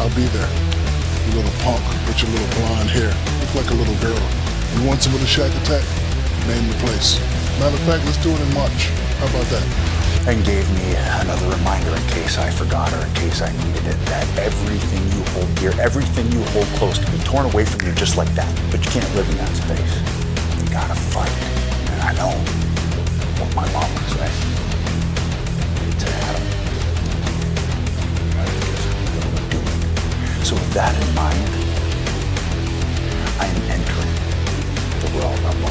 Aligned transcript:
I'll 0.00 0.14
be 0.14 0.26
there. 0.30 0.50
You 1.26 1.42
little 1.42 1.56
punk 1.62 1.82
with 2.06 2.22
your 2.22 2.30
little 2.30 2.50
blonde 2.60 2.90
hair. 2.90 3.10
Look 3.42 3.54
like 3.64 3.70
a 3.70 3.78
little 3.78 3.98
girl. 3.98 4.22
You 4.78 4.86
want 4.86 5.02
some 5.02 5.14
of 5.14 5.20
the 5.20 5.26
Shack 5.26 5.50
Attack? 5.62 5.84
Name 6.46 6.66
the 6.68 6.78
place. 6.86 7.18
Matter 7.58 7.76
of 7.76 7.82
fact, 7.82 8.04
let's 8.06 8.22
do 8.22 8.30
it 8.30 8.40
in 8.40 8.54
March. 8.54 8.90
How 9.18 9.26
about 9.26 9.46
that? 9.50 9.88
and 10.28 10.44
gave 10.44 10.68
me 10.76 10.94
another 11.24 11.48
reminder 11.56 11.88
in 11.96 12.06
case 12.08 12.36
I 12.36 12.50
forgot 12.50 12.92
or 12.92 13.00
in 13.00 13.14
case 13.14 13.40
I 13.40 13.50
needed 13.64 13.86
it 13.86 13.96
that 14.12 14.28
everything 14.36 15.00
you 15.16 15.24
hold 15.32 15.48
dear, 15.56 15.72
everything 15.80 16.30
you 16.32 16.42
hold 16.52 16.66
close 16.76 16.98
can 16.98 17.10
be 17.16 17.24
torn 17.24 17.46
away 17.46 17.64
from 17.64 17.88
you 17.88 17.94
just 17.94 18.18
like 18.18 18.28
that. 18.34 18.50
But 18.70 18.84
you 18.84 18.90
can't 18.90 19.08
live 19.16 19.24
in 19.30 19.38
that 19.38 19.48
space. 19.56 19.94
You 20.60 20.68
gotta 20.68 20.94
fight. 20.94 21.32
And 21.96 22.02
I 22.02 22.12
know 22.20 22.28
what 23.40 23.56
my 23.56 23.64
mom 23.72 23.87
So 30.48 30.54
with 30.54 30.72
that 30.72 30.96
in 30.96 31.14
mind, 31.14 31.48
I 33.38 33.44
am 33.44 33.62
entering 33.68 34.14
the 35.02 35.08
Royal 35.18 35.36
Rumble. 35.44 35.68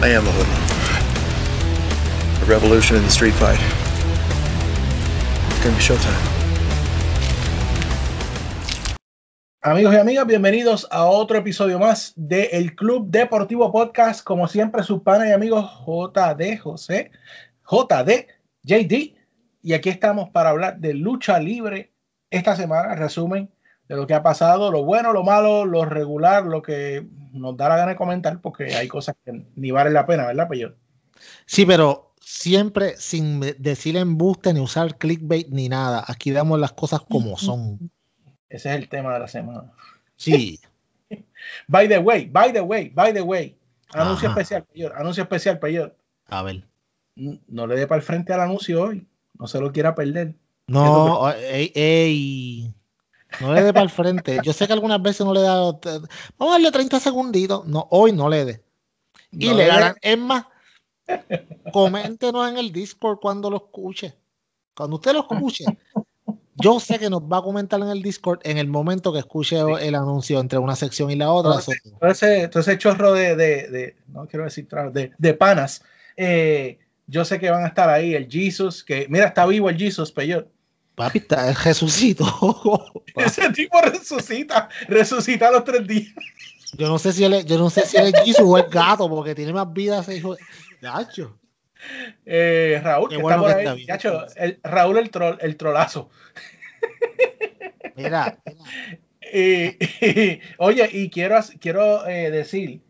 I 0.00 0.08
am 0.08 0.26
a 0.26 0.32
hoodlum. 0.32 0.62
A 2.40 2.44
revolution 2.46 2.96
in 2.96 3.02
the 3.02 3.10
street 3.10 3.34
fight. 3.34 3.60
It's 5.50 5.62
gonna 5.62 5.76
be 5.76 5.82
showtime. 5.82 6.31
Amigos 9.64 9.94
y 9.94 9.96
amigas, 9.96 10.26
bienvenidos 10.26 10.88
a 10.90 11.04
otro 11.04 11.38
episodio 11.38 11.78
más 11.78 12.14
de 12.16 12.46
El 12.46 12.74
Club 12.74 13.06
Deportivo 13.08 13.70
Podcast. 13.70 14.24
Como 14.24 14.48
siempre, 14.48 14.82
sus 14.82 15.02
panas 15.02 15.28
y 15.28 15.30
amigos 15.30 15.70
JD 15.86 16.58
José, 16.58 17.12
JD 17.70 18.26
JD. 18.64 19.14
Y 19.62 19.72
aquí 19.74 19.88
estamos 19.88 20.30
para 20.30 20.50
hablar 20.50 20.80
de 20.80 20.94
lucha 20.94 21.38
libre 21.38 21.92
esta 22.30 22.56
semana. 22.56 22.96
Resumen 22.96 23.52
de 23.86 23.94
lo 23.94 24.04
que 24.08 24.14
ha 24.14 24.24
pasado, 24.24 24.72
lo 24.72 24.82
bueno, 24.82 25.12
lo 25.12 25.22
malo, 25.22 25.64
lo 25.64 25.84
regular, 25.84 26.44
lo 26.44 26.60
que 26.60 27.06
nos 27.30 27.56
da 27.56 27.68
la 27.68 27.76
gana 27.76 27.92
de 27.92 27.96
comentar, 27.96 28.40
porque 28.40 28.74
hay 28.74 28.88
cosas 28.88 29.14
que 29.24 29.46
ni 29.54 29.70
vale 29.70 29.90
la 29.90 30.06
pena, 30.06 30.26
¿verdad, 30.26 30.48
Peyo? 30.48 30.74
Sí, 31.46 31.64
pero 31.64 32.16
siempre 32.20 32.96
sin 32.96 33.38
decir 33.60 33.96
embuste 33.96 34.52
ni 34.52 34.58
usar 34.58 34.98
clickbait 34.98 35.50
ni 35.50 35.68
nada. 35.68 36.04
Aquí 36.08 36.32
damos 36.32 36.58
las 36.58 36.72
cosas 36.72 37.02
como 37.08 37.38
son. 37.38 37.92
Ese 38.52 38.68
es 38.68 38.76
el 38.76 38.88
tema 38.90 39.14
de 39.14 39.20
la 39.20 39.28
semana. 39.28 39.72
Sí. 40.16 40.60
by 41.68 41.88
the 41.88 41.98
way, 41.98 42.26
by 42.26 42.52
the 42.52 42.60
way, 42.60 42.90
by 42.90 43.12
the 43.12 43.22
way. 43.22 43.56
Anuncio 43.94 44.28
Ajá. 44.28 44.40
especial, 44.40 44.64
Peyor. 44.64 44.92
Anuncio 44.94 45.22
especial, 45.22 45.58
Peyor. 45.58 45.96
A 46.26 46.42
ver. 46.42 46.68
No 47.14 47.66
le 47.66 47.76
dé 47.76 47.86
para 47.86 47.98
el 47.98 48.02
frente 48.02 48.32
al 48.34 48.40
anuncio 48.40 48.82
hoy. 48.82 49.06
No 49.38 49.46
se 49.46 49.58
lo 49.58 49.72
quiera 49.72 49.94
perder. 49.94 50.34
No, 50.66 51.30
ey, 51.32 51.72
ey. 51.74 52.74
No 53.40 53.54
le 53.54 53.62
dé 53.62 53.72
para 53.72 53.84
el 53.84 53.90
frente. 53.90 54.38
Yo 54.44 54.52
sé 54.52 54.66
que 54.66 54.74
algunas 54.74 55.00
veces 55.00 55.24
no 55.24 55.32
le 55.32 55.40
da. 55.40 55.56
Vamos 55.62 56.08
a 56.40 56.50
darle 56.52 56.70
30 56.70 57.00
segunditos. 57.00 57.66
No, 57.66 57.88
hoy 57.90 58.12
no 58.12 58.28
le 58.28 58.44
dé. 58.44 58.64
Y 59.30 59.48
No 59.48 59.54
le 59.54 59.66
ganan. 59.66 59.96
Es 60.02 60.18
más, 60.18 60.44
coméntenos 61.72 62.50
en 62.50 62.58
el 62.58 62.70
Discord 62.70 63.18
cuando 63.18 63.48
lo 63.48 63.56
escuche. 63.56 64.14
Cuando 64.74 64.96
usted 64.96 65.14
lo 65.14 65.20
escuche, 65.20 65.64
yo 66.62 66.80
sé 66.80 66.98
que 66.98 67.10
nos 67.10 67.22
va 67.22 67.38
a 67.38 67.42
comentar 67.42 67.80
en 67.80 67.88
el 67.88 68.02
Discord 68.02 68.40
en 68.44 68.58
el 68.58 68.68
momento 68.68 69.12
que 69.12 69.18
escuche 69.18 69.58
el 69.80 69.94
anuncio 69.94 70.40
entre 70.40 70.58
una 70.58 70.76
sección 70.76 71.10
y 71.10 71.16
la 71.16 71.30
otra. 71.30 71.60
Entonces, 72.00 72.50
ese 72.54 72.78
chorro 72.78 73.12
de, 73.12 73.36
de, 73.36 73.68
de- 73.68 73.96
no 74.08 74.26
quiero 74.26 74.44
decir 74.44 74.66
de, 74.92 75.12
de 75.16 75.34
panas. 75.34 75.82
eh, 76.16 76.78
yo 77.06 77.24
sé 77.24 77.38
que 77.38 77.50
van 77.50 77.64
a 77.64 77.68
estar 77.68 77.90
ahí 77.90 78.14
el 78.14 78.28
Jesus, 78.30 78.82
que 78.84 79.06
mira, 79.10 79.26
está 79.26 79.44
vivo 79.44 79.68
el 79.68 79.76
Jesus, 79.76 80.10
Peyor. 80.12 80.48
papi, 80.94 81.18
está 81.18 81.48
el 81.48 81.56
Jesucito. 81.56 82.24
Ese 83.16 83.50
tipo 83.50 83.78
resucita, 83.82 84.68
resucita 84.88 85.48
a 85.48 85.50
los 85.50 85.64
tres 85.64 85.86
días. 85.86 86.14
Yo 86.78 86.88
no 86.88 86.98
sé 86.98 87.12
si 87.12 87.24
él 87.24 87.34
es, 87.34 87.44
yo 87.44 87.58
no 87.58 87.68
sé 87.68 87.84
si 87.86 87.98
él 87.98 88.06
es 88.14 88.20
Jesus 88.24 88.44
o 88.46 88.56
es 88.56 88.70
gato, 88.70 89.08
porque 89.10 89.34
tiene 89.34 89.52
más 89.52 89.70
vida 89.72 90.00
ese 90.00 90.16
hijo. 90.16 90.36
Nacho. 90.80 91.36
Eh, 92.24 92.80
Raúl, 92.82 93.10
que 93.10 93.16
bueno 93.16 93.36
está 93.36 93.40
por 93.42 93.48
que 93.50 93.54
ahí. 93.56 93.64
está 93.64 93.74
bien. 93.74 93.86
Chacho, 93.88 94.26
el- 94.36 94.60
Raúl 94.62 94.96
el 94.98 95.10
troll, 95.10 95.36
el 95.40 95.56
trolazo. 95.56 96.08
Mira, 97.96 98.38
mira, 98.46 98.64
Y- 99.32 100.40
oye, 100.58 100.88
y 100.92 101.08
quiero, 101.10 101.38
quiero 101.60 102.06
eh, 102.06 102.30
decir 102.30 102.82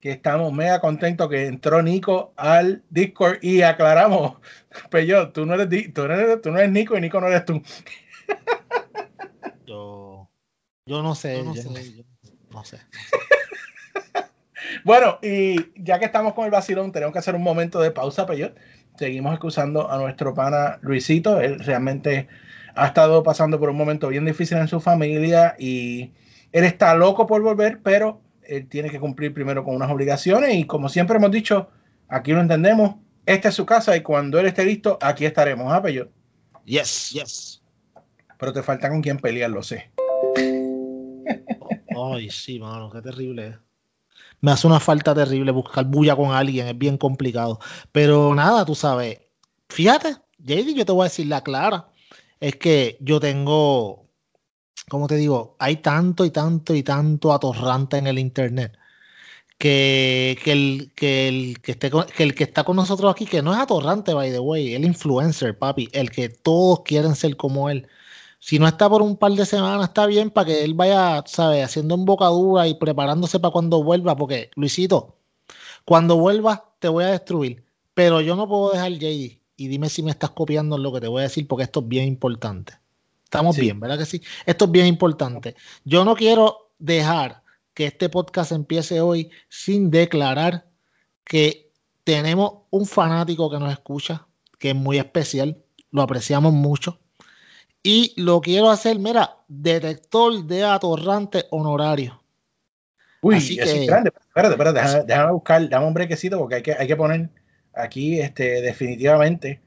que 0.00 0.12
estamos 0.12 0.52
mega 0.52 0.80
contentos 0.80 1.28
que 1.28 1.46
entró 1.46 1.82
Nico 1.82 2.32
al 2.36 2.82
Discord 2.90 3.38
y 3.42 3.62
aclaramos, 3.62 4.38
Peyo, 4.90 5.30
tú 5.30 5.44
no 5.44 5.54
eres, 5.54 5.92
tú 5.92 6.06
no 6.08 6.14
eres, 6.14 6.40
tú 6.40 6.50
no 6.52 6.58
eres 6.58 6.70
Nico 6.70 6.96
y 6.96 7.00
Nico 7.00 7.20
no 7.20 7.26
eres 7.26 7.44
tú. 7.44 7.60
yo, 9.66 10.30
yo 10.86 11.02
no 11.02 11.14
sé, 11.14 11.36
Yo 11.38 11.44
no 11.44 11.54
yo 11.54 11.62
sé. 11.62 11.68
no 11.68 11.76
sé, 11.76 11.94
yo 11.96 12.04
no 12.50 12.64
sé. 12.64 12.78
Bueno, 14.84 15.18
y 15.22 15.56
ya 15.82 15.98
que 15.98 16.04
estamos 16.04 16.32
con 16.34 16.44
el 16.44 16.50
vacilón, 16.50 16.92
tenemos 16.92 17.12
que 17.12 17.18
hacer 17.18 17.34
un 17.34 17.42
momento 17.42 17.80
de 17.80 17.90
pausa, 17.90 18.26
Peyo. 18.26 18.54
Seguimos 18.96 19.32
excusando 19.32 19.90
a 19.90 19.98
nuestro 19.98 20.32
pana 20.34 20.78
Luisito. 20.82 21.40
Él 21.40 21.58
realmente 21.60 22.28
ha 22.80 22.86
estado 22.86 23.22
pasando 23.22 23.60
por 23.60 23.68
un 23.68 23.76
momento 23.76 24.08
bien 24.08 24.24
difícil 24.24 24.56
en 24.56 24.66
su 24.66 24.80
familia 24.80 25.54
y 25.58 26.12
él 26.50 26.64
está 26.64 26.94
loco 26.94 27.26
por 27.26 27.42
volver, 27.42 27.80
pero 27.82 28.22
él 28.42 28.66
tiene 28.68 28.88
que 28.88 28.98
cumplir 28.98 29.34
primero 29.34 29.62
con 29.62 29.76
unas 29.76 29.90
obligaciones 29.90 30.54
y 30.54 30.64
como 30.64 30.88
siempre 30.88 31.18
hemos 31.18 31.30
dicho, 31.30 31.68
aquí 32.08 32.32
lo 32.32 32.40
entendemos, 32.40 32.94
esta 33.26 33.50
es 33.50 33.54
su 33.54 33.66
casa 33.66 33.94
y 33.98 34.00
cuando 34.00 34.40
él 34.40 34.46
esté 34.46 34.64
listo, 34.64 34.98
aquí 35.02 35.26
estaremos, 35.26 35.70
¿ah, 35.70 35.82
Peyo? 35.82 36.08
Yes, 36.64 37.10
yes. 37.10 37.62
Pero 38.38 38.54
te 38.54 38.62
falta 38.62 38.88
con 38.88 39.02
quién 39.02 39.18
pelear, 39.18 39.50
lo 39.50 39.62
sé. 39.62 39.90
Ay, 41.94 42.30
sí, 42.30 42.58
mano, 42.58 42.90
qué 42.90 43.02
terrible 43.02 43.48
es. 43.48 43.56
Me 44.40 44.52
hace 44.52 44.66
una 44.66 44.80
falta 44.80 45.14
terrible 45.14 45.52
buscar 45.52 45.84
bulla 45.84 46.16
con 46.16 46.32
alguien, 46.32 46.66
es 46.66 46.78
bien 46.78 46.96
complicado. 46.96 47.58
Pero 47.92 48.34
nada, 48.34 48.64
tú 48.64 48.74
sabes. 48.74 49.20
Fíjate, 49.68 50.16
JD, 50.38 50.74
yo 50.74 50.86
te 50.86 50.92
voy 50.92 51.02
a 51.02 51.10
decir 51.10 51.26
la 51.26 51.42
clara. 51.42 51.89
Es 52.40 52.56
que 52.56 52.96
yo 53.00 53.20
tengo, 53.20 54.08
como 54.88 55.06
te 55.06 55.16
digo, 55.16 55.56
hay 55.58 55.76
tanto 55.76 56.24
y 56.24 56.30
tanto 56.30 56.74
y 56.74 56.82
tanto 56.82 57.32
atorrante 57.32 57.98
en 57.98 58.06
el 58.06 58.18
internet. 58.18 58.76
Que, 59.58 60.38
el 60.46 60.92
que 60.94 62.44
está 62.44 62.64
con 62.64 62.76
nosotros 62.76 63.12
aquí, 63.12 63.26
que 63.26 63.42
no 63.42 63.52
es 63.52 63.58
atorrante, 63.60 64.14
by 64.14 64.30
the 64.32 64.38
way, 64.40 64.74
el 64.74 64.84
influencer, 64.86 65.58
papi, 65.58 65.88
el 65.92 66.10
que 66.10 66.30
todos 66.30 66.80
quieren 66.82 67.14
ser 67.14 67.36
como 67.36 67.68
él. 67.70 67.86
Si 68.38 68.58
no 68.58 68.66
está 68.66 68.88
por 68.88 69.02
un 69.02 69.16
par 69.18 69.32
de 69.32 69.44
semanas, 69.46 69.88
está 69.88 70.06
bien 70.06 70.30
para 70.30 70.46
que 70.46 70.64
él 70.64 70.74
vaya, 70.74 71.22
¿sabes? 71.26 71.64
Haciendo 71.64 71.94
embocadura 71.94 72.68
y 72.68 72.74
preparándose 72.74 73.38
para 73.40 73.52
cuando 73.52 73.82
vuelva, 73.82 74.16
porque, 74.16 74.50
Luisito, 74.56 75.18
cuando 75.84 76.16
vuelvas 76.16 76.62
te 76.78 76.88
voy 76.88 77.04
a 77.04 77.08
destruir, 77.08 77.64
pero 77.94 78.20
yo 78.22 78.36
no 78.36 78.48
puedo 78.48 78.72
dejar 78.72 78.92
JD. 78.92 79.39
Y 79.60 79.68
dime 79.68 79.90
si 79.90 80.02
me 80.02 80.10
estás 80.10 80.30
copiando 80.30 80.76
en 80.76 80.82
lo 80.82 80.90
que 80.90 81.02
te 81.02 81.06
voy 81.06 81.20
a 81.20 81.24
decir, 81.24 81.46
porque 81.46 81.64
esto 81.64 81.80
es 81.80 81.88
bien 81.88 82.06
importante. 82.06 82.72
Estamos 83.24 83.56
Sí. 83.56 83.60
bien, 83.60 83.78
¿verdad 83.78 83.98
que 83.98 84.06
sí? 84.06 84.22
Esto 84.46 84.64
es 84.64 84.70
bien 84.70 84.86
importante. 84.86 85.54
Yo 85.84 86.02
no 86.02 86.16
quiero 86.16 86.70
dejar 86.78 87.42
que 87.74 87.84
este 87.84 88.08
podcast 88.08 88.52
empiece 88.52 89.02
hoy 89.02 89.30
sin 89.50 89.90
declarar 89.90 90.64
que 91.24 91.70
tenemos 92.04 92.62
un 92.70 92.86
fanático 92.86 93.50
que 93.50 93.58
nos 93.58 93.70
escucha, 93.70 94.26
que 94.58 94.70
es 94.70 94.74
muy 94.74 94.96
especial, 94.96 95.58
lo 95.90 96.00
apreciamos 96.00 96.54
mucho. 96.54 96.98
Y 97.82 98.14
lo 98.18 98.40
quiero 98.40 98.70
hacer, 98.70 98.98
mira, 98.98 99.36
detector 99.46 100.42
de 100.46 100.64
atorrante 100.64 101.44
honorario. 101.50 102.22
Uy, 103.20 103.34
Así 103.34 103.58
eso 103.58 103.74
que- 103.74 103.80
es 103.82 103.86
grande. 103.86 104.10
Espérate, 104.26 104.54
espérate, 104.54 104.80
déjame, 104.80 105.04
déjame 105.04 105.32
buscar, 105.32 105.68
dame 105.68 105.86
un 105.86 105.92
brequecito 105.92 106.38
porque 106.38 106.54
hay 106.54 106.62
que, 106.62 106.72
hay 106.72 106.86
que 106.86 106.96
poner 106.96 107.28
aquí 107.74 108.20
este, 108.20 108.60
definitivamente 108.62 109.60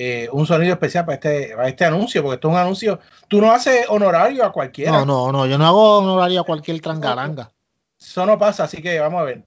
eh, 0.00 0.28
un 0.30 0.46
sonido 0.46 0.74
especial 0.74 1.04
para 1.04 1.14
este, 1.14 1.56
para 1.56 1.68
este 1.68 1.84
anuncio, 1.84 2.22
porque 2.22 2.36
esto 2.36 2.48
es 2.48 2.54
un 2.54 2.60
anuncio. 2.60 3.00
Tú 3.26 3.40
no 3.40 3.50
haces 3.50 3.86
honorario 3.88 4.44
a 4.44 4.52
cualquiera. 4.52 4.92
No, 4.92 5.04
no, 5.04 5.32
no, 5.32 5.46
yo 5.46 5.58
no 5.58 5.66
hago 5.66 5.98
honorario 5.98 6.40
a 6.40 6.44
cualquier 6.44 6.80
trangaranga. 6.80 7.50
Eso 7.98 8.24
no 8.24 8.38
pasa, 8.38 8.62
así 8.62 8.80
que 8.80 9.00
vamos 9.00 9.20
a 9.20 9.24
ver. 9.24 9.42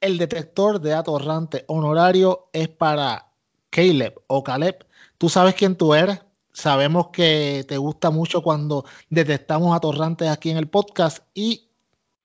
El 0.00 0.16
detector 0.16 0.80
de 0.80 0.94
atorrante 0.94 1.64
honorario 1.68 2.48
es 2.54 2.68
para 2.68 3.32
Caleb 3.68 4.14
o 4.26 4.42
Caleb. 4.42 4.86
Tú 5.18 5.28
sabes 5.28 5.54
quién 5.54 5.76
tú 5.76 5.94
eres. 5.94 6.18
Sabemos 6.52 7.08
que 7.08 7.64
te 7.68 7.76
gusta 7.76 8.10
mucho 8.10 8.42
cuando 8.42 8.86
detectamos 9.10 9.76
atorrantes 9.76 10.30
aquí 10.30 10.48
en 10.50 10.56
el 10.56 10.68
podcast 10.68 11.18
y 11.34 11.68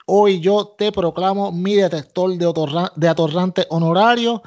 hoy 0.09 0.39
yo 0.39 0.75
te 0.77 0.91
proclamo 0.91 1.51
mi 1.51 1.75
detector 1.75 2.35
de, 2.35 2.89
de 2.95 3.07
atorrante 3.07 3.65
honorario. 3.69 4.41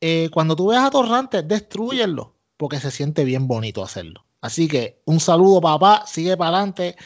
Eh, 0.00 0.30
cuando 0.32 0.54
tú 0.54 0.68
veas 0.68 0.84
atorrante, 0.84 1.42
destruyenlo, 1.42 2.36
porque 2.56 2.78
se 2.78 2.90
siente 2.90 3.24
bien 3.24 3.48
bonito 3.48 3.82
hacerlo. 3.82 4.24
Así 4.40 4.68
que 4.68 5.02
un 5.04 5.18
saludo, 5.18 5.60
papá, 5.60 6.04
sigue 6.06 6.36
para 6.36 6.50
adelante. 6.50 6.96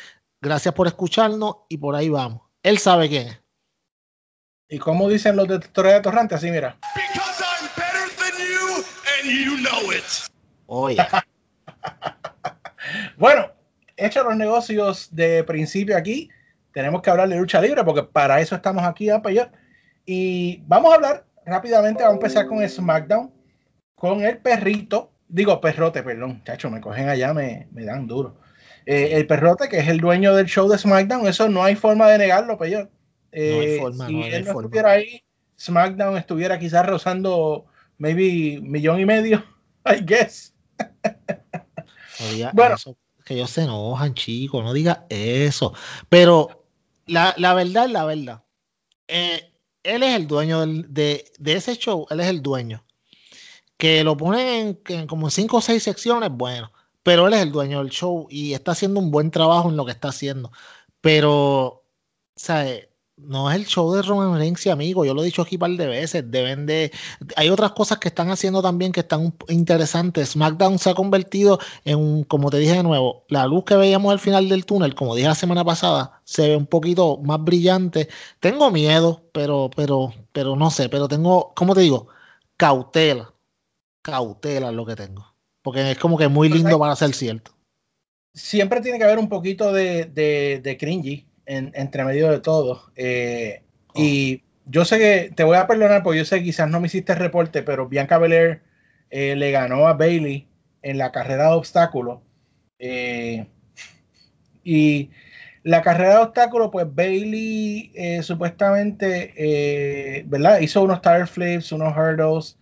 Gracias 0.42 0.74
por 0.74 0.86
escucharnos 0.86 1.56
y 1.68 1.78
por 1.78 1.94
ahí 1.94 2.10
vamos. 2.10 2.42
Él 2.62 2.78
sabe 2.78 3.08
quién 3.08 3.28
es. 3.28 3.40
¿Y 4.68 4.78
cómo 4.78 5.08
dicen 5.08 5.36
los 5.36 5.48
detectores 5.48 5.92
de 5.92 5.98
atorrante? 5.98 6.34
Así, 6.34 6.50
mira. 6.50 6.78
Oye. 10.66 10.96
bueno, 13.16 13.50
hecho 13.96 14.24
los 14.24 14.36
negocios 14.36 15.08
de 15.10 15.44
principio 15.44 15.96
aquí, 15.96 16.30
tenemos 16.72 17.02
que 17.02 17.10
hablar 17.10 17.28
de 17.28 17.36
lucha 17.36 17.60
libre 17.60 17.84
porque 17.84 18.02
para 18.02 18.40
eso 18.40 18.54
estamos 18.54 18.84
aquí 18.84 19.10
a 19.10 19.22
Y 20.06 20.62
vamos 20.66 20.92
a 20.92 20.94
hablar 20.96 21.26
rápidamente, 21.44 22.02
vamos 22.02 22.14
a 22.14 22.26
empezar 22.26 22.46
con 22.46 22.66
SmackDown, 22.68 23.32
con 23.94 24.24
el 24.24 24.38
perrito, 24.38 25.12
digo 25.28 25.60
perrote, 25.60 26.02
perdón, 26.02 26.42
chacho, 26.44 26.70
me 26.70 26.80
cogen 26.80 27.08
allá, 27.08 27.32
me, 27.34 27.68
me 27.72 27.84
dan 27.84 28.06
duro. 28.06 28.38
Eh, 28.86 29.10
el 29.12 29.26
perrote, 29.26 29.68
que 29.68 29.78
es 29.78 29.88
el 29.88 29.98
dueño 29.98 30.34
del 30.34 30.46
show 30.46 30.68
de 30.68 30.78
SmackDown, 30.78 31.26
eso 31.26 31.48
no 31.48 31.62
hay 31.62 31.76
forma 31.76 32.08
de 32.08 32.18
negarlo, 32.18 32.58
Peyor. 32.58 32.90
Eh, 33.30 33.80
si 34.06 34.22
él 34.22 34.44
no 34.44 34.60
estuviera 34.60 34.90
ahí, 34.90 35.22
SmackDown 35.58 36.16
estuviera 36.16 36.58
quizás 36.58 36.86
rozando 36.86 37.66
maybe 37.98 38.60
millón 38.60 39.00
y 39.00 39.06
medio, 39.06 39.44
I 39.86 40.04
guess. 40.04 40.54
bueno, 42.52 42.76
que 43.24 43.34
ellos 43.34 43.50
se 43.50 43.62
enojan, 43.62 44.14
chicos, 44.14 44.64
no 44.64 44.72
diga 44.72 45.06
eso. 45.08 45.72
Pero 46.08 46.61
la, 47.12 47.34
la 47.38 47.54
verdad 47.54 47.84
es 47.84 47.90
la 47.90 48.04
verdad. 48.04 48.44
Eh, 49.08 49.52
él 49.82 50.02
es 50.02 50.16
el 50.16 50.26
dueño 50.26 50.66
de, 50.66 51.24
de, 51.38 51.52
ese 51.52 51.76
show, 51.76 52.06
él 52.10 52.20
es 52.20 52.28
el 52.28 52.42
dueño. 52.42 52.84
Que 53.76 54.04
lo 54.04 54.16
ponen 54.16 54.80
en, 54.88 55.06
como 55.06 55.30
cinco 55.30 55.58
o 55.58 55.60
seis 55.60 55.82
secciones, 55.82 56.30
bueno, 56.32 56.72
pero 57.02 57.26
él 57.26 57.34
es 57.34 57.42
el 57.42 57.52
dueño 57.52 57.78
del 57.80 57.90
show 57.90 58.26
y 58.30 58.54
está 58.54 58.72
haciendo 58.72 59.00
un 59.00 59.10
buen 59.10 59.30
trabajo 59.30 59.68
en 59.68 59.76
lo 59.76 59.84
que 59.84 59.92
está 59.92 60.08
haciendo. 60.08 60.52
Pero, 61.00 61.84
¿sabes? 62.36 62.88
No 63.26 63.50
es 63.50 63.56
el 63.56 63.66
show 63.66 63.92
de 63.92 64.02
Roman 64.02 64.36
Reigns 64.38 64.64
y 64.66 64.70
amigo, 64.70 65.04
yo 65.04 65.14
lo 65.14 65.22
he 65.22 65.26
dicho 65.26 65.42
aquí 65.42 65.56
un 65.56 65.60
par 65.60 65.70
de 65.70 65.86
veces, 65.86 66.30
deben 66.30 66.66
de 66.66 66.92
hay 67.36 67.48
otras 67.50 67.72
cosas 67.72 67.98
que 67.98 68.08
están 68.08 68.30
haciendo 68.30 68.62
también 68.62 68.92
que 68.92 69.00
están 69.00 69.34
interesantes. 69.48 70.30
SmackDown 70.30 70.78
se 70.78 70.90
ha 70.90 70.94
convertido 70.94 71.58
en 71.84 72.24
como 72.24 72.50
te 72.50 72.58
dije 72.58 72.74
de 72.74 72.82
nuevo, 72.82 73.24
la 73.28 73.46
luz 73.46 73.64
que 73.64 73.76
veíamos 73.76 74.12
al 74.12 74.18
final 74.18 74.48
del 74.48 74.66
túnel, 74.66 74.94
como 74.94 75.14
dije 75.14 75.28
la 75.28 75.34
semana 75.34 75.64
pasada, 75.64 76.20
se 76.24 76.48
ve 76.48 76.56
un 76.56 76.66
poquito 76.66 77.18
más 77.18 77.42
brillante. 77.42 78.08
Tengo 78.40 78.70
miedo, 78.70 79.22
pero 79.32 79.70
pero 79.74 80.12
pero 80.32 80.56
no 80.56 80.70
sé, 80.70 80.88
pero 80.88 81.08
tengo, 81.08 81.52
¿cómo 81.54 81.74
te 81.74 81.80
digo? 81.82 82.08
Cautela. 82.56 83.32
Cautela 84.02 84.70
es 84.70 84.74
lo 84.74 84.84
que 84.84 84.96
tengo, 84.96 85.34
porque 85.62 85.92
es 85.92 85.98
como 85.98 86.18
que 86.18 86.28
muy 86.28 86.48
lindo 86.48 86.78
para 86.78 86.96
ser 86.96 87.14
cierto. 87.14 87.52
Siempre 88.34 88.80
tiene 88.80 88.98
que 88.98 89.04
haber 89.04 89.18
un 89.18 89.28
poquito 89.28 89.72
de, 89.72 90.06
de, 90.06 90.60
de 90.62 90.76
cringy 90.78 91.26
entre 91.46 92.04
medio 92.04 92.30
de 92.30 92.40
todo. 92.40 92.90
Eh, 92.96 93.62
oh. 93.88 94.00
Y 94.00 94.42
yo 94.66 94.84
sé 94.84 94.98
que 94.98 95.32
te 95.34 95.44
voy 95.44 95.56
a 95.56 95.66
perdonar 95.66 96.02
porque 96.02 96.18
yo 96.18 96.24
sé 96.24 96.38
que 96.38 96.44
quizás 96.44 96.68
no 96.68 96.80
me 96.80 96.86
hiciste 96.86 97.14
reporte, 97.14 97.62
pero 97.62 97.88
Bianca 97.88 98.18
Belair 98.18 98.62
eh, 99.10 99.36
le 99.36 99.50
ganó 99.50 99.88
a 99.88 99.94
Bailey 99.94 100.46
en 100.82 100.98
la 100.98 101.12
carrera 101.12 101.48
de 101.48 101.54
obstáculos. 101.54 102.20
Eh, 102.78 103.46
y 104.64 105.10
la 105.64 105.82
carrera 105.82 106.16
de 106.16 106.24
obstáculos, 106.24 106.70
pues 106.72 106.86
Bailey 106.92 107.92
supuestamente, 108.22 110.24
¿verdad? 110.26 110.60
Hizo 110.60 110.82
unos 110.82 111.02
tire 111.02 111.26
flips, 111.26 111.72
unos 111.72 111.96
hurdles, 111.96 112.58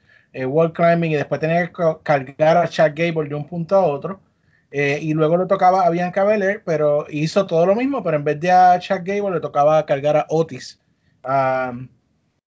wall 0.47 0.73
climbing 0.73 1.12
y 1.12 1.17
después 1.17 1.41
tenía 1.41 1.67
que 1.67 1.73
cargar 2.03 2.56
a 2.56 2.69
Chad 2.69 2.93
Gable 2.94 3.29
de 3.29 3.35
un 3.35 3.47
punto 3.47 3.76
a 3.76 3.87
otro. 3.87 4.21
Eh, 4.70 5.00
y 5.02 5.14
luego 5.14 5.37
le 5.37 5.46
tocaba 5.46 5.84
a 5.84 5.90
Bianca 5.90 6.25
Belair, 6.25 6.62
pero 6.64 7.06
hizo 7.11 7.46
todo 7.46 7.67
lo 7.67 7.75
mismo, 7.75 8.02
pero 8.02 8.17
en 8.17 8.25
vez 8.25 8.38
de 8.38 8.52
a 8.52 8.78
Chuck 8.78 9.02
Gable 9.02 9.32
le 9.32 9.40
tocaba 9.40 9.84
cargar 9.84 10.17
a 10.17 10.26
Otis. 10.28 10.81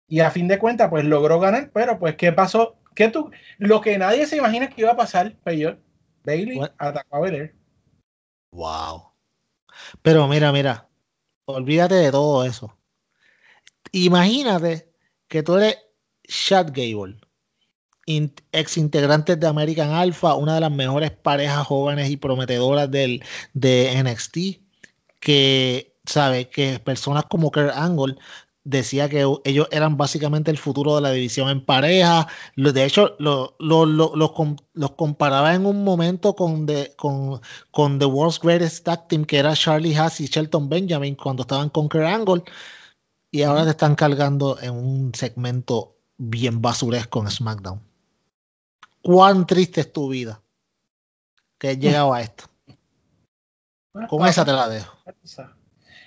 y 0.09 0.21
a 0.21 0.31
fin 0.31 0.49
de 0.49 0.59
cuentas, 0.59 0.91
pues 0.91 1.05
logró 1.05 1.41
ganar, 1.41 1.71
pero 1.73 1.99
pues, 1.99 2.17
¿qué 2.17 2.33
pasó? 2.33 2.77
¿Qué 2.95 3.09
tú? 3.09 3.31
Lo 3.59 3.81
que 3.81 3.97
nadie 3.97 4.27
se 4.27 4.37
imagina 4.37 4.69
que 4.69 4.83
iba 4.83 4.93
a 4.93 4.97
pasar, 4.97 5.35
peor, 5.45 5.79
Bailey 6.25 6.61
atacó 6.79 7.17
a 7.17 7.21
Belair. 7.21 7.55
Wow. 8.53 9.13
Pero 10.03 10.27
mira, 10.29 10.53
mira, 10.53 10.89
olvídate 11.47 11.95
de 11.95 12.11
todo 12.11 12.45
eso. 12.45 12.77
Imagínate 13.93 14.93
que 15.29 15.43
tú 15.43 15.57
eres 15.57 15.79
Chad 16.25 16.69
Gable 16.69 17.21
ex 18.53 18.77
integrantes 18.77 19.39
de 19.39 19.47
American 19.47 19.91
Alpha, 19.91 20.35
una 20.35 20.55
de 20.55 20.61
las 20.61 20.73
mejores 20.73 21.11
parejas 21.11 21.67
jóvenes 21.67 22.11
y 22.11 22.17
prometedoras 22.17 22.91
del, 22.91 23.23
de 23.55 24.03
NXT, 24.03 24.39
que 25.21 25.97
sabe 26.07 26.49
que 26.49 26.79
personas 26.81 27.25
como 27.29 27.51
Kurt 27.51 27.73
Angle 27.75 28.17
decía 28.65 29.09
que 29.09 29.27
ellos 29.45 29.69
eran 29.71 29.97
básicamente 29.97 30.51
el 30.51 30.59
futuro 30.59 30.97
de 30.97 31.03
la 31.03 31.13
división 31.13 31.49
en 31.51 31.65
pareja. 31.65 32.29
De 32.57 32.85
hecho, 32.85 33.17
lo, 33.19 33.57
los 33.59 34.91
comparaba 34.97 35.55
en 35.55 35.67
un 35.67 35.85
momento 35.85 36.35
con 36.35 36.67
The, 36.67 36.95
con, 36.97 37.41
con 37.71 37.99
The 37.99 38.07
World's 38.07 38.41
Greatest 38.41 38.85
Tag 38.85 39.09
Team, 39.09 39.25
que 39.25 39.39
era 39.39 39.55
Charlie 39.55 39.95
Haas 39.97 40.21
y 40.21 40.27
Shelton 40.27 40.69
Benjamin 40.69 41.15
cuando 41.17 41.43
estaban 41.43 41.71
con 41.71 41.89
Kurt 41.89 42.05
Angle. 42.05 42.43
Y 43.33 43.43
ahora 43.43 43.65
te 43.65 43.71
están 43.71 43.95
cargando 43.95 44.59
en 44.61 44.73
un 44.73 45.15
segmento 45.15 45.97
bien 46.19 46.61
basuresco 46.61 47.23
en 47.23 47.31
SmackDown 47.31 47.90
cuán 49.03 49.47
triste 49.47 49.81
es 49.81 49.93
tu 49.93 50.09
vida 50.09 50.41
que 51.59 51.71
has 51.71 51.79
llegado 51.79 52.13
a 52.13 52.23
esto. 52.23 52.45
Con 54.09 54.27
esa 54.27 54.45
te 54.45 54.53
la 54.53 54.69
dejo. 54.69 54.97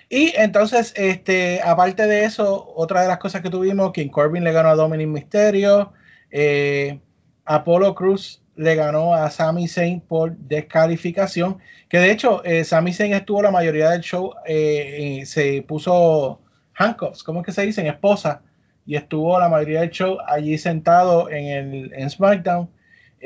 Y 0.08 0.32
entonces, 0.36 0.92
este, 0.96 1.60
aparte 1.62 2.06
de 2.06 2.24
eso, 2.24 2.72
otra 2.76 3.02
de 3.02 3.08
las 3.08 3.18
cosas 3.18 3.42
que 3.42 3.50
tuvimos, 3.50 3.92
King 3.92 4.08
Corbin 4.08 4.44
le 4.44 4.52
ganó 4.52 4.68
a 4.70 4.74
Dominic 4.74 5.08
Mysterio, 5.08 5.92
eh, 6.30 7.00
Apollo 7.44 7.94
Cruz 7.94 8.42
le 8.56 8.74
ganó 8.74 9.14
a 9.14 9.30
Sami 9.30 9.66
Zayn 9.68 10.00
por 10.00 10.36
descalificación, 10.36 11.58
que 11.88 11.98
de 11.98 12.10
hecho 12.10 12.44
eh, 12.44 12.64
Sami 12.64 12.92
Zayn 12.92 13.12
estuvo 13.12 13.42
la 13.42 13.50
mayoría 13.50 13.90
del 13.90 14.00
show, 14.00 14.32
eh, 14.46 15.22
se 15.26 15.62
puso 15.62 16.40
handcuffs, 16.74 17.22
¿cómo 17.22 17.40
es 17.40 17.46
que 17.46 17.52
se 17.52 17.62
dicen? 17.62 17.86
Esposa, 17.86 18.42
y 18.86 18.96
estuvo 18.96 19.38
la 19.38 19.48
mayoría 19.48 19.80
del 19.80 19.90
show 19.90 20.18
allí 20.26 20.58
sentado 20.58 21.30
en 21.30 21.46
el 21.46 21.92
en 21.94 22.10
SmackDown. 22.10 22.68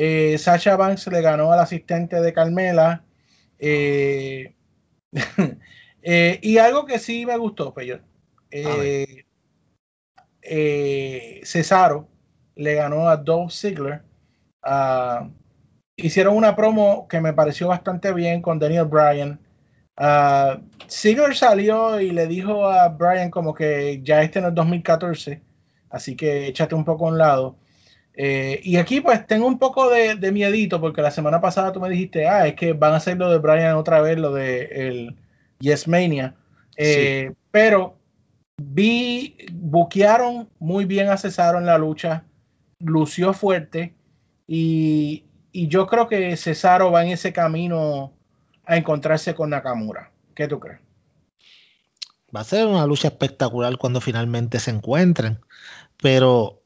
Eh, 0.00 0.38
Sasha 0.38 0.76
Banks 0.76 1.08
le 1.08 1.20
ganó 1.20 1.52
al 1.52 1.58
asistente 1.58 2.20
de 2.20 2.32
Carmela. 2.32 3.02
Eh, 3.58 4.54
eh, 6.02 6.38
y 6.40 6.58
algo 6.58 6.86
que 6.86 7.00
sí 7.00 7.26
me 7.26 7.36
gustó, 7.36 7.74
Peyor. 7.74 8.02
Cesaro 11.42 12.08
le 12.54 12.74
ganó 12.74 13.08
a 13.08 13.16
Dolph 13.16 13.50
Ziggler. 13.50 14.02
Hicieron 15.96 16.36
una 16.36 16.54
promo 16.54 17.08
que 17.08 17.20
me 17.20 17.32
pareció 17.32 17.66
bastante 17.66 18.12
bien 18.12 18.40
con 18.40 18.60
Daniel 18.60 18.84
Bryan. 18.84 19.40
Uh, 19.96 20.62
Ziggler 20.88 21.34
salió 21.34 22.00
y 22.00 22.12
le 22.12 22.28
dijo 22.28 22.68
a 22.68 22.88
Bryan 22.88 23.32
como 23.32 23.52
que 23.52 24.00
ya 24.04 24.22
este 24.22 24.40
no 24.40 24.48
es 24.48 24.54
2014, 24.54 25.42
así 25.90 26.14
que 26.14 26.46
échate 26.46 26.76
un 26.76 26.84
poco 26.84 27.06
a 27.06 27.10
un 27.10 27.18
lado. 27.18 27.56
Eh, 28.20 28.58
y 28.64 28.78
aquí 28.78 29.00
pues 29.00 29.24
tengo 29.28 29.46
un 29.46 29.60
poco 29.60 29.88
de, 29.88 30.16
de, 30.16 30.32
miedito 30.32 30.80
porque 30.80 31.02
la 31.02 31.12
semana 31.12 31.40
pasada 31.40 31.70
tú 31.70 31.80
me 31.80 31.88
dijiste, 31.88 32.26
ah, 32.26 32.48
es 32.48 32.56
que 32.56 32.72
van 32.72 32.92
a 32.92 32.96
hacer 32.96 33.16
lo 33.16 33.30
de 33.30 33.38
Brian 33.38 33.76
otra 33.76 34.00
vez, 34.00 34.18
lo 34.18 34.34
de 34.34 34.64
el 34.64 35.16
Yes 35.60 35.86
Mania. 35.86 36.34
Eh, 36.76 37.32
pero 37.52 37.96
vi, 38.56 39.36
buquearon 39.52 40.48
muy 40.58 40.84
bien 40.84 41.10
a 41.10 41.16
Cesaro 41.16 41.58
en 41.58 41.66
la 41.66 41.78
lucha, 41.78 42.24
lució 42.80 43.32
fuerte 43.32 43.94
y, 44.48 45.22
y 45.52 45.68
yo 45.68 45.86
creo 45.86 46.08
que 46.08 46.36
Cesaro 46.36 46.90
va 46.90 47.04
en 47.04 47.12
ese 47.12 47.32
camino 47.32 48.12
a 48.64 48.76
encontrarse 48.76 49.32
con 49.36 49.50
Nakamura. 49.50 50.10
¿Qué 50.34 50.48
tú 50.48 50.58
crees? 50.58 50.80
Va 52.34 52.40
a 52.40 52.44
ser 52.44 52.66
una 52.66 52.84
lucha 52.84 53.06
espectacular 53.06 53.76
cuando 53.78 54.00
finalmente 54.00 54.58
se 54.58 54.72
encuentren, 54.72 55.38
pero 56.02 56.57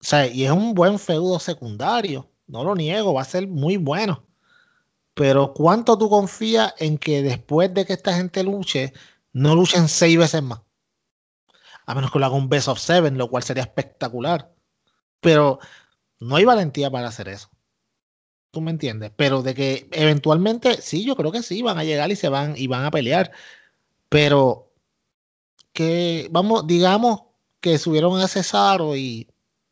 o 0.00 0.04
sea, 0.04 0.26
y 0.26 0.44
es 0.44 0.50
un 0.50 0.74
buen 0.74 0.98
feudo 0.98 1.38
secundario, 1.40 2.30
no 2.46 2.64
lo 2.64 2.74
niego, 2.74 3.14
va 3.14 3.22
a 3.22 3.24
ser 3.24 3.48
muy 3.48 3.76
bueno. 3.76 4.24
Pero 5.14 5.52
¿cuánto 5.52 5.98
tú 5.98 6.08
confías 6.08 6.74
en 6.78 6.98
que 6.98 7.22
después 7.22 7.74
de 7.74 7.84
que 7.84 7.94
esta 7.94 8.14
gente 8.14 8.44
luche, 8.44 8.92
no 9.32 9.56
luchen 9.56 9.88
seis 9.88 10.16
veces 10.16 10.42
más? 10.42 10.60
A 11.86 11.94
menos 11.94 12.12
que 12.12 12.18
lo 12.20 12.26
haga 12.26 12.36
un 12.36 12.48
best 12.48 12.68
of 12.68 12.78
seven, 12.78 13.18
lo 13.18 13.28
cual 13.28 13.42
sería 13.42 13.64
espectacular. 13.64 14.54
Pero 15.20 15.58
no 16.20 16.36
hay 16.36 16.44
valentía 16.44 16.90
para 16.90 17.08
hacer 17.08 17.28
eso. 17.28 17.50
¿Tú 18.52 18.60
me 18.60 18.70
entiendes? 18.70 19.10
Pero 19.16 19.42
de 19.42 19.54
que 19.54 19.88
eventualmente, 19.92 20.80
sí, 20.80 21.04
yo 21.04 21.16
creo 21.16 21.32
que 21.32 21.42
sí, 21.42 21.62
van 21.62 21.78
a 21.78 21.84
llegar 21.84 22.10
y 22.10 22.16
se 22.16 22.28
van 22.28 22.54
y 22.56 22.68
van 22.68 22.84
a 22.84 22.90
pelear. 22.90 23.32
Pero 24.08 24.72
que, 25.72 26.28
vamos, 26.30 26.66
digamos 26.66 27.22
que 27.60 27.78
subieron 27.78 28.20
a 28.20 28.28
Cesaro 28.28 28.96
y 28.96 29.28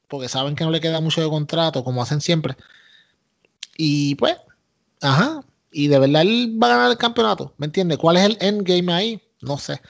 porque 0.08 0.28
saben 0.28 0.54
que 0.54 0.64
no 0.64 0.70
le 0.70 0.80
queda 0.80 1.00
mucho 1.00 1.20
de 1.20 1.28
contrato, 1.28 1.84
como 1.84 2.02
hacen 2.02 2.20
siempre. 2.20 2.56
Y 3.76 4.14
pues, 4.16 4.36
ajá, 5.02 5.42
y 5.70 5.88
de 5.88 5.98
verdad 5.98 6.22
él 6.22 6.58
va 6.62 6.68
a 6.68 6.70
ganar 6.70 6.90
el 6.90 6.96
campeonato, 6.98 7.54
¿me 7.58 7.66
entiendes? 7.66 7.98
¿Cuál 7.98 8.16
es 8.16 8.24
el 8.24 8.38
endgame 8.40 8.92
ahí? 8.92 9.22
No 9.42 9.58
sé. 9.58 9.80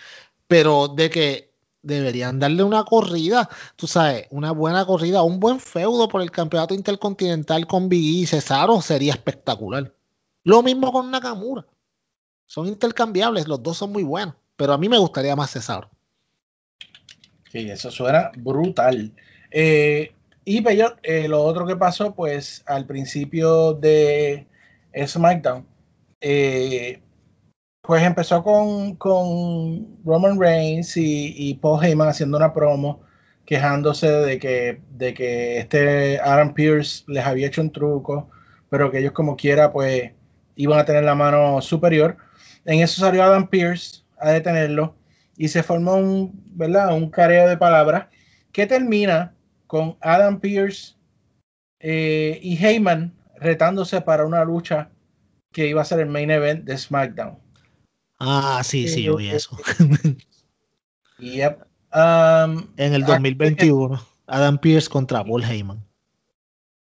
Pero 0.49 0.89
de 0.89 1.11
que 1.11 1.53
deberían 1.83 2.41
darle 2.41 2.65
una 2.65 2.85
corrida, 2.85 3.49
tú 3.77 3.87
sabes, 3.87 4.27
una 4.31 4.51
buena 4.51 4.85
corrida, 4.85 5.23
un 5.23 5.39
buen 5.39 5.61
feudo 5.61 6.09
por 6.09 6.21
el 6.21 6.33
campeonato 6.33 6.75
intercontinental 6.75 7.67
con 7.67 7.89
Biggie 7.89 8.23
y 8.23 8.27
Cesaro 8.27 8.81
sería 8.83 9.13
espectacular. 9.13 9.95
Lo 10.43 10.63
mismo 10.63 10.93
con 10.93 11.11
Nakamura. 11.11 11.65
Son 12.47 12.67
intercambiables, 12.67 13.47
los 13.47 13.63
dos 13.63 13.77
son 13.77 13.93
muy 13.93 14.03
buenos, 14.03 14.35
pero 14.57 14.73
a 14.73 14.79
mí 14.79 14.89
me 14.89 14.99
gustaría 14.99 15.37
más 15.37 15.53
Cesaro. 15.53 15.89
Sí, 17.53 17.71
eso 17.71 17.91
suena 17.91 18.31
brutal. 18.37 19.13
Eh, 19.51 20.13
y 20.45 20.61
Peyot, 20.61 20.99
eh, 21.03 21.29
lo 21.29 21.43
otro 21.43 21.67
que 21.67 21.77
pasó, 21.77 22.15
pues 22.15 22.63
al 22.67 22.87
principio 22.87 23.75
de 23.75 24.47
SmackDown, 25.07 25.67
eh, 26.21 27.01
pues 27.83 28.03
empezó 28.03 28.43
con, 28.43 28.97
con 28.97 30.03
Roman 30.05 30.41
Reigns 30.41 30.97
y, 30.97 31.35
y, 31.37 31.55
Paul 31.55 31.85
Heyman 31.85 32.09
haciendo 32.09 32.37
una 32.37 32.53
promo 32.53 33.03
quejándose 33.47 34.11
de 34.11 34.39
que, 34.39 34.81
de 34.91 35.15
que 35.15 35.59
este 35.59 36.19
Adam 36.21 36.53
Pierce 36.53 37.05
les 37.07 37.25
había 37.25 37.47
hecho 37.47 37.63
un 37.63 37.71
truco, 37.71 38.29
pero 38.69 38.91
que 38.91 38.99
ellos 38.99 39.13
como 39.13 39.37
quiera 39.37 39.73
pues 39.73 40.13
iban 40.57 40.79
a 40.79 40.85
tener 40.85 41.05
la 41.05 41.15
mano 41.15 41.63
superior. 41.63 42.17
En 42.65 42.81
eso 42.81 43.01
salió 43.01 43.23
Adam 43.23 43.49
Pierce 43.49 44.03
a 44.19 44.31
detenerlo 44.33 44.97
y 45.37 45.49
se 45.49 45.63
formó 45.63 45.95
un, 45.95 46.33
¿verdad? 46.55 46.95
un 46.95 47.11
careo 47.11 47.49
de 47.49 47.57
palabras 47.57 48.09
que 48.53 48.67
termina 48.67 49.36
con 49.67 49.97
Adam 50.01 50.41
Pierce 50.41 50.95
eh, 51.81 52.39
y 52.43 52.57
Heyman 52.57 53.15
retándose 53.37 54.01
para 54.01 54.25
una 54.25 54.45
lucha 54.45 54.91
que 55.53 55.67
iba 55.67 55.83
a 55.83 55.87
ser 55.87 56.01
el 56.01 56.07
main 56.07 56.31
event 56.31 56.65
de 56.65 56.77
SmackDown. 56.77 57.39
Ah, 58.19 58.63
sí, 58.65 58.89
sí, 58.89 59.03
yo 59.03 59.17
vi 59.17 59.31
eso. 59.31 59.57
Yep. 61.19 61.63
Um, 61.95 62.69
en 62.77 62.93
el 62.93 63.05
2021, 63.07 63.99
Adam 64.27 64.59
Pierce 64.59 64.89
contra 64.89 65.25
Paul 65.25 65.43
Heyman. 65.43 65.83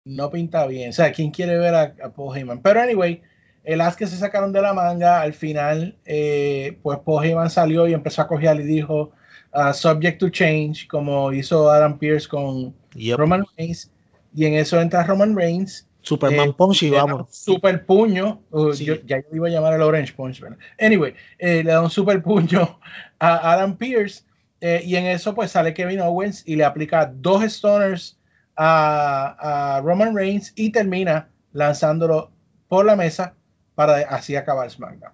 No 0.05 0.29
pinta 0.29 0.65
bien. 0.67 0.91
O 0.91 0.93
sea, 0.93 1.11
¿quién 1.11 1.31
quiere 1.31 1.57
ver 1.57 1.75
a, 1.75 1.93
Paul 2.15 2.37
Heyman? 2.37 2.61
Pero 2.61 2.81
anyway, 2.81 3.21
el 3.63 3.81
as 3.81 3.97
que 3.97 4.07
se 4.07 4.15
sacaron 4.15 4.53
de 4.53 4.61
la 4.61 4.73
manga, 4.73 5.19
al 5.19 5.33
final, 5.33 5.97
eh, 6.05 6.79
pues 6.81 6.99
Paul 6.99 7.25
Heyman 7.25 7.49
salió 7.49 7.87
y 7.87 7.93
empezó 7.93 8.21
a 8.21 8.27
coger 8.27 8.57
y 8.61 8.63
dijo, 8.63 9.11
uh, 9.53 9.73
subject 9.73 10.19
to 10.19 10.29
change, 10.29 10.87
como 10.87 11.31
hizo 11.31 11.69
Adam 11.69 11.97
Pierce 11.97 12.27
con 12.27 12.73
Roman 13.17 13.43
Reigns. 13.57 13.91
Y 14.33 14.45
en 14.45 14.53
eso 14.53 14.79
entra 14.79 15.03
Roman 15.03 15.35
Reigns 15.35 15.87
Superman 16.01 16.49
eh, 16.49 16.53
Punch 16.53 16.83
y 16.83 16.89
vamos. 16.89 17.27
Super 17.29 17.85
puño. 17.85 18.41
Uh, 18.51 18.73
yo, 18.73 18.95
ya 19.05 19.19
yo 19.19 19.35
iba 19.35 19.47
a 19.47 19.51
llamar 19.51 19.73
el 19.73 19.81
Orange 19.81 20.13
Punch. 20.13 20.41
Anyway, 20.79 21.13
eh, 21.37 21.63
le 21.63 21.71
da 21.71 21.81
un 21.81 21.89
super 21.89 22.21
puño 22.21 22.79
a 23.19 23.53
Adam 23.53 23.77
Pierce. 23.77 24.23
Eh, 24.61 24.81
y 24.85 24.95
en 24.95 25.05
eso, 25.05 25.33
pues 25.33 25.51
sale 25.51 25.73
Kevin 25.73 26.01
Owens 26.01 26.43
y 26.45 26.55
le 26.55 26.63
aplica 26.63 27.11
dos 27.15 27.43
stoners 27.51 28.19
a, 28.55 29.77
a 29.77 29.81
Roman 29.81 30.15
Reigns 30.15 30.53
y 30.55 30.71
termina 30.71 31.29
lanzándolo 31.53 32.31
por 32.67 32.85
la 32.85 32.95
mesa 32.95 33.35
para 33.73 33.97
así 34.09 34.35
acabar 34.35 34.69
SmackDown. 34.69 35.13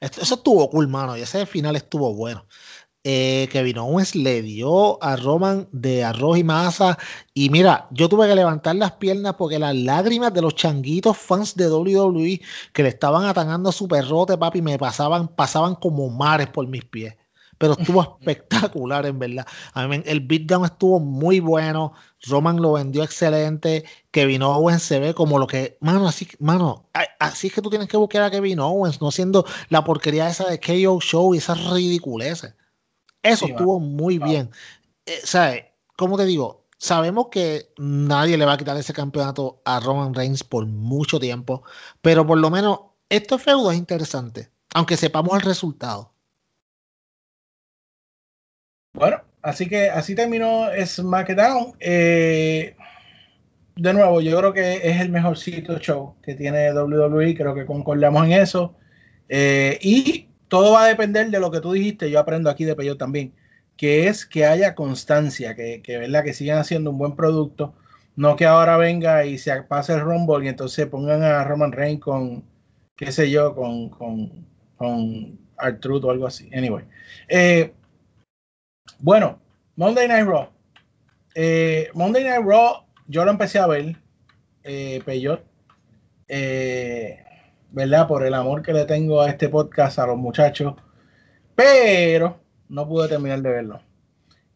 Eso 0.00 0.34
estuvo 0.34 0.68
cool, 0.70 0.88
mano. 0.88 1.16
Y 1.16 1.22
ese 1.22 1.44
final 1.46 1.74
estuvo 1.74 2.14
bueno 2.14 2.46
eh, 3.10 3.48
Kevin 3.50 3.78
Owens 3.78 4.14
le 4.14 4.42
dio 4.42 5.02
a 5.02 5.16
Roman 5.16 5.66
de 5.72 6.04
arroz 6.04 6.36
y 6.36 6.44
masa. 6.44 6.98
Y 7.32 7.48
mira, 7.48 7.88
yo 7.90 8.06
tuve 8.06 8.28
que 8.28 8.34
levantar 8.34 8.76
las 8.76 8.92
piernas 8.92 9.36
porque 9.38 9.58
las 9.58 9.74
lágrimas 9.74 10.34
de 10.34 10.42
los 10.42 10.54
changuitos 10.54 11.16
fans 11.16 11.56
de 11.56 11.70
WWE 11.70 12.38
que 12.74 12.82
le 12.82 12.90
estaban 12.90 13.24
atacando 13.24 13.70
a 13.70 13.72
su 13.72 13.88
perrote, 13.88 14.36
papi, 14.36 14.60
me 14.60 14.76
pasaban, 14.78 15.26
pasaban 15.28 15.74
como 15.76 16.10
mares 16.10 16.48
por 16.48 16.66
mis 16.66 16.84
pies. 16.84 17.16
Pero 17.56 17.72
estuvo 17.78 18.02
espectacular, 18.20 19.06
en 19.06 19.18
verdad. 19.18 19.46
el 20.04 20.20
beatdown 20.20 20.66
estuvo 20.66 21.00
muy 21.00 21.40
bueno. 21.40 21.94
Roman 22.26 22.60
lo 22.60 22.72
vendió 22.72 23.02
excelente. 23.02 23.84
Kevin 24.10 24.42
Owens 24.42 24.82
se 24.82 25.00
ve 25.00 25.14
como 25.14 25.38
lo 25.38 25.46
que. 25.46 25.78
Mano, 25.80 26.06
así, 26.06 26.28
mano, 26.40 26.90
así 27.18 27.46
es 27.46 27.54
que 27.54 27.62
tú 27.62 27.70
tienes 27.70 27.88
que 27.88 27.96
buscar 27.96 28.22
a 28.22 28.30
Kevin 28.30 28.60
Owens, 28.60 29.00
no 29.00 29.10
siendo 29.10 29.46
la 29.70 29.82
porquería 29.82 30.28
esa 30.28 30.46
de 30.50 30.60
KO 30.60 31.00
Show 31.00 31.34
y 31.34 31.38
esas 31.38 31.70
ridiculeces. 31.70 32.52
Eso 33.22 33.46
estuvo 33.46 33.80
muy 33.80 34.18
bien. 34.18 34.50
Eh, 35.06 35.20
¿Sabes? 35.24 35.64
Como 35.96 36.16
te 36.16 36.24
digo, 36.24 36.66
sabemos 36.78 37.28
que 37.28 37.70
nadie 37.76 38.38
le 38.38 38.44
va 38.44 38.54
a 38.54 38.58
quitar 38.58 38.76
ese 38.76 38.92
campeonato 38.92 39.60
a 39.64 39.80
Roman 39.80 40.14
Reigns 40.14 40.44
por 40.44 40.64
mucho 40.66 41.18
tiempo, 41.18 41.62
pero 42.00 42.26
por 42.26 42.38
lo 42.38 42.50
menos 42.50 42.80
este 43.08 43.38
feudo 43.38 43.72
es 43.72 43.78
interesante, 43.78 44.48
aunque 44.74 44.96
sepamos 44.96 45.34
el 45.34 45.42
resultado. 45.42 46.12
Bueno, 48.92 49.22
así 49.42 49.68
que 49.68 49.90
así 49.90 50.14
terminó 50.14 50.66
SmackDown. 50.84 51.74
Eh, 51.80 52.76
de 53.76 53.92
nuevo, 53.92 54.20
yo 54.20 54.36
creo 54.38 54.52
que 54.52 54.76
es 54.88 55.00
el 55.00 55.10
mejorcito 55.10 55.78
show 55.78 56.16
que 56.22 56.34
tiene 56.34 56.72
WWE, 56.72 57.36
creo 57.36 57.54
que 57.54 57.66
concordamos 57.66 58.26
en 58.26 58.32
eso. 58.32 58.74
Eh, 59.28 59.78
y 59.82 60.27
todo 60.48 60.72
va 60.72 60.84
a 60.84 60.88
depender 60.88 61.30
de 61.30 61.40
lo 61.40 61.50
que 61.50 61.60
tú 61.60 61.72
dijiste, 61.72 62.10
yo 62.10 62.20
aprendo 62.20 62.50
aquí 62.50 62.64
de 62.64 62.74
Peyo 62.74 62.96
también, 62.96 63.34
que 63.76 64.08
es 64.08 64.26
que 64.26 64.46
haya 64.46 64.74
constancia, 64.74 65.54
que, 65.54 65.82
que, 65.82 65.98
¿verdad? 65.98 66.24
que 66.24 66.32
sigan 66.32 66.58
haciendo 66.58 66.90
un 66.90 66.98
buen 66.98 67.14
producto, 67.16 67.74
no 68.16 68.34
que 68.36 68.46
ahora 68.46 68.76
venga 68.76 69.24
y 69.24 69.38
se 69.38 69.62
pase 69.62 69.94
el 69.94 70.00
Rumble 70.00 70.44
y 70.44 70.48
entonces 70.48 70.86
pongan 70.86 71.22
a 71.22 71.44
Roman 71.44 71.72
Reigns 71.72 72.00
con, 72.00 72.44
qué 72.96 73.12
sé 73.12 73.30
yo, 73.30 73.54
con, 73.54 73.90
con, 73.90 74.46
con 74.76 75.38
o 75.58 76.10
algo 76.10 76.26
así. 76.26 76.50
Anyway. 76.52 76.84
Eh, 77.28 77.72
bueno, 78.98 79.40
Monday 79.76 80.08
Night 80.08 80.26
Raw. 80.26 80.48
Eh, 81.34 81.88
Monday 81.94 82.24
Night 82.24 82.44
Raw, 82.44 82.84
yo 83.06 83.24
lo 83.24 83.30
empecé 83.30 83.58
a 83.58 83.66
ver, 83.66 83.96
eh, 84.64 85.00
Peyot. 85.04 85.44
Eh, 86.26 87.24
¿verdad? 87.70 88.06
Por 88.06 88.24
el 88.24 88.34
amor 88.34 88.62
que 88.62 88.72
le 88.72 88.84
tengo 88.84 89.20
a 89.20 89.28
este 89.28 89.48
podcast, 89.48 89.98
a 89.98 90.06
los 90.06 90.16
muchachos, 90.16 90.74
pero 91.54 92.40
no 92.68 92.88
pude 92.88 93.08
terminar 93.08 93.40
de 93.42 93.50
verlo. 93.50 93.80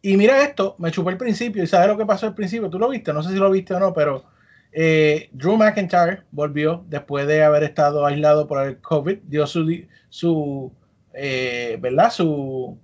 Y 0.01 0.17
mira 0.17 0.43
esto, 0.43 0.75
me 0.79 0.91
chupé 0.91 1.11
el 1.11 1.17
principio 1.17 1.63
y 1.63 1.67
¿sabes 1.67 1.87
lo 1.87 1.97
que 1.97 2.05
pasó 2.05 2.27
al 2.27 2.35
principio? 2.35 2.69
Tú 2.69 2.77
lo 2.77 2.89
viste, 2.89 3.13
no 3.13 3.23
sé 3.23 3.29
si 3.29 3.35
lo 3.35 3.49
viste 3.49 3.73
o 3.73 3.79
no, 3.79 3.93
pero 3.93 4.25
eh, 4.71 5.29
Drew 5.31 5.55
McIntyre 5.55 6.23
volvió 6.31 6.83
después 6.89 7.27
de 7.27 7.43
haber 7.43 7.63
estado 7.63 8.05
aislado 8.05 8.47
por 8.47 8.65
el 8.65 8.81
COVID, 8.81 9.19
dio 9.23 9.47
su, 9.47 9.85
su 10.09 10.73
eh, 11.13 11.77
¿verdad? 11.79 12.11
Su 12.11 12.77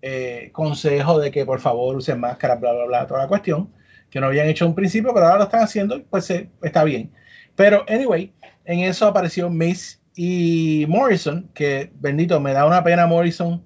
eh, 0.00 0.50
consejo 0.52 1.18
de 1.18 1.30
que 1.30 1.44
por 1.44 1.60
favor 1.60 1.96
usen 1.96 2.20
máscara, 2.20 2.54
bla, 2.54 2.72
bla, 2.72 2.86
bla, 2.86 3.06
toda 3.06 3.22
la 3.22 3.28
cuestión, 3.28 3.72
que 4.08 4.20
no 4.20 4.28
habían 4.28 4.48
hecho 4.48 4.66
un 4.66 4.74
principio, 4.74 5.12
pero 5.12 5.26
ahora 5.26 5.38
lo 5.38 5.44
están 5.44 5.62
haciendo, 5.62 6.02
pues 6.04 6.30
está 6.30 6.84
bien. 6.84 7.12
Pero, 7.56 7.84
anyway, 7.88 8.32
en 8.64 8.80
eso 8.80 9.06
apareció 9.06 9.50
Miss 9.50 10.00
y 10.14 10.84
Morrison, 10.88 11.50
que 11.54 11.90
bendito, 11.94 12.40
me 12.40 12.52
da 12.52 12.66
una 12.66 12.84
pena 12.84 13.06
Morrison, 13.06 13.62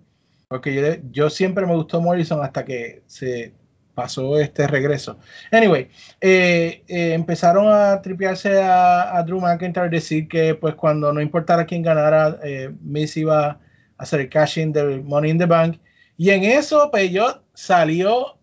porque 0.49 1.03
yo, 1.11 1.29
siempre 1.31 1.67
me 1.67 1.75
gustó 1.75 2.01
Morrison 2.01 2.43
hasta 2.43 2.65
que 2.65 3.03
se 3.07 3.53
pasó 3.95 4.39
este 4.39 4.67
regreso. 4.67 5.19
Anyway, 5.51 5.89
eh, 6.21 6.85
eh, 6.87 7.15
empezaron 7.15 7.67
a 7.69 8.01
tripearse 8.03 8.61
a, 8.63 9.23
Drew 9.27 9.41
McIntyre, 9.41 9.89
decir 9.89 10.29
que 10.29 10.55
pues 10.55 10.75
cuando 10.75 11.13
no 11.13 11.21
importara 11.21 11.65
quién 11.65 11.83
ganara, 11.83 12.39
eh, 12.45 12.71
Miss 12.83 13.17
iba 13.17 13.47
a 13.47 13.61
hacer 13.99 14.21
el 14.21 14.29
cashing 14.29 14.73
del 14.73 15.03
Money 15.03 15.31
in 15.31 15.39
the 15.39 15.47
Bank. 15.47 15.81
Y 16.17 16.31
en 16.31 16.45
eso, 16.45 16.91
Peyot 16.91 17.43
salió 17.55 18.39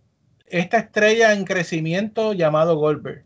esta 0.47 0.77
estrella 0.79 1.33
en 1.33 1.45
crecimiento 1.45 2.33
llamado 2.33 2.75
Goldberg. 2.75 3.23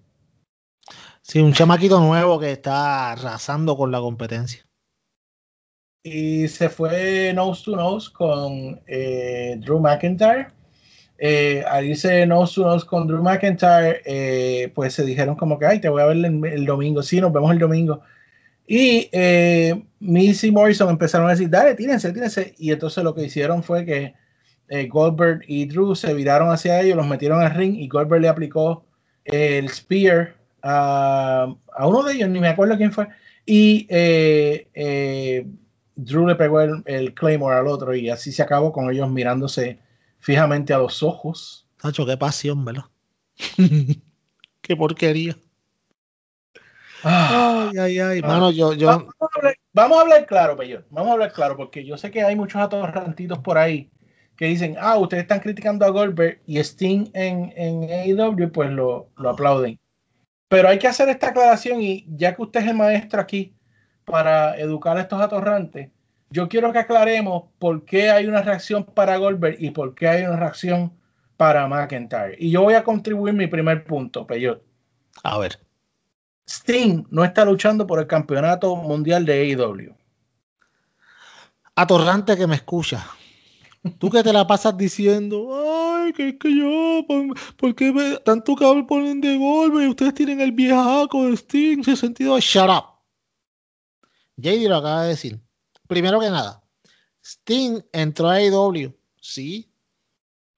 Sí, 1.30 1.40
un 1.40 1.52
chamaquito 1.52 2.00
nuevo 2.00 2.40
que 2.40 2.54
está 2.54 3.12
arrasando 3.12 3.76
con 3.76 3.92
la 3.92 4.00
competencia. 4.00 4.66
Y 6.02 6.48
se 6.48 6.70
fue 6.70 7.34
nose 7.34 7.66
to 7.66 7.76
nose 7.76 8.10
con 8.14 8.80
eh, 8.88 9.58
Drew 9.60 9.78
McIntyre. 9.78 10.48
Eh, 11.18 11.66
al 11.68 11.84
irse 11.84 12.26
nose 12.26 12.56
to 12.56 12.62
nose 12.66 12.86
con 12.86 13.08
Drew 13.08 13.22
McIntyre, 13.22 14.02
eh, 14.06 14.72
pues 14.74 14.94
se 14.94 15.04
dijeron 15.04 15.36
como 15.36 15.60
que, 15.60 15.66
ay, 15.66 15.82
te 15.82 15.90
voy 15.90 16.02
a 16.02 16.06
ver 16.06 16.16
el, 16.16 16.66
domingo. 16.66 17.04
Sí, 17.04 17.20
nos 17.20 17.34
vemos 17.34 17.52
el 17.52 17.60
domingo. 17.60 18.00
Y 18.66 19.10
eh, 19.12 19.84
Missy 20.00 20.50
Morrison 20.50 20.90
empezaron 20.90 21.28
a 21.28 21.32
decir, 21.32 21.50
dale, 21.50 21.76
tírense, 21.76 22.14
tírense. 22.14 22.56
Y 22.58 22.72
entonces 22.72 23.04
lo 23.04 23.14
que 23.14 23.26
hicieron 23.26 23.64
fue 23.64 23.84
que 23.84 24.14
Goldberg 24.88 25.42
y 25.46 25.66
Drew 25.66 25.94
se 25.94 26.14
viraron 26.14 26.52
hacia 26.52 26.80
ellos, 26.80 26.96
los 26.96 27.08
metieron 27.08 27.42
al 27.42 27.54
ring 27.54 27.76
y 27.76 27.90
Goldberg 27.90 28.22
le 28.22 28.30
aplicó 28.30 28.86
el 29.26 29.68
spear 29.68 30.38
a, 30.62 31.56
uno 31.80 32.04
de 32.04 32.14
ellos, 32.14 32.30
ni 32.30 32.40
me 32.40 32.50
acuerdo 32.50 32.78
quién 32.78 32.92
fue, 32.92 33.08
y 33.46 33.88
eh, 33.90 34.68
eh, 34.74 35.48
Drew 35.96 36.28
le 36.28 36.36
pegó 36.36 36.62
el, 36.62 37.14
Claymore 37.14 37.58
al 37.58 37.68
otro 37.68 37.96
y 37.96 38.10
así 38.10 38.32
se 38.32 38.44
acabó 38.44 38.72
con 38.72 38.90
ellos 38.92 39.10
mirándose 39.10 39.80
fijamente 40.20 40.74
a 40.74 40.80
los 40.80 41.02
ojos. 41.04 41.68
Nacho, 41.84 42.06
qué 42.06 42.18
pasión, 42.18 42.66
¿verdad? 42.66 42.86
qué 44.62 44.76
porquería. 44.76 45.36
Ah, 47.04 47.70
Ay, 47.72 47.78
ay, 47.78 48.00
ay. 48.00 48.22
Mano, 48.22 48.52
yo, 48.52 48.74
yo. 48.74 48.88
Vamos, 48.88 49.14
a 49.20 49.38
hablar, 49.38 49.56
vamos 49.72 49.98
a 49.98 50.02
hablar 50.02 50.26
claro, 50.26 50.58
Peyor. 50.58 50.86
Vamos 50.90 51.10
a 51.10 51.14
hablar 51.14 51.32
claro, 51.32 51.56
porque 51.56 51.86
yo 51.86 51.98
sé 51.98 52.10
que 52.10 52.24
hay 52.24 52.36
muchos 52.36 52.60
atorrantitos 52.60 53.40
por 53.40 53.58
ahí 53.58 53.92
que 54.38 54.46
dicen, 54.46 54.76
ah, 54.80 54.98
ustedes 54.98 55.24
están 55.24 55.40
criticando 55.40 55.86
a 55.86 55.90
Goldberg 55.90 56.40
y 56.46 56.60
Sting 56.60 57.10
en, 57.14 57.52
en 57.56 57.90
AEW, 57.90 58.52
pues 58.52 58.70
lo, 58.70 59.10
lo 59.18 59.30
aplauden. 59.32 59.80
Pero 60.48 60.70
hay 60.70 60.80
que 60.80 60.88
hacer 60.88 61.10
esta 61.10 61.30
aclaración 61.30 61.82
y 61.82 62.06
ya 62.10 62.36
que 62.36 62.42
usted 62.42 62.62
es 62.62 62.68
el 62.68 62.76
maestro 62.76 63.20
aquí 63.20 63.54
para 64.06 64.58
educar 64.58 64.98
a 64.98 65.02
estos 65.02 65.22
atorrantes, 65.22 65.90
yo 66.30 66.48
quiero 66.48 66.72
que 66.72 66.80
aclaremos 66.80 67.44
por 67.60 67.86
qué 67.86 68.10
hay 68.10 68.28
una 68.28 68.42
reacción 68.42 68.84
para 68.84 69.18
Goldberg 69.18 69.58
y 69.60 69.72
por 69.72 69.96
qué 69.96 70.08
hay 70.08 70.24
una 70.24 70.38
reacción 70.38 70.94
para 71.38 71.68
McIntyre. 71.68 72.36
Y 72.40 72.52
yo 72.52 72.64
voy 72.64 72.74
a 72.74 72.84
contribuir 72.84 73.34
mi 73.34 73.48
primer 73.48 73.84
punto, 73.86 74.26
Peyot. 74.26 74.62
A 75.24 75.38
ver. 75.38 75.60
Sting 76.48 77.06
no 77.10 77.24
está 77.24 77.44
luchando 77.46 77.86
por 77.86 78.00
el 78.00 78.08
campeonato 78.08 78.76
mundial 78.76 79.26
de 79.26 79.34
AEW. 79.34 79.96
Atorrante 81.76 82.38
que 82.38 82.48
me 82.48 82.56
escucha. 82.56 83.06
Tú 84.00 84.10
que 84.10 84.24
te 84.24 84.34
la 84.34 84.46
pasas 84.46 84.78
diciendo, 84.78 85.50
ay, 85.54 86.14
que 86.14 86.30
es 86.30 86.36
que 86.40 86.56
yo, 86.56 87.06
¿por, 87.08 87.56
por 87.56 87.76
qué 87.76 87.92
me, 87.92 88.18
tanto 88.18 88.56
que 88.56 88.86
ponen 88.88 89.22
de 89.22 89.38
golpe 89.38 89.84
y 89.84 89.88
ustedes 89.88 90.14
tienen 90.14 90.42
el 90.42 90.52
viejaco 90.52 91.26
de 91.26 91.34
Sting? 91.38 91.84
Se 91.84 91.96
sentido 91.96 92.40
shut 92.40 92.70
up. 92.70 92.98
JD 94.38 94.68
lo 94.68 94.78
acaba 94.78 95.04
de 95.04 95.10
decir. 95.10 95.40
Primero 95.88 96.20
que 96.20 96.30
nada, 96.30 96.64
Sting 97.24 97.82
entró 97.92 98.30
a 98.30 98.36
AEW, 98.36 98.94
sí. 99.20 99.72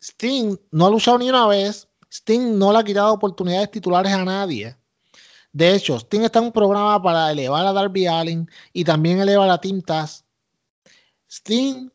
Sting 0.02 0.58
no 0.72 0.88
ha 0.88 0.90
luchado 0.90 1.20
ni 1.20 1.30
una 1.30 1.48
vez. 1.48 1.88
Sting 2.12 2.58
no 2.58 2.72
le 2.72 2.80
ha 2.80 2.84
quitado 2.84 3.14
oportunidades 3.14 3.72
titulares 3.72 4.12
a 4.14 4.26
nadie. 4.26 4.76
De 5.52 5.76
hecho, 5.76 6.00
Sting 6.00 6.22
está 6.22 6.40
en 6.40 6.46
un 6.46 6.52
programa 6.52 7.02
para 7.02 7.32
elevar 7.32 7.66
a 7.66 7.74
Darby 7.74 8.08
Allin 8.08 8.50
y 8.72 8.84
también 8.84 9.20
elevar 9.20 9.50
a 9.50 9.60
Team 9.60 9.82
Taz. 9.82 10.26
Sting, 11.30 11.90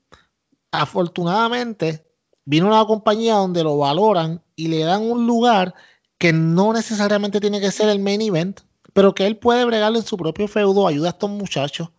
afortunadamente, 0.81 2.05
vino 2.45 2.67
una 2.67 2.85
compañía 2.85 3.35
donde 3.35 3.63
lo 3.63 3.79
valoran 3.79 4.43
y 4.57 4.69
le 4.69 4.81
dan 4.81 5.03
un 5.03 5.27
lugar 5.27 5.75
que 6.19 6.33
no 6.33 6.73
necesariamente 6.73 7.41
tiene 7.41 7.61
que 7.61 7.71
ser 7.71 7.89
el 7.89 8.01
main 8.01 8.21
event, 8.21 8.61
pero 8.93 9.15
que 9.15 9.27
él 9.27 9.37
puede 9.37 9.65
bregarlo 9.65 9.99
en 9.99 10.05
su 10.05 10.17
propio 10.17 10.49
feudo, 10.49 10.87
ayuda 10.87 11.09
a 11.09 11.11
estos 11.11 11.31
muchachos. 11.31 11.91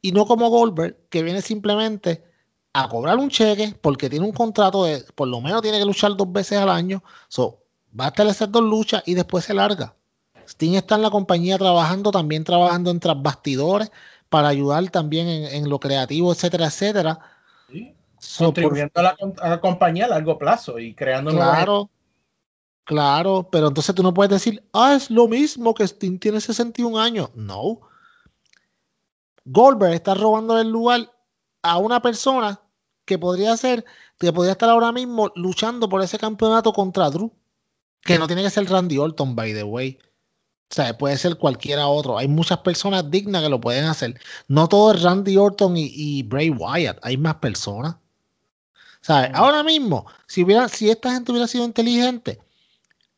Y 0.00 0.12
no 0.12 0.26
como 0.26 0.48
Goldberg, 0.48 0.96
que 1.08 1.22
viene 1.22 1.40
simplemente 1.40 2.24
a 2.72 2.88
cobrar 2.88 3.18
un 3.18 3.30
cheque 3.30 3.74
porque 3.80 4.10
tiene 4.10 4.26
un 4.26 4.32
contrato 4.32 4.84
de, 4.84 5.04
por 5.14 5.28
lo 5.28 5.40
menos 5.40 5.62
tiene 5.62 5.78
que 5.78 5.84
luchar 5.84 6.16
dos 6.16 6.30
veces 6.32 6.58
al 6.58 6.68
año. 6.68 7.02
So, 7.28 7.62
va 7.98 8.06
a 8.06 8.08
establecer 8.08 8.50
dos 8.50 8.62
luchas 8.62 9.02
y 9.06 9.14
después 9.14 9.44
se 9.44 9.54
larga. 9.54 9.94
Sting 10.46 10.74
está 10.74 10.96
en 10.96 11.02
la 11.02 11.10
compañía 11.10 11.56
trabajando, 11.56 12.10
también 12.10 12.44
trabajando 12.44 12.90
en 12.90 13.00
bastidores 13.22 13.90
para 14.28 14.48
ayudar 14.48 14.90
también 14.90 15.28
en, 15.28 15.44
en 15.44 15.68
lo 15.70 15.78
creativo, 15.78 16.32
etcétera, 16.32 16.66
etcétera. 16.66 17.20
Sí. 17.70 17.93
So, 18.24 18.52
por- 18.54 18.78
a 18.94 19.02
la, 19.02 19.16
a 19.42 19.48
la 19.50 19.60
compañía 19.60 20.06
a 20.06 20.08
largo 20.08 20.38
plazo 20.38 20.78
y 20.78 20.94
creando 20.94 21.30
nuevas- 21.32 21.56
Claro, 21.56 21.90
claro, 22.84 23.48
pero 23.50 23.68
entonces 23.68 23.94
tú 23.94 24.02
no 24.02 24.14
puedes 24.14 24.30
decir, 24.30 24.62
ah, 24.72 24.94
es 24.94 25.10
lo 25.10 25.28
mismo 25.28 25.74
que 25.74 25.84
Sting 25.84 26.18
tiene 26.18 26.40
61 26.40 26.98
años. 26.98 27.30
No. 27.34 27.80
Goldberg 29.44 29.94
está 29.94 30.14
robando 30.14 30.58
el 30.58 30.70
lugar 30.70 31.10
a 31.62 31.76
una 31.78 32.00
persona 32.00 32.60
que 33.04 33.18
podría 33.18 33.56
ser, 33.56 33.84
que 34.18 34.32
podría 34.32 34.52
estar 34.52 34.70
ahora 34.70 34.90
mismo 34.92 35.30
luchando 35.34 35.88
por 35.88 36.00
ese 36.02 36.18
campeonato 36.18 36.72
contra 36.72 37.10
Drew, 37.10 37.30
que 38.00 38.18
no 38.18 38.26
tiene 38.26 38.42
que 38.42 38.50
ser 38.50 38.68
Randy 38.70 38.98
Orton, 38.98 39.34
by 39.36 39.52
the 39.52 39.62
way. 39.64 39.98
O 40.70 40.74
sea, 40.74 40.96
puede 40.96 41.16
ser 41.18 41.36
cualquiera 41.36 41.86
otro. 41.86 42.16
Hay 42.18 42.26
muchas 42.26 42.58
personas 42.58 43.10
dignas 43.10 43.42
que 43.42 43.48
lo 43.50 43.60
pueden 43.60 43.84
hacer. 43.84 44.18
No 44.48 44.66
todo 44.68 44.92
es 44.94 45.02
Randy 45.02 45.36
Orton 45.36 45.76
y, 45.76 45.90
y 45.94 46.22
Bray 46.22 46.50
Wyatt. 46.50 46.98
Hay 47.02 47.16
más 47.18 47.36
personas. 47.36 47.96
¿Sabes? 49.04 49.32
Mm. 49.32 49.36
Ahora 49.36 49.62
mismo, 49.62 50.06
si, 50.26 50.42
hubiera, 50.42 50.66
si 50.68 50.90
esta 50.90 51.12
gente 51.12 51.30
hubiera 51.30 51.46
sido 51.46 51.64
inteligente, 51.64 52.40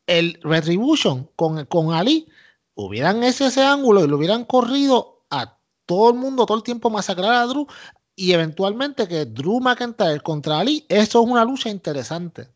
el 0.06 0.38
Retribution 0.42 1.30
con, 1.36 1.64
con 1.66 1.92
Ali 1.92 2.26
hubieran 2.74 3.22
hecho 3.22 3.46
ese 3.46 3.62
ángulo 3.62 4.04
y 4.04 4.08
lo 4.08 4.16
hubieran 4.16 4.44
corrido 4.44 5.24
a 5.30 5.58
todo 5.86 6.10
el 6.10 6.16
mundo 6.16 6.44
todo 6.44 6.56
el 6.56 6.64
tiempo 6.64 6.90
masacrar 6.90 7.32
a 7.32 7.46
Drew 7.46 7.66
y 8.16 8.32
eventualmente 8.32 9.06
que 9.06 9.26
Drew 9.26 9.60
McIntyre 9.60 10.20
contra 10.20 10.58
Ali, 10.58 10.84
eso 10.88 11.22
es 11.22 11.28
una 11.28 11.44
lucha 11.44 11.68
interesante. 11.68 12.48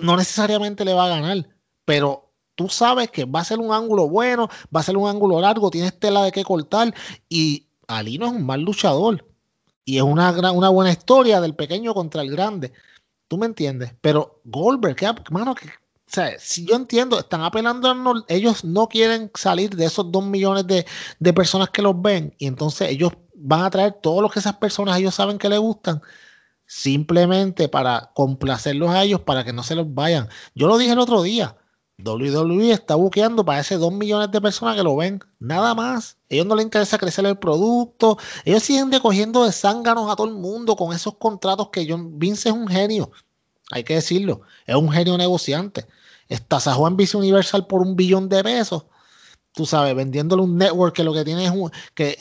No 0.00 0.16
necesariamente 0.16 0.84
le 0.84 0.94
va 0.94 1.06
a 1.06 1.20
ganar, 1.20 1.48
pero 1.84 2.30
tú 2.54 2.68
sabes 2.68 3.10
que 3.10 3.24
va 3.24 3.40
a 3.40 3.44
ser 3.44 3.58
un 3.58 3.72
ángulo 3.72 4.08
bueno, 4.08 4.48
va 4.74 4.80
a 4.80 4.84
ser 4.84 4.96
un 4.96 5.08
ángulo 5.08 5.40
largo, 5.40 5.70
tienes 5.70 5.98
tela 5.98 6.22
de 6.22 6.32
qué 6.32 6.44
cortar 6.44 6.94
y 7.28 7.66
Ali 7.88 8.18
no 8.18 8.26
es 8.26 8.32
un 8.32 8.46
mal 8.46 8.60
luchador. 8.60 9.27
Y 9.88 9.96
es 9.96 10.02
una, 10.02 10.32
gran- 10.32 10.54
una 10.54 10.68
buena 10.68 10.90
historia 10.92 11.40
del 11.40 11.54
pequeño 11.54 11.94
contra 11.94 12.20
el 12.20 12.30
grande. 12.30 12.74
¿Tú 13.26 13.38
me 13.38 13.46
entiendes? 13.46 13.94
Pero 14.02 14.42
Goldberg, 14.44 14.96
¿qué, 14.96 15.10
mano, 15.30 15.54
que, 15.54 15.66
o 15.68 15.70
sea, 16.06 16.38
si 16.38 16.66
yo 16.66 16.76
entiendo, 16.76 17.18
están 17.18 17.40
apelando, 17.42 17.88
a 17.88 18.24
ellos 18.28 18.64
no 18.64 18.86
quieren 18.88 19.30
salir 19.34 19.74
de 19.74 19.86
esos 19.86 20.12
dos 20.12 20.26
millones 20.26 20.66
de, 20.66 20.84
de 21.18 21.32
personas 21.32 21.70
que 21.70 21.80
los 21.80 22.00
ven 22.02 22.34
y 22.36 22.46
entonces 22.48 22.90
ellos 22.90 23.12
van 23.34 23.62
a 23.62 23.70
traer 23.70 23.94
todos 24.02 24.20
los 24.20 24.30
que 24.30 24.40
esas 24.40 24.56
personas 24.56 24.98
ellos 24.98 25.14
saben 25.14 25.38
que 25.38 25.48
les 25.48 25.58
gustan 25.58 26.02
simplemente 26.66 27.68
para 27.68 28.10
complacerlos 28.14 28.90
a 28.90 29.04
ellos 29.04 29.22
para 29.22 29.42
que 29.44 29.54
no 29.54 29.62
se 29.62 29.74
los 29.74 29.94
vayan. 29.94 30.28
Yo 30.54 30.68
lo 30.68 30.76
dije 30.78 30.92
el 30.92 30.98
otro 30.98 31.22
día. 31.22 31.56
WWE 32.04 32.70
está 32.70 32.94
buqueando 32.94 33.44
para 33.44 33.60
ese 33.60 33.76
2 33.76 33.92
millones 33.92 34.30
de 34.30 34.40
personas 34.40 34.76
que 34.76 34.84
lo 34.84 34.96
ven. 34.96 35.20
Nada 35.40 35.74
más. 35.74 36.16
ellos 36.28 36.46
no 36.46 36.54
les 36.54 36.64
interesa 36.64 36.96
crecer 36.96 37.26
el 37.26 37.36
producto. 37.36 38.18
Ellos 38.44 38.62
siguen 38.62 38.92
recogiendo 38.92 39.44
de 39.44 39.52
zánganos 39.52 40.10
a 40.10 40.14
todo 40.14 40.28
el 40.28 40.34
mundo 40.34 40.76
con 40.76 40.94
esos 40.94 41.16
contratos 41.16 41.70
que 41.70 41.86
John 41.88 42.18
Vince 42.18 42.50
es 42.50 42.54
un 42.54 42.68
genio. 42.68 43.10
Hay 43.70 43.82
que 43.82 43.94
decirlo. 43.94 44.42
Es 44.66 44.76
un 44.76 44.90
genio 44.90 45.18
negociante. 45.18 45.86
Estasajó 46.28 46.86
en 46.86 46.96
Vice 46.96 47.16
Universal 47.16 47.66
por 47.66 47.80
un 47.80 47.96
billón 47.96 48.28
de 48.28 48.44
pesos. 48.44 48.84
Tú 49.52 49.66
sabes, 49.66 49.94
vendiéndole 49.96 50.42
un 50.42 50.56
network 50.56 50.94
que 50.94 51.04
lo 51.04 51.12
que 51.12 51.24
tiene 51.24 51.46
es 51.46 51.50
un, 51.50 51.70
que 51.94 52.16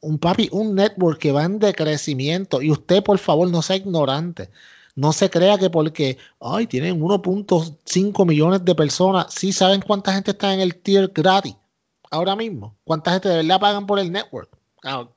un 0.00 0.18
papi, 0.18 0.48
un 0.52 0.74
network 0.74 1.18
que 1.18 1.32
va 1.32 1.44
en 1.44 1.58
decrecimiento. 1.58 2.60
Y 2.60 2.70
usted, 2.70 3.02
por 3.02 3.18
favor, 3.18 3.48
no 3.50 3.62
sea 3.62 3.76
ignorante. 3.76 4.50
No 4.94 5.12
se 5.12 5.30
crea 5.30 5.56
que 5.58 5.70
porque, 5.70 6.18
ay, 6.40 6.66
tienen 6.66 7.00
1.5 7.00 8.26
millones 8.26 8.64
de 8.64 8.74
personas, 8.74 9.32
sí 9.34 9.52
saben 9.52 9.80
cuánta 9.80 10.12
gente 10.12 10.32
está 10.32 10.52
en 10.52 10.60
el 10.60 10.76
tier 10.76 11.08
gratis 11.08 11.56
ahora 12.10 12.36
mismo. 12.36 12.76
¿Cuánta 12.84 13.12
gente 13.12 13.28
de 13.28 13.36
verdad 13.36 13.58
pagan 13.60 13.86
por 13.86 13.98
el 13.98 14.12
network? 14.12 14.50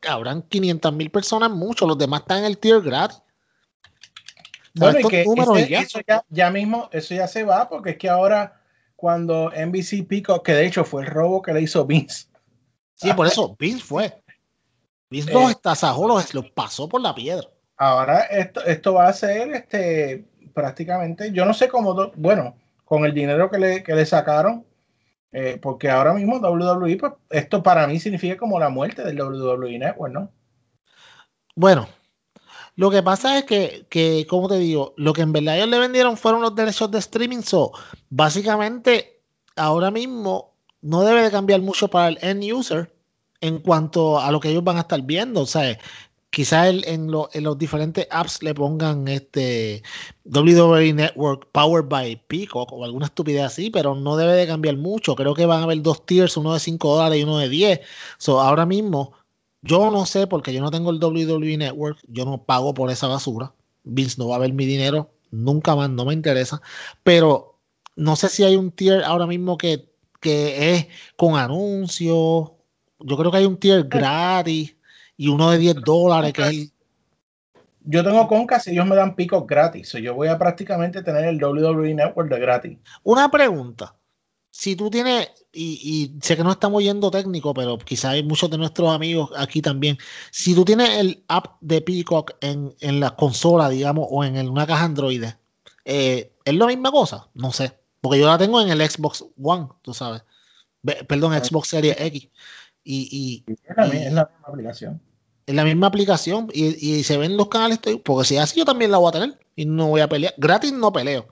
Habrán 0.08 0.44
500 0.44 0.94
mil 0.94 1.10
personas, 1.10 1.50
mucho. 1.52 1.86
Los 1.88 1.98
demás 1.98 2.22
están 2.22 2.40
en 2.40 2.46
el 2.46 2.58
tier 2.58 2.82
gratis. 2.82 3.22
Bueno, 4.76 4.94
y 5.00 5.02
Estos 5.02 5.12
que 5.12 5.26
números 5.26 5.58
ese- 5.58 5.68
y 5.68 5.72
ya. 5.72 5.80
eso 5.82 6.00
ya, 6.08 6.26
ya 6.30 6.50
mismo, 6.52 6.90
eso 6.92 7.16
ya 7.16 7.28
se 7.28 7.44
va, 7.44 7.68
porque 7.70 7.92
es 7.92 7.98
que 7.98 8.10
ahora 8.10 8.62
cuando 8.96 9.52
NBC 9.54 10.04
Pico, 10.08 10.42
que 10.44 10.54
de 10.54 10.68
hecho 10.68 10.84
fue 10.86 11.02
el 11.04 11.08
robo 11.08 11.42
que 11.42 11.54
le 11.54 11.62
hizo 11.62 11.86
Vince, 11.86 12.28
Sí, 12.96 13.12
por 13.14 13.28
eso 13.28 13.56
Vince 13.60 13.84
fue. 13.84 14.22
Vince 15.10 15.32
los 15.34 15.50
Eh, 15.50 15.52
estasajó, 15.52 16.08
los, 16.08 16.34
los 16.34 16.50
pasó 16.52 16.88
por 16.88 17.02
la 17.02 17.14
piedra. 17.14 17.48
Ahora 17.78 18.22
esto, 18.22 18.64
esto 18.66 18.94
va 18.94 19.08
a 19.08 19.14
ser 19.14 19.52
este 19.54 20.26
prácticamente, 20.54 21.32
yo 21.32 21.46
no 21.46 21.54
sé 21.54 21.68
cómo, 21.68 22.12
bueno, 22.16 22.56
con 22.86 23.06
el 23.06 23.14
dinero 23.14 23.52
que 23.52 23.58
le, 23.60 23.84
que 23.84 23.94
le 23.94 24.06
sacaron, 24.06 24.66
eh, 25.32 25.60
porque 25.62 25.90
ahora 25.90 26.14
mismo 26.14 26.38
WWE, 26.38 26.98
pues 26.98 27.14
esto 27.30 27.62
para 27.62 27.86
mí 27.88 28.00
significa 28.00 28.38
como 28.38 28.58
la 28.60 28.70
muerte 28.70 29.04
del 29.04 29.20
WWE 29.20 29.78
Network, 29.78 30.14
¿no? 30.14 30.32
Bueno, 31.56 31.90
lo 32.76 32.92
que 32.92 33.04
pasa 33.04 33.38
es 33.38 33.46
que, 33.46 33.86
que, 33.90 34.26
como 34.30 34.48
te 34.50 34.58
digo, 34.58 34.94
lo 34.98 35.14
que 35.14 35.22
en 35.22 35.32
verdad 35.32 35.58
ellos 35.58 35.70
le 35.70 35.80
vendieron 35.80 36.18
fueron 36.18 36.42
los 36.42 36.56
derechos 36.56 36.92
de 36.92 37.00
streaming. 37.00 37.42
So, 37.42 37.72
básicamente, 38.10 39.22
ahora 39.56 39.92
mismo 39.92 40.58
no 40.82 41.02
debe 41.04 41.22
de 41.22 41.32
cambiar 41.32 41.62
mucho 41.62 41.90
para 41.90 42.10
el 42.10 42.18
end 42.22 42.44
user 42.52 42.94
en 43.40 43.60
cuanto 43.60 44.20
a 44.20 44.32
lo 44.32 44.40
que 44.40 44.50
ellos 44.50 44.64
van 44.64 44.78
a 44.78 44.82
estar 44.82 45.02
viendo. 45.02 45.42
O 45.42 45.46
quizás 46.36 46.68
el- 46.68 46.84
en, 46.86 47.10
lo- 47.10 47.30
en 47.34 47.46
los 47.46 47.58
diferentes 47.58 48.08
apps 48.12 48.44
le 48.44 48.54
pongan 48.54 49.08
este 49.08 49.82
WWE 50.26 50.92
Network 50.94 51.48
Powered 51.54 51.88
by 51.88 52.22
Peacock 52.28 52.72
o 52.74 52.84
alguna 52.84 53.06
estupidez 53.06 53.44
así, 53.44 53.70
pero 53.70 53.96
no 53.96 54.18
debe 54.18 54.34
de 54.34 54.46
cambiar 54.46 54.76
mucho. 54.76 55.16
Creo 55.16 55.34
que 55.34 55.46
van 55.46 55.62
a 55.62 55.64
haber 55.64 55.82
dos 55.82 56.06
tiers, 56.06 56.36
uno 56.36 56.54
de 56.54 56.60
5 56.60 56.94
dólares 56.96 57.20
y 57.20 57.24
uno 57.24 57.38
de 57.38 57.48
10. 57.48 57.80
So, 58.18 58.42
ahora 58.42 58.66
mismo, 58.66 59.14
yo 59.62 59.90
no 59.92 60.06
sé 60.06 60.28
porque 60.28 60.52
yo 60.54 60.60
no 60.62 60.72
tengo 60.72 60.92
el 60.92 61.00
WWE 61.00 61.56
Network, 61.58 62.00
yo 62.10 62.26
no 62.26 62.44
pago 62.44 62.74
por 62.74 62.92
esa 62.92 63.08
basura. 63.08 63.54
Vince 63.86 64.16
no 64.20 64.28
va 64.28 64.36
a 64.36 64.40
ver 64.40 64.52
mi 64.54 64.66
dinero, 64.66 65.12
nunca 65.32 65.74
más, 65.76 65.90
no 65.90 66.04
me 66.06 66.14
interesa. 66.14 66.62
Pero 67.04 67.60
no 67.96 68.16
sé 68.18 68.28
si 68.30 68.44
hay 68.44 68.58
un 68.58 68.72
tier 68.72 69.04
ahora 69.06 69.26
mismo 69.26 69.58
que, 69.58 69.90
que 70.20 70.74
es 70.74 70.88
con 71.16 71.38
anuncios. 71.38 72.52
Yo 73.00 73.18
creo 73.18 73.32
que 73.32 73.38
hay 73.38 73.46
un 73.46 73.58
tier 73.58 73.86
gratis 73.86 74.75
y 75.18 75.28
uno 75.28 75.52
de 75.52 75.58
10 75.58 75.76
dólares 75.84 76.34
que 76.34 76.42
es 76.42 76.48
el. 76.50 76.72
yo 77.86 78.04
tengo 78.04 78.28
Concast 78.28 78.68
y 78.68 78.72
ellos 78.72 78.86
me 78.86 78.96
dan 78.96 79.16
picos 79.16 79.46
gratis. 79.48 79.90
So 79.90 79.98
yo 80.00 80.14
voy 80.16 80.28
a 80.28 80.38
prácticamente 80.38 81.04
tener 81.04 81.26
el 81.26 81.42
WWE 81.44 81.94
Network 81.94 82.30
de 82.30 82.40
gratis. 82.40 82.78
Una 83.04 83.30
pregunta. 83.30 83.96
Si 84.50 84.76
tú 84.78 84.90
tienes, 84.90 85.30
y, 85.52 86.14
y 86.16 86.20
sé 86.22 86.38
que 86.38 86.44
no 86.44 86.52
estamos 86.52 86.82
yendo 86.82 87.12
técnico, 87.12 87.54
pero 87.54 87.78
quizás 87.78 88.14
hay 88.14 88.24
muchos 88.24 88.50
de 88.50 88.58
nuestros 88.58 88.90
amigos 88.90 89.30
aquí 89.38 89.62
también. 89.62 89.98
Si 90.32 90.56
tú 90.56 90.64
tienes 90.64 90.90
el 90.98 91.24
app 91.28 91.58
de 91.60 91.82
Peacock 91.82 92.32
en, 92.40 92.74
en 92.80 93.02
la 93.02 93.16
consola, 93.18 93.68
digamos, 93.70 94.08
o 94.10 94.24
en 94.24 94.38
el- 94.38 94.48
una 94.50 94.66
caja 94.66 94.86
Android, 94.86 95.26
eh, 95.84 96.32
¿es 96.46 96.54
la 96.56 96.68
misma 96.68 96.90
cosa? 96.92 97.28
No 97.34 97.52
sé. 97.52 97.78
Porque 98.00 98.20
yo 98.20 98.28
la 98.28 98.38
tengo 98.38 98.62
en 98.62 98.70
el 98.70 98.90
Xbox 98.90 99.26
One, 99.44 99.68
tú 99.82 99.94
sabes. 99.94 100.24
Perdón, 101.08 101.34
Xbox 101.44 101.68
Series 101.70 102.00
X. 102.00 102.30
Y, 102.86 103.44
y, 103.48 103.54
Es 103.66 103.76
la, 103.76 103.86
mi- 103.88 103.98
es 103.98 104.14
la 104.14 104.26
misma 104.32 104.48
aplicación. 104.48 105.02
en 105.48 105.56
la 105.58 105.64
misma 105.66 105.88
aplicación 105.88 106.48
y, 106.54 106.66
y 106.98 107.04
se 107.04 107.18
ven 107.18 107.36
los 107.36 107.50
canales, 107.50 107.80
porque 108.04 108.26
si 108.26 108.36
es 108.38 108.42
así 108.44 108.60
yo 108.60 108.66
también 108.66 108.92
la 108.92 109.00
voy 109.00 109.10
a 109.10 109.12
tener 109.12 109.40
y 109.58 109.66
no 109.66 109.88
voy 109.90 110.02
a 110.02 110.08
pelear. 110.08 110.34
Gratis 110.38 110.72
no 110.72 110.94
peleo, 110.94 111.28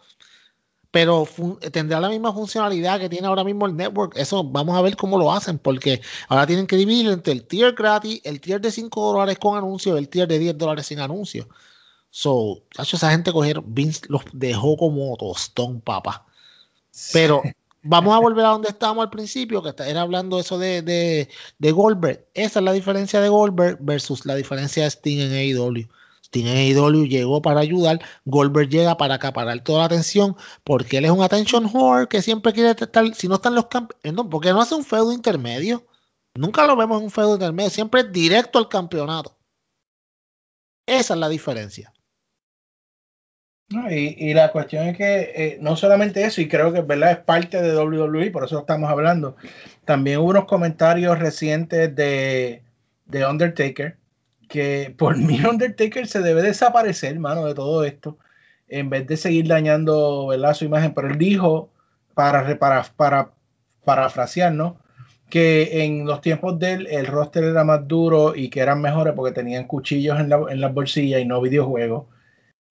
pero 0.91 1.27
tendrá 1.71 1.99
la 1.99 2.09
misma 2.09 2.31
funcionalidad 2.33 2.99
que 2.99 3.09
tiene 3.09 3.25
ahora 3.27 3.43
mismo 3.43 3.65
el 3.65 3.75
network. 3.75 4.13
Eso 4.15 4.43
vamos 4.43 4.77
a 4.77 4.81
ver 4.81 4.95
cómo 4.95 5.17
lo 5.17 5.31
hacen, 5.31 5.57
porque 5.57 6.01
ahora 6.27 6.45
tienen 6.45 6.67
que 6.67 6.75
dividir 6.75 7.07
entre 7.09 7.33
el 7.33 7.45
tier 7.47 7.73
gratis, 7.73 8.21
el 8.23 8.39
tier 8.41 8.61
de 8.61 8.69
5 8.71 9.11
dólares 9.13 9.39
con 9.39 9.57
anuncio 9.57 9.95
y 9.95 9.99
el 9.99 10.09
tier 10.09 10.27
de 10.27 10.37
10 10.39 10.57
dólares 10.57 10.85
sin 10.87 10.99
anuncio. 10.99 11.47
So, 12.11 12.61
esa 12.77 13.09
gente 13.09 13.31
cogieron, 13.31 13.63
Vince 13.67 14.01
los 14.09 14.21
dejó 14.33 14.77
como 14.77 15.15
tostón, 15.17 15.81
papá. 15.81 16.25
Pero 17.11 17.41
vamos 17.83 18.15
a 18.15 18.19
volver 18.19 18.45
a 18.45 18.49
donde 18.49 18.69
estábamos 18.69 19.03
al 19.03 19.09
principio, 19.09 19.61
que 19.61 19.73
era 19.83 20.01
hablando 20.01 20.39
eso 20.39 20.57
de, 20.57 20.81
de, 20.81 21.29
de 21.59 21.71
Goldberg. 21.71 22.25
Esa 22.33 22.59
es 22.59 22.65
la 22.65 22.73
diferencia 22.73 23.21
de 23.21 23.29
Goldberg 23.29 23.77
versus 23.81 24.25
la 24.25 24.35
diferencia 24.35 24.83
de 24.83 24.89
Sting 24.89 25.19
en 25.19 25.33
AEW. 25.33 25.87
Sting 26.23 26.47
en 26.47 26.77
AEW 26.77 27.05
llegó 27.05 27.41
para 27.41 27.59
ayudar, 27.59 27.99
Goldberg 28.25 28.69
llega 28.69 28.97
para 28.97 29.15
acaparar 29.15 29.63
toda 29.63 29.79
la 29.79 29.85
atención, 29.85 30.35
porque 30.63 30.97
él 30.97 31.05
es 31.05 31.11
un 31.11 31.21
attention 31.21 31.69
whore 31.71 32.07
que 32.07 32.21
siempre 32.21 32.53
quiere 32.53 32.71
estar, 32.71 33.13
si 33.13 33.27
no 33.27 33.35
están 33.35 33.55
los 33.55 33.67
campeones, 33.67 34.13
no, 34.13 34.29
porque 34.29 34.51
no 34.51 34.61
hace 34.61 34.75
un 34.75 34.83
feudo 34.83 35.11
intermedio. 35.11 35.85
Nunca 36.35 36.65
lo 36.65 36.75
vemos 36.75 36.97
en 36.97 37.05
un 37.05 37.11
feudo 37.11 37.33
intermedio, 37.35 37.69
siempre 37.69 38.01
es 38.01 38.11
directo 38.11 38.57
al 38.57 38.67
campeonato. 38.67 39.37
Esa 40.87 41.13
es 41.13 41.19
la 41.19 41.29
diferencia. 41.29 41.92
No, 43.69 43.89
y, 43.91 44.15
y 44.19 44.33
la 44.33 44.51
cuestión 44.51 44.87
es 44.87 44.97
que 44.97 45.31
eh, 45.35 45.57
no 45.59 45.75
solamente 45.75 46.23
eso, 46.23 46.41
y 46.41 46.47
creo 46.47 46.71
que 46.71 46.81
verdad 46.81 47.11
es 47.11 47.17
parte 47.17 47.61
de 47.61 47.75
WWE, 47.75 48.29
por 48.31 48.43
eso 48.43 48.59
estamos 48.59 48.89
hablando. 48.89 49.35
También 49.85 50.19
hubo 50.19 50.29
unos 50.29 50.45
comentarios 50.45 51.17
recientes 51.17 51.95
de, 51.95 52.61
de 53.05 53.25
Undertaker, 53.25 53.97
que 54.47 54.93
por 54.97 55.17
mí 55.17 55.39
Undertaker 55.43 56.07
se 56.07 56.21
debe 56.21 56.43
desaparecer, 56.43 57.17
mano, 57.19 57.45
de 57.45 57.55
todo 57.55 57.83
esto, 57.83 58.17
en 58.67 58.89
vez 58.89 59.07
de 59.07 59.17
seguir 59.17 59.47
dañando 59.47 60.27
¿verdad? 60.27 60.53
su 60.53 60.65
imagen. 60.65 60.93
Pero 60.93 61.09
él 61.09 61.17
dijo, 61.17 61.71
para, 62.13 62.59
para, 62.59 62.83
para 62.95 63.31
parafrasear, 63.83 64.53
¿no? 64.53 64.77
que 65.29 65.83
en 65.83 66.05
los 66.05 66.21
tiempos 66.21 66.59
de 66.59 66.73
él 66.73 66.87
el 66.91 67.07
roster 67.07 67.43
era 67.45 67.63
más 67.63 67.87
duro 67.87 68.35
y 68.35 68.49
que 68.49 68.59
eran 68.59 68.79
mejores 68.81 69.15
porque 69.15 69.33
tenían 69.33 69.65
cuchillos 69.65 70.19
en, 70.19 70.29
la, 70.29 70.39
en 70.47 70.61
las 70.61 70.71
bolsillas 70.71 71.21
y 71.21 71.25
no 71.25 71.41
videojuegos. 71.41 72.05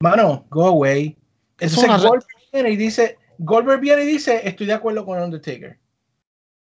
Mano, 0.02 0.44
go 0.50 0.66
away. 0.66 1.16
Es 1.60 1.74
Entonces 1.74 1.84
una 1.84 1.98
Goldberg 1.98 2.26
viene 2.52 2.70
y 2.70 2.76
dice, 2.76 3.18
Goldberg 3.38 3.80
viene 3.80 4.02
y 4.02 4.06
dice, 4.06 4.40
estoy 4.44 4.66
de 4.66 4.72
acuerdo 4.72 5.06
con 5.06 5.22
Undertaker. 5.22 5.78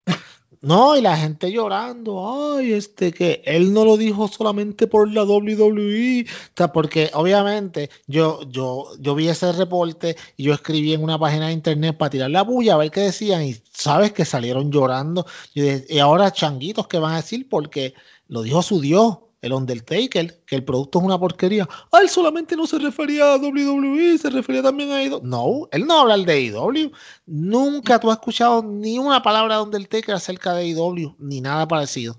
No, 0.61 0.97
y 0.97 1.01
la 1.01 1.17
gente 1.17 1.53
llorando, 1.53 2.57
ay, 2.57 2.73
este, 2.73 3.13
que 3.13 3.43
él 3.45 3.73
no 3.73 3.85
lo 3.85 3.97
dijo 3.97 4.27
solamente 4.27 4.89
por 4.89 5.09
la 5.09 5.23
WWE, 5.23 6.27
o 6.29 6.53
sea, 6.57 6.73
porque 6.73 7.13
obviamente 7.15 7.91
yo, 8.09 8.41
yo, 8.51 8.87
yo 8.99 9.15
vi 9.15 9.29
ese 9.29 9.53
reporte 9.53 10.17
y 10.37 10.43
yo 10.43 10.55
escribí 10.55 10.95
en 10.95 11.05
una 11.05 11.17
página 11.17 11.47
de 11.47 11.53
internet 11.53 11.97
para 11.97 12.11
tirar 12.11 12.31
la 12.31 12.43
bulla, 12.43 12.75
a 12.75 12.79
ver 12.79 12.91
qué 12.91 13.03
decían, 13.03 13.45
y 13.45 13.55
sabes 13.71 14.13
que 14.13 14.25
salieron 14.25 14.73
llorando, 14.73 15.27
y, 15.55 15.61
de- 15.61 15.87
y 15.89 16.01
ahora 16.01 16.33
changuitos 16.33 16.89
que 16.89 16.99
van 16.99 17.13
a 17.13 17.17
decir 17.19 17.49
porque 17.49 17.95
lo 18.27 18.43
dijo 18.43 18.61
su 18.61 18.81
Dios, 18.81 19.19
el 19.41 19.53
Undertaker, 19.53 20.43
que 20.45 20.57
el 20.57 20.65
producto 20.65 20.99
es 20.99 21.05
una 21.05 21.19
porquería. 21.19 21.69
Ah, 21.93 22.01
él 22.03 22.09
solamente 22.09 22.57
no 22.57 22.67
se 22.67 22.79
refería 22.79 23.35
a 23.35 23.37
WWE, 23.39 24.19
se 24.19 24.31
refería 24.31 24.63
también 24.63 24.91
a 24.91 24.97
AEW. 24.99 25.21
No, 25.23 25.69
él 25.71 25.87
no 25.87 26.01
habla 26.01 26.17
de 26.17 26.33
AEW. 26.33 26.91
Nunca 27.27 28.01
tú 28.01 28.11
has 28.11 28.19
escuchado 28.19 28.63
ni 28.63 28.99
una 28.99 29.23
palabra 29.23 29.57
de 29.57 29.63
Undertaker 29.63 30.15
acerca 30.15 30.55
de 30.55 30.65
AEW, 30.73 31.15
ni 31.19 31.41
nada 31.41 31.69
parecido. 31.69 32.15
O 32.15 32.19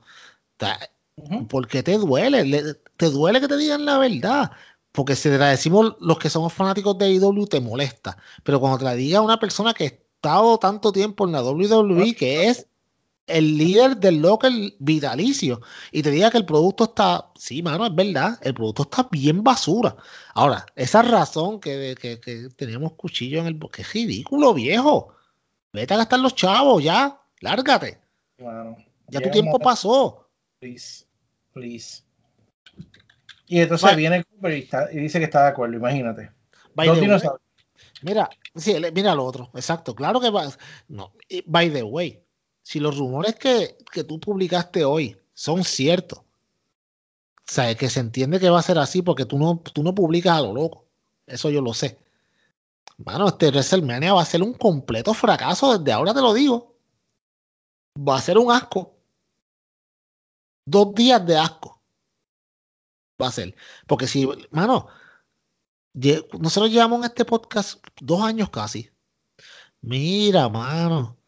sea, 0.59 0.79
Ujú. 1.17 1.47
¿Por 1.49 1.67
qué 1.67 1.83
te 1.83 1.97
duele? 1.97 2.45
Le- 2.45 2.75
te 2.95 3.09
duele 3.09 3.41
que 3.41 3.49
te 3.49 3.57
digan 3.57 3.83
la 3.83 3.97
verdad. 3.97 4.51
Porque 4.93 5.17
si 5.17 5.27
te 5.29 5.37
la 5.37 5.49
decimos 5.49 5.97
los 5.99 6.17
que 6.17 6.29
somos 6.29 6.53
fanáticos 6.53 6.97
de 6.97 7.07
AEW, 7.07 7.45
te 7.45 7.59
molesta. 7.59 8.17
Pero 8.43 8.61
cuando 8.61 8.77
te 8.79 8.85
la 8.85 8.93
diga 8.95 9.19
una 9.19 9.37
persona 9.37 9.73
que 9.73 9.83
ha 9.83 9.87
estado 9.87 10.57
tanto 10.57 10.93
tiempo 10.93 11.25
en 11.25 11.33
la 11.33 11.43
WWE, 11.43 12.15
que 12.15 12.47
es 12.47 12.67
el 13.29 13.57
líder 13.57 13.97
del 13.97 14.21
local 14.21 14.75
vitalicio, 14.79 15.61
y 15.91 16.01
te 16.01 16.11
diga 16.11 16.29
que 16.31 16.37
el 16.37 16.45
producto 16.45 16.85
está, 16.85 17.31
sí, 17.35 17.61
mano, 17.63 17.85
es 17.85 17.95
verdad, 17.95 18.37
el 18.41 18.53
producto 18.53 18.83
está 18.83 19.07
bien 19.11 19.43
basura. 19.43 19.95
Ahora, 20.33 20.65
esa 20.75 21.01
razón 21.01 21.59
que, 21.59 21.95
que, 21.99 22.19
que 22.19 22.49
teníamos 22.55 22.93
cuchillo 22.93 23.39
en 23.39 23.47
el... 23.47 23.53
bo- 23.53 23.69
¡Qué 23.69 23.83
ridículo, 23.83 24.53
viejo! 24.53 25.13
Vete 25.71 25.93
a 25.93 25.97
gastar 25.97 26.19
los 26.19 26.35
chavos, 26.35 26.83
ya, 26.83 27.21
lárgate. 27.41 27.99
Ya 29.07 29.21
tu 29.21 29.29
tiempo 29.31 29.59
pasó. 29.59 30.29
Please, 30.59 31.05
please. 31.53 32.03
Y 33.47 33.59
entonces 33.61 33.95
viene 33.95 34.23
Cooper 34.23 34.57
y, 34.57 34.59
está- 34.61 34.91
y 34.91 34.97
dice 34.97 35.19
que 35.19 35.25
está 35.25 35.43
de 35.43 35.49
acuerdo, 35.49 35.75
imagínate. 35.75 36.31
By 36.75 36.87
Dos 36.87 36.95
the 36.97 37.01
way, 37.01 37.07
dinosaurios. 37.07 37.41
Mira, 38.01 38.29
sí, 38.55 38.75
mira 38.93 39.15
lo 39.15 39.25
otro, 39.25 39.49
exacto. 39.53 39.93
Claro 39.95 40.19
que 40.19 40.29
va. 40.29 40.49
No, 40.87 41.11
by 41.45 41.71
the 41.71 41.83
way, 41.83 42.23
si 42.69 42.79
los 42.79 42.99
rumores 42.99 43.33
que, 43.33 43.75
que 43.91 44.03
tú 44.03 44.19
publicaste 44.19 44.85
hoy 44.85 45.19
son 45.33 45.63
ciertos, 45.63 46.19
o 46.19 46.23
sea, 47.47 47.73
que 47.73 47.89
se 47.89 47.99
entiende 47.99 48.39
que 48.39 48.51
va 48.51 48.59
a 48.59 48.61
ser 48.61 48.77
así 48.77 49.01
porque 49.01 49.25
tú 49.25 49.39
no, 49.39 49.59
tú 49.73 49.81
no 49.81 49.95
publicas 49.95 50.37
a 50.37 50.41
lo 50.41 50.53
loco. 50.53 50.85
Eso 51.25 51.49
yo 51.49 51.63
lo 51.63 51.73
sé. 51.73 51.97
Mano, 52.97 53.27
este 53.27 53.47
WrestleMania 53.47 54.13
va 54.13 54.21
a 54.21 54.25
ser 54.25 54.43
un 54.43 54.53
completo 54.53 55.15
fracaso, 55.15 55.79
desde 55.79 55.91
ahora 55.91 56.13
te 56.13 56.21
lo 56.21 56.31
digo. 56.31 56.75
Va 57.97 58.17
a 58.17 58.21
ser 58.21 58.37
un 58.37 58.51
asco. 58.51 58.93
Dos 60.63 60.93
días 60.93 61.25
de 61.25 61.39
asco. 61.39 61.81
Va 63.19 63.29
a 63.29 63.31
ser. 63.31 63.55
Porque 63.87 64.05
si, 64.05 64.29
mano, 64.51 64.89
nosotros 66.39 66.71
llevamos 66.71 66.99
en 66.99 67.05
este 67.05 67.25
podcast 67.25 67.83
dos 67.99 68.21
años 68.21 68.51
casi. 68.51 68.91
Mira, 69.81 70.49
mano, 70.49 71.18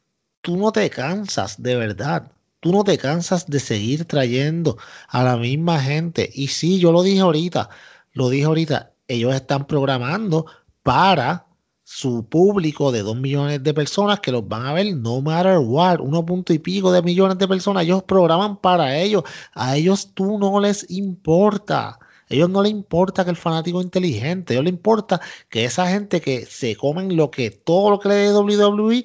tú 0.42 0.58
no 0.58 0.72
te 0.72 0.90
cansas, 0.90 1.62
de 1.62 1.76
verdad. 1.76 2.32
Tú 2.60 2.72
no 2.72 2.84
te 2.84 2.98
cansas 2.98 3.48
de 3.48 3.60
seguir 3.60 4.06
trayendo 4.06 4.78
a 5.08 5.24
la 5.24 5.38
misma 5.38 5.80
gente. 5.80 6.30
Y 6.34 6.48
sí, 6.50 6.80
yo 6.80 6.92
lo 6.92 7.04
dije 7.04 7.22
ahorita, 7.22 7.70
lo 8.14 8.30
dije 8.30 8.46
ahorita, 8.46 8.92
ellos 9.08 9.34
están 9.34 9.66
programando 9.66 10.46
para 10.84 11.48
su 11.84 12.26
público 12.26 12.92
de 12.92 13.02
dos 13.02 13.18
millones 13.18 13.64
de 13.64 13.74
personas 13.74 14.20
que 14.22 14.32
los 14.32 14.48
van 14.48 14.66
a 14.66 14.74
ver 14.74 14.96
no 14.96 15.22
matter 15.22 15.58
what, 15.58 16.00
uno 16.00 16.26
punto 16.26 16.54
y 16.54 16.60
pico 16.60 16.92
de 16.92 17.02
millones 17.02 17.38
de 17.38 17.48
personas, 17.48 17.84
ellos 17.84 18.04
programan 18.04 18.56
para 18.58 18.98
ellos, 18.98 19.24
a 19.54 19.76
ellos 19.76 20.12
tú 20.14 20.40
no 20.40 20.60
les 20.62 20.90
importa, 20.90 21.90
a 21.90 22.00
ellos 22.30 22.50
no 22.50 22.62
les 22.64 22.72
importa 22.72 23.26
que 23.26 23.32
el 23.32 23.36
fanático 23.36 23.82
inteligente, 23.82 24.54
a 24.54 24.56
ellos 24.56 24.66
les 24.66 24.74
importa 24.74 25.20
que 25.50 25.66
esa 25.66 25.88
gente 25.88 26.22
que 26.22 26.46
se 26.46 26.78
comen 26.78 27.18
lo 27.18 27.30
que 27.30 27.52
todo 27.52 27.90
lo 27.90 28.00
que 28.00 28.08
le 28.08 28.16
dé 28.16 28.34
WWE 28.34 29.04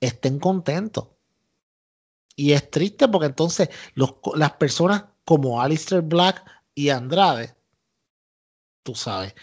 estén 0.00 0.38
contentos. 0.38 1.08
Y 2.34 2.52
es 2.52 2.70
triste 2.70 3.08
porque 3.08 3.26
entonces 3.26 3.68
los, 3.94 4.14
las 4.34 4.52
personas 4.52 5.04
como 5.24 5.60
Alistair 5.60 6.02
Black 6.02 6.44
y 6.74 6.90
Andrade, 6.90 7.54
tú 8.82 8.94
sabes, 8.94 9.34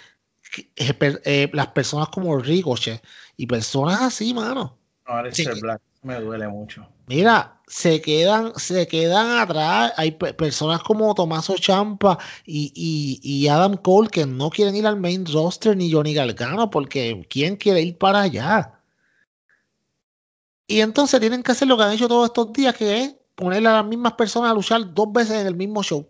eh, 0.76 0.98
eh, 1.26 1.50
las 1.54 1.68
personas 1.68 2.10
como 2.10 2.38
Ricochet 2.38 3.04
y 3.36 3.48
personas 3.48 4.02
así, 4.02 4.34
mano. 4.34 4.78
No, 5.08 5.32
Sí. 5.32 5.46
Black 5.62 5.82
me 6.04 6.20
duele 6.20 6.48
mucho. 6.48 6.88
Mira, 7.08 7.62
se 7.68 8.02
quedan, 8.02 8.54
se 8.56 8.88
quedan 8.88 9.40
atrás. 9.40 9.94
Hay 9.98 10.12
pe- 10.12 10.34
personas 10.34 10.82
como 10.84 11.14
Tomaso 11.16 11.56
Champa 11.58 12.18
y, 12.46 12.72
y- 12.76 13.20
y 13.24 13.48
Adam 13.48 13.76
Cole 13.76 14.10
que 14.10 14.26
no 14.26 14.50
quieren 14.50 14.76
ir 14.76 14.86
al 14.88 15.00
main 15.00 15.26
roster 15.26 15.76
ni 15.76 15.92
Johnny 15.92 16.14
Gargano 16.14 16.70
porque 16.70 17.26
¿quién 17.30 17.58
quiere 17.58 17.82
ir 17.82 17.98
para 17.98 18.22
allá? 18.22 18.80
Y 20.74 20.82
entonces 20.82 21.20
tienen 21.20 21.44
que 21.44 21.52
hacer 21.52 21.68
lo 21.68 21.78
que 21.78 21.84
han 21.84 21.92
hecho 21.92 22.08
todos 22.08 22.26
estos 22.26 22.52
días, 22.52 22.76
que 22.76 23.04
es 23.04 23.16
ponerle 23.36 23.70
a 23.70 23.74
las 23.74 23.86
mismas 23.86 24.14
personas 24.14 24.50
a 24.50 24.56
luchar 24.56 24.92
dos 24.92 25.14
veces 25.14 25.40
en 25.40 25.46
el 25.46 25.56
mismo 25.56 25.84
show. 25.84 26.10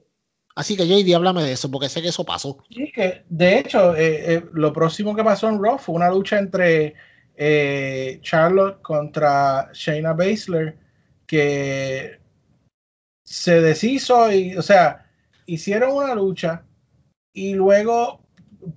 Así 0.56 0.78
que 0.78 0.88
JD, 0.88 1.14
háblame 1.14 1.44
de 1.44 1.52
eso, 1.52 1.70
porque 1.70 1.90
sé 1.90 2.02
que 2.02 2.08
eso 2.08 2.24
pasó. 2.24 2.64
Sí, 2.70 2.90
que 2.96 3.26
de 3.28 3.60
hecho, 3.60 3.94
eh, 3.94 4.36
eh, 4.36 4.46
lo 4.54 4.72
próximo 4.72 5.14
que 5.14 5.24
pasó 5.24 5.50
en 5.50 5.62
Raw 5.62 5.78
fue 5.78 5.96
una 5.96 6.10
lucha 6.10 6.40
entre 6.40 6.94
eh, 7.36 8.20
Charlotte 8.22 8.82
contra 8.82 9.70
Shayna 9.74 10.14
Baszler 10.14 10.78
que 11.28 12.20
se 13.26 13.60
deshizo 13.60 14.32
y, 14.32 14.56
o 14.56 14.62
sea, 14.62 15.10
hicieron 15.46 15.92
una 15.92 16.16
lucha 16.16 16.64
y 17.34 17.54
luego 17.54 18.22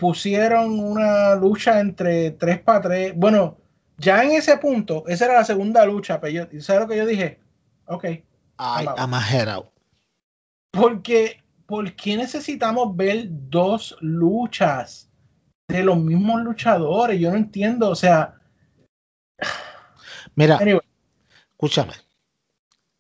pusieron 0.01 0.81
una 0.81 1.37
lucha 1.37 1.79
entre 1.79 2.33
3 2.33 2.59
para 2.62 2.81
3. 2.81 3.12
Bueno, 3.14 3.59
ya 3.99 4.23
en 4.23 4.33
ese 4.33 4.57
punto, 4.59 5.05
esa 5.07 5.27
era 5.27 5.35
la 5.35 5.45
segunda 5.45 5.85
lucha, 5.87 6.21
pero 6.21 6.49
yo, 6.51 6.61
¿sabes 6.61 6.83
lo 6.83 6.89
que 6.89 6.97
yo 6.97 7.07
dije? 7.07 7.41
Ok. 7.87 8.05
I, 8.05 8.23
I'm 8.59 9.15
a 9.15 9.21
head 9.21 9.49
out. 9.49 9.69
Porque, 10.71 11.43
¿por 11.67 11.95
qué 11.95 12.17
necesitamos 12.17 12.95
ver 12.97 13.27
dos 13.29 13.97
luchas 14.01 15.09
de 15.69 15.83
los 15.83 15.97
mismos 15.97 16.43
luchadores? 16.43 17.19
Yo 17.19 17.31
no 17.31 17.37
entiendo, 17.37 17.91
o 17.91 17.95
sea. 17.95 18.35
Mira, 20.35 20.59
escúchame. 21.53 21.95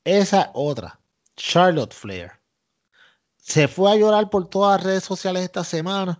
Esa 0.04 0.50
otra, 0.54 0.98
Charlotte 1.36 1.92
Flair, 1.92 2.32
se 3.36 3.68
fue 3.68 3.92
a 3.92 3.96
llorar 3.96 4.30
por 4.30 4.48
todas 4.48 4.78
las 4.78 4.86
redes 4.86 5.04
sociales 5.04 5.42
esta 5.42 5.64
semana 5.64 6.18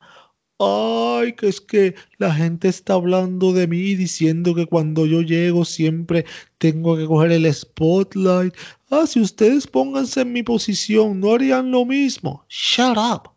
Ay, 0.59 1.35
que 1.35 1.49
es 1.49 1.61
que 1.61 1.95
la 2.17 2.33
gente 2.33 2.69
está 2.69 2.95
hablando 2.95 3.53
de 3.53 3.67
mí 3.67 3.95
diciendo 3.95 4.55
que 4.55 4.67
cuando 4.67 5.05
yo 5.05 5.21
llego 5.21 5.67
siempre 5.67 6.25
tengo 6.59 6.97
que 6.97 7.07
coger 7.07 7.33
el 7.33 7.53
spotlight. 7.53 8.55
Ah, 8.91 9.07
si 9.07 9.21
ustedes 9.21 9.67
pónganse 9.67 10.23
en 10.23 10.33
mi 10.33 10.43
posición, 10.43 11.21
no 11.21 11.35
harían 11.35 11.71
lo 11.71 11.85
mismo. 11.85 12.47
Shut 12.49 12.97
up. 12.97 13.31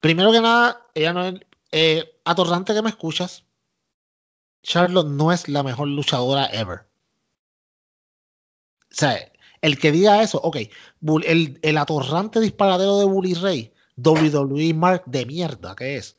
Primero 0.00 0.32
que 0.32 0.40
nada, 0.42 0.86
ella 0.94 1.12
no 1.14 1.24
es 1.24 1.40
eh, 1.72 2.20
atorrante 2.24 2.74
que 2.74 2.82
me 2.82 2.90
escuchas. 2.90 3.44
Charlotte 4.62 5.08
no 5.08 5.32
es 5.32 5.48
la 5.48 5.62
mejor 5.62 5.88
luchadora 5.88 6.46
ever. 6.46 6.80
O 8.90 8.94
sea, 8.94 9.32
el 9.62 9.78
que 9.78 9.92
diga 9.92 10.22
eso, 10.22 10.40
ok, 10.42 10.56
el, 11.24 11.58
el 11.62 11.78
atorrante 11.78 12.40
disparadero 12.40 12.98
de 12.98 13.06
Bully 13.06 13.34
Ray 13.34 13.73
WWE 13.96 14.74
Mark 14.74 15.04
de 15.06 15.26
mierda 15.26 15.74
que 15.76 15.96
es. 15.96 16.16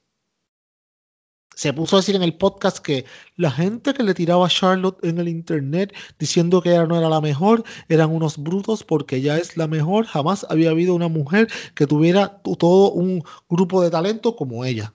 Se 1.55 1.71
puso 1.71 1.95
a 1.95 1.99
decir 1.99 2.15
en 2.15 2.23
el 2.23 2.35
podcast 2.35 2.79
que 2.79 3.05
la 3.38 3.49
gente 3.49 3.93
que 3.93 4.03
le 4.03 4.13
tiraba 4.13 4.45
a 4.45 4.49
Charlotte 4.49 5.01
en 5.03 5.19
el 5.19 5.29
internet 5.29 5.95
diciendo 6.19 6.61
que 6.61 6.69
ella 6.71 6.85
no 6.85 6.97
era 6.97 7.07
la 7.07 7.21
mejor 7.21 7.63
eran 7.88 8.11
unos 8.11 8.38
brutos 8.38 8.83
porque 8.83 9.17
ella 9.17 9.38
es 9.38 9.55
la 9.55 9.67
mejor. 9.67 10.05
Jamás 10.05 10.45
había 10.49 10.71
habido 10.71 10.93
una 10.93 11.07
mujer 11.07 11.47
que 11.73 11.88
tuviera 11.88 12.41
todo 12.59 12.91
un 12.91 13.23
grupo 13.49 13.81
de 13.81 13.89
talento 13.89 14.35
como 14.35 14.65
ella. 14.65 14.93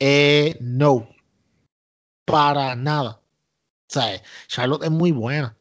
Eh, 0.00 0.56
no. 0.60 1.08
Para 2.24 2.74
nada. 2.74 3.20
O 3.86 3.92
sea, 3.92 4.22
Charlotte 4.48 4.84
es 4.84 4.90
muy 4.90 5.12
buena. 5.12 5.58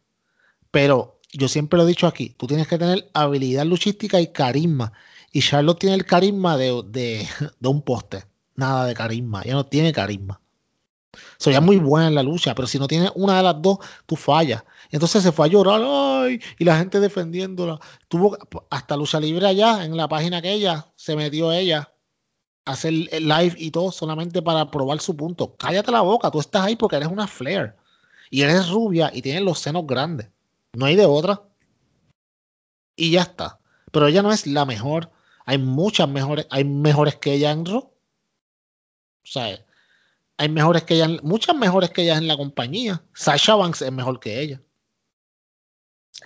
Pero 0.71 1.19
yo 1.33 1.49
siempre 1.49 1.77
lo 1.77 1.83
he 1.83 1.87
dicho 1.87 2.07
aquí, 2.07 2.29
tú 2.37 2.47
tienes 2.47 2.67
que 2.67 2.77
tener 2.77 3.09
habilidad 3.13 3.65
luchística 3.65 4.21
y 4.21 4.31
carisma. 4.31 4.93
Y 5.35 5.41
Charlotte 5.41 5.79
tiene 5.79 5.95
el 5.95 6.05
carisma 6.05 6.57
de, 6.57 6.83
de, 6.85 7.67
un 7.67 7.81
poste. 7.81 8.23
Nada 8.55 8.85
de 8.85 8.93
carisma. 8.93 9.41
Ella 9.43 9.55
no 9.55 9.65
tiene 9.65 9.91
carisma. 9.91 10.39
Soy 11.37 11.59
muy 11.59 11.77
buena 11.77 12.07
en 12.07 12.15
la 12.15 12.21
lucha, 12.21 12.53
pero 12.53 12.67
si 12.67 12.77
no 12.77 12.87
tiene 12.87 13.11
una 13.15 13.37
de 13.37 13.43
las 13.43 13.59
dos, 13.59 13.79
tú 14.05 14.15
fallas. 14.15 14.63
Entonces 14.91 15.23
se 15.23 15.31
fue 15.31 15.47
a 15.47 15.49
llorar, 15.49 15.81
ay, 15.83 16.39
y 16.59 16.63
la 16.63 16.77
gente 16.77 16.99
defendiéndola. 16.99 17.79
Tuvo 18.07 18.37
hasta 18.69 18.95
lucha 18.95 19.19
libre 19.19 19.47
allá, 19.47 19.83
en 19.83 19.97
la 19.97 20.07
página 20.07 20.39
que 20.39 20.51
ella 20.51 20.85
se 20.95 21.15
metió 21.15 21.51
ella 21.51 21.91
a 22.65 22.71
hacer 22.71 22.93
el 23.11 23.27
live 23.27 23.55
y 23.57 23.71
todo 23.71 23.91
solamente 23.91 24.43
para 24.43 24.69
probar 24.69 25.01
su 25.01 25.17
punto. 25.17 25.55
Cállate 25.57 25.91
la 25.91 26.01
boca, 26.01 26.29
tú 26.29 26.39
estás 26.41 26.63
ahí 26.63 26.75
porque 26.75 26.97
eres 26.97 27.09
una 27.09 27.25
flare. 27.25 27.73
Y 28.29 28.43
eres 28.43 28.69
rubia 28.69 29.09
y 29.11 29.23
tienes 29.23 29.41
los 29.41 29.57
senos 29.57 29.87
grandes. 29.87 30.29
No 30.73 30.85
hay 30.85 30.95
de 30.95 31.07
otra. 31.07 31.41
Y 32.95 33.09
ya 33.09 33.23
está. 33.23 33.59
Pero 33.91 34.07
ella 34.07 34.21
no 34.21 34.31
es 34.31 34.45
la 34.45 34.65
mejor 34.65 35.11
hay 35.45 35.58
muchas 35.58 36.08
mejores, 36.08 36.47
hay 36.49 36.63
mejores 36.63 37.15
que 37.15 37.34
ella 37.34 37.51
en 37.51 37.65
Raw. 37.65 37.79
O 37.79 39.25
sea, 39.25 39.65
hay 40.38 40.49
mejores 40.49 40.84
que 40.84 40.95
ella, 40.95 41.08
muchas 41.21 41.56
mejores 41.56 41.89
que 41.89 42.03
ella 42.03 42.17
en 42.17 42.27
la 42.27 42.38
compañía. 42.38 43.03
Sasha 43.13 43.56
Banks 43.56 43.82
es 43.82 43.91
mejor 43.91 44.19
que 44.19 44.39
ella. 44.39 44.62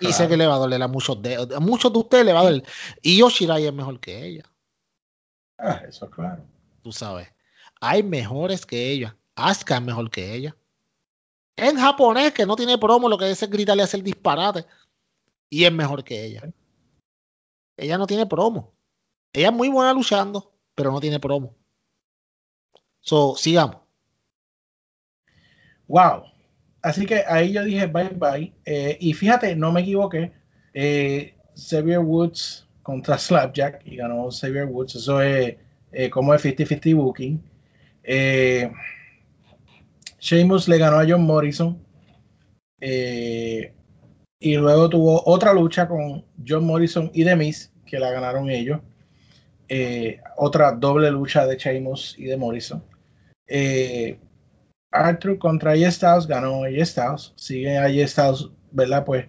Y 0.00 0.12
sé 0.12 0.28
que 0.28 0.36
le 0.36 0.46
va 0.46 0.54
a 0.54 0.58
doler 0.58 0.82
a 0.82 0.88
muchos 0.88 1.20
de, 1.22 1.34
a 1.34 1.60
muchos 1.60 1.92
de 1.92 1.98
ustedes 1.98 2.24
le 2.24 2.32
va 2.32 2.40
a 2.40 2.44
doler. 2.44 2.62
Y 3.02 3.18
Yoshirai 3.18 3.66
es 3.66 3.72
mejor 3.72 3.98
que 3.98 4.24
ella. 4.24 4.44
Ah, 5.58 5.82
eso 5.88 6.08
claro. 6.08 6.44
Tú 6.82 6.92
sabes. 6.92 7.28
Hay 7.80 8.02
mejores 8.02 8.64
que 8.64 8.90
ella. 8.90 9.16
Asuka 9.34 9.76
es 9.76 9.82
mejor 9.82 10.10
que 10.10 10.34
ella. 10.34 10.56
En 11.56 11.76
japonés, 11.76 12.32
que 12.32 12.46
no 12.46 12.54
tiene 12.54 12.78
promo, 12.78 13.08
lo 13.08 13.18
que 13.18 13.30
es 13.30 13.50
gritarle 13.50 13.82
hacer 13.82 14.02
disparate. 14.02 14.64
Y 15.50 15.64
es 15.64 15.72
mejor 15.72 16.04
que 16.04 16.24
ella. 16.24 16.42
Ella 17.76 17.98
no 17.98 18.06
tiene 18.06 18.26
promo. 18.26 18.77
Ella 19.32 19.48
es 19.48 19.54
muy 19.54 19.68
buena 19.68 19.92
luchando, 19.92 20.52
pero 20.74 20.90
no 20.90 21.00
tiene 21.00 21.20
promo. 21.20 21.54
So, 23.00 23.34
sigamos. 23.36 23.78
Wow. 25.86 26.24
Así 26.82 27.06
que 27.06 27.24
ahí 27.26 27.52
yo 27.52 27.64
dije 27.64 27.86
bye 27.86 28.10
bye. 28.10 28.52
Eh, 28.64 28.96
y 29.00 29.12
fíjate, 29.14 29.56
no 29.56 29.72
me 29.72 29.80
equivoqué. 29.80 30.32
Eh, 30.74 31.34
Xavier 31.56 31.98
Woods 31.98 32.68
contra 32.82 33.18
Slapjack 33.18 33.82
y 33.84 33.96
ganó 33.96 34.30
Xavier 34.30 34.66
Woods. 34.66 34.96
Eso 34.96 35.20
es 35.20 35.56
eh, 35.92 36.10
como 36.10 36.34
es 36.34 36.44
50-50 36.44 36.94
booking. 36.94 37.42
Eh, 38.04 38.70
Sheamus 40.20 40.68
le 40.68 40.78
ganó 40.78 40.98
a 40.98 41.06
John 41.08 41.22
Morrison. 41.22 41.78
y 44.40 44.54
luego 44.56 44.88
tuvo 44.88 45.22
otra 45.26 45.52
lucha 45.52 45.88
con 45.88 46.24
John 46.46 46.64
Morrison 46.64 47.10
y 47.12 47.24
The 47.24 47.36
Miz, 47.36 47.72
que 47.86 47.98
la 47.98 48.10
ganaron 48.10 48.50
ellos. 48.50 48.80
Eh, 49.68 50.18
otra 50.36 50.72
doble 50.72 51.10
lucha 51.10 51.46
de 51.46 51.56
Sheamus 51.56 52.14
y 52.18 52.24
de 52.24 52.36
Morrison. 52.36 52.82
Eh, 53.46 54.18
Arthur 54.90 55.38
contra 55.38 55.72
AJ 55.72 55.92
Styles 55.92 56.26
ganó 56.26 56.64
AJ 56.64 56.86
Styles. 56.86 57.32
Sigue 57.36 57.76
AJ 57.76 58.08
Styles, 58.08 58.48
¿verdad? 58.70 59.04
Pues 59.04 59.26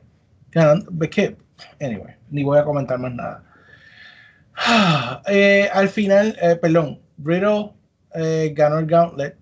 ganando. 0.52 0.92
que, 1.10 1.36
anyway, 1.82 2.16
ni 2.30 2.44
voy 2.44 2.58
a 2.58 2.64
comentar 2.64 2.98
más 3.00 3.14
nada. 3.14 3.44
Eh, 5.28 5.70
al 5.72 5.88
final, 5.88 6.38
perdón, 6.62 7.00
Riddle 7.18 7.72
ganó 8.54 8.80
el 8.80 8.86
Gauntlet. 8.86 9.38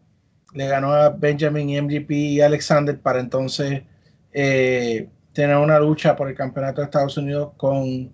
Le 0.53 0.67
ganó 0.67 0.93
a 0.93 1.09
Benjamin 1.09 1.69
y 1.69 1.81
MGP 1.81 2.11
y 2.11 2.41
Alexander 2.41 2.99
para 2.99 3.19
entonces 3.19 3.83
tener 4.31 5.57
una 5.57 5.79
lucha 5.79 6.15
por 6.15 6.29
el 6.29 6.35
campeonato 6.35 6.81
de 6.81 6.85
Estados 6.85 7.17
Unidos 7.17 7.53
con 7.57 8.11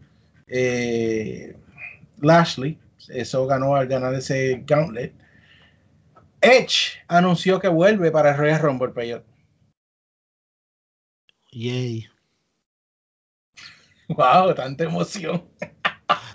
Lashley. 2.23 2.79
Eso 3.09 3.45
ganó 3.45 3.75
al 3.75 3.87
ganar 3.87 4.13
ese 4.13 4.63
gauntlet. 4.65 5.13
Edge 6.41 6.99
anunció 7.07 7.59
que 7.59 7.69
vuelve 7.69 8.11
para 8.11 8.31
el 8.31 8.37
Royal 8.37 8.59
Rumble, 8.59 8.89
Peyot. 8.89 9.23
Yay. 11.51 12.07
Wow, 14.09 14.53
tanta 14.53 14.83
emoción. 14.83 15.43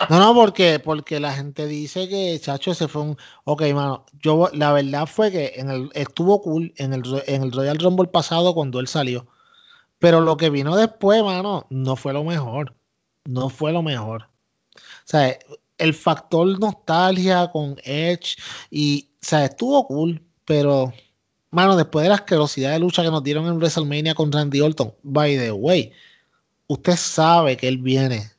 No, 0.09 0.19
no, 0.19 0.33
porque, 0.33 0.79
porque 0.79 1.19
la 1.19 1.33
gente 1.33 1.67
dice 1.67 2.09
que 2.09 2.39
Chacho 2.39 2.73
se 2.73 2.87
fue 2.87 3.03
un. 3.03 3.17
Ok, 3.43 3.61
mano. 3.73 4.05
Yo, 4.21 4.49
la 4.53 4.73
verdad 4.73 5.05
fue 5.05 5.31
que 5.31 5.53
en 5.55 5.69
el, 5.69 5.89
estuvo 5.93 6.41
cool 6.41 6.73
en 6.77 6.93
el, 6.93 7.03
en 7.27 7.43
el 7.43 7.51
Royal 7.51 7.77
Rumble 7.77 8.07
pasado 8.07 8.53
cuando 8.53 8.79
él 8.79 8.87
salió. 8.87 9.27
Pero 9.99 10.21
lo 10.21 10.37
que 10.37 10.49
vino 10.49 10.75
después, 10.75 11.23
mano, 11.23 11.67
no 11.69 11.95
fue 11.95 12.13
lo 12.13 12.23
mejor. 12.23 12.75
No 13.25 13.49
fue 13.49 13.71
lo 13.71 13.83
mejor. 13.83 14.23
O 14.23 14.79
sea, 15.05 15.37
el 15.79 15.93
factor 15.93 16.59
nostalgia 16.59 17.49
con 17.51 17.77
Edge 17.83 18.35
y, 18.69 19.09
o 19.15 19.25
sea, 19.25 19.45
estuvo 19.45 19.87
cool, 19.87 20.21
pero, 20.45 20.93
mano, 21.51 21.75
después 21.75 22.03
de 22.03 22.09
la 22.09 22.15
asquerosidad 22.15 22.71
de 22.71 22.79
lucha 22.79 23.03
que 23.03 23.09
nos 23.09 23.23
dieron 23.23 23.47
en 23.47 23.57
WrestleMania 23.57 24.13
con 24.13 24.31
Randy 24.31 24.61
Orton, 24.61 24.93
by 25.03 25.37
the 25.37 25.51
way, 25.51 25.91
usted 26.67 26.95
sabe 26.95 27.57
que 27.57 27.67
él 27.67 27.79
viene 27.79 28.31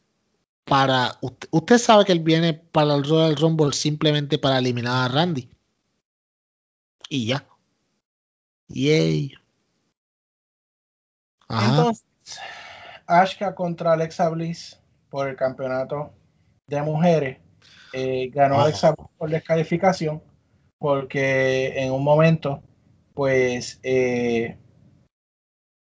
para, 0.64 1.18
usted, 1.50 1.78
sabe 1.78 2.04
que 2.04 2.12
él 2.12 2.20
viene 2.20 2.54
para 2.54 2.94
el 2.94 3.04
Royal 3.04 3.36
Rumble 3.36 3.72
simplemente 3.72 4.38
para 4.38 4.58
eliminar 4.58 5.10
a 5.10 5.12
Randy. 5.12 5.50
Y 7.08 7.26
ya. 7.26 7.44
Yay. 8.68 9.34
Entonces, 11.48 12.04
Ashka 13.08 13.56
contra 13.56 13.94
Alexa 13.94 14.28
Bliss 14.28 14.78
por 15.08 15.26
el 15.28 15.34
campeonato 15.34 16.14
de 16.70 16.82
mujeres 16.82 17.38
eh, 17.92 18.30
ganó 18.32 18.60
Alexa 18.60 18.94
por 18.94 19.28
descalificación 19.28 20.22
porque 20.78 21.82
en 21.82 21.92
un 21.92 22.04
momento 22.04 22.62
pues 23.12 23.80
eh, 23.82 24.56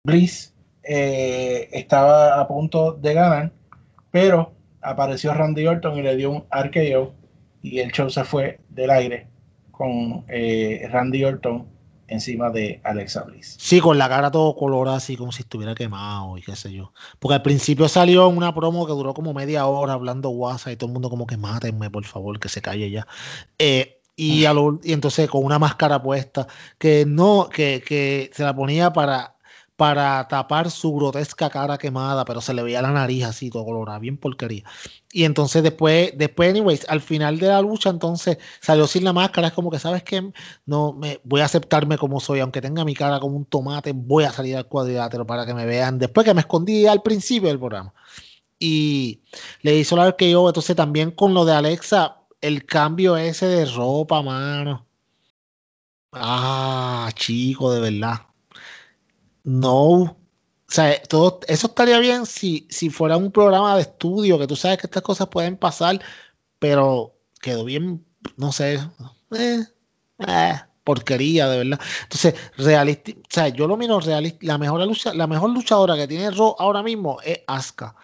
Bliss 0.05 0.55
eh, 0.83 1.69
estaba 1.73 2.41
a 2.41 2.49
punto 2.49 2.93
de 2.93 3.15
ganar 3.15 3.53
pero 4.11 4.55
apareció 4.81 5.35
Randy 5.35 5.67
Orton 5.67 5.99
y 5.99 6.03
le 6.03 6.17
dio 6.17 6.31
un 6.31 6.45
RKO 6.51 7.15
y 7.63 7.81
el 7.81 7.93
show 7.93 8.09
se 8.09 8.25
fue 8.25 8.59
del 8.71 8.91
aire 8.91 9.29
con 9.71 10.25
Randy 10.27 11.25
Orton 11.25 11.69
encima 12.11 12.51
de 12.51 12.81
Alexa 12.85 13.23
Bliss. 13.25 13.57
Sí, 13.59 13.81
con 13.81 13.99
la 13.99 14.09
cara 14.09 14.31
todo 14.31 14.55
colorada, 14.57 14.97
así 14.99 15.17
como 15.17 15.33
si 15.33 15.43
estuviera 15.43 15.75
quemado 15.75 16.37
y 16.39 16.43
qué 16.43 16.57
sé 16.57 16.73
yo. 16.73 16.93
Porque 17.19 17.35
al 17.35 17.43
principio 17.43 17.89
salió 17.89 18.29
una 18.29 18.55
promo 18.55 18.87
que 18.87 18.93
duró 18.93 19.15
como 19.15 19.33
media 19.35 19.67
hora 19.67 19.95
hablando 19.95 20.31
WhatsApp 20.31 20.73
y 20.75 20.77
todo 20.77 20.89
el 20.89 20.93
mundo 20.95 21.11
como 21.11 21.27
que 21.27 21.37
mátenme, 21.37 21.91
por 21.91 22.05
favor, 22.05 22.39
que 22.41 22.49
se 22.49 22.61
calle 22.63 22.91
ya. 22.91 23.07
Eh, 23.59 23.97
Y, 24.17 24.45
a 24.45 24.53
lo- 24.53 24.79
y 24.83 24.93
entonces 24.93 25.31
con 25.31 25.43
una 25.45 25.59
máscara 25.59 26.03
puesta, 26.03 26.47
que 26.79 27.07
no, 27.07 27.49
que, 27.51 27.83
que 27.87 28.31
se 28.35 28.43
la 28.45 28.55
ponía 28.55 28.93
para, 28.93 29.37
para 29.81 30.29
tapar 30.29 30.71
su 30.71 30.95
grotesca 30.95 31.49
cara 31.49 31.79
quemada, 31.79 32.27
pero 32.27 32.43
se 32.43 32.53
le 32.53 32.63
veía 32.63 32.83
la 32.83 32.91
nariz 32.91 33.25
así, 33.25 33.49
todo 33.49 33.65
colorada, 33.65 33.99
bien 33.99 34.19
porquería. 34.19 34.63
Y 35.11 35.25
entonces 35.25 35.63
después, 35.63 36.13
después, 36.19 36.51
anyways, 36.51 36.85
al 36.91 37.01
final 37.01 37.39
de 37.39 37.49
la 37.49 37.63
lucha, 37.63 37.89
entonces 37.89 38.37
salió 38.61 38.87
sin 38.87 39.05
la 39.05 39.15
máscara, 39.15 39.49
es 39.49 39.55
como 39.55 39.71
que, 39.71 39.79
¿sabes 39.79 40.03
qué? 40.03 40.33
No, 40.67 40.93
me, 40.93 41.23
voy 41.25 41.41
a 41.41 41.47
aceptarme 41.47 41.97
como 41.97 42.21
soy, 42.21 42.41
aunque 42.41 42.61
tenga 42.61 42.85
mi 42.85 42.95
cara 42.95 43.21
como 43.21 43.39
un 43.39 43.47
tomate, 43.47 43.93
voy 43.95 44.25
a 44.25 44.33
salir 44.33 44.55
al 44.59 44.67
cuadrilátero 44.67 45.27
para 45.27 45.47
que 45.47 45.55
me 45.55 45.65
vean, 45.65 45.99
después 45.99 46.27
que 46.27 46.35
me 46.35 46.41
escondí 46.41 46.87
al 46.87 47.01
principio 47.01 47.49
del 47.49 47.59
programa. 47.59 47.95
Y 48.59 49.23
le 49.63 49.79
hizo 49.79 49.97
la 49.97 50.15
que 50.15 50.31
yo, 50.31 50.47
entonces 50.47 50.77
también 50.77 51.11
con 51.11 51.33
lo 51.33 51.47
de 51.47 51.55
Alexa, 51.55 52.19
el 52.43 52.67
cambio 52.67 53.17
ese 53.17 53.47
de 53.47 53.65
ropa, 53.65 54.21
mano. 54.21 54.87
Ah, 56.13 57.11
chico, 57.15 57.73
de 57.73 57.81
verdad. 57.81 58.30
No. 59.45 60.17
O 60.71 60.73
sea, 60.73 61.03
todo, 61.03 61.41
eso 61.49 61.67
estaría 61.67 61.99
bien 61.99 62.27
si, 62.27 62.67
si 62.71 62.91
fuera 62.91 63.17
un 63.17 63.33
programa 63.33 63.75
de 63.77 63.83
estudio, 63.83 64.39
que 64.39 64.47
tú 64.47 64.55
sabes 64.57 64.79
que 64.79 64.87
estas 64.87 65.03
cosas 65.03 65.29
pueden 65.29 65.57
pasar, 65.57 66.01
pero 66.59 67.17
quedó 67.41 67.65
bien, 67.65 68.05
no 68.37 68.53
sé, 68.53 68.75
eh, 69.37 69.65
eh, 70.29 70.55
porquería, 70.85 71.49
de 71.49 71.59
verdad. 71.59 71.81
Entonces, 72.05 72.35
realista, 72.57 73.13
o 73.13 73.15
sea, 73.29 73.49
yo 73.49 73.67
lo 73.67 73.77
miro 73.77 73.99
realista, 74.01 74.39
la 74.43 74.59
mejor, 74.59 74.87
lucha, 74.87 75.13
la 75.15 75.27
mejor 75.27 75.51
luchadora 75.51 75.97
que 75.97 76.07
tiene 76.09 76.31
Raw 76.31 76.55
ahora 76.59 76.83
mismo 76.83 77.19
es 77.25 77.41
Asuka. 77.49 77.97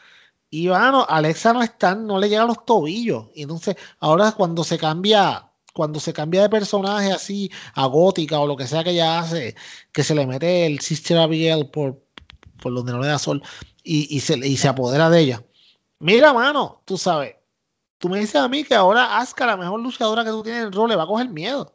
Y 0.51 0.68
bueno, 0.68 1.07
Alexa 1.09 1.53
no 1.53 1.62
está, 1.62 1.94
no 1.94 2.18
le 2.18 2.29
llega 2.29 2.42
a 2.42 2.46
los 2.46 2.64
tobillos. 2.64 3.27
Y 3.35 3.42
entonces, 3.42 3.77
ahora 4.01 4.33
cuando 4.33 4.64
se 4.64 4.79
cambia, 4.79 5.45
cuando 5.76 6.00
se 6.00 6.14
cambia 6.14 6.40
de 6.40 6.48
personaje 6.48 7.12
así 7.12 7.50
a 7.74 7.84
gótica 7.86 8.40
o 8.40 8.46
lo 8.46 8.56
que 8.56 8.66
sea 8.66 8.82
que 8.82 8.90
ella 8.90 9.18
hace, 9.18 9.54
que 9.92 10.02
se 10.02 10.14
le 10.14 10.26
mete 10.26 10.64
el 10.64 10.80
Sister 10.80 11.18
Abigail 11.18 11.68
por, 11.68 12.02
por 12.62 12.74
donde 12.74 12.92
no 12.92 13.00
le 13.00 13.08
da 13.08 13.18
sol 13.18 13.42
y, 13.84 14.16
y, 14.16 14.20
se, 14.20 14.38
y 14.38 14.56
se 14.56 14.68
apodera 14.68 15.10
de 15.10 15.20
ella. 15.20 15.44
Mira, 15.98 16.32
mano, 16.32 16.80
tú 16.86 16.96
sabes, 16.96 17.36
tú 17.98 18.08
me 18.08 18.18
dices 18.18 18.36
a 18.36 18.48
mí 18.48 18.64
que 18.64 18.74
ahora 18.74 19.18
Asuka, 19.18 19.44
la 19.44 19.58
mejor 19.58 19.80
luchadora 19.80 20.24
que 20.24 20.30
tú 20.30 20.42
tienes 20.42 20.62
en 20.62 20.68
el 20.68 20.72
rol, 20.72 20.88
le 20.88 20.96
va 20.96 21.02
a 21.02 21.06
coger 21.06 21.28
miedo. 21.28 21.74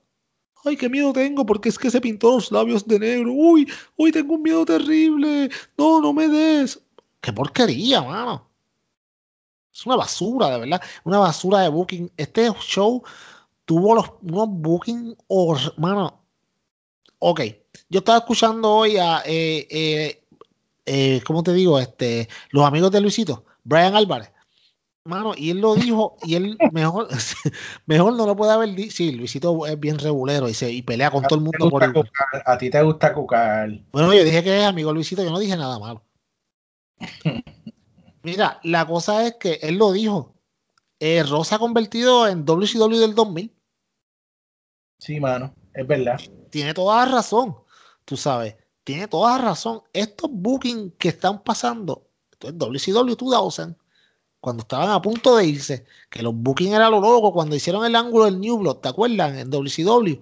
Ay, 0.65 0.77
qué 0.77 0.89
miedo 0.89 1.13
tengo 1.13 1.45
porque 1.45 1.69
es 1.69 1.77
que 1.77 1.91
se 1.91 2.01
pintó 2.01 2.31
los 2.31 2.51
labios 2.51 2.87
de 2.87 2.99
negro. 2.99 3.31
Uy, 3.31 3.71
uy, 3.97 4.11
tengo 4.11 4.35
un 4.35 4.43
miedo 4.43 4.65
terrible. 4.65 5.49
No, 5.77 6.01
no 6.01 6.13
me 6.13 6.27
des. 6.27 6.79
Qué 7.19 7.33
porquería, 7.33 8.01
mano. 8.01 8.47
Es 9.73 9.85
una 9.85 9.95
basura, 9.95 10.49
de 10.49 10.59
verdad. 10.59 10.81
Una 11.03 11.17
basura 11.17 11.61
de 11.61 11.69
booking. 11.69 12.11
Este 12.17 12.51
show 12.59 13.03
tuvo 13.71 13.95
los, 13.95 14.11
unos 14.21 14.49
booking, 14.49 15.15
or, 15.27 15.57
mano. 15.77 16.25
Ok, 17.19 17.39
yo 17.87 17.99
estaba 17.99 18.17
escuchando 18.17 18.69
hoy 18.69 18.97
a, 18.97 19.21
eh, 19.25 19.65
eh, 19.69 20.23
eh, 20.85 21.21
¿cómo 21.25 21.41
te 21.41 21.53
digo? 21.53 21.79
Este, 21.79 22.27
los 22.49 22.65
amigos 22.65 22.91
de 22.91 22.99
Luisito, 22.99 23.45
Brian 23.63 23.95
Álvarez. 23.95 24.29
Mano, 25.05 25.31
y 25.37 25.51
él 25.51 25.59
lo 25.59 25.75
dijo, 25.75 26.17
y 26.23 26.35
él 26.35 26.57
mejor, 26.73 27.07
mejor 27.85 28.13
no 28.17 28.25
lo 28.25 28.35
puede 28.35 28.51
haber 28.51 28.75
dicho. 28.75 28.91
Sí, 28.91 29.13
Luisito 29.13 29.65
es 29.65 29.79
bien 29.79 29.97
regulero 29.99 30.49
y, 30.49 30.53
se, 30.53 30.69
y 30.69 30.81
pelea 30.81 31.09
con 31.09 31.23
todo 31.23 31.39
el 31.39 31.45
mundo 31.45 31.69
por 31.69 31.85
el... 31.85 31.93
cucar, 31.93 32.43
A 32.45 32.57
ti 32.57 32.69
te 32.69 32.83
gusta 32.83 33.13
cucar. 33.13 33.69
Bueno, 33.93 34.13
yo 34.13 34.25
dije 34.25 34.43
que 34.43 34.59
es 34.59 34.65
amigo 34.65 34.91
Luisito, 34.91 35.23
yo 35.23 35.31
no 35.31 35.39
dije 35.39 35.55
nada 35.55 35.79
malo. 35.79 36.03
Mira, 38.23 38.59
la 38.63 38.85
cosa 38.85 39.25
es 39.27 39.35
que 39.35 39.59
él 39.61 39.77
lo 39.77 39.93
dijo. 39.93 40.35
Eh, 40.99 41.23
Rosa 41.23 41.55
ha 41.55 41.59
convertido 41.59 42.27
en 42.27 42.43
WCW 42.43 42.97
del 42.97 43.15
2000. 43.15 43.60
Sí, 45.01 45.19
mano, 45.19 45.51
es 45.73 45.87
verdad. 45.87 46.19
Tiene 46.51 46.75
toda 46.75 47.03
la 47.03 47.11
razón, 47.11 47.55
tú 48.05 48.15
sabes. 48.15 48.55
Tiene 48.83 49.07
toda 49.07 49.35
la 49.37 49.43
razón. 49.45 49.81
Estos 49.93 50.29
bookings 50.31 50.93
que 50.99 51.09
están 51.09 51.43
pasando, 51.43 52.07
esto 52.31 52.49
es 52.49 52.57
WCW 52.57 53.15
2000, 53.15 53.75
cuando 54.39 54.61
estaban 54.61 54.91
a 54.91 55.01
punto 55.01 55.37
de 55.37 55.47
irse, 55.47 55.85
que 56.09 56.21
los 56.21 56.35
bookings 56.35 56.73
eran 56.73 56.91
lo 56.91 57.01
loco, 57.01 57.33
cuando 57.33 57.55
hicieron 57.55 57.83
el 57.83 57.95
ángulo 57.95 58.25
del 58.25 58.39
New 58.39 58.59
Blood, 58.59 58.77
¿te 58.77 58.89
acuerdan? 58.89 59.39
En 59.39 59.49
WCW. 59.49 60.21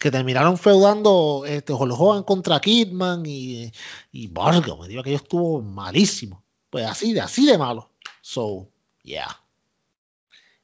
Que 0.00 0.10
terminaron 0.10 0.56
feudando 0.56 1.44
este, 1.46 1.72
Hogan 1.74 2.22
contra 2.22 2.60
Kidman 2.60 3.24
y, 3.26 3.70
y 4.12 4.28
Vargas. 4.28 4.78
Me 4.80 4.88
digo 4.88 5.02
que 5.02 5.10
ellos 5.10 5.22
estuvo 5.22 5.60
malísimo. 5.60 6.42
Pues 6.70 6.86
así 6.86 7.12
de, 7.12 7.20
así 7.20 7.46
de 7.46 7.58
malo. 7.58 7.90
So, 8.22 8.68
yeah. 9.02 9.28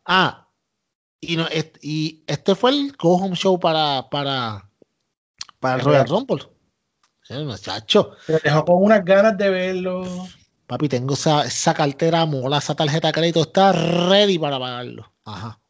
Ah, 0.06 0.49
y, 1.20 1.36
no, 1.36 1.46
este, 1.48 1.78
y 1.82 2.22
este 2.26 2.54
fue 2.54 2.70
el 2.70 2.92
Go 2.98 3.16
Home 3.16 3.36
Show 3.36 3.58
para, 3.58 4.08
para, 4.10 4.68
para 5.58 5.74
el 5.76 5.80
Royal 5.80 6.08
Rumble. 6.08 6.44
Muchacho. 7.38 8.16
Te 8.26 8.40
dejó 8.42 8.64
con 8.64 8.82
unas 8.82 9.04
ganas 9.04 9.38
de 9.38 9.50
verlo. 9.50 10.02
Papi, 10.66 10.88
tengo 10.88 11.14
esa, 11.14 11.44
esa 11.44 11.74
cartera 11.74 12.26
mola, 12.26 12.58
esa 12.58 12.74
tarjeta 12.74 13.08
de 13.08 13.12
crédito 13.12 13.42
está 13.42 13.72
ready 13.72 14.38
para 14.38 14.58
pagarlo. 14.58 15.12
Ajá. 15.24 15.60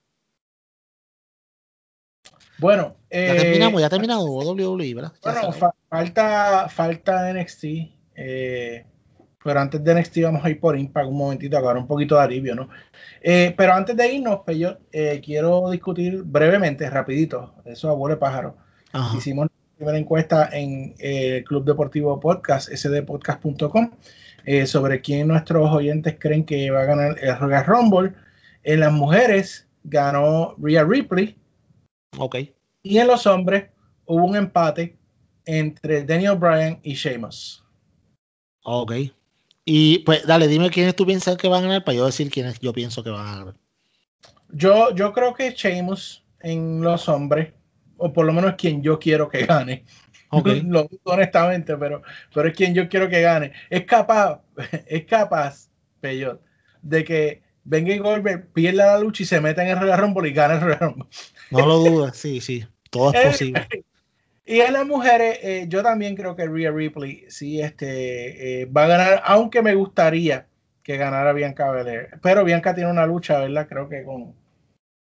Bueno, 2.59 2.97
ya 3.11 3.35
eh, 3.35 3.37
terminamos, 3.37 3.81
ya 3.81 3.89
terminado 3.89 4.25
WWE, 4.25 4.95
¿verdad? 4.95 5.13
Ya 5.25 5.33
bueno, 5.33 5.53
fa 5.53 5.75
falta, 5.89 6.69
falta 6.69 7.33
NXT. 7.33 7.65
Eh, 8.15 8.87
pero 9.43 9.61
antes 9.61 9.83
de 9.83 9.95
NXT 9.95 10.23
vamos 10.23 10.45
a 10.45 10.51
ir 10.51 10.61
por 10.61 10.79
Impact 10.79 11.09
un 11.09 11.17
momentito, 11.17 11.57
a 11.57 11.79
un 11.79 11.87
poquito 11.87 12.17
de 12.17 12.23
alivio, 12.23 12.55
¿no? 12.55 12.69
Eh, 13.23 13.55
pero 13.57 13.73
antes 13.73 13.97
de 13.97 14.13
irnos, 14.13 14.41
pues 14.45 14.59
yo 14.59 14.77
eh, 14.93 15.21
quiero 15.25 15.71
discutir 15.71 16.23
brevemente, 16.25 16.89
rapidito, 16.91 17.55
eso 17.65 17.89
abuelo 17.89 18.19
pájaro. 18.19 18.57
Ajá. 18.93 19.17
Hicimos 19.17 19.47
la 19.47 19.77
primera 19.77 19.99
encuesta 19.99 20.51
en 20.53 20.95
el 20.99 21.37
eh, 21.39 21.45
Club 21.45 21.65
Deportivo 21.65 22.21
Podcast, 22.21 22.71
sdpodcast.com, 22.71 23.91
eh, 24.45 24.67
sobre 24.67 25.01
quién 25.01 25.29
nuestros 25.29 25.71
oyentes 25.71 26.17
creen 26.19 26.45
que 26.45 26.71
va 26.71 26.83
a 26.83 26.87
ganar 26.87 27.17
el 27.21 27.39
Royal 27.39 27.65
Rumble. 27.65 28.13
En 28.63 28.81
las 28.81 28.93
mujeres 28.93 29.67
ganó 29.85 30.55
Rhea 30.59 30.85
Ripley. 30.85 31.37
Ok. 32.19 32.37
Y 32.83 32.99
en 32.99 33.07
los 33.07 33.27
hombres 33.27 33.71
hubo 34.05 34.25
un 34.25 34.37
empate 34.37 34.97
entre 35.47 36.05
Daniel 36.05 36.37
Bryan 36.37 36.79
y 36.83 36.95
Sheamus. 36.95 37.65
Ok. 38.65 38.93
Y 39.73 39.99
pues 40.01 40.27
dale, 40.27 40.49
dime 40.49 40.69
quiénes 40.69 40.97
tú 40.97 41.07
piensas 41.07 41.37
que 41.37 41.47
van 41.47 41.63
a 41.63 41.67
ganar 41.69 41.85
para 41.85 41.95
yo 41.97 42.05
decir 42.05 42.29
quiénes 42.29 42.59
yo 42.59 42.73
pienso 42.73 43.05
que 43.05 43.11
van 43.11 43.25
a 43.25 43.37
ganar. 43.37 43.55
Yo, 44.49 44.93
yo 44.97 45.13
creo 45.13 45.33
que 45.33 45.53
Sheamus 45.53 46.25
en 46.41 46.81
los 46.81 47.09
hombres, 47.09 47.53
o 47.97 48.13
por 48.13 48.27
lo 48.27 48.33
menos 48.33 48.57
quien 48.57 48.83
yo 48.83 48.99
quiero 48.99 49.29
que 49.29 49.47
gane. 49.47 49.85
Okay. 50.33 50.63
Lo 50.65 50.89
honestamente, 51.03 51.77
pero, 51.77 52.03
pero 52.33 52.49
es 52.49 52.55
quien 52.55 52.73
yo 52.73 52.89
quiero 52.89 53.09
que 53.09 53.21
gane. 53.21 53.51
Es 53.69 53.85
capaz, 53.85 54.41
es 54.87 55.05
capaz, 55.05 55.69
Peyot, 56.01 56.41
de 56.83 57.03
que 57.03 57.43
venga 57.65 57.93
y 57.93 57.99
Goldberg 57.99 58.53
pierda 58.53 58.93
la 58.93 59.01
lucha 59.01 59.25
y 59.25 59.27
se 59.27 59.41
meta 59.41 59.63
en 59.63 59.71
el 59.71 59.81
Royal 59.81 59.99
Rumble 59.99 60.29
y 60.29 60.33
gane 60.33 60.55
el 60.55 60.61
Royal 60.61 60.79
Rumble. 60.79 61.07
No 61.51 61.67
lo 61.67 61.79
dudes, 61.79 62.17
sí, 62.17 62.41
sí, 62.41 62.65
todo 62.91 63.13
es 63.13 63.27
posible. 63.27 63.67
Y 64.51 64.63
en 64.63 64.73
las 64.73 64.85
mujeres, 64.85 65.39
eh, 65.43 65.67
yo 65.69 65.81
también 65.81 66.17
creo 66.17 66.35
que 66.35 66.45
Rhea 66.45 66.73
Ripley 66.73 67.25
sí 67.29 67.61
este, 67.61 68.63
eh, 68.63 68.67
va 68.67 68.83
a 68.83 68.89
ganar, 68.89 69.23
aunque 69.25 69.63
me 69.63 69.77
gustaría 69.77 70.49
que 70.83 70.97
ganara 70.97 71.33
Bianca 71.33 71.71
Belair. 71.71 72.19
Pero 72.21 72.45
Bianca 72.45 72.75
tiene 72.75 72.91
una 72.91 73.07
lucha, 73.07 73.39
¿verdad? 73.39 73.69
Creo 73.69 73.89
que 73.89 74.03
con, 74.03 74.35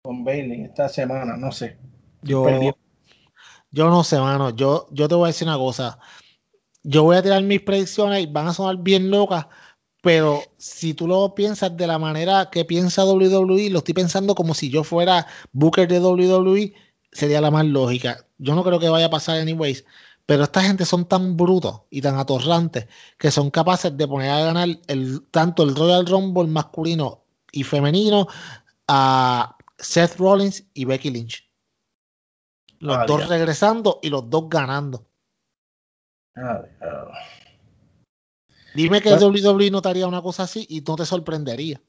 con 0.02 0.24
Bailey 0.24 0.64
esta 0.64 0.88
semana, 0.88 1.36
no 1.36 1.52
sé. 1.52 1.78
Yo, 2.22 2.42
Perdí. 2.42 2.72
yo 3.70 3.88
no 3.88 4.02
sé, 4.02 4.18
mano. 4.18 4.50
Yo, 4.50 4.88
yo 4.90 5.06
te 5.06 5.14
voy 5.14 5.26
a 5.26 5.28
decir 5.28 5.46
una 5.46 5.58
cosa. 5.58 6.00
Yo 6.82 7.04
voy 7.04 7.16
a 7.16 7.22
tirar 7.22 7.40
mis 7.44 7.60
predicciones 7.60 8.24
y 8.24 8.26
van 8.26 8.48
a 8.48 8.52
sonar 8.52 8.78
bien 8.78 9.12
locas, 9.12 9.46
pero 10.02 10.42
si 10.56 10.92
tú 10.92 11.06
lo 11.06 11.36
piensas 11.36 11.76
de 11.76 11.86
la 11.86 12.00
manera 12.00 12.50
que 12.50 12.64
piensa 12.64 13.04
WWE, 13.04 13.70
lo 13.70 13.78
estoy 13.78 13.94
pensando 13.94 14.34
como 14.34 14.54
si 14.54 14.70
yo 14.70 14.82
fuera 14.82 15.28
Booker 15.52 15.86
de 15.86 16.00
WWE, 16.00 16.74
sería 17.12 17.40
la 17.40 17.52
más 17.52 17.64
lógica. 17.64 18.25
Yo 18.38 18.54
no 18.54 18.62
creo 18.64 18.78
que 18.78 18.88
vaya 18.88 19.06
a 19.06 19.10
pasar 19.10 19.38
anyways, 19.38 19.84
pero 20.26 20.44
esta 20.44 20.62
gente 20.62 20.84
son 20.84 21.06
tan 21.06 21.36
brutos 21.36 21.82
y 21.90 22.02
tan 22.02 22.18
atorrantes 22.18 22.86
que 23.18 23.30
son 23.30 23.50
capaces 23.50 23.96
de 23.96 24.08
poner 24.08 24.30
a 24.30 24.40
ganar 24.40 24.68
el, 24.88 25.22
tanto 25.30 25.62
el 25.62 25.74
Royal 25.74 26.06
Rumble 26.06 26.48
masculino 26.48 27.24
y 27.52 27.62
femenino 27.62 28.26
a 28.88 29.56
Seth 29.78 30.16
Rollins 30.16 30.64
y 30.74 30.84
Becky 30.84 31.10
Lynch. 31.10 31.48
Los 32.78 32.96
Ah, 32.96 33.04
dos 33.06 33.28
regresando 33.28 34.00
y 34.02 34.10
los 34.10 34.28
dos 34.28 34.48
ganando. 34.50 35.06
Ah. 36.34 36.62
Dime 38.74 39.00
que 39.00 39.08
Bueno. 39.08 39.28
WWE 39.28 39.70
notaría 39.70 40.06
una 40.06 40.20
cosa 40.20 40.42
así 40.42 40.66
y 40.68 40.82
no 40.82 40.96
te 40.96 41.06
sorprendería. 41.06 41.80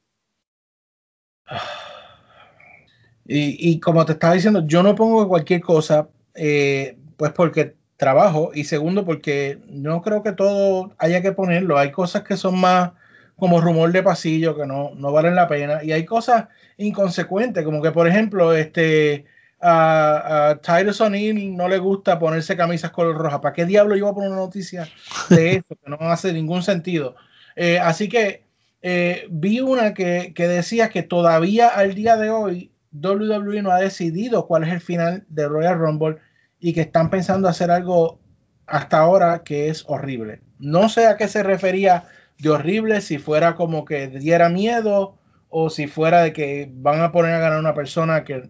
Y, 3.26 3.72
y 3.72 3.80
como 3.82 4.06
te 4.06 4.14
estaba 4.14 4.36
diciendo, 4.36 4.66
yo 4.66 4.82
no 4.84 4.96
pongo 4.96 5.28
cualquier 5.28 5.60
cosa, 5.60 6.08
eh, 6.38 6.98
pues 7.18 7.32
porque 7.34 7.76
trabajo 7.98 8.52
y 8.54 8.64
segundo 8.64 9.04
porque 9.04 9.60
no 9.68 10.02
creo 10.02 10.24
que 10.24 10.32
todo 10.32 10.94
haya 11.00 11.22
que 11.22 11.32
ponerlo. 11.32 11.78
Hay 11.78 11.92
cosas 11.92 12.24
que 12.24 12.38
son 12.38 12.60
más 12.60 12.92
como 13.36 13.62
rumor 13.62 13.92
de 13.92 14.04
pasillo 14.04 14.56
que 14.56 14.66
no, 14.66 14.92
no 14.96 15.12
valen 15.12 15.36
la 15.36 15.48
pena 15.48 15.84
y 15.84 15.92
hay 15.92 16.06
cosas 16.06 16.48
inconsecuentes, 16.78 17.64
como 17.64 17.82
que 17.82 17.92
por 17.92 18.08
ejemplo, 18.08 18.54
este 18.54 19.26
a, 19.60 20.50
a 20.50 20.62
Tyrus 20.62 21.02
O'Neill 21.02 21.56
no 21.56 21.68
le 21.68 21.80
gusta 21.80 22.20
ponerse 22.20 22.56
camisas 22.56 22.92
color 22.92 23.18
roja. 23.18 23.42
¿Para 23.42 23.54
qué 23.54 23.66
diablo 23.66 23.96
iba 23.96 24.10
a 24.10 24.14
poner 24.14 24.30
una 24.30 24.40
noticia 24.40 24.88
de 25.30 25.52
eso? 25.56 25.76
Que 25.84 25.90
no 25.90 25.98
hace 26.02 26.34
ningún 26.34 26.64
sentido. 26.64 27.16
Eh, 27.56 27.80
así 27.80 28.08
que 28.08 28.44
eh, 28.82 29.26
vi 29.32 29.60
una 29.60 29.94
que, 29.96 30.34
que, 30.36 30.48
decía 30.48 30.90
que 30.90 31.02
todavía 31.02 31.70
al 31.70 31.96
día 31.96 32.18
de 32.18 32.30
hoy 32.30 32.72
WWE 32.94 33.62
no 33.64 33.72
ha 33.72 33.80
decidido 33.80 34.46
cuál 34.46 34.64
es 34.64 34.74
el 34.74 34.82
final 34.82 35.26
de 35.30 35.48
Royal 35.48 35.78
Rumble 35.78 36.18
y 36.60 36.74
que 36.74 36.82
están 36.82 37.10
pensando 37.10 37.48
hacer 37.48 37.72
algo 37.72 38.20
hasta 38.66 39.00
ahora 39.00 39.44
que 39.44 39.70
es 39.70 39.84
horrible. 39.88 40.42
No 40.60 40.90
sé 40.90 41.08
a 41.08 41.18
qué 41.18 41.28
se 41.28 41.44
refería 41.44 42.06
de 42.40 42.50
horrible, 42.50 43.02
si 43.02 43.18
fuera 43.18 43.56
como 43.56 43.86
que 43.86 44.08
diera 44.08 44.50
miedo 44.50 45.18
o 45.50 45.70
si 45.70 45.88
fuera 45.88 46.22
de 46.22 46.34
que 46.34 46.70
van 46.72 47.02
a 47.02 47.12
poner 47.12 47.34
a 47.34 47.40
ganar 47.40 47.60
una 47.60 47.74
persona 47.74 48.24
que 48.24 48.50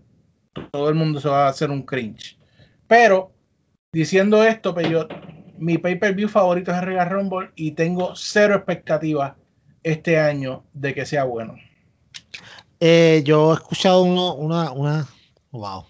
todo 0.72 0.89
el 0.89 0.95
mundo 0.95 1.22
se 1.22 1.30
va 1.30 1.45
a 1.45 1.49
hacer 1.49 1.70
un 1.70 1.84
cringe. 1.84 2.38
Pero 2.88 3.34
diciendo 3.91 4.43
esto, 4.43 4.74
pero 4.74 5.08
pues 5.08 5.20
mi 5.58 5.78
pay-per-view 5.78 6.30
favorito 6.30 6.72
es 6.72 6.82
Royal 6.84 7.10
Rumble 7.10 7.51
y 7.55 7.72
tengo 7.72 8.16
cero 8.16 8.55
expectativas 8.55 9.34
este 9.84 10.20
año 10.20 10.64
de 10.74 10.93
que 10.93 11.05
sea 11.05 11.24
bueno. 11.24 11.55
Eh, 12.80 13.22
yo 13.26 13.51
he 13.51 13.55
escuchado 13.55 14.03
una, 14.03 14.72
una, 14.72 15.08
wow. 15.51 15.86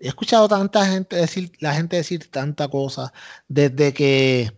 He 0.00 0.08
escuchado 0.08 0.48
tanta 0.48 0.86
gente 0.86 1.16
decir, 1.16 1.52
la 1.60 1.74
gente 1.74 1.96
decir 1.96 2.30
tanta 2.30 2.68
cosa 2.68 3.12
desde 3.48 3.92
que 3.92 4.50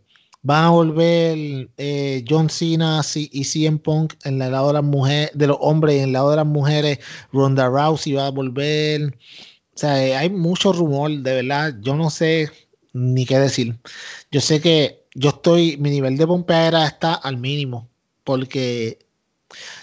van 0.43 0.65
a 0.65 0.71
volver 0.71 1.69
eh, 1.77 2.25
John 2.29 2.49
Cena 2.49 3.01
y 3.15 3.45
CM 3.45 3.79
Punk 3.79 4.15
en 4.25 4.41
el 4.41 4.53
lado 4.53 4.69
de 4.69 4.75
las 4.75 4.85
mujeres, 4.85 5.31
de 5.35 5.47
los 5.49 5.57
hombres 5.61 5.97
y 5.97 5.99
en 5.99 6.05
el 6.05 6.13
lado 6.13 6.31
de 6.31 6.37
las 6.37 6.47
mujeres, 6.47 6.99
Ronda 7.33 7.69
Rousey 7.69 8.13
va 8.15 8.29
a 8.29 8.31
volver. 8.31 9.19
O 9.75 9.79
sea, 9.79 9.95
hay 9.95 10.31
mucho 10.31 10.73
rumor, 10.73 11.11
de 11.11 11.35
verdad. 11.43 11.75
Yo 11.81 11.97
no 11.97 12.11
sé 12.11 12.51
ni 12.93 13.27
qué 13.27 13.39
decir. 13.39 13.79
Yo 14.31 14.41
sé 14.41 14.61
que 14.61 15.07
yo 15.15 15.31
estoy, 15.31 15.77
mi 15.79 15.91
nivel 15.91 16.17
de 16.17 16.27
pompeadera 16.27 16.87
está 16.87 17.15
al 17.15 17.37
mínimo, 17.39 17.89
porque, 18.25 19.07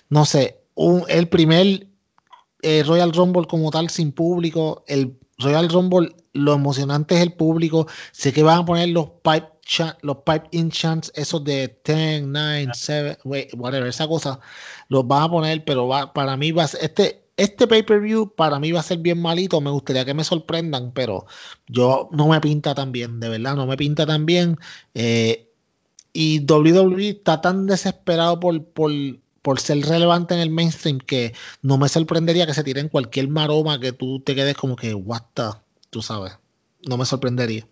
no 0.09 0.25
sé, 0.25 0.61
el 1.07 1.27
primer 1.27 1.87
eh, 2.61 2.83
Royal 2.83 3.13
Rumble 3.13 3.47
como 3.47 3.71
tal 3.71 3.89
sin 3.89 4.11
público, 4.11 4.83
el 4.87 5.17
Royal 5.39 5.69
Rumble, 5.69 6.15
lo 6.33 6.53
emocionante 6.53 7.15
es 7.15 7.21
el 7.21 7.33
público. 7.33 7.87
Sé 8.11 8.33
que 8.33 8.43
van 8.43 8.59
a 8.59 8.65
poner 8.65 8.89
los 8.89 9.09
pipe, 9.23 9.47
los 10.01 10.17
pipe 10.17 10.47
in 10.51 10.69
chants, 10.69 11.11
esos 11.15 11.43
de 11.43 11.79
10, 11.85 12.23
9, 12.27 12.67
7, 12.73 13.17
whatever, 13.23 13.87
esa 13.87 14.07
cosa, 14.07 14.39
los 14.89 15.07
van 15.07 15.23
a 15.23 15.29
poner, 15.29 15.63
pero 15.65 15.87
va, 15.87 16.13
para 16.13 16.37
mí 16.37 16.51
va 16.51 16.63
a 16.63 16.67
ser, 16.67 16.83
este, 16.83 17.23
este 17.37 17.67
pay-per-view 17.67 18.35
para 18.35 18.59
mí 18.59 18.71
va 18.71 18.81
a 18.81 18.83
ser 18.83 18.99
bien 18.99 19.21
malito. 19.21 19.61
Me 19.61 19.69
gustaría 19.71 20.05
que 20.05 20.13
me 20.13 20.23
sorprendan, 20.23 20.91
pero 20.93 21.25
yo 21.67 22.09
no 22.11 22.27
me 22.27 22.41
pinta 22.41 22.75
tan 22.75 22.91
bien, 22.91 23.19
de 23.19 23.29
verdad, 23.29 23.55
no 23.55 23.65
me 23.65 23.77
pinta 23.77 24.05
tan 24.05 24.25
bien. 24.25 24.57
Eh, 24.93 25.49
y 26.11 26.45
WWE 26.45 27.09
está 27.09 27.39
tan 27.39 27.65
desesperado 27.65 28.39
por, 28.39 28.63
por, 28.65 28.91
por 29.41 29.59
ser 29.59 29.79
relevante 29.81 30.33
en 30.33 30.41
el 30.41 30.49
mainstream 30.49 30.99
que 30.99 31.33
no 31.61 31.77
me 31.77 31.89
sorprendería 31.89 32.45
que 32.45 32.53
se 32.53 32.63
tiren 32.63 32.89
cualquier 32.89 33.27
maroma 33.27 33.79
que 33.79 33.91
tú 33.91 34.19
te 34.19 34.35
quedes 34.35 34.55
como 34.55 34.75
que, 34.75 34.93
what 34.93 35.23
the, 35.33 35.49
tú 35.89 36.01
sabes. 36.01 36.37
No 36.87 36.97
me 36.97 37.05
sorprendería. 37.05 37.67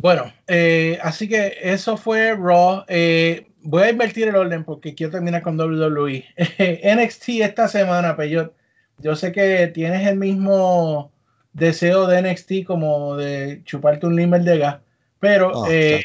Bueno, 0.00 0.32
eh, 0.46 0.98
así 1.02 1.28
que 1.28 1.56
eso 1.62 1.96
fue 1.96 2.34
Raw. 2.34 2.84
Eh, 2.88 3.46
voy 3.62 3.82
a 3.84 3.90
invertir 3.90 4.28
el 4.28 4.36
orden 4.36 4.64
porque 4.64 4.94
quiero 4.94 5.12
terminar 5.12 5.42
con 5.42 5.58
WWE. 5.58 6.24
NXT 6.96 7.28
esta 7.40 7.68
semana, 7.68 8.16
Peyot. 8.16 8.54
Yo 8.98 9.16
sé 9.16 9.32
que 9.32 9.66
tienes 9.68 10.06
el 10.06 10.16
mismo 10.16 11.12
deseo 11.52 12.06
de 12.06 12.22
NXT 12.22 12.64
como 12.66 13.16
de 13.16 13.62
chuparte 13.64 14.06
un 14.06 14.16
limber 14.16 14.42
de 14.42 14.58
gas, 14.58 14.78
pero 15.20 15.50
oh, 15.52 15.66
eh, 15.70 16.04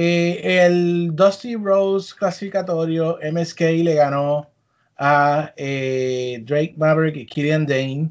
eh, 0.00 0.64
el 0.64 1.10
Dusty 1.16 1.56
Rose 1.56 2.14
clasificatorio, 2.16 3.18
MSK 3.32 3.62
le 3.82 3.94
ganó 3.94 4.48
a 4.96 5.52
eh, 5.56 6.40
Drake 6.44 6.74
Maverick 6.76 7.16
y 7.16 7.26
Killian 7.26 7.66
Dane. 7.66 8.08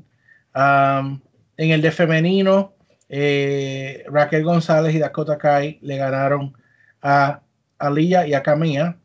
Um, 0.54 1.22
en 1.56 1.72
el 1.72 1.82
de 1.82 1.92
femenino, 1.92 2.74
eh, 3.08 4.04
Raquel 4.10 4.44
González 4.44 4.94
y 4.96 5.00
Dakota 5.00 5.38
Kai 5.38 5.80
le 5.82 5.96
ganaron 5.96 6.54
a 7.02 7.42
Aliyah 7.80 8.28
y 8.28 8.34
a 8.34 8.44
Camilla. 8.44 8.98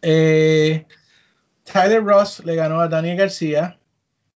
Tyler 0.00 0.84
Ross 2.02 2.44
le 2.44 2.56
ganó 2.56 2.80
a 2.80 2.88
Daniel 2.88 3.18
García. 3.18 3.78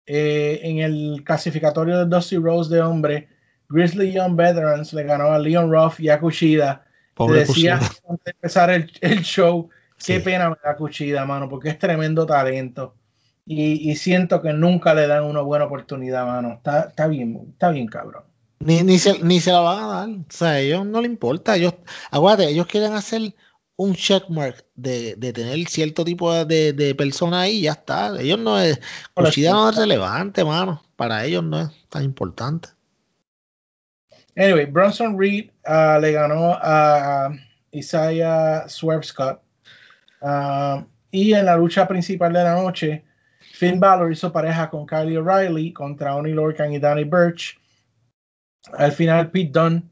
en 0.05 0.79
el 0.79 1.23
clasificatorio 1.23 1.99
de 1.99 2.05
Dusty 2.05 2.35
Rose 2.35 2.75
de 2.75 2.81
hombre, 2.81 3.29
Grizzly 3.69 4.11
Young 4.11 4.35
Veterans 4.35 4.91
le 4.91 5.03
ganó 5.03 5.31
a 5.31 5.39
Leon 5.39 5.71
Ruff 5.71 6.01
y 6.01 6.09
a 6.09 6.19
Kushida. 6.19 6.82
Pobre 7.13 7.39
decía 7.39 7.75
antes 7.75 8.25
de 8.25 8.31
empezar 8.31 8.69
el, 8.69 8.91
el 9.01 9.21
show, 9.21 9.69
qué 10.03 10.19
pena 10.19 10.49
me 10.49 10.55
da 10.63 10.75
Cuchida, 10.75 11.25
mano, 11.25 11.49
porque 11.49 11.69
es 11.69 11.79
tremendo 11.79 12.25
talento. 12.25 12.95
Y, 13.45 13.91
y, 13.91 13.95
siento 13.97 14.41
que 14.41 14.53
nunca 14.53 14.93
le 14.93 15.05
dan 15.05 15.25
una 15.25 15.41
buena 15.41 15.65
oportunidad, 15.65 16.25
mano. 16.25 16.53
Está, 16.53 16.83
está 16.83 17.07
bien, 17.07 17.49
está 17.51 17.71
bien, 17.71 17.87
cabrón. 17.87 18.23
Ni, 18.59 18.83
ni, 18.83 18.97
se, 18.97 19.21
ni 19.21 19.41
se 19.41 19.51
la 19.51 19.59
van 19.59 19.83
a 19.83 19.87
dar. 19.87 20.09
O 20.09 20.25
sea, 20.29 20.49
a 20.49 20.59
ellos 20.59 20.85
no 20.85 21.01
le 21.01 21.07
importa. 21.07 21.57
Ellos, 21.57 21.73
aguante, 22.09 22.47
ellos 22.47 22.67
quieren 22.67 22.93
hacer 22.93 23.35
un 23.75 23.95
checkmark 23.95 24.65
de, 24.75 25.15
de 25.17 25.33
tener 25.33 25.67
cierto 25.67 26.05
tipo 26.05 26.45
de, 26.45 26.71
de 26.71 26.95
persona 26.95 27.41
ahí 27.41 27.57
y 27.57 27.61
ya 27.63 27.73
está. 27.73 28.17
Ellos 28.19 28.39
no 28.39 28.57
es. 28.59 28.79
Cuchida 29.13 29.51
no 29.51 29.69
es 29.69 29.75
relevante, 29.75 30.45
mano. 30.45 30.81
Para 30.95 31.25
ellos 31.25 31.43
no 31.43 31.61
es 31.61 31.69
tan 31.89 32.03
importante. 32.03 32.69
Anyway, 34.35 34.65
Bronson 34.65 35.17
Reed 35.17 35.51
uh, 35.67 35.99
le 35.99 36.11
ganó 36.11 36.57
a 36.61 37.31
Isaiah 37.71 38.65
Swerve 38.67 39.03
Scott. 39.03 39.41
Uh, 40.21 40.83
y 41.11 41.33
en 41.33 41.45
la 41.45 41.57
lucha 41.57 41.87
principal 41.87 42.33
de 42.33 42.43
la 42.43 42.55
noche, 42.55 43.03
Finn 43.53 43.79
Balor 43.79 44.11
hizo 44.11 44.31
pareja 44.31 44.69
con 44.69 44.85
Kylie 44.85 45.17
O'Reilly 45.17 45.71
contra 45.73 46.15
Oni 46.15 46.31
Lorcan 46.31 46.73
y 46.73 46.79
Danny 46.79 47.03
Birch. 47.03 47.59
Al 48.77 48.91
final, 48.91 49.29
Pete 49.29 49.51
Dunne 49.51 49.83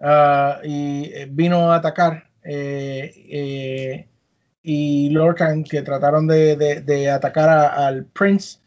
uh, 0.00 0.64
y 0.64 1.10
eh, 1.12 1.28
vino 1.30 1.70
a 1.70 1.76
atacar. 1.76 2.30
Eh, 2.42 3.12
eh, 3.28 4.08
y 4.62 5.10
Lorcan, 5.10 5.64
que 5.64 5.82
trataron 5.82 6.26
de, 6.26 6.56
de, 6.56 7.10
atacar 7.10 7.48
al 7.48 8.04
Prince 8.06 8.58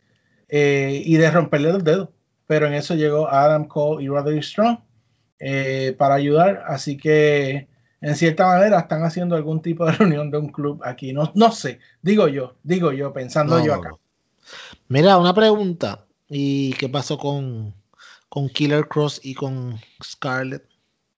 y 0.49 1.17
de 1.17 1.31
romperle 1.31 1.71
los 1.71 1.83
dedos. 1.83 2.09
Pero 2.45 2.67
en 2.67 2.73
eso 2.73 2.95
llegó 2.95 3.27
Adam 3.29 3.65
Cole 3.65 4.03
y 4.03 4.07
Roderick 4.07 4.43
Strong 4.43 4.77
eh, 5.45 5.93
para 5.97 6.15
ayudar. 6.15 6.63
Así 6.67 6.95
que 6.95 7.67
en 7.99 8.15
cierta 8.15 8.45
manera 8.45 8.79
están 8.79 9.03
haciendo 9.03 9.35
algún 9.35 9.61
tipo 9.61 9.85
de 9.85 9.91
reunión 9.99 10.31
de 10.31 10.37
un 10.37 10.49
club 10.49 10.81
aquí. 10.85 11.11
No, 11.11 11.31
no 11.35 11.51
sé, 11.51 11.79
digo 12.01 12.29
yo, 12.29 12.55
digo 12.63 12.93
yo, 12.93 13.11
pensando 13.11 13.63
yo 13.63 13.73
acá. 13.73 13.91
Mira, 14.87 15.17
una 15.17 15.33
pregunta. 15.33 16.05
¿Y 16.29 16.73
qué 16.73 16.87
pasó 16.87 17.17
con, 17.17 17.75
con 18.29 18.47
Killer 18.49 18.87
Cross 18.87 19.19
y 19.23 19.35
con 19.35 19.79
Scarlett? 20.01 20.63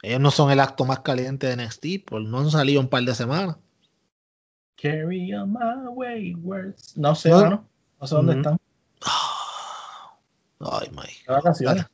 Ellos 0.01 0.19
no 0.19 0.31
son 0.31 0.51
el 0.51 0.59
acto 0.59 0.85
más 0.85 0.99
caliente 1.01 1.47
de 1.47 1.63
NXT, 1.63 1.85
pues 2.07 2.23
no 2.23 2.39
han 2.39 2.49
salido 2.49 2.81
un 2.81 2.89
par 2.89 3.03
de 3.03 3.13
semanas. 3.13 3.57
Carry 4.75 5.33
on 5.33 5.53
my 5.53 6.35
words 6.35 6.97
No 6.97 7.15
sé, 7.15 7.29
no, 7.29 7.65
no 8.01 8.07
sé 8.07 8.15
dónde 8.15 8.33
están. 8.37 8.57
Ay, 10.59 10.89
my. 10.91 11.03
Vacaciones. 11.27 11.85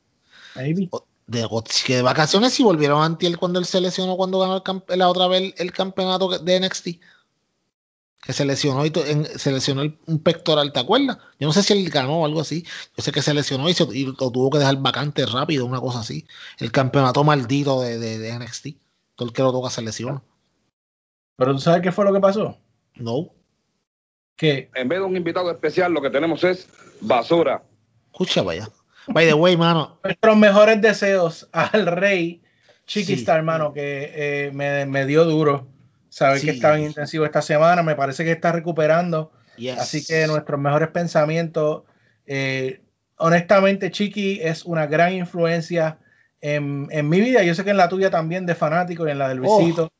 Maybe 0.56 0.88
de, 1.26 1.48
de 1.88 2.02
vacaciones 2.02 2.58
y 2.58 2.62
volvieron 2.62 3.02
a 3.02 3.06
Antiel 3.06 3.38
cuando 3.38 3.58
él 3.58 3.64
se 3.64 3.80
lesionó 3.80 4.16
cuando 4.16 4.40
ganó 4.40 4.62
la 4.88 5.08
otra 5.08 5.28
vez 5.28 5.54
el, 5.58 5.72
campeonato 5.72 6.38
de 6.38 6.60
NXT. 6.60 6.88
Que 8.24 8.32
se 8.32 8.44
lesionó 8.44 8.86
y 8.86 8.92
se 9.34 9.50
lesionó 9.50 9.82
un 10.06 10.18
pectoral, 10.20 10.72
¿te 10.72 10.78
acuerdas? 10.78 11.18
Yo 11.40 11.48
no 11.48 11.52
sé 11.52 11.64
si 11.64 11.72
él 11.72 11.90
ganó 11.90 12.20
o 12.20 12.24
algo 12.24 12.40
así. 12.40 12.64
Yo 12.96 13.02
sé 13.02 13.10
que 13.10 13.20
se 13.20 13.34
lesionó 13.34 13.68
y, 13.68 13.74
lo 14.04 14.30
tuvo 14.30 14.48
que 14.48 14.58
dejar 14.58 14.76
vacante 14.76 15.26
rápido, 15.26 15.66
una 15.66 15.80
cosa 15.80 16.00
así. 16.00 16.24
El 16.58 16.70
campeonato 16.70 17.24
maldito 17.24 17.80
de, 17.80 17.98
de, 17.98 18.38
NXT. 18.38 18.68
Todo 19.16 19.28
el 19.28 19.34
que 19.34 19.42
lo 19.42 19.50
toca 19.50 19.70
se 19.70 19.82
lesiona. 19.82 20.22
Pero 21.36 21.52
tú 21.52 21.58
sabes 21.58 21.82
qué 21.82 21.90
fue 21.90 22.04
lo 22.04 22.12
que 22.12 22.20
pasó? 22.20 22.56
No. 22.94 23.30
Que 24.36 24.70
en 24.74 24.88
vez 24.88 25.00
de 25.00 25.04
un 25.04 25.16
invitado 25.16 25.50
especial, 25.50 25.92
lo 25.92 26.00
que 26.00 26.10
tenemos 26.10 26.44
es 26.44 26.68
basura. 27.00 27.64
Escucha, 28.12 28.42
vaya. 28.42 28.68
By 29.08 29.26
the 29.26 29.34
way, 29.34 29.56
mano. 29.56 29.98
Nuestros 30.04 30.36
mejores 30.36 30.80
deseos 30.80 31.48
al 31.52 31.86
rey 31.86 32.42
Chiquistar, 32.86 33.38
hermano, 33.38 33.72
que 33.72 34.12
eh, 34.14 34.50
me, 34.52 34.84
me, 34.86 35.06
dio 35.06 35.24
duro 35.24 35.68
saber 36.08 36.40
que 36.40 36.50
estaba 36.50 36.76
en 36.76 36.84
intensivo 36.84 37.24
esta 37.24 37.40
semana. 37.40 37.82
Me 37.82 37.94
parece 37.94 38.24
que 38.24 38.32
está 38.32 38.52
recuperando. 38.52 39.32
Así 39.78 40.04
que 40.04 40.26
nuestros 40.26 40.60
mejores 40.60 40.88
pensamientos. 40.88 41.84
Eh, 42.26 42.80
honestamente, 43.16 43.90
Chiqui 43.90 44.40
es 44.42 44.64
una 44.64 44.86
gran 44.86 45.14
influencia 45.14 45.98
en, 46.40 46.88
en, 46.90 47.08
mi 47.08 47.20
vida. 47.20 47.42
Yo 47.42 47.54
sé 47.54 47.64
que 47.64 47.70
en 47.70 47.76
la 47.76 47.88
tuya 47.88 48.10
también, 48.10 48.46
de 48.46 48.54
fanático, 48.54 49.06
y 49.06 49.10
en 49.10 49.18
la 49.18 49.28
del 49.28 49.40
oh. 49.44 49.58
visito. 49.58 49.92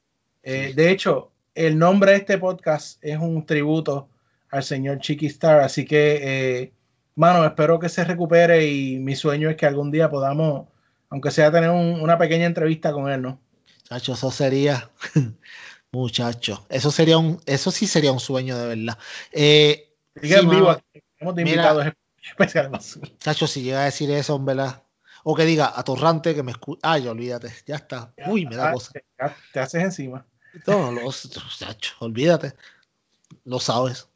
Eh, 0.42 0.72
de 0.74 0.90
hecho, 0.90 1.30
el 1.54 1.78
nombre 1.78 2.12
de 2.12 2.18
este 2.18 2.38
podcast 2.38 3.02
es 3.02 3.18
un 3.18 3.46
tributo 3.46 4.08
al 4.50 4.64
señor 4.64 4.98
Chiqui 4.98 5.26
Star. 5.26 5.60
Así 5.60 5.84
que 5.84 6.72
mano, 7.14 7.44
espero 7.44 7.78
que 7.78 7.88
se 7.88 8.04
recupere 8.04 8.66
y 8.66 8.98
mi 8.98 9.14
sueño 9.16 9.50
es 9.50 9.56
que 9.56 9.66
algún 9.66 9.90
día 9.90 10.08
podamos, 10.10 10.68
aunque 11.10 11.30
sea 11.30 11.50
tener 11.52 11.70
un- 11.70 12.00
una 12.00 12.18
pequeña 12.18 12.46
entrevista 12.46 12.92
con 12.92 13.10
él, 13.10 13.22
¿no? 13.22 13.40
Chacho, 13.84 14.12
eso 14.14 14.30
sería, 14.30 14.90
muchacho, 15.92 16.66
eso 16.68 16.90
sería 16.90 17.18
un, 17.18 17.40
eso 17.46 17.70
sí 17.70 17.86
sería 17.86 18.12
un 18.12 18.20
sueño 18.20 18.56
de 18.58 18.66
verdad. 18.76 18.98
Eh, 19.32 19.88
Sigue 20.20 20.34
Sí, 20.36 20.40
en 20.44 20.50
vivo, 20.50 20.70
aquí. 20.70 21.02
hemos 21.18 21.34
de 21.34 21.42
invitados 21.42 21.86
especiales. 22.22 22.70
basura. 22.70 23.08
chacho, 23.18 23.46
si 23.46 23.62
llega 23.62 23.80
a 23.82 23.84
decir 23.86 24.10
eso, 24.10 24.36
en 24.36 24.44
verdad, 24.44 24.82
o 25.24 25.34
que 25.34 25.44
diga 25.44 25.72
atorrante 25.74 26.34
que 26.34 26.42
me 26.42 26.52
escucha, 26.52 26.80
ay, 26.82 27.06
olvídate, 27.08 27.52
ya 27.66 27.76
está, 27.76 28.12
uy, 28.26 28.44
me 28.46 28.56
da 28.56 28.68
Ah, 28.68 28.72
cosa. 28.72 28.92
te, 28.92 29.04
te 29.52 29.60
haces 29.60 29.82
encima. 29.82 30.26
No, 30.66 30.92
los, 30.92 31.30
chacho, 31.58 31.94
olvídate, 32.00 32.54
lo 33.44 33.58
sabes. 33.58 34.08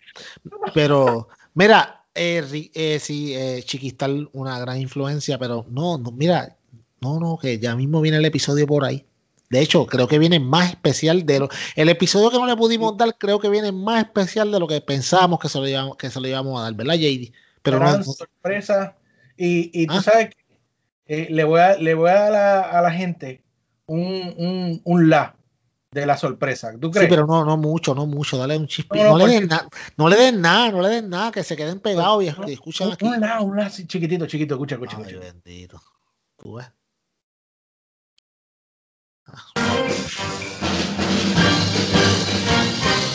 Pero, 0.74 1.28
mira, 1.54 2.05
eh, 2.16 2.70
eh, 2.74 2.98
sí, 3.00 3.34
eh, 3.34 3.62
Chiquistal, 3.64 4.28
una 4.32 4.58
gran 4.58 4.80
influencia, 4.80 5.38
pero 5.38 5.64
no, 5.70 5.98
no, 5.98 6.10
mira, 6.12 6.56
no, 7.00 7.20
no, 7.20 7.38
que 7.38 7.58
ya 7.58 7.76
mismo 7.76 8.00
viene 8.00 8.18
el 8.18 8.24
episodio 8.24 8.66
por 8.66 8.84
ahí. 8.84 9.04
De 9.48 9.60
hecho, 9.60 9.86
creo 9.86 10.08
que 10.08 10.18
viene 10.18 10.40
más 10.40 10.70
especial 10.70 11.24
de 11.24 11.38
lo. 11.40 11.48
El 11.76 11.88
episodio 11.88 12.30
que 12.30 12.38
no 12.38 12.46
le 12.46 12.56
pudimos 12.56 12.96
dar, 12.96 13.16
creo 13.16 13.38
que 13.38 13.48
viene 13.48 13.70
más 13.70 14.04
especial 14.04 14.50
de 14.50 14.58
lo 14.58 14.66
que 14.66 14.80
pensábamos 14.80 15.38
que 15.38 15.48
se 15.48 15.58
lo 15.60 15.68
íbamos, 15.68 15.96
que 15.96 16.10
se 16.10 16.20
lo 16.20 16.26
íbamos 16.26 16.58
a 16.58 16.64
dar, 16.64 16.74
¿verdad, 16.74 16.94
JD? 16.94 17.32
Pero 17.62 17.78
no, 17.78 17.86
Gran 17.86 17.98
no- 18.00 18.04
sorpresa. 18.04 18.96
Y, 19.36 19.70
y 19.82 19.86
tú 19.86 19.94
Ah. 19.96 20.02
sabes 20.02 20.30
que 20.30 20.44
eh, 21.06 21.28
le, 21.30 21.44
voy 21.44 21.60
a, 21.60 21.76
le 21.76 21.94
voy 21.94 22.10
a 22.10 22.14
dar 22.14 22.26
a 22.26 22.30
la, 22.30 22.60
a 22.62 22.82
la 22.82 22.90
gente 22.90 23.42
un, 23.86 24.34
un, 24.36 24.80
un 24.84 25.08
la 25.10 25.36
de 25.90 26.06
la 26.06 26.16
sorpresa. 26.16 26.72
¿Tú 26.80 26.88
sí, 26.88 26.92
crees? 26.94 27.08
pero 27.08 27.26
no, 27.26 27.44
no 27.44 27.56
mucho, 27.56 27.94
no 27.94 28.06
mucho, 28.06 28.36
dale 28.36 28.56
un 28.56 28.66
chispito. 28.66 29.02
No, 29.04 29.12
No, 29.12 29.18
no, 29.18 29.26
le 29.26 29.32
den 29.34 29.48
nada, 29.48 29.68
no 29.96 30.08
le 30.08 30.16
den 30.16 30.40
nada, 30.40 30.70
no 30.70 30.82
le 30.82 30.88
den 30.88 31.08
nada, 31.08 31.32
que 31.32 31.42
se 31.42 31.56
queden 31.56 31.80
pegados 31.80 32.22
y, 32.24 32.28
un, 32.28 32.92
aquí. 32.92 33.04
un 33.06 33.20
la, 33.20 33.40
un 33.40 33.56
la 33.56 33.66
así 33.66 33.86
chiquitito, 33.86 34.26
chiquito. 34.26 34.54
Escucha, 34.54 34.74
escucha, 34.74 34.96
Ay, 34.98 35.02
escucha. 35.04 35.20
bendito. 35.20 35.80
Tú 36.36 36.54
ves. 36.54 36.66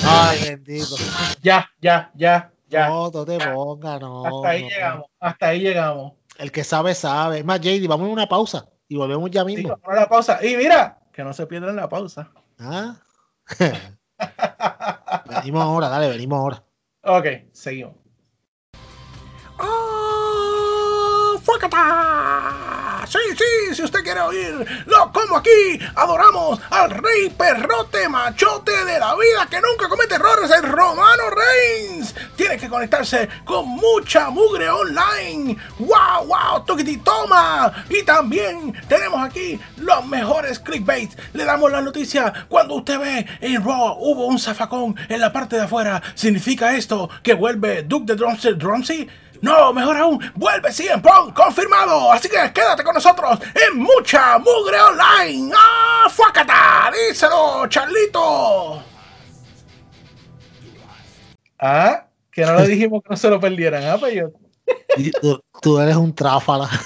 Ay, 0.03 0.39
bendito. 0.49 0.95
Ya, 1.41 1.69
ya, 1.82 2.11
ya, 2.15 2.51
ya. 2.69 2.89
No, 2.89 3.11
no 3.11 3.26
te 3.26 3.38
pongas, 3.39 4.01
no. 4.01 4.26
hasta 4.26 4.49
ahí 4.49 4.63
llegamos. 4.69 5.05
Hasta 5.19 5.47
ahí 5.47 5.59
llegamos. 5.61 6.13
El 6.38 6.51
que 6.51 6.63
sabe, 6.63 6.95
sabe. 6.95 7.39
Es 7.39 7.45
más, 7.45 7.59
JD, 7.61 7.88
vamos 7.88 8.09
a 8.09 8.11
una 8.11 8.28
pausa 8.28 8.65
y 8.88 8.95
volvemos 8.97 9.30
ya 9.32 9.41
Sí, 9.41 9.47
mismo. 9.47 9.69
vamos 9.69 9.88
a 9.88 9.95
la 10.01 10.09
pausa. 10.09 10.39
Y 10.45 10.55
mira, 10.57 10.99
que 11.13 11.24
no 11.24 11.34
se 11.34 11.45
pierdan 11.47 11.76
la 11.76 11.88
pausa. 11.89 12.32
¿Ah? 12.64 12.95
venimos 15.26 15.64
ahora, 15.64 15.89
dale, 15.89 16.09
venimos 16.09 16.38
ahora. 16.38 16.64
ok, 17.01 17.26
seguimos. 17.51 17.95
¡Ah! 19.57 21.34
¡Fuacata! 21.41 22.81
Sí, 23.12 23.20
sí, 23.38 23.76
si 23.76 23.84
usted 23.84 24.03
quiere 24.03 24.22
oírlo 24.22 25.12
como 25.12 25.36
aquí, 25.36 25.78
adoramos 25.95 26.62
al 26.70 26.91
rey 26.91 27.30
perrote 27.38 28.07
machote 28.07 28.72
de 28.86 28.99
la 28.99 29.14
vida 29.16 29.47
que 29.49 29.59
nunca 29.59 29.89
comete 29.89 30.16
errores, 30.16 30.49
el 30.49 30.64
Romano 30.64 31.24
Reigns. 31.30 32.16
Tiene 32.38 32.57
que 32.57 32.70
conectarse 32.70 33.28
con 33.43 33.68
mucha 33.68 34.30
mugre 34.30 34.70
online. 34.70 35.57
¡Wow, 35.80 36.26
wow! 36.26 36.64
¡Tukiti 36.66 36.99
toma! 36.99 37.84
Y 37.89 38.01
también 38.03 38.74
tenemos 38.88 39.22
aquí 39.22 39.59
los 39.76 40.07
mejores 40.07 40.59
clickbait. 40.59 41.12
Le 41.34 41.43
damos 41.43 41.70
la 41.70 41.82
noticia 41.82 42.32
cuando 42.47 42.76
usted 42.76 42.97
ve 42.97 43.28
en 43.41 43.62
Raw 43.62 43.97
hubo 43.99 44.26
un 44.28 44.39
zafacón 44.39 44.95
en 45.09 45.20
la 45.20 45.34
parte 45.34 45.57
de 45.57 45.64
afuera. 45.64 46.01
¿Significa 46.16 46.78
esto 46.78 47.09
que 47.22 47.34
vuelve 47.34 47.84
Duke 47.84 48.16
de 48.16 48.55
Drumsy? 48.55 49.09
No, 49.42 49.74
mejor 49.74 49.98
aún, 49.98 50.32
vuelve 50.36 50.72
CM 50.72 51.02
Punk, 51.02 51.34
confirmado. 51.36 52.12
Así 52.12 52.30
que 52.30 52.38
quédate 52.54 52.84
con 52.84 52.94
nosotros 52.94 53.39
en 53.56 53.80
mucha 53.80 54.38
mugre 54.38 54.80
online. 54.80 55.52
¡Ah, 55.58 56.08
fuácata! 56.10 56.92
Díselo, 57.10 57.66
Charlito. 57.68 58.84
Ah, 61.60 62.06
que 62.32 62.46
no 62.46 62.56
le 62.56 62.68
dijimos 62.70 63.02
que 63.04 63.10
no 63.10 63.18
se 63.18 63.30
lo 63.30 63.39
perdieran. 63.39 63.84
Ah, 63.84 63.98
pues 64.00 64.14
yo. 64.14 64.30
Y 64.98 65.12
Tú, 65.12 65.42
tú 65.62 65.80
eres 65.80 65.96
un 65.96 66.14
tráfala. 66.14 66.70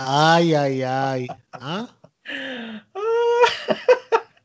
Ay, 0.00 0.54
ay, 0.54 0.82
ay. 0.84 1.26
¿Ah? 1.52 1.86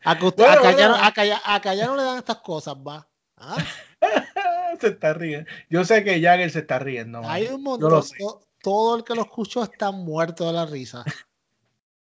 A, 0.06 0.16
Bueno, 0.16 0.34
a 0.36 0.62
que 0.62 0.68
allá 0.68 0.88
no- 0.90 0.94
bueno. 0.96 1.06
a 1.06 1.14
allá- 1.22 1.42
a 1.46 1.96
le 1.96 2.04
dan 2.04 2.18
estas 2.18 2.38
cosas, 2.38 2.76
va. 2.76 3.08
¿Ah? 3.38 3.56
se 4.80 4.88
está 4.88 5.14
riendo. 5.14 5.50
Yo 5.70 5.84
sé 5.86 6.04
que 6.04 6.22
Jagger 6.22 6.50
se 6.52 6.60
está 6.60 6.80
riendo. 6.80 7.22
Hay 7.28 7.48
un 7.48 7.64
montón. 7.64 7.92
lo 7.92 8.02
sé. 8.02 8.18
to- 8.18 8.42
todo 8.62 8.98
el 8.98 9.04
que 9.04 9.16
lo 9.16 9.24
escuchó 9.24 9.64
está 9.64 9.92
muerto 9.92 10.48
de 10.48 10.54
la 10.54 10.66
risa. 10.66 11.04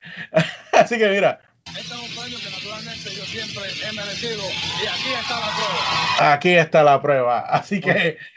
Así 0.71 0.97
que 0.97 1.07
mira, 1.09 1.39
Este 1.67 1.79
es 1.79 1.91
un 1.91 2.15
premio 2.15 2.37
que 2.39 2.49
naturalmente 2.51 3.09
yo 3.15 3.23
siempre 3.25 3.63
he 3.87 3.91
merecido 3.93 4.43
y 4.83 4.87
aquí 4.87 5.13
está 5.19 5.39
la 5.39 5.51
prueba. 5.55 6.33
aquí 6.33 6.49
está 6.51 6.83
la 6.83 7.01
prueba. 7.01 7.39
Así 7.39 7.79
que. 7.81 8.17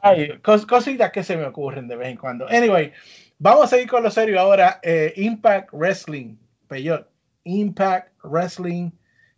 Ay, 0.00 0.38
cos- 0.42 0.66
cositas 0.66 1.10
que 1.10 1.22
se 1.24 1.36
me 1.36 1.44
ocurren 1.44 1.88
de 1.88 1.96
vez 1.96 2.08
en 2.08 2.16
cuando. 2.16 2.46
Anyway, 2.48 2.92
vamos 3.38 3.64
a 3.64 3.68
seguir 3.68 3.88
con 3.88 4.02
lo 4.02 4.10
serio 4.10 4.38
ahora. 4.40 4.80
Eh, 4.82 5.12
Impact 5.16 5.70
Wrestling, 5.72 6.36
Peyot. 6.68 7.08
Impact 7.44 8.12
Wrestling, 8.22 8.90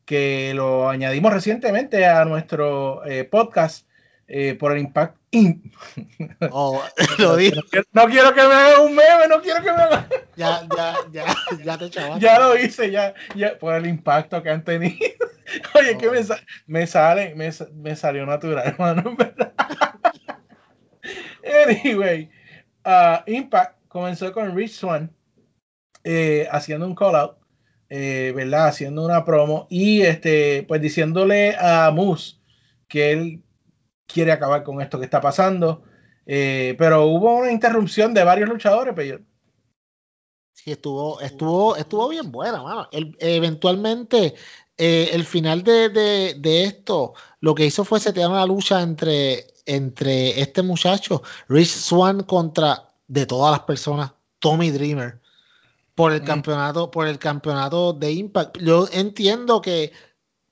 que 0.07 0.53
lo 0.55 0.89
añadimos 0.89 1.33
recientemente 1.35 2.07
a 2.07 2.25
nuestro 2.25 3.05
eh, 3.05 3.25
podcast 3.25 3.87
eh, 4.29 4.55
por 4.59 4.73
el 4.73 4.79
Impact. 4.79 5.17
In- 5.33 5.71
Oh, 6.51 6.83
lo 7.19 7.37
dijo. 7.37 7.61
no, 7.93 8.07
quiero, 8.07 8.33
que 8.33 8.41
me 8.43 8.55
hagan 8.55 8.81
un 8.83 8.95
meme, 8.95 9.29
no 9.29 9.43
quiero 9.43 9.63
que 9.63 9.71
me 9.73 9.83
hagan. 9.83 10.07
Ya, 10.37 10.67
ya, 10.77 10.95
ya, 11.13 11.25
ya 11.65 11.79
te 11.79 11.89
chavaste. 11.91 12.25
Ya 12.25 12.39
lo 12.39 12.57
hice, 12.59 12.91
ya, 12.91 13.15
ya, 13.35 13.59
por 13.59 13.75
el 13.75 13.87
impacto 13.87 14.43
que 14.43 14.51
han 14.51 14.63
tenido. 14.65 14.97
Oye, 15.75 15.97
que 15.97 16.11
me, 16.11 16.23
sa- 16.23 16.41
me 16.67 16.87
sale, 16.87 17.35
me, 17.35 17.51
sa- 17.53 17.69
me 17.75 17.95
salió 17.97 18.25
natural, 18.27 18.67
hermano, 18.67 19.03
en 19.11 19.17
verdad. 19.17 19.53
Anyway, 21.69 22.29
uh, 22.85 23.19
Impact 23.27 23.79
comenzó 23.89 24.33
con 24.33 24.55
Rich 24.57 24.73
Swan 24.73 25.11
eh, 26.05 26.47
haciendo 26.51 26.87
un 26.87 26.95
call 26.95 27.15
out, 27.17 27.37
eh, 27.89 28.33
¿verdad? 28.35 28.69
Haciendo 28.69 29.05
una 29.05 29.25
promo 29.25 29.67
y 29.71 30.03
este, 30.03 30.65
pues 30.69 30.81
diciéndole 30.81 31.57
a 31.59 31.91
Moose 31.93 32.37
que 32.89 33.13
él 33.13 33.43
quiere 34.07 34.33
acabar 34.33 34.63
con 34.65 34.81
esto 34.81 34.99
que 34.99 35.05
está 35.07 35.21
pasando. 35.21 35.85
eh, 36.27 36.75
pero 36.79 37.07
hubo 37.07 37.37
una 37.37 37.53
interrupción 37.53 38.15
de 38.15 38.25
varios 38.25 38.49
luchadores, 38.49 38.95
pero 38.97 39.21
Sí, 40.53 40.73
estuvo, 40.73 41.21
estuvo, 41.21 41.77
estuvo 41.77 42.09
bien 42.09 42.33
buena, 42.33 42.63
mano. 42.63 42.89
Eventualmente, 43.19 44.35
eh, 44.79 45.11
el 45.13 45.25
final 45.25 45.63
de, 45.63 45.89
de- 45.91 46.35
de 46.39 46.65
esto, 46.65 47.13
lo 47.41 47.55
que 47.55 47.67
hizo 47.67 47.85
fue 47.85 48.01
setear 48.01 48.31
una 48.31 48.47
lucha 48.47 48.81
entre, 48.83 49.47
entre 49.67 50.41
este 50.41 50.63
muchacho, 50.63 51.23
Rich 51.49 51.69
Swan, 51.69 52.23
contra 52.23 52.91
de 53.07 53.27
todas 53.27 53.53
las 53.53 53.61
personas, 53.61 54.13
Tommy 54.39 54.71
Dreamer, 54.71 55.21
por 55.97 56.13
el 56.13 56.23
campeonato, 56.23 56.91
por 56.91 57.09
el 57.09 57.19
campeonato 57.19 57.93
de 57.93 58.13
Impact. 58.13 58.59
Yo 58.59 58.87
entiendo 58.93 59.61
que 59.61 59.93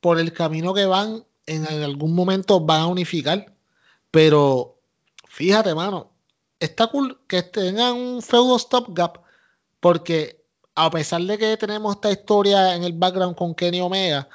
por 0.01 0.19
el 0.19 0.33
camino 0.33 0.75
que 0.75 0.87
van, 0.87 1.25
en, 1.47 1.67
en 1.71 1.83
algún 1.85 2.15
momento 2.15 2.61
van 2.61 2.81
a 2.81 2.87
unificar, 2.89 3.55
pero 4.11 4.81
fíjate, 5.29 5.75
mano, 5.75 6.11
está 6.59 6.89
cool 6.89 7.21
que 7.29 7.43
tengan 7.43 7.95
un 7.95 8.23
feudo 8.23 8.59
stopgap 8.59 9.19
porque 9.81 10.43
a 10.75 10.91
pesar 10.91 11.23
de 11.23 11.39
que 11.39 11.57
tenemos 11.57 11.97
esta 11.97 12.11
historia 12.11 12.75
en 12.75 12.85
el 12.85 12.95
background 12.95 13.37
con 13.37 13.55
Kenny 13.55 13.81
Omega, 13.81 14.29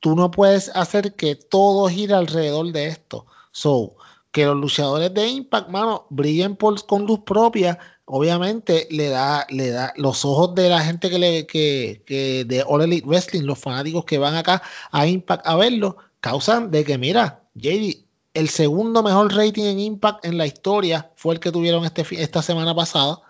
tú 0.00 0.14
no 0.14 0.30
puedes 0.30 0.68
hacer 0.76 1.14
que 1.16 1.36
todo 1.36 1.88
gire 1.88 2.14
alrededor 2.14 2.70
de 2.72 2.86
esto. 2.88 3.26
So, 3.52 3.96
que 4.32 4.44
los 4.44 4.56
luchadores 4.56 5.12
de 5.14 5.26
Impact, 5.26 5.70
mano, 5.70 6.06
brillen 6.10 6.54
por, 6.54 6.84
con 6.86 7.06
luz 7.06 7.20
propia, 7.20 7.78
obviamente 8.12 8.88
le 8.90 9.08
da, 9.08 9.46
le 9.50 9.70
da 9.70 9.92
los 9.96 10.24
ojos 10.24 10.54
de 10.56 10.68
la 10.68 10.80
gente 10.80 11.08
que 11.08 11.18
le, 11.18 11.46
que, 11.46 12.02
que 12.04 12.44
de 12.44 12.64
All 12.66 12.82
Elite 12.82 13.06
Wrestling, 13.06 13.42
los 13.42 13.58
fanáticos 13.58 14.04
que 14.04 14.18
van 14.18 14.34
acá 14.34 14.62
a 14.90 15.06
Impact 15.06 15.46
a 15.46 15.54
verlo, 15.54 15.96
causan 16.20 16.72
de 16.72 16.84
que, 16.84 16.98
mira, 16.98 17.44
JD, 17.54 18.04
el 18.34 18.48
segundo 18.48 19.02
mejor 19.04 19.32
rating 19.34 19.64
en 19.64 19.78
Impact 19.78 20.24
en 20.24 20.38
la 20.38 20.46
historia 20.46 21.10
fue 21.14 21.34
el 21.34 21.40
que 21.40 21.52
tuvieron 21.52 21.84
este, 21.84 22.04
esta 22.20 22.42
semana 22.42 22.74
pasada 22.74 23.20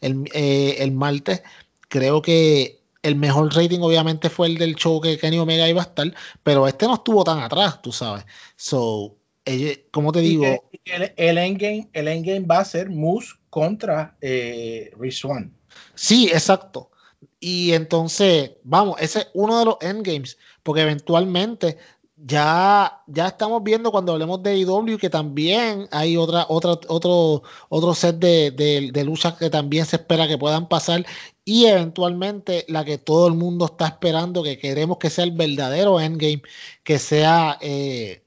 el, 0.00 0.24
eh, 0.32 0.76
el 0.78 0.92
martes. 0.92 1.42
Creo 1.88 2.22
que 2.22 2.80
el 3.02 3.16
mejor 3.16 3.54
rating 3.54 3.80
obviamente 3.80 4.30
fue 4.30 4.46
el 4.46 4.56
del 4.56 4.74
show 4.74 5.02
que 5.02 5.18
Kenny 5.18 5.38
Omega 5.38 5.68
iba 5.68 5.82
a 5.82 5.84
estar, 5.84 6.14
pero 6.42 6.66
este 6.66 6.86
no 6.86 6.94
estuvo 6.94 7.24
tan 7.24 7.40
atrás, 7.40 7.82
tú 7.82 7.92
sabes. 7.92 8.24
So, 8.56 9.16
como 9.90 10.12
te 10.12 10.20
digo, 10.20 10.46
el, 10.84 11.12
el 11.16 11.38
endgame, 11.38 11.90
el 11.92 12.08
endgame 12.08 12.46
va 12.46 12.60
a 12.60 12.64
ser 12.64 12.88
Moose 12.88 13.39
contra 13.50 14.16
eh, 14.20 14.90
Rich 14.98 15.20
Swann. 15.20 15.52
sí, 15.94 16.28
exacto. 16.28 16.90
Y 17.38 17.72
entonces, 17.72 18.52
vamos, 18.64 19.00
ese 19.00 19.20
es 19.20 19.28
uno 19.34 19.58
de 19.58 19.64
los 19.64 19.76
endgames, 19.80 20.38
porque 20.62 20.82
eventualmente 20.82 21.78
ya, 22.26 23.02
ya 23.06 23.28
estamos 23.28 23.62
viendo 23.62 23.90
cuando 23.90 24.12
hablemos 24.12 24.42
de 24.42 24.58
IW 24.58 24.98
que 24.98 25.08
también 25.08 25.88
hay 25.90 26.16
otra, 26.16 26.44
otra, 26.48 26.72
otro, 26.88 27.42
otro 27.68 27.94
set 27.94 28.16
de, 28.16 28.50
de, 28.92 29.04
luchas 29.04 29.34
que 29.34 29.48
también 29.48 29.86
se 29.86 29.96
espera 29.96 30.28
que 30.28 30.36
puedan 30.36 30.68
pasar 30.68 31.06
y 31.44 31.66
eventualmente 31.66 32.64
la 32.68 32.84
que 32.84 32.98
todo 32.98 33.26
el 33.28 33.34
mundo 33.34 33.66
está 33.66 33.86
esperando, 33.88 34.42
que 34.42 34.58
queremos 34.58 34.98
que 34.98 35.10
sea 35.10 35.24
el 35.24 35.32
verdadero 35.32 35.98
endgame, 36.00 36.42
que 36.84 36.98
sea, 36.98 37.58
eh, 37.62 38.24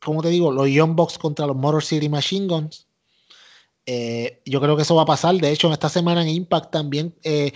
como 0.00 0.22
te 0.22 0.28
digo, 0.30 0.52
los 0.52 0.68
Young 0.68 0.94
Bucks 0.94 1.18
contra 1.18 1.46
los 1.46 1.56
Motor 1.56 1.82
City 1.84 2.08
Machine 2.08 2.46
Guns. 2.46 2.87
Eh, 3.90 4.42
yo 4.44 4.60
creo 4.60 4.76
que 4.76 4.82
eso 4.82 4.94
va 4.94 5.04
a 5.04 5.06
pasar. 5.06 5.34
De 5.36 5.50
hecho, 5.50 5.66
en 5.66 5.72
esta 5.72 5.88
semana 5.88 6.20
en 6.20 6.28
Impact 6.28 6.70
también 6.70 7.14
eh, 7.22 7.52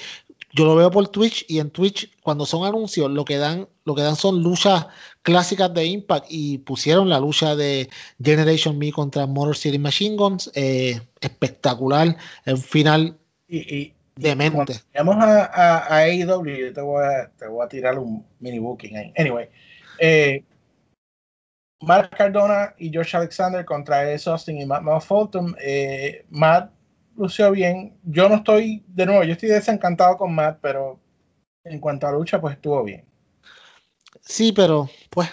yo 0.55 0.65
lo 0.65 0.75
veo 0.75 0.91
por 0.91 1.07
Twitch 1.09 1.45
y 1.47 1.59
en 1.59 1.69
Twitch 1.69 2.11
cuando 2.23 2.47
son 2.47 2.65
anuncios 2.65 3.11
lo 3.11 3.27
que 3.27 3.37
dan 3.37 3.69
lo 3.85 3.95
que 3.95 4.01
dan 4.01 4.17
son 4.17 4.43
luchas 4.43 4.87
clásicas 5.21 5.75
de 5.75 5.85
Impact 5.85 6.25
y 6.31 6.57
pusieron 6.57 7.11
la 7.11 7.21
lucha 7.21 7.55
de 7.55 7.91
Generation 8.23 8.79
Me 8.79 8.93
contra 8.93 9.27
Motor 9.27 9.59
City 9.59 9.79
Machine 9.79 10.17
Guns 10.17 10.51
eh, 10.55 11.03
espectacular. 11.21 12.17
El 12.47 12.57
final 12.57 13.19
y, 13.47 13.93
demente. 14.17 14.81
vamos 14.95 15.17
a, 15.19 15.45
a, 15.53 15.99
AEW 15.99 16.73
te 16.73 16.81
voy 16.81 17.05
a, 17.05 17.31
te 17.39 17.47
voy 17.47 17.63
a 17.63 17.69
tirar 17.69 17.99
un 17.99 18.25
mini 18.41 18.59
booking 18.59 18.97
ahí. 18.97 19.13
Anyway 19.19 19.51
eh, 19.99 20.45
Mark 21.83 22.11
Cardona 22.17 22.75
y 22.79 22.91
George 22.91 23.17
Alexander 23.17 23.65
contra 23.65 24.11
S. 24.13 24.31
Austin 24.31 24.61
y 24.61 24.67
Matt, 24.67 24.83
Matt 24.83 25.03
Fulton 25.03 25.57
eh, 25.61 26.25
Matt 26.31 26.73
lució 27.17 27.51
bien. 27.51 27.99
Yo 28.05 28.29
no 28.29 28.37
estoy, 28.37 28.85
de 28.87 29.07
nuevo, 29.07 29.25
yo 29.25 29.33
estoy 29.33 29.49
desencantado 29.49 30.17
con 30.17 30.35
Matt, 30.35 30.59
pero 30.63 30.99
en 31.65 31.81
cuanto 31.81 32.07
a 32.07 32.13
lucha, 32.13 32.41
pues 32.41 32.55
estuvo 32.55 32.83
bien. 32.85 33.05
Sí, 34.21 34.53
pero 34.53 34.89
pues, 35.11 35.29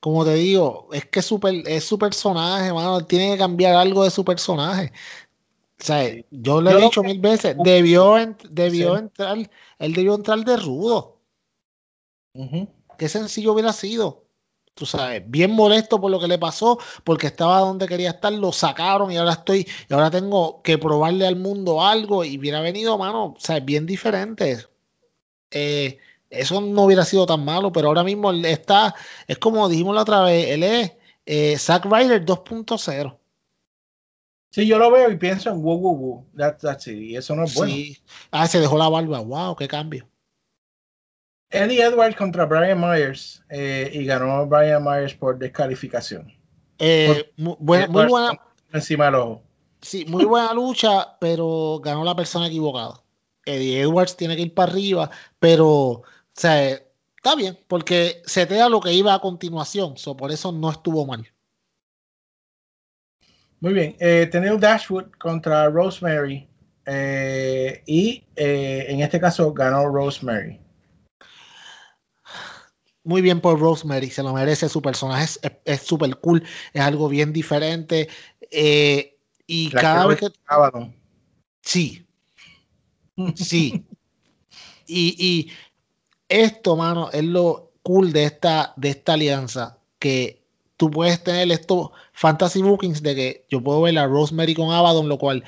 como 0.00 0.24
te 0.24 0.34
digo, 0.34 0.88
es 0.92 1.04
que 1.06 1.22
super, 1.22 1.54
es 1.66 1.84
su 1.84 1.98
personaje, 1.98 2.72
mano. 2.72 3.04
Tiene 3.04 3.32
que 3.32 3.38
cambiar 3.38 3.74
algo 3.74 4.04
de 4.04 4.10
su 4.10 4.24
personaje. 4.24 4.92
O 5.80 5.84
sea, 5.84 6.10
yo 6.30 6.60
le 6.60 6.72
he 6.72 6.80
dicho 6.80 7.02
mil 7.02 7.20
veces, 7.20 7.56
debió, 7.62 8.16
debió 8.50 8.96
entrar, 8.96 9.38
él 9.78 9.92
debió 9.94 10.14
entrar 10.14 10.40
de 10.40 10.56
rudo. 10.56 11.20
Qué 12.96 13.08
sencillo 13.08 13.52
hubiera 13.52 13.72
sido 13.72 14.27
tú 14.78 14.86
sabes, 14.86 15.22
bien 15.26 15.50
molesto 15.50 16.00
por 16.00 16.08
lo 16.08 16.20
que 16.20 16.28
le 16.28 16.38
pasó, 16.38 16.78
porque 17.02 17.26
estaba 17.26 17.58
donde 17.58 17.88
quería 17.88 18.10
estar, 18.10 18.32
lo 18.32 18.52
sacaron 18.52 19.10
y 19.10 19.16
ahora 19.16 19.32
estoy, 19.32 19.66
y 19.88 19.92
ahora 19.92 20.08
tengo 20.08 20.62
que 20.62 20.78
probarle 20.78 21.26
al 21.26 21.34
mundo 21.34 21.84
algo 21.84 22.24
y 22.24 22.38
hubiera 22.38 22.60
venido, 22.60 22.96
mano, 22.96 23.34
o 23.36 23.40
sea, 23.40 23.58
bien 23.58 23.86
diferente. 23.86 24.58
Eh, 25.50 25.98
eso 26.30 26.60
no 26.60 26.82
hubiera 26.84 27.04
sido 27.04 27.26
tan 27.26 27.44
malo, 27.44 27.72
pero 27.72 27.88
ahora 27.88 28.04
mismo 28.04 28.30
él 28.30 28.44
está, 28.44 28.94
es 29.26 29.38
como 29.38 29.68
dijimos 29.68 29.96
la 29.96 30.02
otra 30.02 30.22
vez, 30.22 30.48
él 30.48 30.62
es 30.62 30.92
eh, 31.26 31.58
Zack 31.58 31.84
Ryder 31.86 32.24
2.0. 32.24 33.18
Sí, 34.50 34.64
yo 34.64 34.78
lo 34.78 34.92
veo 34.92 35.10
y 35.10 35.16
pienso 35.16 35.50
en 35.50 35.60
wow, 35.60 35.76
wow, 35.76 35.96
wow, 35.96 36.26
that's, 36.36 36.86
y 36.86 37.16
eso 37.16 37.34
no 37.34 37.44
es 37.44 37.54
bueno. 37.54 37.74
Sí. 37.74 37.98
Ah, 38.30 38.46
se 38.46 38.60
dejó 38.60 38.78
la 38.78 38.88
barba, 38.88 39.18
wow, 39.18 39.56
qué 39.56 39.66
cambio. 39.66 40.08
Eddie 41.50 41.82
Edwards 41.82 42.16
contra 42.16 42.44
Brian 42.44 42.80
Myers 42.80 43.42
eh, 43.48 43.90
y 43.92 44.04
ganó 44.04 44.46
Brian 44.46 44.84
Myers 44.84 45.14
por 45.14 45.38
descalificación. 45.38 46.32
Eh, 46.78 47.32
muy, 47.36 47.86
buena. 47.86 48.38
Encima 48.72 49.06
del 49.06 49.14
ojo. 49.16 49.42
Sí, 49.80 50.04
muy 50.06 50.24
buena 50.26 50.52
lucha, 50.52 51.16
pero 51.20 51.80
ganó 51.82 52.04
la 52.04 52.14
persona 52.14 52.46
equivocada. 52.46 53.02
Eddie 53.46 53.80
Edwards 53.80 54.16
tiene 54.16 54.36
que 54.36 54.42
ir 54.42 54.54
para 54.54 54.72
arriba, 54.72 55.10
pero 55.38 55.66
o 55.66 56.04
sea, 56.34 56.80
está 57.16 57.34
bien, 57.34 57.58
porque 57.66 58.22
se 58.26 58.46
te 58.46 58.54
da 58.54 58.68
lo 58.68 58.80
que 58.80 58.92
iba 58.92 59.14
a 59.14 59.20
continuación, 59.20 59.96
so, 59.96 60.16
por 60.16 60.30
eso 60.30 60.52
no 60.52 60.70
estuvo 60.70 61.04
mal. 61.04 61.26
Muy 63.60 63.72
bien, 63.72 63.96
eh, 63.98 64.30
Dashwood 64.30 65.10
contra 65.18 65.68
Rosemary 65.68 66.48
eh, 66.86 67.82
y 67.86 68.24
eh, 68.36 68.86
en 68.88 69.00
este 69.00 69.18
caso 69.18 69.52
ganó 69.52 69.88
Rosemary 69.88 70.60
muy 73.08 73.22
bien 73.22 73.40
por 73.40 73.58
Rosemary, 73.58 74.10
se 74.10 74.22
lo 74.22 74.34
merece, 74.34 74.68
su 74.68 74.82
personaje 74.82 75.40
es 75.64 75.80
súper 75.80 76.14
cool, 76.18 76.44
es 76.74 76.82
algo 76.82 77.08
bien 77.08 77.32
diferente. 77.32 78.06
Eh, 78.50 79.16
y 79.46 79.70
cada 79.70 80.06
vez 80.06 80.18
que... 80.18 80.26
Sí, 81.62 82.06
sí. 83.34 83.82
y, 84.86 85.16
y, 85.18 85.50
esto, 86.28 86.76
mano, 86.76 87.08
es 87.10 87.24
lo 87.24 87.72
cool 87.82 88.12
de 88.12 88.24
esta, 88.24 88.74
de 88.76 88.90
esta 88.90 89.14
alianza, 89.14 89.78
que 89.98 90.42
tú 90.76 90.90
puedes 90.90 91.24
tener 91.24 91.50
estos 91.50 91.88
fantasy 92.12 92.60
bookings 92.60 93.02
de 93.02 93.14
que 93.14 93.46
yo 93.48 93.62
puedo 93.64 93.80
ver 93.80 93.98
a 93.98 94.06
Rosemary 94.06 94.54
con 94.54 94.70
Abaddon, 94.70 95.08
lo 95.08 95.16
cual 95.16 95.42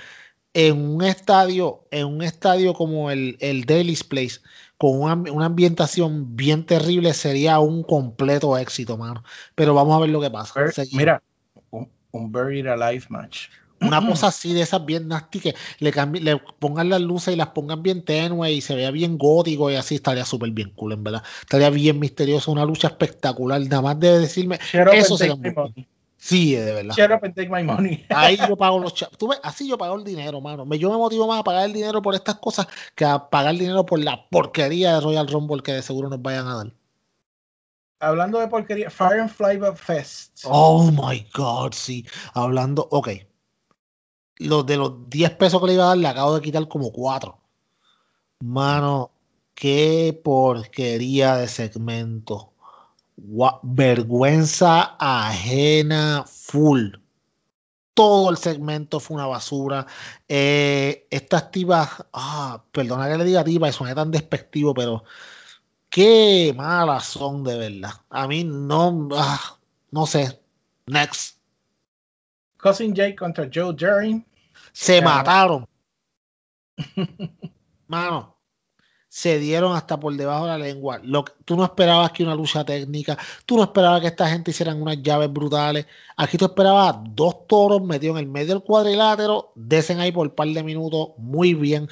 en 0.55 0.79
un 0.95 1.05
estadio, 1.05 1.85
en 1.91 2.07
un 2.07 2.23
estadio 2.23 2.73
como 2.73 3.11
el, 3.11 3.37
el 3.41 3.67
Daily's 3.67 4.03
Place, 4.03 4.41
con 4.81 4.99
una, 5.03 5.45
ambientación 5.45 6.35
bien 6.37 6.64
terrible 6.64 7.12
sería 7.12 7.61
un 7.61 7.83
completo 7.83 8.57
éxito, 8.57 8.97
mano. 8.97 9.22
Pero 9.55 9.74
vamos 9.74 9.95
a 9.95 10.01
ver 10.01 10.09
lo 10.09 10.22
que 10.22 10.31
pasa. 10.31 10.55
mira, 10.93 11.22
un, 11.70 12.33
Buried 12.33 12.66
Alive 12.66 13.05
match. 13.11 13.49
Una 13.83 14.01
cosa 14.09 14.28
así 14.28 14.55
de 14.55 14.62
esas 14.62 14.87
bien 14.87 15.07
nasty 15.07 15.39
que 15.39 15.55
le, 15.81 15.93
le 16.22 16.39
pongan 16.59 16.89
las 16.89 17.03
luces 17.03 17.35
y 17.35 17.37
las 17.37 17.49
pongan 17.49 17.83
bien 17.83 18.03
tenue 18.07 18.51
y 18.53 18.62
se 18.62 18.74
vea 18.74 18.91
bien 18.91 19.18
gótico 19.18 19.70
y 19.70 19.74
así 19.74 19.97
estaría 19.97 20.24
súper 20.24 20.51
bien 20.53 20.70
cool, 20.70 20.95
en 20.95 21.05
verdad. 21.05 21.22
Estaría 21.43 21.68
bien 21.68 21.99
misterioso, 21.99 22.51
una 22.51 22.64
lucha 22.64 22.89
espectacular. 22.89 23.61
Nada 23.61 23.83
más 23.83 24.01
de 24.01 24.18
decirme, 24.18 24.59
eso 24.72 25.18
sería 25.18 25.37
Sí, 26.21 26.55
de 26.55 26.75
verdad. 26.75 26.95
Shut 26.95 27.11
up 27.11 27.25
and 27.25 27.35
take 27.35 27.49
my 27.49 27.62
money. 27.62 28.05
Ahí 28.11 28.37
yo 28.37 28.55
pago 28.55 28.79
los 28.79 28.93
chavos. 28.93 29.16
Así 29.43 29.66
yo 29.66 29.79
pago 29.79 29.97
el 29.97 30.05
dinero, 30.05 30.39
mano. 30.43 30.66
Yo 30.75 30.91
me 30.91 30.99
motivo 30.99 31.27
más 31.27 31.41
a 31.41 31.43
pagar 31.43 31.64
el 31.64 31.73
dinero 31.73 32.03
por 32.03 32.14
estas 32.14 32.37
cosas 32.37 32.68
que 32.95 33.07
a 33.07 33.31
pagar 33.31 33.55
el 33.55 33.59
dinero 33.59 33.87
por 33.87 33.99
la 33.99 34.29
porquería 34.29 34.95
de 34.95 35.01
Royal 35.01 35.27
Rumble 35.27 35.62
que 35.62 35.73
de 35.73 35.81
seguro 35.81 36.11
nos 36.11 36.21
vayan 36.21 36.47
a 36.47 36.57
dar. 36.57 36.73
Hablando 38.01 38.39
de 38.39 38.49
porquería, 38.49 38.91
Fire 38.91 39.21
and 39.21 39.31
Fly 39.31 39.59
Fest. 39.75 40.43
Oh 40.45 40.91
my 40.91 41.27
God, 41.35 41.73
sí. 41.73 42.07
Hablando, 42.35 42.87
ok. 42.91 43.09
Los 44.37 44.66
de 44.66 44.77
los 44.77 45.09
10 45.09 45.31
pesos 45.37 45.59
que 45.59 45.68
le 45.68 45.75
iba 45.75 45.85
a 45.85 45.89
dar, 45.89 45.99
le 45.99 46.09
acabo 46.09 46.35
de 46.35 46.43
quitar 46.43 46.68
como 46.68 46.93
4. 46.93 47.39
Mano, 48.41 49.11
qué 49.55 50.21
porquería 50.23 51.37
de 51.37 51.49
segmento 51.49 52.49
vergüenza 53.62 54.97
ajena 54.99 56.25
full. 56.27 56.95
Todo 57.95 58.31
el 58.31 58.37
segmento 58.37 59.01
fue 59.01 59.16
una 59.16 59.27
basura. 59.27 59.87
Eh, 60.29 61.07
estas 61.11 61.51
tibas, 61.51 62.05
ah, 62.12 62.62
perdona 62.73 63.09
que 63.09 63.18
le 63.18 63.25
diga 63.25 63.45
tiba, 63.45 63.68
y 63.68 63.73
suena 63.73 63.95
tan 63.95 64.11
despectivo, 64.11 64.73
pero 64.75 65.05
qué 65.89 66.55
malas 66.57 67.05
son 67.07 67.45
de 67.45 67.59
verdad. 67.59 67.93
A 68.09 68.27
mí 68.27 68.45
no, 68.45 69.09
ah, 69.14 69.59
no 69.91 70.07
sé. 70.07 70.41
Next. 70.87 71.39
Cousin 72.57 72.95
Jake 72.95 73.16
contra 73.16 73.49
Joe 73.53 73.75
Jerry. 73.77 74.25
Se 74.73 75.01
mataron. 75.03 75.66
Mano, 77.89 78.39
se 79.11 79.41
dieron 79.41 79.75
hasta 79.75 79.99
por 79.99 80.15
debajo 80.17 80.47
de 80.47 80.53
la 80.53 80.59
lengua. 80.59 81.01
Lo, 81.03 81.25
tú 81.45 81.57
no 81.57 81.65
esperabas 81.65 82.13
que 82.13 82.23
una 82.23 82.37
lucha 82.37 82.65
técnica, 82.65 83.19
tú 83.45 83.57
no 83.57 83.65
esperabas 83.65 84.01
que 84.01 84.07
esta 84.07 84.31
gente 84.31 84.53
hicieran 84.53 84.81
unas 84.81 85.03
llaves 85.03 85.33
brutales. 85.33 85.85
Aquí 86.17 86.39
tú 86.39 86.45
esperabas 86.45 86.97
dos 87.11 87.49
toros 87.49 87.83
metidos 87.83 88.19
en 88.19 88.27
el 88.27 88.31
medio 88.31 88.55
del 88.55 88.63
cuadrilátero, 88.63 89.53
desen 89.57 89.99
ahí 89.99 90.13
por 90.13 90.29
un 90.29 90.35
par 90.35 90.47
de 90.49 90.63
minutos, 90.63 91.09
muy 91.19 91.55
bien. 91.55 91.89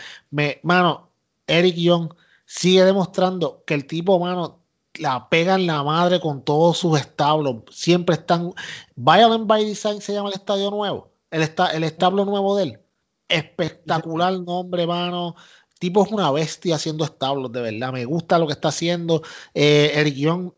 Mano, 0.62 1.11
Eric 1.49 1.75
Young 1.75 2.14
sigue 2.47 2.85
demostrando 2.85 3.64
que 3.66 3.75
el 3.75 3.87
tipo, 3.87 4.21
mano, 4.21 4.61
la 4.95 5.29
pega 5.29 5.57
en 5.57 5.66
la 5.66 5.83
madre 5.83 6.21
con 6.21 6.45
todos 6.45 6.79
sus 6.79 7.01
establos. 7.01 7.64
Siempre 7.71 8.14
están. 8.14 8.53
Violent 8.95 9.47
by 9.49 9.64
Design 9.64 10.01
se 10.01 10.12
llama 10.12 10.29
el 10.29 10.37
estadio 10.37 10.71
nuevo. 10.71 11.11
El, 11.33 11.43
el 11.75 11.85
establo 11.85 12.25
nuevo 12.25 12.57
de 12.57 12.62
él. 12.62 12.81
Espectacular 13.29 14.39
nombre, 14.41 14.87
mano 14.87 15.35
tipo 15.79 16.05
es 16.05 16.12
una 16.12 16.31
bestia 16.31 16.76
haciendo 16.76 17.05
establos, 17.05 17.53
de 17.53 17.61
verdad. 17.61 17.93
Me 17.93 18.05
gusta 18.05 18.39
lo 18.39 18.47
que 18.47 18.53
está 18.53 18.68
haciendo. 18.68 19.22
Eh, 19.55 19.93
Eric 19.95 20.14
Young, 20.14 20.53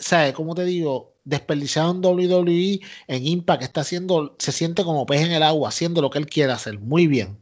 ¿sabes? 0.00 0.32
Como 0.32 0.54
te 0.54 0.64
digo, 0.64 1.16
desperdiciado 1.24 1.90
en 1.90 2.04
WWE, 2.04 2.80
en 3.08 3.26
Impact, 3.26 3.62
está 3.62 3.82
haciendo, 3.82 4.36
se 4.38 4.52
siente 4.52 4.84
como 4.84 5.06
pez 5.06 5.22
en 5.22 5.32
el 5.32 5.42
agua, 5.42 5.68
haciendo 5.68 6.00
lo 6.00 6.10
que 6.10 6.18
él 6.18 6.26
quiere 6.26 6.52
hacer. 6.52 6.78
Muy 6.78 7.06
bien. 7.06 7.38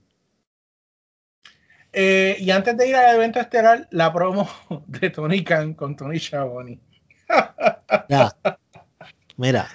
Eh, 1.93 2.37
y 2.41 2.51
antes 2.51 2.77
de 2.77 2.89
ir 2.89 2.97
al 2.97 3.15
evento 3.15 3.39
estelar, 3.39 3.87
la 3.91 4.13
promo 4.13 4.49
de 4.87 5.11
Tony 5.11 5.45
Khan 5.45 5.75
con 5.75 5.97
Tony 5.97 6.19
Schiavone. 6.19 6.81
Mira, 9.37 9.69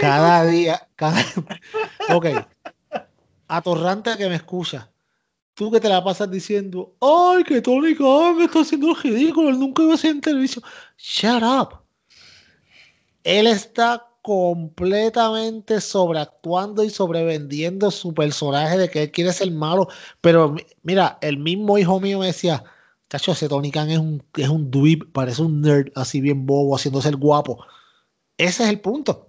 cada 0.00 0.44
día, 0.46 0.88
cada... 0.96 1.24
ok, 2.12 2.26
atorrante 3.48 4.16
que 4.16 4.28
me 4.28 4.36
escucha 4.36 4.90
tú 5.56 5.70
que 5.72 5.80
te 5.80 5.88
la 5.88 6.04
pasas 6.04 6.30
diciendo, 6.30 6.94
ay, 7.00 7.42
que 7.42 7.62
Tony 7.62 7.96
Khan 7.96 8.42
está 8.42 8.60
haciendo 8.60 8.90
el 8.90 8.96
ridículo, 8.96 9.48
él 9.48 9.58
nunca 9.58 9.82
iba 9.82 9.94
a 9.94 9.96
ser 9.96 10.10
en 10.12 10.20
televisión. 10.20 10.62
Shut 10.98 11.42
up. 11.42 11.80
Él 13.24 13.46
está 13.46 14.06
completamente 14.22 15.80
sobreactuando 15.80 16.84
y 16.84 16.90
sobrevendiendo 16.90 17.90
su 17.90 18.12
personaje 18.12 18.76
de 18.76 18.90
que 18.90 19.04
él 19.04 19.10
quiere 19.10 19.32
ser 19.32 19.50
malo. 19.50 19.88
Pero 20.20 20.54
mira, 20.82 21.18
el 21.22 21.38
mismo 21.38 21.78
hijo 21.78 22.00
mío 22.00 22.18
me 22.18 22.26
decía, 22.26 22.62
cacho, 23.08 23.32
ese 23.32 23.48
Tony 23.48 23.70
Khan 23.70 23.90
es 23.90 23.98
un, 23.98 24.22
es 24.36 24.48
un 24.48 24.70
dweeb, 24.70 25.10
parece 25.12 25.42
un 25.42 25.62
nerd 25.62 25.90
así 25.94 26.20
bien 26.20 26.44
bobo, 26.44 26.76
haciéndose 26.76 27.08
el 27.08 27.16
guapo. 27.16 27.64
Ese 28.36 28.64
es 28.64 28.68
el 28.68 28.80
punto. 28.80 29.25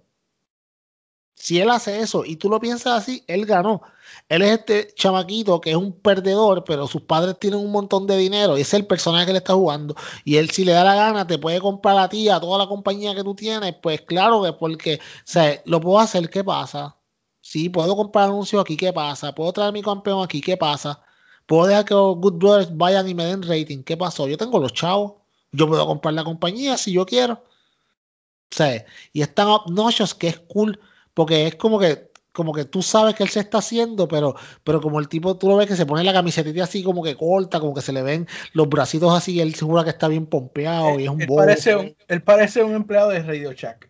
Si 1.38 1.60
él 1.60 1.70
hace 1.70 2.00
eso 2.00 2.26
y 2.26 2.36
tú 2.36 2.50
lo 2.50 2.60
piensas 2.60 3.04
así, 3.04 3.24
él 3.28 3.46
ganó. 3.46 3.84
Él 4.28 4.42
es 4.42 4.60
este 4.60 4.94
chamaquito 4.96 5.62
que 5.62 5.70
es 5.70 5.76
un 5.76 5.94
perdedor, 5.94 6.64
pero 6.64 6.88
sus 6.88 7.04
padres 7.04 7.38
tienen 7.40 7.60
un 7.60 7.72
montón 7.72 8.08
de 8.08 8.18
dinero 8.18 8.58
y 8.58 8.62
es 8.62 8.74
el 8.74 8.88
personaje 8.88 9.28
que 9.28 9.34
le 9.34 9.38
está 9.38 9.54
jugando. 9.54 9.96
Y 10.26 10.38
él, 10.38 10.50
si 10.50 10.66
le 10.66 10.72
da 10.72 10.84
la 10.84 10.96
gana, 10.96 11.28
te 11.28 11.38
puede 11.38 11.62
comprar 11.62 11.98
a 12.00 12.10
ti, 12.10 12.28
a 12.28 12.40
toda 12.40 12.58
la 12.58 12.68
compañía 12.68 13.14
que 13.14 13.24
tú 13.24 13.36
tienes. 13.36 13.76
Pues 13.82 14.02
claro 14.02 14.42
que 14.42 14.54
porque, 14.54 14.96
o 14.96 15.00
sea, 15.26 15.62
lo 15.66 15.80
puedo 15.80 16.00
hacer, 16.00 16.28
¿qué 16.30 16.44
pasa? 16.44 16.98
Sí, 17.42 17.70
puedo 17.70 17.96
comprar 17.96 18.26
anuncios 18.26 18.60
aquí, 18.60 18.76
¿qué 18.76 18.92
pasa? 18.92 19.34
Puedo 19.34 19.54
traer 19.54 19.70
a 19.70 19.72
mi 19.72 19.84
campeón 19.84 20.24
aquí, 20.24 20.42
¿qué 20.42 20.58
pasa? 20.58 21.02
Puedo 21.46 21.68
dejar 21.68 21.86
que 21.86 21.94
los 21.94 22.18
Good 22.18 22.34
Brothers 22.40 22.76
vayan 22.76 23.08
y 23.08 23.14
me 23.14 23.26
den 23.26 23.44
rating, 23.44 23.84
¿qué 23.84 23.96
pasó? 23.96 24.28
Yo 24.28 24.38
tengo 24.38 24.60
los 24.60 24.74
chavos. 24.74 25.14
Yo 25.52 25.68
puedo 25.68 25.86
comprar 25.86 26.14
la 26.16 26.24
compañía 26.24 26.78
si 26.78 26.94
yo 26.94 27.06
quiero. 27.06 27.36
O 27.36 28.56
sea, 28.56 28.86
y 29.14 29.22
están 29.22 29.48
obnoxious 29.48 30.14
que 30.16 30.30
es 30.30 30.40
cool 30.40 30.80
porque 31.18 31.48
es 31.48 31.56
como 31.56 31.80
que 31.80 32.12
como 32.32 32.54
que 32.54 32.66
tú 32.66 32.84
sabes 32.84 33.16
que 33.16 33.24
él 33.24 33.30
se 33.30 33.40
está 33.40 33.58
haciendo, 33.58 34.08
pero, 34.08 34.36
pero 34.64 34.80
como 34.80 35.00
el 35.00 35.08
tipo, 35.08 35.36
tú 35.36 35.50
lo 35.50 35.58
ves 35.58 35.66
que 35.66 35.76
se 35.76 35.88
pone 35.88 36.04
la 36.04 36.14
camiseta 36.14 36.64
así 36.64 36.84
como 36.84 37.04
que 37.04 37.16
corta, 37.16 37.60
como 37.60 37.74
que 37.74 37.82
se 37.82 37.92
le 37.92 38.04
ven 38.04 38.28
los 38.54 38.70
bracitos 38.70 39.12
así, 39.12 39.42
él 39.42 39.56
seguro 39.56 39.84
que 39.84 39.90
está 39.90 40.08
bien 40.08 40.28
pompeado 40.28 41.00
y 41.00 41.06
es 41.06 41.10
un 41.10 41.20
él 41.20 41.28
Parece 41.36 41.76
un, 41.76 41.96
él 42.08 42.22
parece 42.22 42.64
un 42.64 42.76
empleado 42.76 43.10
de 43.10 43.24
Radio 43.24 43.52
Shack. 43.52 43.90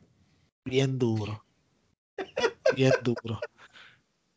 Bien 0.63 0.97
duro. 0.97 1.43
Bien 2.73 2.93
duro. 3.03 3.41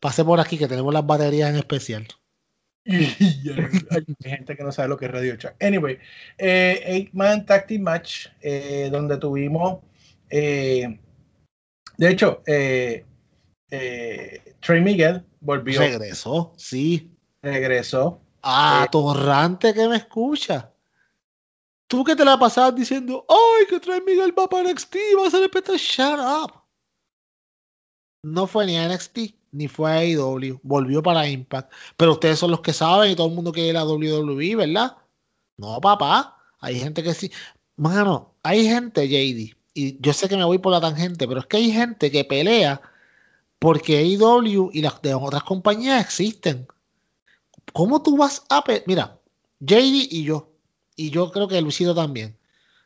Pase 0.01 0.25
por 0.25 0.41
aquí 0.41 0.57
que 0.57 0.67
tenemos 0.67 0.93
las 0.93 1.05
baterías 1.05 1.49
en 1.51 1.55
especial. 1.55 2.05
hay 2.85 4.05
gente 4.19 4.57
que 4.57 4.63
no 4.63 4.73
sabe 4.73 4.89
lo 4.89 4.97
que 4.97 5.05
es 5.05 5.11
Radio 5.11 5.37
Shack. 5.37 5.63
Anyway, 5.63 5.97
eh, 6.37 6.81
Eight 6.83 7.13
Man 7.13 7.45
Tactic 7.45 7.79
Match, 7.79 8.27
eh, 8.41 8.89
donde 8.91 9.15
tuvimos 9.15 9.79
eh, 10.29 10.99
de 12.01 12.09
hecho, 12.09 12.41
eh, 12.47 13.05
eh, 13.69 14.55
Trey 14.59 14.81
Miguel 14.81 15.23
volvió. 15.39 15.81
Regresó, 15.81 16.51
sí. 16.57 17.11
Regresó. 17.43 18.19
Ah, 18.41 18.87
torrante 18.91 19.71
que 19.71 19.87
me 19.87 19.97
escucha. 19.97 20.73
Tú 21.85 22.03
que 22.03 22.15
te 22.15 22.25
la 22.25 22.39
pasabas 22.39 22.73
diciendo, 22.73 23.23
ay, 23.29 23.67
que 23.69 23.79
Trey 23.79 24.01
Miguel 24.01 24.33
va 24.37 24.49
para 24.49 24.71
NXT, 24.71 24.95
va 25.15 25.27
a 25.27 25.29
ser 25.29 25.43
el 25.43 25.77
shut 25.77 26.19
up. 26.19 26.53
No 28.23 28.47
fue 28.47 28.65
ni 28.65 28.79
a 28.79 28.87
NXT, 28.89 29.35
ni 29.51 29.67
fue 29.67 29.91
a 29.91 29.97
AEW, 29.97 30.59
volvió 30.63 31.03
para 31.03 31.27
Impact. 31.27 31.71
Pero 31.97 32.13
ustedes 32.13 32.39
son 32.39 32.49
los 32.49 32.61
que 32.61 32.73
saben 32.73 33.11
y 33.11 33.15
todo 33.15 33.27
el 33.27 33.35
mundo 33.35 33.51
quiere 33.51 33.73
la 33.73 33.85
WWE, 33.85 34.55
¿verdad? 34.55 34.97
No, 35.57 35.79
papá. 35.79 36.35
Hay 36.61 36.79
gente 36.79 37.03
que 37.03 37.13
sí. 37.13 37.31
Mano, 37.75 38.33
hay 38.41 38.67
gente, 38.67 39.07
JD, 39.07 39.55
y 39.73 40.01
yo 40.01 40.13
sé 40.13 40.27
que 40.27 40.37
me 40.37 40.43
voy 40.43 40.57
por 40.57 40.71
la 40.71 40.81
tangente, 40.81 41.27
pero 41.27 41.39
es 41.39 41.45
que 41.45 41.57
hay 41.57 41.71
gente 41.71 42.11
que 42.11 42.25
pelea 42.25 42.81
porque 43.59 43.99
AEW 43.99 44.71
y 44.73 44.81
las 44.81 45.01
de 45.01 45.13
otras 45.13 45.43
compañías 45.43 46.01
existen. 46.01 46.67
¿Cómo 47.73 48.01
tú 48.01 48.17
vas 48.17 48.43
a 48.49 48.63
Mira, 48.85 49.19
JD 49.59 50.07
y 50.09 50.23
yo, 50.23 50.49
y 50.95 51.09
yo 51.09 51.31
creo 51.31 51.47
que 51.47 51.61
Lucido 51.61 51.95
también, 51.95 52.37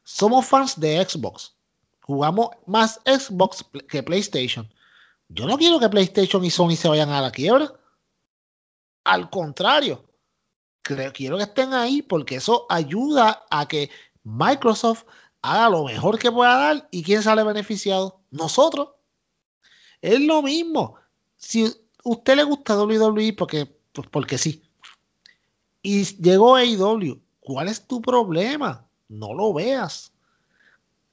somos 0.04 0.46
fans 0.46 0.80
de 0.80 1.04
Xbox. 1.04 1.56
Jugamos 2.02 2.50
más 2.68 3.00
Xbox 3.06 3.66
que 3.88 4.04
PlayStation. 4.04 4.72
Yo 5.30 5.48
no 5.48 5.58
quiero 5.58 5.80
que 5.80 5.90
PlayStation 5.90 6.44
y 6.46 6.52
Sony 6.52 6.76
se 6.76 6.88
vayan 6.88 7.10
a 7.10 7.22
la 7.22 7.32
quiebra. 7.32 7.74
Al 9.06 9.30
contrario, 9.30 10.06
creo, 10.82 11.12
quiero 11.14 11.38
que 11.38 11.44
estén 11.44 11.74
ahí 11.74 12.02
porque 12.04 12.36
eso 12.36 12.68
ayuda 12.70 13.46
a 13.50 13.68
que 13.68 13.90
Microsoft 14.24 15.06
haga 15.46 15.70
lo 15.70 15.84
mejor 15.84 16.18
que 16.18 16.32
pueda 16.32 16.56
dar 16.56 16.88
y 16.92 17.04
quién 17.04 17.22
sale 17.22 17.44
beneficiado. 17.44 18.20
Nosotros. 18.32 18.90
Es 20.02 20.20
lo 20.20 20.42
mismo. 20.42 20.96
Si 21.38 21.72
usted 22.04 22.36
le 22.36 22.44
gusta 22.44 22.82
WWE 22.82 23.34
porque, 23.34 23.66
pues 23.94 24.08
porque 24.10 24.38
sí. 24.38 24.64
Y 25.82 26.04
llegó 26.22 26.56
AEW, 26.56 27.22
¿cuál 27.42 27.68
es 27.68 27.86
tu 27.86 28.02
problema? 28.02 28.88
No 29.08 29.34
lo 29.34 29.54
veas. 29.54 30.12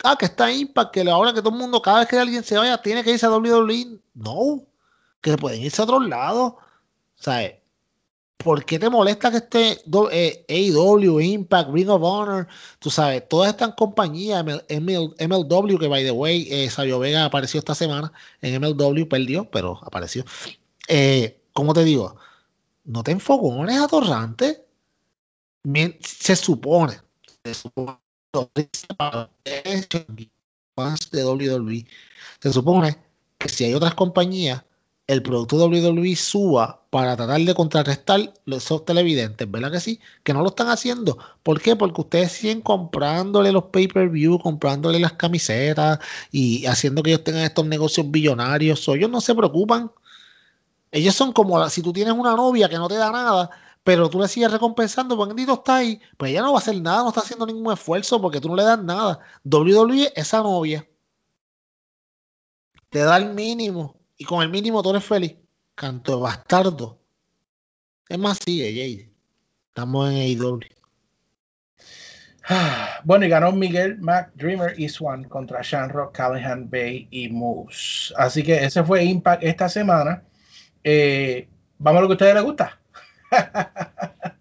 Ah, 0.03 0.16
que 0.16 0.24
está 0.24 0.51
Impact, 0.51 0.93
que 0.93 1.09
ahora 1.09 1.33
que 1.33 1.41
todo 1.41 1.53
el 1.53 1.61
mundo, 1.61 1.80
cada 1.83 2.01
vez 2.01 2.09
que 2.09 2.18
alguien 2.18 2.43
se 2.43 2.57
vaya, 2.57 2.80
tiene 2.80 3.05
que 3.05 3.12
irse 3.12 3.26
a 3.26 3.30
WWE. 3.30 4.01
No, 4.14 4.62
que 5.20 5.37
pueden 5.37 5.62
irse 5.62 5.80
a 5.80 5.85
otro 5.85 6.01
lado. 6.01 6.45
O 6.45 7.22
sea, 7.22 7.62
¿por 8.43 8.64
qué 8.64 8.78
te 8.78 8.90
molesta 8.90 9.30
que 9.30 9.38
esté 9.38 9.82
eh, 10.12 10.45
AEW, 10.49 11.20
Impact, 11.20 11.70
Ring 11.70 11.88
of 11.88 12.03
Honor? 12.03 12.49
Tú 12.78 12.90
sabes, 12.90 13.28
todas 13.28 13.51
estas 13.51 13.74
compañías, 13.74 14.45
MLW, 14.45 15.78
que 15.78 15.88
by 15.88 16.05
the 16.05 16.11
way, 16.11 16.47
eh, 16.51 16.70
Sabio 16.70 16.99
Vega 16.99 17.24
apareció 17.24 17.59
esta 17.59 17.74
semana 17.74 18.12
en 18.40 18.61
MLW, 18.61 19.09
perdió, 19.09 19.51
pero 19.51 19.78
apareció. 19.82 20.24
Eh, 20.88 21.40
¿Cómo 21.53 21.74
te 21.74 21.84
digo? 21.84 22.16
No 22.84 23.03
te 23.03 23.12
enfocones 23.12 23.80
atorrante. 23.80 24.64
Se 26.01 26.36
supone, 26.36 27.01
se 27.45 27.55
supone 27.55 27.99
de 31.12 31.24
WWE, 31.24 31.86
se 32.40 32.53
supone 32.53 32.97
que 33.38 33.49
si 33.49 33.64
hay 33.64 33.74
otras 33.74 33.95
compañías 33.95 34.64
el 35.07 35.23
producto 35.23 35.57
WWE 35.57 36.17
suba 36.17 36.83
para 36.91 37.17
tratar 37.17 37.41
de 37.41 37.55
contrarrestar 37.55 38.33
esos 38.47 38.85
televidentes, 38.85 39.51
¿verdad 39.51 39.73
que 39.73 39.81
sí? 39.81 40.01
Que 40.23 40.33
no 40.33 40.43
lo 40.43 40.49
están 40.49 40.69
haciendo. 40.69 41.19
¿Por 41.43 41.61
qué? 41.61 41.77
Porque 41.77 42.01
ustedes 42.03 42.33
siguen 42.33 42.61
comprándole 42.61 43.53
los 43.53 43.65
pay-per-view, 43.65 44.39
comprándole 44.39 45.01
las 45.01 45.15
camisetas 45.15 45.99
y 46.31 46.67
haciendo 46.67 47.03
que 47.03 47.11
ellos 47.11 47.25
tengan 47.25 47.43
estos 47.43 47.67
negocios 47.67 48.11
billonarios. 48.11 48.87
Ellos 48.89 49.11
no 49.11 49.21
se 49.21 49.35
preocupan. 49.35 49.91
Ellos 50.93 51.15
son 51.15 51.33
como 51.33 51.69
si 51.71 51.83
tú 51.83 51.93
tienes 51.93 52.15
una 52.15 52.37
novia 52.37 52.69
que 52.69 52.77
no 52.77 52.89
te 52.89 52.97
da 52.97 53.11
nada, 53.11 53.51
pero 53.83 54.11
tú 54.11 54.21
le 54.21 54.29
sigues 54.29 54.53
recompensando, 54.53 55.17
porque 55.17 55.35
Tito 55.35 55.55
está 55.55 55.77
ahí, 55.77 56.01
pues 56.17 56.31
ella 56.31 56.43
no 56.43 56.53
va 56.53 56.59
a 56.59 56.63
hacer 56.63 56.81
nada, 56.81 57.03
no 57.03 57.09
está 57.09 57.21
haciendo 57.23 57.47
ningún 57.47 57.73
esfuerzo 57.73 58.21
porque 58.21 58.41
tú 58.41 58.49
no 58.49 58.57
le 58.57 58.63
das 58.65 58.83
nada. 58.83 59.21
WWE, 59.45 60.13
esa 60.17 60.43
novia, 60.43 60.87
te 62.91 63.01
da 63.01 63.17
el 63.17 63.35
mínimo 63.35 64.02
y 64.23 64.25
con 64.25 64.41
el 64.41 64.51
mínimo 64.51 64.85
tú 64.85 64.91
eres 64.91 65.05
feliz. 65.05 65.35
Canto 65.75 66.14
de 66.14 66.23
bastardo. 66.23 67.01
Es 68.09 68.16
más, 68.16 68.39
sigue, 68.39 68.70
Jade. 68.70 69.11
Estamos 69.66 70.12
en 70.12 70.18
AEW. 70.18 70.61
Bueno, 73.03 73.27
y 73.27 73.29
ganó 73.29 73.51
Miguel 73.51 73.99
Mac 73.99 74.31
Dreamer 74.35 74.79
y 74.79 74.89
Swan 74.89 75.25
contra 75.25 75.61
Shanrock, 75.61 76.14
Callahan 76.14 76.70
Bay 76.70 77.09
y 77.11 77.29
Moose. 77.31 78.14
Así 78.16 78.45
que 78.45 78.64
ese 78.64 78.85
fue 78.85 79.03
Impact 79.03 79.43
esta 79.43 79.68
semana. 79.68 80.23
Eh, 80.85 81.49
vamos 81.79 81.99
a 81.99 82.03
lo 82.03 82.09
que 82.09 82.12
a 82.12 82.14
ustedes 82.14 82.35
les 82.35 82.45
gusta. 82.45 82.79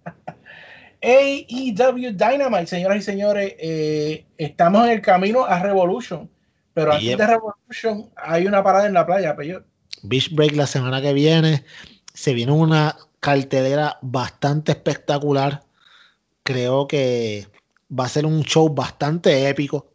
AEW 1.02 2.12
Dynamite, 2.12 2.68
señoras 2.68 2.98
y 2.98 3.02
señores, 3.02 3.56
eh, 3.58 4.28
estamos 4.38 4.86
en 4.86 4.92
el 4.92 5.02
camino 5.02 5.44
a 5.44 5.58
Revolution, 5.58 6.30
pero 6.76 6.94
antes 6.94 7.18
de 7.18 7.26
Revolution 7.26 8.12
hay 8.16 8.46
una 8.46 8.64
parada 8.64 8.86
en 8.86 8.94
la 8.94 9.08
playa, 9.08 9.36
pero 9.36 9.64
Beach 10.04 10.34
Break 10.34 10.56
la 10.56 10.68
semana 10.68 11.02
que 11.02 11.14
viene. 11.14 11.66
Se 12.14 12.34
viene 12.34 12.52
una 12.52 12.98
cartelera 13.20 13.98
bastante 14.02 14.74
espectacular. 14.74 15.64
Creo 16.44 16.88
que 16.88 17.48
va 17.98 18.06
a 18.06 18.10
ser 18.10 18.26
un 18.26 18.44
show 18.44 18.68
bastante 18.70 19.48
épico. 19.48 19.94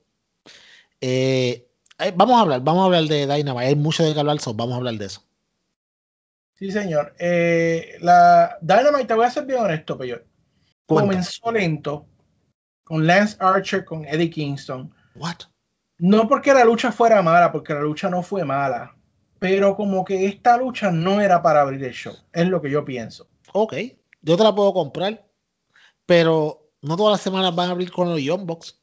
Eh, 1.01 1.69
eh, 1.99 2.13
vamos 2.15 2.39
a 2.39 2.41
hablar, 2.43 2.61
vamos 2.63 2.83
a 2.83 2.87
hablar 2.87 3.05
de 3.05 3.27
Dynamite. 3.27 3.67
Hay 3.67 3.75
mucho 3.75 4.05
de 4.05 4.15
que 4.15 4.21
hablar, 4.21 4.39
vamos 4.55 4.73
a 4.73 4.77
hablar 4.77 4.95
de 4.95 5.07
eso. 5.07 5.23
Sí, 6.55 6.71
señor. 6.71 7.15
Eh, 7.19 7.97
la 8.01 8.59
Dynamite, 8.63 9.07
te 9.07 9.15
voy 9.15 9.27
a 9.27 9.31
ser 9.31 9.45
bien 9.45 9.61
honesto, 9.61 9.99
pero 9.99 10.23
comenzó 10.87 11.53
lento 11.53 12.07
con 12.85 13.07
Lance 13.07 13.37
Archer, 13.41 13.85
con 13.85 14.05
Eddie 14.05 14.31
Kingston. 14.31 14.95
What? 15.17 15.37
No 15.99 16.29
porque 16.29 16.55
la 16.55 16.65
lucha 16.65 16.93
fuera 16.93 17.23
mala, 17.23 17.51
porque 17.51 17.75
la 17.75 17.81
lucha 17.81 18.09
no 18.09 18.23
fue 18.23 18.45
mala 18.45 18.96
pero 19.49 19.77
como 19.77 20.05
que 20.05 20.27
esta 20.27 20.57
lucha 20.57 20.91
no 20.91 21.21
era 21.21 21.41
para 21.41 21.61
abrir 21.61 21.85
el 21.85 21.93
show, 21.93 22.17
es 22.33 22.49
lo 22.49 22.61
que 22.61 22.69
yo 22.69 22.85
pienso. 22.85 23.29
Ok, 23.53 23.75
yo 24.23 24.37
te 24.37 24.43
la 24.43 24.53
puedo 24.53 24.75
comprar, 24.75 25.25
pero 26.05 26.69
no 26.83 26.97
todas 26.97 27.13
las 27.13 27.21
semanas 27.21 27.55
van 27.55 27.69
a 27.69 27.73
abrir 27.73 27.93
con 27.93 28.11
los 28.11 28.21
Young 28.21 28.45
Box. 28.45 28.77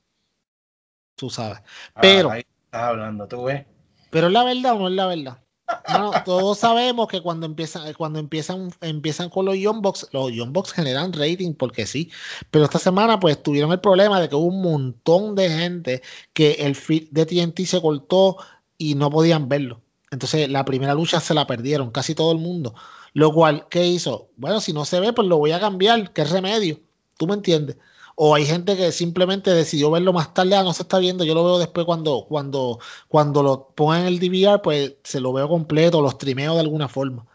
Tú 1.15 1.29
sabes. 1.29 1.59
Ah, 1.95 1.99
pero. 2.01 2.31
ahí 2.31 2.45
estás 2.63 2.81
hablando, 2.81 3.27
tú 3.27 3.43
ves. 3.43 3.65
Pero 4.09 4.27
es 4.27 4.33
la 4.33 4.45
verdad 4.45 4.75
o 4.75 4.79
no 4.79 4.87
es 4.87 4.93
la 4.93 5.07
verdad. 5.07 5.43
todos 6.25 6.59
sabemos 6.59 7.09
que 7.09 7.19
cuando 7.19 7.45
empiezan, 7.45 7.91
cuando 7.95 8.19
empiezan, 8.19 8.69
empiezan 8.79 9.29
con 9.29 9.43
los 9.43 9.57
Young 9.57 9.81
Box, 9.81 10.07
los 10.13 10.31
Young 10.31 10.53
Box 10.53 10.71
generan 10.71 11.11
rating 11.11 11.55
porque 11.55 11.85
sí. 11.85 12.09
Pero 12.51 12.63
esta 12.63 12.79
semana, 12.79 13.19
pues 13.19 13.43
tuvieron 13.43 13.73
el 13.73 13.81
problema 13.81 14.21
de 14.21 14.29
que 14.29 14.35
hubo 14.35 14.45
un 14.45 14.61
montón 14.61 15.35
de 15.35 15.49
gente 15.49 16.01
que 16.31 16.53
el 16.53 16.75
feed 16.75 17.09
de 17.11 17.25
TNT 17.25 17.65
se 17.65 17.81
cortó 17.81 18.37
y 18.77 18.95
no 18.95 19.09
podían 19.09 19.49
verlo. 19.49 19.83
Entonces, 20.13 20.49
la 20.49 20.65
primera 20.65 20.93
lucha 20.93 21.19
se 21.19 21.33
la 21.33 21.47
perdieron, 21.47 21.91
casi 21.91 22.15
todo 22.15 22.31
el 22.31 22.37
mundo. 22.39 22.75
Lo 23.13 23.33
cual, 23.33 23.67
¿qué 23.69 23.85
hizo? 23.85 24.29
Bueno, 24.37 24.61
si 24.61 24.73
no 24.73 24.85
se 24.85 24.99
ve, 24.99 25.13
pues 25.13 25.27
lo 25.27 25.37
voy 25.37 25.51
a 25.51 25.59
cambiar. 25.59 26.13
¿Qué 26.13 26.23
remedio? 26.23 26.79
¿Tú 27.17 27.27
me 27.27 27.35
entiendes? 27.35 27.77
o 28.15 28.35
hay 28.35 28.45
gente 28.45 28.77
que 28.77 28.91
simplemente 28.91 29.51
decidió 29.51 29.91
verlo 29.91 30.13
más 30.13 30.33
tarde, 30.33 30.55
ah, 30.55 30.63
no 30.63 30.73
se 30.73 30.83
está 30.83 30.99
viendo, 30.99 31.23
yo 31.23 31.33
lo 31.33 31.43
veo 31.45 31.59
después 31.59 31.85
cuando, 31.85 32.25
cuando, 32.29 32.79
cuando 33.07 33.43
lo 33.43 33.69
pongan 33.75 34.01
en 34.01 34.07
el 34.07 34.19
DVR, 34.19 34.61
pues 34.61 34.95
se 35.03 35.19
lo 35.19 35.33
veo 35.33 35.47
completo, 35.49 36.01
lo 36.01 36.11
streameo 36.11 36.53
de 36.55 36.61
alguna 36.61 36.87
forma. 36.87 37.25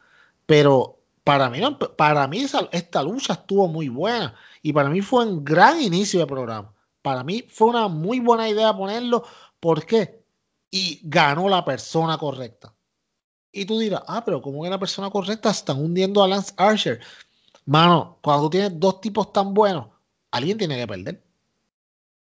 Pero 0.47 1.01
para 1.24 1.51
mí, 1.51 1.61
para 1.97 2.29
mí 2.29 2.47
esta 2.72 3.03
lucha 3.03 3.35
estuvo 3.35 3.68
muy 3.68 3.89
buena 3.89 4.35
y 4.62 4.72
para 4.72 4.89
mí 4.91 5.01
fue 5.03 5.24
un 5.26 5.45
gran 5.45 5.81
inicio 5.81 6.20
de 6.20 6.26
programa. 6.26 6.72
Para 7.03 7.24
mí 7.24 7.45
fue 7.49 7.68
una 7.68 7.89
muy 7.89 8.20
buena 8.20 8.49
idea 8.49 8.76
ponerlo. 8.76 9.24
¿Por 9.61 9.85
qué? 9.87 10.18
Y 10.71 11.01
ganó 11.05 11.49
la 11.49 11.64
persona 11.64 12.19
correcta. 12.19 12.75
Y 13.53 13.64
tú 13.64 13.79
dirás, 13.79 14.03
ah, 14.07 14.25
pero 14.25 14.43
¿cómo 14.43 14.62
que 14.62 14.71
la 14.71 14.79
persona 14.79 15.11
correcta 15.11 15.51
están 15.51 15.79
hundiendo 15.79 16.23
a 16.23 16.29
Lance 16.29 16.53
Archer? 16.57 17.01
Mano, 17.64 18.19
cuando 18.23 18.45
tú 18.45 18.51
tienes 18.51 18.79
dos 18.79 19.01
tipos 19.01 19.33
tan 19.33 19.55
buenos, 19.55 19.89
alguien 20.31 20.59
tiene 20.59 20.77
que 20.77 20.87
perder. 20.87 21.25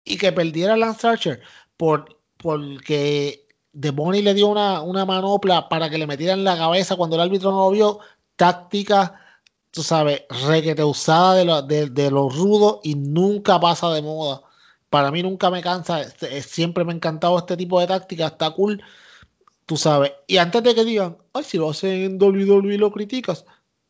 Y 0.04 0.18
que 0.18 0.32
perdiera 0.32 0.78
Lance 0.78 1.08
Archer 1.08 1.42
por, 1.78 2.20
porque 2.38 3.48
The 3.80 3.92
Bonnie 3.92 4.22
le 4.22 4.34
dio 4.34 4.48
una, 4.48 4.82
una 4.82 5.06
manopla 5.06 5.68
para 5.68 5.90
que 5.90 5.98
le 5.98 6.08
metieran 6.08 6.44
la 6.44 6.58
cabeza 6.58 6.96
cuando 6.96 7.16
el 7.16 7.24
árbitro 7.24 7.52
no 7.52 7.66
lo 7.66 7.72
vio. 7.72 8.00
Táctica, 8.36 9.20
tú 9.72 9.84
sabes, 9.84 10.24
requete 10.48 10.84
usada 10.84 11.36
de 11.36 11.46
lo, 11.46 11.62
de, 11.62 11.90
de 11.90 12.10
rudo 12.10 12.80
y 12.84 12.96
nunca 12.96 13.60
pasa 13.60 13.92
de 13.92 14.02
moda. 14.02 14.42
Para 14.96 15.12
mí 15.12 15.22
nunca 15.22 15.52
me 15.52 15.62
cansa, 15.62 16.00
este, 16.00 16.42
siempre 16.42 16.86
me 16.86 16.94
ha 16.94 16.96
encantado 16.96 17.38
este 17.38 17.58
tipo 17.58 17.82
de 17.82 17.88
táctica, 17.88 18.28
está 18.28 18.52
cool, 18.52 18.82
tú 19.66 19.76
sabes. 19.76 20.14
Y 20.26 20.38
antes 20.38 20.64
de 20.64 20.74
que 20.74 20.86
digan, 20.86 21.18
ay, 21.34 21.44
si 21.44 21.58
lo 21.58 21.70
hacen 21.70 21.92
en 21.92 22.18
WWE 22.18 22.78
lo 22.78 22.94
criticas. 22.94 23.44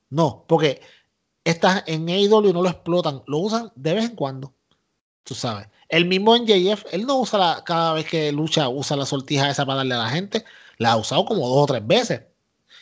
No, 0.09 0.45
porque 0.47 0.81
estas 1.43 1.83
en 1.85 2.09
AEW 2.09 2.51
no 2.53 2.63
lo 2.63 2.69
explotan, 2.69 3.21
lo 3.27 3.37
usan 3.37 3.71
de 3.75 3.93
vez 3.93 4.05
en 4.05 4.15
cuando. 4.15 4.55
Tú 5.23 5.35
sabes. 5.35 5.67
El 5.89 6.05
mismo 6.05 6.35
en 6.35 6.47
JF, 6.47 6.85
él 6.91 7.05
no 7.05 7.19
usa 7.19 7.63
cada 7.63 7.93
vez 7.93 8.07
que 8.07 8.31
lucha, 8.31 8.67
usa 8.67 8.97
la 8.97 9.05
sortija 9.05 9.51
esa 9.51 9.63
para 9.63 9.77
darle 9.77 9.93
a 9.93 9.99
la 9.99 10.09
gente. 10.09 10.43
La 10.79 10.93
ha 10.93 10.97
usado 10.97 11.23
como 11.25 11.47
dos 11.47 11.65
o 11.65 11.65
tres 11.67 11.85
veces. 11.85 12.23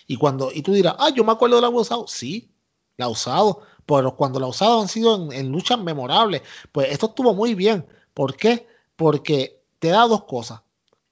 Y 0.08 0.16
cuando, 0.16 0.50
y 0.54 0.62
tú 0.62 0.72
dirás, 0.72 0.96
ah, 0.98 1.10
yo 1.14 1.26
me 1.26 1.34
acuerdo 1.34 1.58
de 1.58 1.64
la 1.64 1.70
usado. 1.70 2.08
Sí, 2.08 2.50
la 2.96 3.08
ha 3.08 3.10
usado. 3.10 3.64
Pero 3.86 4.16
cuando 4.16 4.40
la 4.40 4.46
ha 4.46 4.50
usado 4.50 4.80
han 4.80 4.88
sido 4.88 5.30
en 5.34 5.52
luchas 5.52 5.78
memorables. 5.78 6.42
Pues 6.72 6.90
esto 6.90 7.08
estuvo 7.08 7.34
muy 7.34 7.54
bien. 7.54 7.86
¿Por 8.14 8.36
qué? 8.36 8.68
Porque 8.96 9.62
te 9.80 9.90
da 9.90 10.08
dos 10.08 10.26
cosas. 10.26 10.62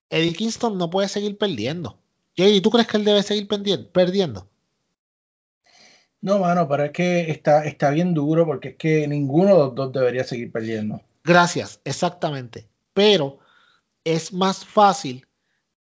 Eddie 0.09 0.33
Kingston 0.33 0.77
no 0.77 0.89
puede 0.89 1.07
seguir 1.07 1.37
perdiendo. 1.37 1.97
¿Y 2.35 2.61
tú 2.61 2.69
crees 2.69 2.87
que 2.87 2.97
él 2.97 3.05
debe 3.05 3.23
seguir 3.23 3.47
perdiendo? 3.47 4.47
No, 6.21 6.39
mano, 6.39 6.67
pero 6.67 6.85
es 6.85 6.91
que 6.91 7.31
está, 7.31 7.65
está 7.65 7.89
bien 7.89 8.13
duro 8.13 8.45
porque 8.45 8.69
es 8.69 8.75
que 8.75 9.07
ninguno 9.07 9.53
de 9.53 9.59
los 9.59 9.75
dos 9.75 9.91
debería 9.91 10.23
seguir 10.23 10.51
perdiendo. 10.51 11.01
Gracias, 11.23 11.79
exactamente. 11.83 12.67
Pero 12.93 13.39
es 14.03 14.31
más 14.31 14.65
fácil 14.65 15.25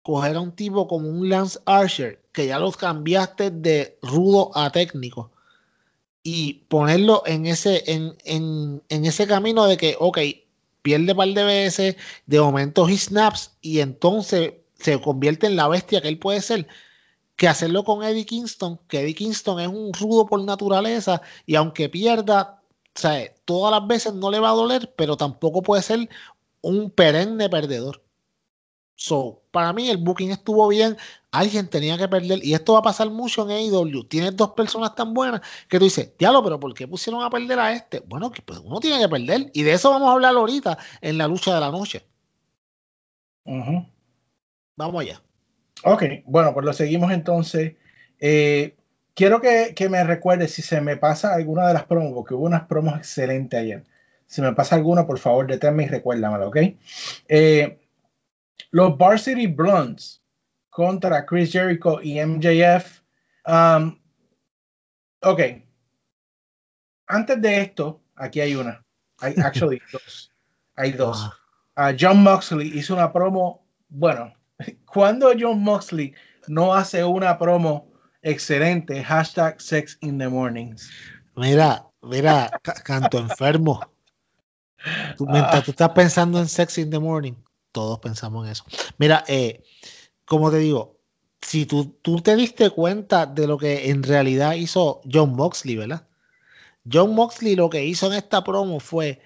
coger 0.03 0.37
a 0.37 0.41
un 0.41 0.53
tipo 0.53 0.87
como 0.87 1.09
un 1.09 1.29
Lance 1.29 1.59
Archer, 1.65 2.21
que 2.33 2.47
ya 2.47 2.59
los 2.59 2.77
cambiaste 2.77 3.51
de 3.51 3.99
rudo 4.03 4.51
a 4.57 4.71
técnico, 4.71 5.31
y 6.23 6.65
ponerlo 6.69 7.23
en 7.27 7.47
ese, 7.47 7.83
en, 7.91 8.17
en, 8.25 8.83
en 8.89 9.05
ese 9.05 9.27
camino 9.27 9.67
de 9.67 9.77
que, 9.77 9.97
ok, 9.99 10.19
pierde 10.83 11.13
un 11.13 11.19
par 11.19 11.29
de 11.29 11.45
veces, 11.45 11.97
de 12.27 12.41
momento 12.41 12.89
he 12.89 12.97
snaps, 12.99 13.53
y 13.61 13.81
entonces 13.81 14.55
se 14.79 15.01
convierte 15.01 15.47
en 15.47 15.57
la 15.57 15.69
bestia 15.69 16.01
que 16.01 16.09
él 16.09 16.19
puede 16.19 16.41
ser 16.41 16.67
que 17.37 17.49
hacerlo 17.49 17.85
con 17.85 18.03
Eddie 18.05 18.27
Kingston, 18.27 18.79
que 18.89 19.01
Eddie 19.01 19.15
Kingston 19.15 19.61
es 19.61 19.69
un 19.69 19.93
rudo 19.93 20.27
por 20.27 20.43
naturaleza 20.45 21.23
y 21.47 21.55
aunque 21.55 21.89
pierda, 21.89 22.63
todas 23.45 23.71
las 23.73 23.87
veces 23.87 24.15
no 24.15 24.31
le 24.31 24.39
va 24.39 24.51
a 24.51 24.55
doler, 24.55 24.93
pero 24.97 25.17
tampoco 25.17 25.63
puede 25.63 25.83
ser 25.83 26.09
un 26.61 26.91
perenne 26.91 27.49
perdedor. 27.49 28.02
So, 28.95 29.43
para 29.51 29.73
mí 29.73 29.89
el 29.89 29.97
booking 29.97 30.31
estuvo 30.31 30.69
bien, 30.69 30.97
alguien 31.31 31.69
tenía 31.69 31.99
que 31.99 32.09
perder 32.09 32.45
y 32.45 32.55
esto 32.55 32.75
va 32.75 32.81
a 32.81 32.83
pasar 32.83 33.11
mucho 33.11 33.43
en 33.43 33.51
AEW. 33.51 34.05
Tienes 34.05 34.37
dos 34.37 34.51
personas 34.51 34.95
tan 34.95 35.13
buenas 35.15 35.41
que 35.69 35.79
tú 35.79 35.85
dices, 35.85 36.13
diablo, 36.19 36.43
pero 36.45 36.61
¿por 36.61 36.75
qué 36.75 36.87
pusieron 36.87 37.23
a 37.23 37.31
perder 37.31 37.59
a 37.59 37.73
este? 37.73 38.01
Bueno, 38.01 38.31
que 38.31 38.43
pues 38.43 38.61
uno 38.61 38.79
tiene 38.81 39.01
que 39.01 39.09
perder 39.09 39.51
y 39.53 39.63
de 39.63 39.73
eso 39.73 39.91
vamos 39.91 40.09
a 40.09 40.13
hablar 40.13 40.37
ahorita 40.37 40.79
en 41.01 41.19
la 41.19 41.27
lucha 41.27 41.55
de 41.55 41.61
la 41.61 41.71
noche. 41.71 42.07
Vamos 44.77 45.03
allá. 45.03 45.21
Ok, 45.85 46.05
bueno, 46.27 46.55
pues 46.55 46.65
lo 46.65 46.73
seguimos 46.73 47.13
entonces. 47.13 47.75
Eh, 48.21 48.77
quiero 49.15 49.41
que, 49.41 49.75
me 49.91 50.05
recuerde 50.05 50.49
si 50.49 50.63
se 50.63 50.81
me 50.81 50.97
pasa 50.97 51.35
alguna 51.35 51.67
de 51.67 51.75
las 51.75 51.85
promos, 51.85 52.13
porque 52.15 52.35
hubo 52.35 52.47
unas 52.47 52.67
promos 52.67 52.97
excelentes 52.97 53.59
ayer. 53.59 53.85
Si 54.27 54.41
me 54.41 54.53
pasa 54.53 54.77
alguna, 54.77 55.07
por 55.07 55.19
favor, 55.19 55.47
deténme 55.47 55.85
y 55.85 55.89
recuérdamelo, 55.89 56.49
¿ok? 56.49 56.57
Eh, 57.29 57.82
los 58.71 58.97
Varsity 58.97 59.47
Blondes 59.47 60.23
contra 60.71 61.25
Chris 61.27 61.53
Jericho 61.53 62.01
y 62.03 62.19
MJF. 62.25 63.03
Um, 63.47 63.99
ok. 65.23 65.41
Antes 67.09 67.43
de 67.43 67.61
esto, 67.61 68.01
aquí 68.17 68.41
hay 68.41 68.55
una. 68.55 68.85
Hay 69.21 69.35
actually 69.39 69.81
dos. 69.93 70.33
Hay 70.77 70.93
dos. 70.93 71.31
Uh, 71.77 71.93
John 71.99 72.23
Moxley 72.23 72.79
hizo 72.79 72.95
una 72.95 73.13
promo, 73.13 73.67
bueno, 73.89 74.33
cuando 74.87 75.33
John 75.39 75.63
Moxley 75.63 76.15
no 76.49 76.75
hace 76.75 77.05
una 77.05 77.39
promo 77.39 77.91
excelente, 78.23 79.03
hashtag 79.03 79.61
sex 79.61 79.99
in 80.01 80.19
the 80.19 80.29
mornings. 80.29 80.91
Mira, 81.37 81.85
mira, 82.03 82.51
canto 82.85 83.19
enfermo. 83.19 83.81
Tú, 85.17 85.27
mientras 85.27 85.65
tú 85.65 85.71
estás 85.71 85.91
pensando 85.91 86.39
en 86.39 86.49
sex 86.49 86.77
in 86.79 86.91
the 86.91 86.99
morning, 86.99 87.35
todos 87.73 87.99
pensamos 88.01 88.47
en 88.47 88.53
eso. 88.53 88.65
Mira, 88.99 89.25
eh, 89.29 89.63
como 90.25 90.51
te 90.51 90.59
digo, 90.59 90.99
si 91.41 91.67
tú, 91.67 91.97
tú 92.03 92.21
te 92.21 92.37
diste 92.37 92.71
cuenta 92.71 93.27
de 93.27 93.47
lo 93.47 93.59
que 93.59 93.91
en 93.91 94.03
realidad 94.03 94.55
hizo 94.55 95.01
John 95.11 95.35
Moxley, 95.35 95.77
¿verdad? 95.77 96.07
John 96.91 97.15
Moxley 97.15 97.57
lo 97.57 97.71
que 97.71 97.85
hizo 97.85 98.07
en 98.07 98.15
esta 98.15 98.45
promo 98.45 98.81
fue 98.81 99.21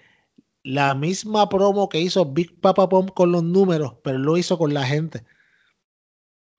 la 0.63 0.95
misma 0.95 1.49
promo 1.49 1.89
que 1.89 2.01
hizo 2.01 2.25
Big 2.27 2.61
Papa 2.61 2.89
Pump 2.89 3.11
con 3.15 3.33
los 3.33 3.43
números, 3.43 3.95
pero 4.03 4.19
lo 4.19 4.37
hizo 4.37 4.59
con 4.59 4.75
la 4.75 4.85
gente. 4.85 5.25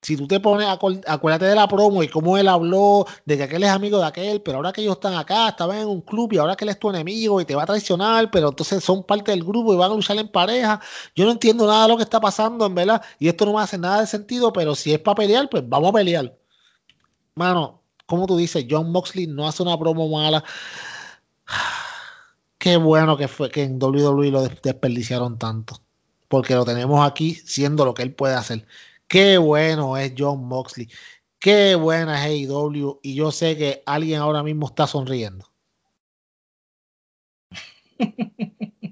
Si 0.00 0.16
tú 0.16 0.28
te 0.28 0.38
pones, 0.38 0.68
acuérdate 0.68 1.46
de 1.46 1.54
la 1.56 1.66
promo 1.66 2.02
y 2.04 2.08
cómo 2.08 2.38
él 2.38 2.46
habló 2.48 3.04
de 3.24 3.36
que 3.36 3.42
aquel 3.42 3.64
es 3.64 3.70
amigo 3.70 3.98
de 3.98 4.06
aquel, 4.06 4.40
pero 4.42 4.58
ahora 4.58 4.72
que 4.72 4.80
ellos 4.80 4.94
están 4.94 5.14
acá, 5.14 5.48
estaban 5.48 5.78
en 5.78 5.88
un 5.88 6.00
club 6.02 6.32
y 6.32 6.38
ahora 6.38 6.54
que 6.54 6.64
él 6.64 6.68
es 6.68 6.78
tu 6.78 6.88
enemigo 6.88 7.40
y 7.40 7.44
te 7.44 7.56
va 7.56 7.64
a 7.64 7.66
traicionar, 7.66 8.30
pero 8.30 8.50
entonces 8.50 8.84
son 8.84 9.02
parte 9.02 9.32
del 9.32 9.42
grupo 9.42 9.74
y 9.74 9.76
van 9.76 9.90
a 9.90 9.94
luchar 9.94 10.16
en 10.18 10.28
pareja. 10.28 10.80
Yo 11.16 11.24
no 11.24 11.32
entiendo 11.32 11.66
nada 11.66 11.82
de 11.82 11.88
lo 11.88 11.96
que 11.96 12.04
está 12.04 12.20
pasando, 12.20 12.64
en 12.66 12.74
verdad, 12.76 13.02
y 13.18 13.28
esto 13.28 13.44
no 13.44 13.54
me 13.54 13.60
hace 13.60 13.76
nada 13.76 14.00
de 14.00 14.06
sentido, 14.06 14.52
pero 14.52 14.74
si 14.76 14.92
es 14.92 15.00
para 15.00 15.16
pelear, 15.16 15.48
pues 15.50 15.68
vamos 15.68 15.90
a 15.90 15.92
pelear. 15.94 16.38
Mano, 17.34 17.82
como 18.06 18.26
tú 18.26 18.36
dices, 18.36 18.66
John 18.70 18.90
Moxley 18.92 19.26
no 19.26 19.46
hace 19.46 19.62
una 19.62 19.78
promo 19.78 20.08
mala. 20.08 20.44
Qué 22.58 22.76
bueno 22.76 23.16
que 23.16 23.28
fue 23.28 23.50
que 23.50 23.64
en 23.64 23.78
WWE 23.82 24.30
lo 24.30 24.42
desperdiciaron 24.42 25.38
tanto. 25.38 25.80
Porque 26.28 26.54
lo 26.54 26.64
tenemos 26.64 27.06
aquí 27.06 27.34
siendo 27.34 27.84
lo 27.84 27.94
que 27.94 28.02
él 28.02 28.14
puede 28.14 28.34
hacer. 28.34 28.66
Qué 29.08 29.38
bueno 29.38 29.96
es 29.96 30.12
John 30.16 30.44
Moxley. 30.44 30.88
Qué 31.40 31.74
buena 31.74 32.26
es 32.26 32.48
AEW. 32.48 33.00
Y 33.02 33.14
yo 33.14 33.32
sé 33.32 33.56
que 33.56 33.82
alguien 33.86 34.20
ahora 34.20 34.42
mismo 34.42 34.66
está 34.66 34.86
sonriendo. 34.86 35.50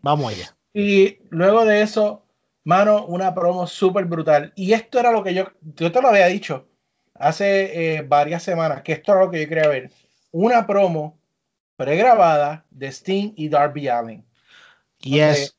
Vamos 0.02 0.32
allá. 0.32 0.52
Y 0.78 1.20
luego 1.30 1.64
de 1.64 1.80
eso, 1.80 2.26
mano, 2.62 3.06
una 3.06 3.34
promo 3.34 3.66
súper 3.66 4.04
brutal. 4.04 4.52
Y 4.56 4.74
esto 4.74 5.00
era 5.00 5.10
lo 5.10 5.24
que 5.24 5.32
yo, 5.32 5.50
yo 5.62 5.90
te 5.90 6.02
lo 6.02 6.08
había 6.08 6.26
dicho 6.26 6.68
hace 7.14 7.96
eh, 7.96 8.02
varias 8.02 8.42
semanas, 8.42 8.82
que 8.82 8.92
esto 8.92 9.12
era 9.12 9.24
lo 9.24 9.30
que 9.30 9.40
yo 9.40 9.48
quería 9.48 9.68
ver. 9.68 9.90
Una 10.32 10.66
promo 10.66 11.18
pregrabada 11.76 12.66
de 12.68 12.88
Sting 12.88 13.32
y 13.36 13.48
Darby 13.48 13.88
Allin. 13.88 14.26
Yes. 15.00 15.55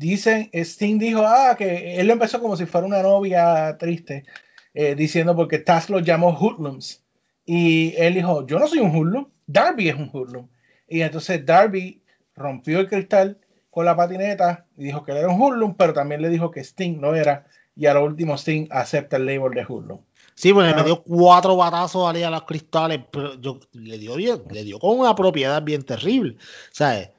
Dicen, 0.00 0.50
Sting 0.54 0.98
dijo, 0.98 1.22
ah, 1.26 1.54
que 1.56 2.00
él 2.00 2.06
lo 2.06 2.14
empezó 2.14 2.40
como 2.40 2.56
si 2.56 2.64
fuera 2.64 2.86
una 2.86 3.02
novia 3.02 3.76
triste, 3.78 4.24
eh, 4.72 4.94
diciendo 4.94 5.36
porque 5.36 5.58
Taz 5.58 5.90
lo 5.90 6.00
llamó 6.00 6.30
hoodlums. 6.30 7.04
Y 7.44 7.94
él 7.96 8.14
dijo, 8.14 8.46
yo 8.46 8.58
no 8.58 8.66
soy 8.66 8.78
un 8.78 8.94
hoodlum, 8.96 9.26
Darby 9.46 9.90
es 9.90 9.94
un 9.94 10.10
hoodlum. 10.12 10.48
Y 10.88 11.02
entonces 11.02 11.44
Darby 11.44 12.02
rompió 12.34 12.80
el 12.80 12.88
cristal 12.88 13.38
con 13.68 13.84
la 13.84 13.94
patineta 13.94 14.66
y 14.76 14.84
dijo 14.84 15.04
que 15.04 15.12
él 15.12 15.18
era 15.18 15.28
un 15.28 15.40
hoodlum, 15.40 15.74
pero 15.74 15.92
también 15.92 16.22
le 16.22 16.30
dijo 16.30 16.50
que 16.50 16.60
Sting 16.60 16.98
no 16.98 17.14
era. 17.14 17.46
Y 17.76 17.86
a 17.86 17.94
lo 17.94 18.04
último 18.04 18.36
Sting 18.36 18.68
acepta 18.70 19.18
el 19.18 19.26
label 19.26 19.52
de 19.52 19.64
hoodlum. 19.64 20.00
Sí, 20.34 20.52
bueno, 20.52 20.74
me 20.74 20.84
dio 20.84 21.02
cuatro 21.02 21.56
batazos 21.56 22.08
a 22.08 22.30
los 22.30 22.42
cristales, 22.44 23.00
pero 23.12 23.38
yo 23.38 23.60
le 23.72 23.98
dio 23.98 24.16
bien, 24.16 24.42
le 24.50 24.64
dio 24.64 24.78
con 24.78 24.98
una 24.98 25.14
propiedad 25.14 25.62
bien 25.62 25.82
terrible, 25.82 26.36
¿sabes? 26.72 27.10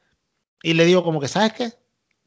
Y 0.64 0.74
le 0.74 0.86
digo 0.86 1.04
como 1.04 1.20
que, 1.20 1.28
¿sabes 1.28 1.54
qué? 1.54 1.81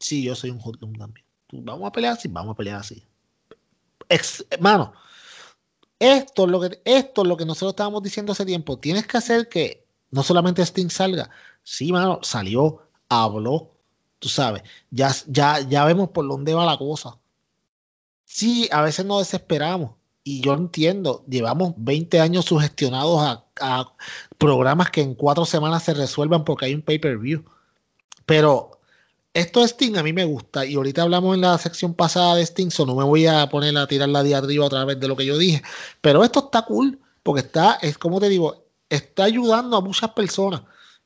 Sí, 0.05 0.21
yo 0.21 0.35
soy 0.35 0.51
un 0.51 0.59
hoodlum 0.63 0.93
también. 0.93 1.25
Vamos 1.51 1.87
a 1.87 1.91
pelear 1.91 2.13
así, 2.13 2.27
vamos 2.27 2.53
a 2.53 2.55
pelear 2.55 2.77
así. 2.79 3.03
hermano, 4.51 4.93
esto 5.97 6.45
es, 6.45 6.51
lo 6.51 6.61
que, 6.61 6.79
esto 6.85 7.23
es 7.23 7.27
lo 7.27 7.35
que 7.35 7.45
nosotros 7.45 7.71
estábamos 7.71 8.03
diciendo 8.03 8.31
hace 8.31 8.45
tiempo. 8.45 8.77
Tienes 8.77 9.07
que 9.07 9.17
hacer 9.17 9.49
que 9.49 9.87
no 10.11 10.21
solamente 10.21 10.61
Sting 10.61 10.91
salga. 10.91 11.31
Sí, 11.63 11.91
mano, 11.91 12.19
salió, 12.21 12.87
habló, 13.09 13.71
tú 14.19 14.29
sabes. 14.29 14.61
Ya, 14.91 15.11
ya, 15.25 15.61
ya 15.61 15.85
vemos 15.85 16.09
por 16.09 16.27
dónde 16.27 16.53
va 16.53 16.65
la 16.65 16.77
cosa. 16.77 17.17
Sí, 18.25 18.69
a 18.71 18.83
veces 18.83 19.07
nos 19.07 19.21
desesperamos. 19.21 19.95
Y 20.23 20.41
yo 20.41 20.53
entiendo, 20.53 21.25
llevamos 21.27 21.73
20 21.77 22.19
años 22.19 22.45
sugestionados 22.45 23.21
a, 23.21 23.43
a 23.59 23.95
programas 24.37 24.91
que 24.91 25.01
en 25.01 25.15
cuatro 25.15 25.45
semanas 25.45 25.81
se 25.81 25.95
resuelvan 25.95 26.43
porque 26.43 26.65
hay 26.65 26.75
un 26.75 26.83
pay-per-view. 26.83 27.43
Pero 28.27 28.74
esto 29.35 29.59
de 29.59 29.67
Sting 29.67 29.97
a 29.97 30.03
mí 30.03 30.13
me 30.13 30.23
gusta 30.23 30.65
y 30.65 30.75
ahorita 30.75 31.03
hablamos 31.03 31.35
en 31.35 31.41
la 31.41 31.57
sección 31.57 31.93
pasada 31.93 32.35
de 32.35 32.43
Sting, 32.43 32.71
so 32.71 32.85
no 32.85 32.95
me 32.95 33.03
voy 33.03 33.27
a 33.27 33.47
poner 33.49 33.77
a 33.77 33.85
tirar 33.85 34.07
la 34.07 34.19
arriba 34.19 34.65
otra 34.65 34.85
vez 34.85 34.97
de 34.97 35.09
lo 35.09 35.15
que 35.15 35.25
yo 35.25 35.37
dije, 35.37 35.61
pero 36.01 36.23
esto 36.23 36.45
está 36.45 36.63
cool 36.63 36.99
porque 37.21 37.41
está, 37.41 37.77
es 37.81 37.97
como 37.97 38.21
te 38.21 38.29
digo, 38.29 38.65
está 38.89 39.25
ayudando 39.25 39.75
a 39.75 39.81
muchas 39.81 40.11
personas 40.11 40.61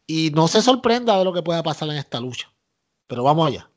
y 0.05 0.29
no 0.29 0.47
se 0.47 0.61
sorprenda 0.61 1.17
de 1.17 1.25
lo 1.25 1.33
que 1.33 1.41
pueda 1.41 1.63
pasar 1.63 1.89
en 1.89 1.97
esta 1.97 2.19
lucha. 2.19 2.53
Pero 3.07 3.23
vamos 3.23 3.47
allá. 3.47 3.69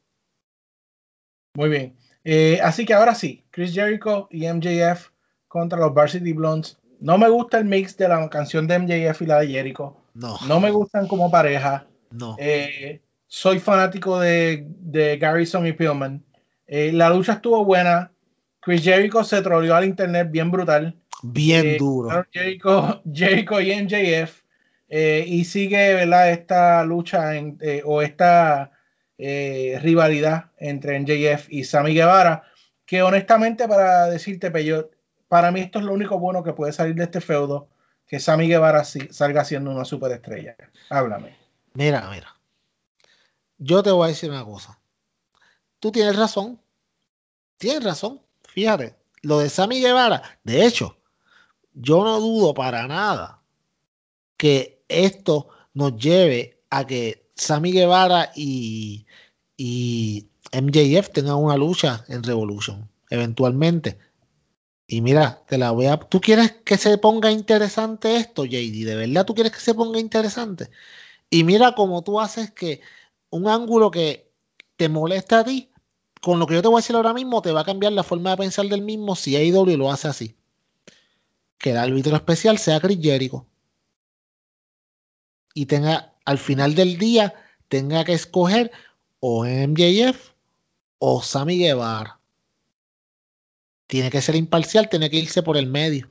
Muy 1.54 1.70
bien. 1.70 1.96
Eh, 2.24 2.60
así 2.62 2.84
que 2.84 2.92
ahora 2.92 3.14
sí, 3.14 3.44
Chris 3.50 3.72
Jericho 3.72 4.28
y 4.30 4.46
MJF 4.46 5.08
contra 5.48 5.78
los 5.78 5.94
Varsity 5.94 6.32
Blondes. 6.34 6.78
No 7.00 7.16
me 7.16 7.28
gusta 7.30 7.58
el 7.58 7.64
mix 7.64 7.96
de 7.96 8.08
la 8.08 8.28
canción 8.28 8.66
de 8.66 8.78
MJF 8.78 9.22
y 9.22 9.26
la 9.26 9.40
de 9.40 9.48
Jericho. 9.48 9.96
No. 10.12 10.36
No 10.46 10.60
me 10.60 10.70
gustan 10.70 11.08
como 11.08 11.30
pareja. 11.30 11.86
No. 12.10 12.36
Eh, 12.38 13.00
soy 13.32 13.60
fanático 13.60 14.20
de, 14.20 14.66
de 14.68 15.16
Garrison 15.16 15.66
y 15.66 15.72
Pillman. 15.72 16.22
Eh, 16.66 16.92
la 16.92 17.08
lucha 17.08 17.32
estuvo 17.32 17.64
buena. 17.64 18.12
Chris 18.60 18.84
Jericho 18.84 19.24
se 19.24 19.40
troleó 19.40 19.74
al 19.74 19.86
internet 19.86 20.28
bien 20.30 20.50
brutal. 20.50 20.94
Bien 21.22 21.66
eh, 21.66 21.76
duro. 21.78 22.26
Jericho, 22.30 23.00
Jericho 23.10 23.58
y 23.58 23.74
MJF. 23.74 24.42
Eh, 24.90 25.24
y 25.26 25.46
sigue 25.46 25.94
¿verdad? 25.94 26.30
esta 26.30 26.84
lucha 26.84 27.34
en, 27.34 27.58
o 27.86 28.02
esta 28.02 28.70
rivalidad 29.16 30.50
entre 30.58 31.00
MJF 31.00 31.46
y 31.48 31.64
Sammy 31.64 31.94
Guevara. 31.94 32.42
Que 32.84 33.00
honestamente, 33.00 33.66
para 33.66 34.10
decirte, 34.10 34.50
Peyo, 34.50 34.90
para 35.28 35.50
mí 35.50 35.60
esto 35.60 35.78
es 35.78 35.86
lo 35.86 35.94
único 35.94 36.18
bueno 36.18 36.44
que 36.44 36.52
puede 36.52 36.74
salir 36.74 36.96
de 36.96 37.04
este 37.04 37.22
feudo. 37.22 37.70
Que 38.06 38.20
Sammy 38.20 38.46
Guevara 38.46 38.84
salga 38.84 39.42
siendo 39.46 39.70
una 39.70 39.86
superestrella. 39.86 40.54
Háblame. 40.90 41.34
Mira, 41.72 42.10
mira 42.10 42.31
yo 43.62 43.82
te 43.82 43.90
voy 43.90 44.06
a 44.06 44.08
decir 44.08 44.30
una 44.30 44.44
cosa. 44.44 44.78
Tú 45.78 45.92
tienes 45.92 46.16
razón. 46.16 46.60
Tienes 47.58 47.84
razón. 47.84 48.20
Fíjate, 48.48 48.96
lo 49.22 49.38
de 49.38 49.48
Sammy 49.48 49.80
Guevara, 49.80 50.22
de 50.44 50.66
hecho, 50.66 50.96
yo 51.72 52.04
no 52.04 52.20
dudo 52.20 52.54
para 52.54 52.86
nada 52.86 53.42
que 54.36 54.82
esto 54.88 55.48
nos 55.74 55.96
lleve 55.96 56.62
a 56.70 56.86
que 56.86 57.30
Sammy 57.34 57.72
Guevara 57.72 58.32
y, 58.34 59.06
y 59.56 60.28
MJF 60.52 61.10
tengan 61.10 61.36
una 61.36 61.56
lucha 61.56 62.04
en 62.08 62.22
Revolution, 62.22 62.90
eventualmente. 63.10 63.98
Y 64.86 65.00
mira, 65.00 65.42
te 65.46 65.56
la 65.56 65.70
voy 65.70 65.86
a. 65.86 65.96
¿Tú 65.96 66.20
quieres 66.20 66.52
que 66.64 66.76
se 66.76 66.98
ponga 66.98 67.30
interesante 67.30 68.16
esto, 68.16 68.44
JD? 68.44 68.84
¿De 68.84 68.96
verdad 68.96 69.24
tú 69.24 69.34
quieres 69.34 69.52
que 69.52 69.60
se 69.60 69.74
ponga 69.74 69.98
interesante? 69.98 70.68
Y 71.30 71.44
mira 71.44 71.74
cómo 71.74 72.02
tú 72.02 72.20
haces 72.20 72.50
que 72.50 72.82
un 73.32 73.48
ángulo 73.48 73.90
que 73.90 74.30
te 74.76 74.88
molesta 74.88 75.40
a 75.40 75.44
ti, 75.44 75.70
con 76.20 76.38
lo 76.38 76.46
que 76.46 76.54
yo 76.54 76.62
te 76.62 76.68
voy 76.68 76.76
a 76.76 76.82
decir 76.82 76.94
ahora 76.94 77.14
mismo, 77.14 77.42
te 77.42 77.50
va 77.50 77.62
a 77.62 77.64
cambiar 77.64 77.92
la 77.92 78.02
forma 78.02 78.30
de 78.30 78.36
pensar 78.36 78.66
del 78.66 78.82
mismo 78.82 79.16
si 79.16 79.36
AEW 79.36 79.76
lo 79.76 79.90
hace 79.90 80.06
así. 80.06 80.36
Que 81.58 81.70
el 81.70 81.78
árbitro 81.78 82.14
especial 82.14 82.58
sea 82.58 82.78
Chris 82.78 82.98
Jericho. 83.00 83.46
Y 85.54 85.66
tenga, 85.66 86.14
al 86.24 86.38
final 86.38 86.74
del 86.74 86.98
día, 86.98 87.34
tenga 87.68 88.04
que 88.04 88.12
escoger 88.12 88.70
o 89.20 89.44
MJF 89.46 90.30
o 90.98 91.22
Sammy 91.22 91.58
Guevara. 91.58 92.20
Tiene 93.86 94.10
que 94.10 94.20
ser 94.20 94.36
imparcial, 94.36 94.90
tiene 94.90 95.08
que 95.08 95.16
irse 95.16 95.42
por 95.42 95.56
el 95.56 95.66
medio. 95.66 96.10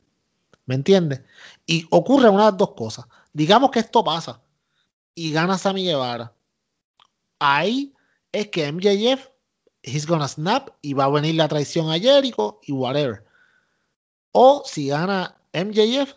¿Me 0.65 0.75
entiendes? 0.75 1.21
Y 1.67 1.85
ocurre 1.91 2.29
una 2.29 2.45
de 2.45 2.51
las 2.51 2.57
dos 2.57 2.71
cosas. 2.73 3.05
Digamos 3.31 3.69
que 3.69 3.79
esto 3.79 4.03
pasa 4.03 4.41
y 5.13 5.31
gana 5.31 5.57
Sammy 5.57 5.85
Guevara 5.85 6.33
ahí 7.41 7.93
es 8.31 8.47
que 8.47 8.71
MJF, 8.71 9.27
he's 9.83 10.05
gonna 10.05 10.27
snap 10.27 10.69
y 10.81 10.93
va 10.93 11.05
a 11.05 11.09
venir 11.09 11.35
la 11.35 11.47
traición 11.47 11.91
a 11.91 11.99
Jericho 11.99 12.59
y 12.63 12.71
whatever. 12.71 13.25
O 14.31 14.63
si 14.65 14.87
gana 14.87 15.35
MJF, 15.53 16.13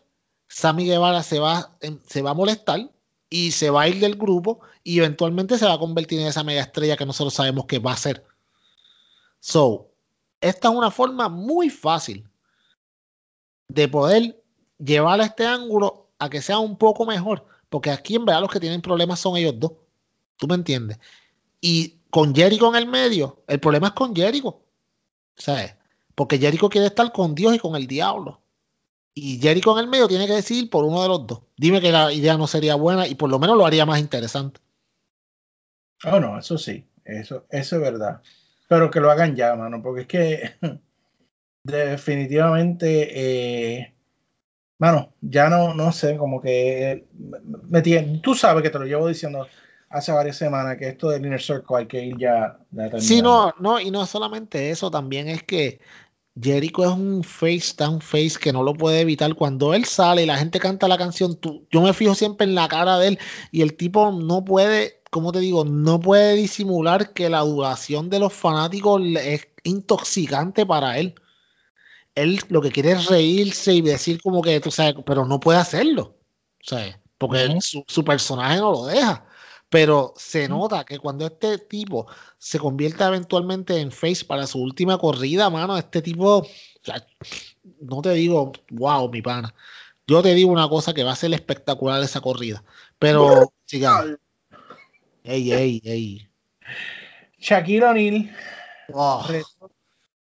Sammy 0.49 0.87
Guevara 0.87 1.23
se 1.23 1.41
va, 1.41 1.77
se 2.07 2.23
va 2.23 2.31
a 2.31 2.35
molestar 2.35 2.91
y 3.31 3.51
se 3.51 3.71
va 3.71 3.83
a 3.83 3.89
ir 3.89 3.99
del 3.99 4.15
grupo 4.15 4.61
y 4.85 4.99
eventualmente 4.99 5.59
se 5.59 5.67
va 5.67 5.73
a 5.73 5.79
convertir 5.79 6.21
en 6.21 6.29
esa 6.29 6.45
mega 6.45 6.63
estrella 6.63 6.97
que 6.97 7.07
nosotros 7.07 7.35
sabemos 7.35 7.67
que 7.67 7.81
va 7.81 7.93
a 7.93 7.97
ser. 7.97 8.25
So, 9.41 9.91
esta 10.41 10.69
es 10.69 10.75
una 10.75 10.91
forma 10.91 11.29
muy 11.29 11.71
fácil 11.71 12.29
de 13.69 13.89
poder 13.89 14.45
llevar 14.79 15.21
a 15.21 15.25
este 15.25 15.47
ángulo 15.47 16.11
a 16.19 16.29
que 16.29 16.43
sea 16.43 16.59
un 16.59 16.77
poco 16.77 17.07
mejor, 17.07 17.45
porque 17.71 17.91
aquí 17.91 18.15
en 18.15 18.25
verdad 18.25 18.43
los 18.43 18.51
que 18.51 18.61
tienen 18.61 18.83
problemas 18.83 19.19
son 19.19 19.37
ellos 19.37 19.55
dos. 19.59 19.73
¿Tú 20.37 20.47
me 20.47 20.55
entiendes? 20.55 20.99
Y 21.61 21.99
con 22.11 22.35
Jericho 22.35 22.69
en 22.69 22.77
el 22.77 22.87
medio, 22.87 23.43
el 23.49 23.61
problema 23.61 23.89
es 23.89 23.93
con 23.95 24.15
Jericho. 24.15 24.61
¿Sabes? 25.37 25.75
Porque 26.15 26.39
Jericho 26.39 26.69
quiere 26.69 26.87
estar 26.87 27.11
con 27.13 27.35
Dios 27.35 27.55
y 27.55 27.59
con 27.59 27.75
el 27.75 27.87
diablo. 27.87 28.41
Y 29.15 29.41
Jericho 29.41 29.73
en 29.73 29.85
el 29.85 29.91
medio 29.91 30.09
tiene 30.09 30.27
que 30.27 30.35
decidir 30.35 30.71
por 30.71 30.85
uno 30.85 31.03
de 31.03 31.09
los 31.09 31.27
dos. 31.27 31.43
Dime 31.57 31.81
que 31.81 31.93
la 31.93 32.13
idea 32.13 32.37
no 32.37 32.47
sería 32.47 32.75
buena 32.75 33.07
y 33.07 33.15
por 33.15 33.31
lo 33.31 33.39
menos 33.39 33.57
lo 33.57 33.67
haría 33.67 33.87
más 33.87 34.01
interesante. 34.01 34.61
Oh, 36.05 36.21
no, 36.21 36.39
eso 36.39 36.59
sí. 36.59 36.87
Eso, 37.05 37.47
eso 37.51 37.77
es 37.77 37.83
verdad. 37.83 38.23
Pero 38.69 38.91
que 38.91 39.01
lo 39.01 39.11
hagan 39.11 39.37
ya, 39.37 39.55
mano. 39.55 39.83
Porque 39.83 40.03
es 40.03 40.07
que 40.07 40.55
definitivamente, 41.65 43.79
eh, 43.79 43.95
mano, 44.79 45.15
ya 45.21 45.49
no, 45.49 45.75
no 45.75 45.93
sé, 45.93 46.17
como 46.17 46.41
que 46.41 47.07
me, 47.69 47.83
me, 47.83 48.19
tú 48.19 48.35
sabes 48.35 48.63
que 48.63 48.71
te 48.71 48.79
lo 48.79 48.85
llevo 48.85 49.09
diciendo 49.09 49.47
hace 49.95 50.11
varias 50.11 50.37
semanas 50.37 50.77
que 50.77 50.89
esto 50.89 51.09
del 51.09 51.25
Inner 51.25 51.41
Circle 51.41 51.77
hay 51.77 51.87
que 51.87 52.05
ir 52.05 52.19
ya. 52.19 52.59
sí, 52.99 53.23
no, 53.23 53.55
no, 53.61 53.79
y 53.79 53.91
no 53.93 54.05
solamente 54.07 54.71
eso, 54.71 54.91
también 54.91 55.29
es 55.29 55.45
que 55.45 55.81
Jericho 56.41 56.83
es 56.83 56.91
un 56.91 57.23
face 57.23 57.75
tan 57.77 58.01
face 58.01 58.35
que 58.41 58.53
no 58.53 58.65
lo 58.65 58.75
puede 58.75 59.01
evitar. 59.01 59.35
Cuando 59.37 59.73
él 59.73 59.85
sale 59.85 60.25
y 60.25 60.27
la 60.27 60.37
gente 60.37 60.59
canta 60.59 60.89
la 60.89 60.99
canción, 60.99 61.37
tú, 61.37 61.67
yo 61.71 61.81
me 61.81 61.93
fijo 61.93 62.15
siempre 62.17 62.45
en 62.45 62.57
la 62.57 62.67
cara 62.67 62.99
de 62.99 63.09
él 63.09 63.19
y 63.53 63.63
el 63.63 63.77
tipo 63.77 64.11
no 64.11 64.45
puede, 64.45 65.01
como 65.11 65.31
te 65.31 65.39
digo, 65.39 65.65
no 65.65 66.01
puede 66.01 66.35
disimular 66.35 67.13
que 67.13 67.31
la 67.31 67.41
duración 67.41 68.11
de 68.11 68.19
los 68.19 68.33
fanáticos 68.33 69.01
es 69.23 69.47
intoxicante 69.63 70.67
para 70.67 70.99
él. 70.99 71.15
Él 72.17 72.41
lo 72.49 72.61
que 72.61 72.73
quiere 72.73 72.93
es 72.93 73.07
reírse 73.07 73.75
y 73.75 73.81
decir 73.81 74.21
como 74.21 74.43
que, 74.43 74.61
tú 74.61 74.73
sabes, 74.73 74.97
pero 75.07 75.25
no 75.25 75.39
puede 75.39 75.59
hacerlo, 75.61 76.17
¿sabes? 76.63 76.97
Porque 77.17 77.59
su, 77.61 77.85
su 77.87 78.05
personaje 78.05 78.59
no 78.59 78.73
lo 78.73 78.87
deja. 78.87 79.25
Pero 79.75 80.15
se 80.17 80.47
nota 80.49 80.85
que 80.85 81.01
cuando 81.01 81.27
este 81.27 81.59
tipo 81.59 82.07
se 82.39 82.61
convierta 82.61 83.09
eventualmente 83.09 83.81
en 83.81 83.91
face 83.91 84.25
para 84.25 84.47
su 84.47 84.63
última 84.63 84.99
corrida, 84.99 85.51
mano, 85.51 85.77
este 85.77 86.01
tipo, 86.01 86.47
no 87.81 88.01
te 88.01 88.11
digo, 88.11 88.53
wow, 88.71 89.11
mi 89.11 89.21
pana. 89.21 89.53
Yo 90.07 90.23
te 90.23 90.33
digo 90.33 90.53
una 90.53 90.69
cosa 90.69 90.95
que 90.95 91.03
va 91.03 91.11
a 91.11 91.17
ser 91.17 91.35
espectacular 91.35 92.01
esa 92.01 92.21
corrida. 92.21 92.63
Pero, 93.01 93.53
sigamos. 93.65 94.17
Ey, 95.25 95.51
ey, 95.51 95.83
ey. 95.85 96.29
Shaquille 97.41 97.85
O'Neal 97.85 98.31
oh. 98.93 99.27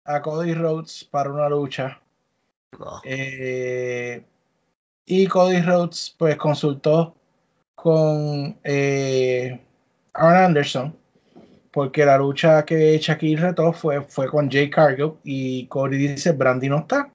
a 0.05 0.21
Cody 0.23 0.55
Rhodes 0.55 1.03
para 1.11 1.31
una 1.31 1.47
lucha. 1.47 2.01
Oh. 2.79 3.01
Eh, 3.03 4.25
y 5.05 5.27
Cody 5.27 5.61
Rhodes, 5.61 6.15
pues, 6.17 6.37
consultó 6.37 7.13
con 7.77 8.57
eh, 8.63 9.61
Aaron 10.15 10.45
Anderson, 10.45 10.97
porque 11.71 12.05
la 12.05 12.17
lucha 12.17 12.65
que 12.65 12.97
Shaquille 12.97 13.39
retó 13.39 13.71
fue, 13.71 14.01
fue 14.01 14.27
con 14.27 14.49
Jay 14.49 14.67
Cargill 14.67 15.13
y 15.23 15.67
Cody 15.67 15.95
dice, 15.95 16.31
Brandy 16.31 16.69
no 16.69 16.79
está, 16.79 17.11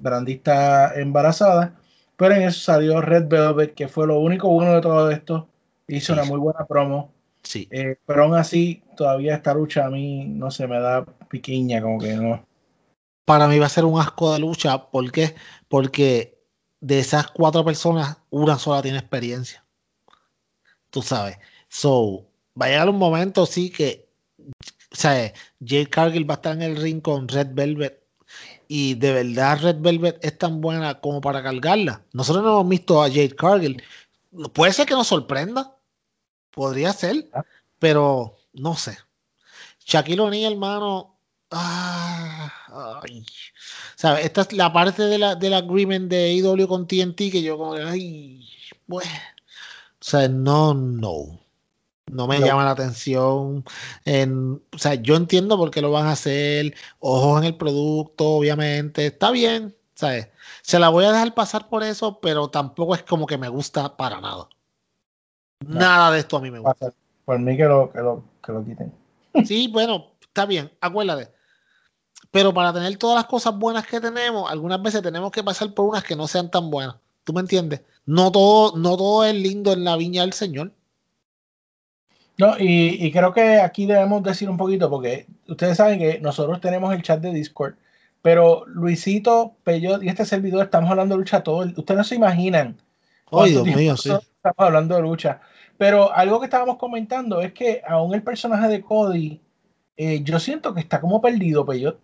Brandy 0.00 0.32
está 0.32 0.98
embarazada, 0.98 1.78
pero 2.16 2.34
en 2.34 2.44
eso 2.44 2.60
salió 2.60 3.02
Red 3.02 3.28
Velvet, 3.28 3.74
que 3.74 3.88
fue 3.88 4.06
lo 4.06 4.18
único 4.20 4.48
bueno 4.48 4.74
de 4.74 4.80
todo 4.80 5.10
esto, 5.10 5.46
hizo 5.86 6.14
una 6.14 6.24
muy 6.24 6.38
buena 6.38 6.64
promo. 6.66 7.12
Sí. 7.42 7.68
Eh, 7.70 7.96
pero 8.06 8.24
aún 8.24 8.34
así, 8.34 8.82
todavía 8.96 9.34
esta 9.34 9.52
lucha 9.52 9.84
a 9.84 9.90
mí 9.90 10.24
no 10.24 10.50
se 10.50 10.66
me 10.66 10.80
da 10.80 11.04
piquiña, 11.28 11.82
como 11.82 11.98
que 11.98 12.14
no. 12.14 12.42
para 13.26 13.48
mí 13.48 13.58
va 13.58 13.66
a 13.66 13.68
ser 13.68 13.84
un 13.84 14.00
asco 14.00 14.32
de 14.32 14.38
lucha. 14.38 14.90
¿Por 14.90 15.12
qué? 15.12 15.34
Porque 15.68 16.38
de 16.80 17.00
esas 17.00 17.30
cuatro 17.30 17.66
personas, 17.66 18.16
una 18.30 18.58
sola 18.58 18.80
tiene 18.80 18.96
experiencia. 18.96 19.62
Tú 20.90 21.02
sabes. 21.02 21.38
So, 21.68 22.26
va 22.60 22.66
a 22.66 22.68
llegar 22.68 22.88
un 22.88 22.98
momento, 22.98 23.46
sí, 23.46 23.70
que, 23.70 24.08
o 24.92 24.96
sea, 24.96 25.32
Jade 25.60 25.88
Cargill 25.88 26.28
va 26.28 26.34
a 26.34 26.36
estar 26.36 26.56
en 26.56 26.62
el 26.62 26.76
ring 26.76 27.00
con 27.00 27.28
Red 27.28 27.48
Velvet. 27.52 28.00
Y 28.68 28.94
de 28.94 29.12
verdad 29.12 29.60
Red 29.60 29.80
Velvet 29.80 30.24
es 30.24 30.38
tan 30.38 30.60
buena 30.60 31.00
como 31.00 31.20
para 31.20 31.42
cargarla. 31.42 32.04
Nosotros 32.12 32.44
no 32.44 32.50
hemos 32.52 32.68
visto 32.68 33.02
a 33.02 33.08
Jade 33.08 33.34
Cargill. 33.34 33.82
Puede 34.52 34.72
ser 34.72 34.86
que 34.86 34.94
nos 34.94 35.08
sorprenda. 35.08 35.76
Podría 36.52 36.92
ser. 36.92 37.28
Pero 37.80 38.36
no 38.52 38.76
sé. 38.76 38.96
Shaquille 39.84 40.20
O'Neal, 40.20 40.52
hermano. 40.52 41.18
Ah, 41.50 43.02
¿Sabes? 43.96 44.24
Esta 44.24 44.42
es 44.42 44.52
la 44.52 44.72
parte 44.72 45.02
de 45.02 45.18
la, 45.18 45.34
del 45.34 45.54
agreement 45.54 46.08
de 46.08 46.32
IW 46.34 46.68
con 46.68 46.86
TNT 46.86 47.16
que 47.32 47.42
yo 47.42 47.58
como 47.58 47.74
ay, 47.74 48.48
bueno. 48.86 49.10
O 50.00 50.04
sea, 50.04 50.28
no, 50.28 50.74
no. 50.74 51.38
No 52.10 52.26
me 52.26 52.40
llama 52.40 52.64
la 52.64 52.72
atención. 52.72 53.64
En, 54.04 54.60
o 54.74 54.78
sea, 54.78 54.94
yo 54.94 55.14
entiendo 55.14 55.56
por 55.56 55.70
qué 55.70 55.80
lo 55.80 55.92
van 55.92 56.06
a 56.06 56.12
hacer. 56.12 56.74
Ojos 56.98 57.40
en 57.40 57.46
el 57.46 57.56
producto, 57.56 58.30
obviamente. 58.30 59.06
Está 59.06 59.30
bien. 59.30 59.76
¿sabes? 60.00 60.28
Se 60.62 60.78
la 60.78 60.88
voy 60.88 61.04
a 61.04 61.12
dejar 61.12 61.34
pasar 61.34 61.68
por 61.68 61.82
eso, 61.82 62.20
pero 62.20 62.48
tampoco 62.48 62.94
es 62.94 63.02
como 63.02 63.26
que 63.26 63.36
me 63.36 63.48
gusta 63.48 63.96
para 63.96 64.20
nada. 64.20 64.48
Nada 65.66 66.10
de 66.10 66.20
esto 66.20 66.38
a 66.38 66.40
mí 66.40 66.50
me 66.50 66.58
gusta. 66.58 66.92
Por 67.26 67.38
mí 67.38 67.56
que 67.56 67.64
lo, 67.64 67.92
que 67.92 68.00
lo, 68.00 68.24
que 68.44 68.52
lo 68.52 68.64
quiten. 68.64 68.92
Sí, 69.44 69.68
bueno, 69.68 70.06
está 70.20 70.46
bien, 70.46 70.72
acuérdate. 70.80 71.32
Pero 72.30 72.52
para 72.52 72.72
tener 72.72 72.96
todas 72.96 73.16
las 73.16 73.26
cosas 73.26 73.56
buenas 73.56 73.86
que 73.86 74.00
tenemos, 74.00 74.50
algunas 74.50 74.82
veces 74.82 75.02
tenemos 75.02 75.30
que 75.30 75.44
pasar 75.44 75.72
por 75.74 75.86
unas 75.86 76.02
que 76.02 76.16
no 76.16 76.26
sean 76.26 76.50
tan 76.50 76.70
buenas. 76.70 76.96
¿Tú 77.24 77.32
me 77.32 77.40
entiendes? 77.40 77.82
No 78.06 78.32
todo, 78.32 78.76
no 78.76 78.96
todo 78.96 79.24
es 79.24 79.34
lindo 79.34 79.72
en 79.72 79.84
la 79.84 79.96
viña 79.96 80.22
del 80.22 80.32
Señor. 80.32 80.72
No, 82.40 82.54
y, 82.58 83.12
creo 83.12 83.34
que 83.34 83.60
aquí 83.60 83.84
debemos 83.84 84.22
decir 84.22 84.48
un 84.48 84.56
poquito, 84.56 84.88
porque 84.88 85.26
ustedes 85.46 85.76
saben 85.76 85.98
que 85.98 86.20
nosotros 86.20 86.58
tenemos 86.62 86.94
el 86.94 87.02
chat 87.02 87.20
de 87.20 87.34
Discord, 87.34 87.74
pero 88.22 88.64
Luisito, 88.66 89.56
Peyot 89.62 90.02
y 90.02 90.08
este 90.08 90.24
servidor 90.24 90.64
estamos 90.64 90.90
hablando 90.90 91.14
de 91.14 91.18
lucha 91.18 91.42
todo. 91.42 91.58
Ustedes 91.58 91.98
no 91.98 92.04
se 92.04 92.14
imaginan. 92.14 92.80
Ay, 93.30 93.50
Dios 93.50 93.66
mío, 93.66 93.96
sí. 93.96 94.10
Estamos 94.10 94.56
hablando 94.56 94.96
de 94.96 95.02
lucha. 95.02 95.42
Pero 95.76 96.12
algo 96.14 96.40
que 96.40 96.46
estábamos 96.46 96.78
comentando 96.78 97.42
es 97.42 97.52
que 97.52 97.82
aún 97.86 98.14
el 98.14 98.22
personaje 98.22 98.68
de 98.68 98.82
Cody, 98.82 99.40
eh, 99.98 100.22
yo 100.22 100.38
siento 100.40 100.72
que 100.72 100.80
está 100.80 101.00
como 101.00 101.20
perdido, 101.20 101.66
Peyot. 101.66 101.98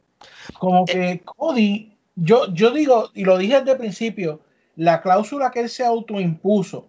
Como 0.58 0.82
eh. 0.82 0.84
que 0.86 1.22
Cody, 1.24 1.96
yo, 2.14 2.52
yo 2.52 2.72
digo, 2.72 3.10
y 3.14 3.24
lo 3.24 3.38
dije 3.38 3.58
desde 3.58 3.72
el 3.72 3.78
principio, 3.78 4.40
la 4.76 5.02
cláusula 5.02 5.50
que 5.50 5.60
él 5.60 5.68
se 5.68 5.84
autoimpuso 5.84 6.88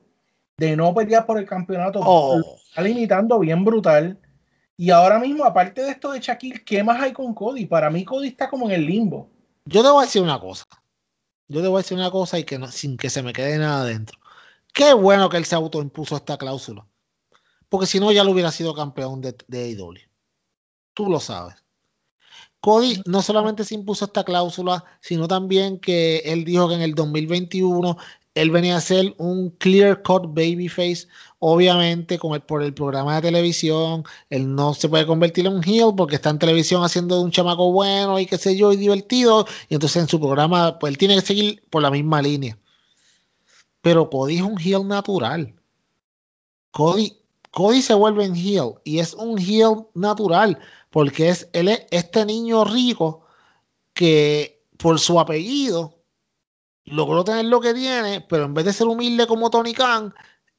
de 0.57 0.75
no 0.75 0.93
pelear 0.93 1.25
por 1.25 1.39
el 1.39 1.45
campeonato 1.45 2.01
oh. 2.03 2.41
está 2.67 2.81
limitando 2.81 3.39
bien 3.39 3.63
brutal. 3.63 4.19
Y 4.75 4.91
ahora 4.91 5.19
mismo, 5.19 5.43
aparte 5.43 5.81
de 5.81 5.91
esto 5.91 6.11
de 6.11 6.19
Shaquille, 6.19 6.63
¿qué 6.63 6.83
más 6.83 7.01
hay 7.01 7.13
con 7.13 7.33
Cody? 7.33 7.65
Para 7.65 7.89
mí, 7.89 8.05
Cody 8.05 8.27
está 8.27 8.49
como 8.49 8.67
en 8.67 8.75
el 8.75 8.85
limbo. 8.85 9.29
Yo 9.65 9.81
te 9.81 9.89
voy 9.89 10.03
a 10.03 10.05
decir 10.05 10.21
una 10.21 10.39
cosa. 10.39 10.65
Yo 11.47 11.61
te 11.61 11.67
voy 11.67 11.79
a 11.79 11.83
decir 11.83 11.97
una 11.97 12.11
cosa 12.11 12.38
y 12.38 12.43
que 12.43 12.59
no, 12.59 12.67
sin 12.67 12.97
que 12.97 13.09
se 13.09 13.23
me 13.23 13.33
quede 13.33 13.57
nada 13.57 13.85
dentro. 13.85 14.19
Qué 14.73 14.93
bueno 14.93 15.29
que 15.29 15.38
él 15.38 15.45
se 15.45 15.55
autoimpuso 15.55 16.15
esta 16.15 16.38
cláusula. 16.38 16.85
Porque 17.69 17.88
si 17.88 17.99
no, 17.99 18.11
ya 18.11 18.23
lo 18.23 18.31
hubiera 18.31 18.51
sido 18.51 18.73
campeón 18.73 19.21
de, 19.21 19.35
de 19.47 19.75
Tú 20.93 21.09
lo 21.09 21.19
sabes. 21.19 21.55
Cody 22.62 23.01
no 23.05 23.22
solamente 23.22 23.64
se 23.64 23.76
impuso 23.76 24.05
esta 24.05 24.24
cláusula, 24.24 24.84
sino 25.01 25.28
también 25.28 25.80
que 25.80 26.18
él 26.26 26.43
dijo 26.43 26.68
que 26.68 26.76
en 26.76 26.82
el 26.82 26.95
2021 26.95 27.97
él 28.38 28.51
venía 28.51 28.78
a 28.78 28.82
ser 28.82 29.16
un 29.18 29.49
clear 29.51 30.03
cut 30.03 30.28
babyface. 30.28 31.08
Obviamente, 31.39 32.20
con 32.20 32.34
el, 32.34 32.41
por 32.41 32.62
el 32.62 32.74
programa 32.74 33.16
de 33.16 33.22
televisión, 33.24 34.03
él 34.30 34.53
no 34.53 34.74
se 34.74 34.89
puede 34.89 35.08
convertir 35.08 35.47
en 35.47 35.53
un 35.53 35.64
heel 35.64 35.93
porque 35.95 36.16
está 36.16 36.30
en 36.30 36.39
televisión 36.39 36.84
haciendo 36.84 37.16
de 37.18 37.24
un 37.24 37.32
chamaco 37.32 37.72
bueno 37.72 38.20
y 38.20 38.26
qué 38.28 38.38
sé 38.38 38.55
yo, 38.55 38.74
y 38.74 38.78
divertido. 38.78 39.47
Y 39.70 39.76
entonces 39.76 40.03
en 40.03 40.08
su 40.08 40.20
programa, 40.20 40.78
pues 40.80 40.91
él 40.91 40.97
tiene 40.97 41.16
que 41.16 41.22
seguir 41.22 41.64
por 41.70 41.82
la 41.82 41.89
misma 41.91 42.22
línea. 42.22 42.58
Pero 43.82 44.10
Cody 44.10 44.38
es 44.38 44.41
un 44.43 44.60
heel 44.60 44.88
natural. 44.88 45.53
Cody, 46.72 47.18
Cody 47.51 47.82
se 47.82 47.93
vuelve 47.95 48.26
en 48.26 48.36
heel 48.36 48.74
y 48.84 48.99
es 48.99 49.14
un 49.16 49.39
heel 49.39 49.88
natural 49.95 50.60
porque 50.98 51.30
es, 51.30 51.48
él 51.54 51.68
es 51.68 51.86
este 51.91 52.26
niño 52.26 52.64
rico 52.64 53.28
que 53.93 54.66
por 54.80 55.00
su 55.00 55.20
apellido 55.20 56.02
logró 56.86 57.24
tener 57.24 57.45
lo 57.45 57.62
que 57.62 57.76
tiene, 57.76 58.22
pero 58.22 58.45
en 58.45 58.56
vez 58.56 58.66
de 58.66 58.74
ser 58.74 58.88
humilde 58.88 59.28
como 59.28 59.52
Tony 59.52 59.76
Khan, 59.76 60.12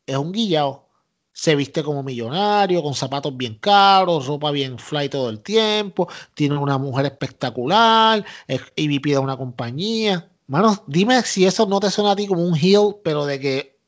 es 0.07 0.17
un 0.17 0.31
guillao. 0.31 0.89
Se 1.33 1.57
viste 1.57 1.83
como 1.83 2.05
millonario, 2.05 2.85
con 2.85 2.95
zapatos 2.95 3.37
bien 3.37 3.57
caros, 3.57 4.29
ropa 4.29 4.53
bien 4.53 4.79
fly 4.79 5.09
todo 5.09 5.29
el 5.29 5.41
tiempo, 5.41 6.09
tiene 6.35 6.57
una 6.57 6.79
mujer 6.79 7.07
espectacular, 7.07 8.25
es 8.47 8.61
EVP 8.77 9.11
de 9.11 9.19
una 9.19 9.37
compañía. 9.37 10.31
Mano, 10.47 10.85
dime 10.87 11.21
si 11.23 11.47
eso 11.47 11.67
no 11.67 11.81
te 11.81 11.91
suena 11.91 12.13
a 12.13 12.17
ti 12.17 12.29
como 12.29 12.45
un 12.45 12.55
heel, 12.55 12.95
pero 13.03 13.27
de 13.27 13.41
que 13.41 13.81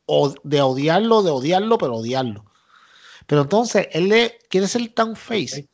de 0.43 0.63
odiarlo, 0.63 1.23
de 1.23 1.31
odiarlo, 1.31 1.79
pero 1.79 1.95
odiarlo. 1.95 2.45
Pero 3.29 3.43
entonces, 3.43 3.87
él 3.93 4.09
le 4.09 4.37
quiere 4.49 4.67
ser 4.67 4.89
tan 4.89 5.15
face. 5.15 5.71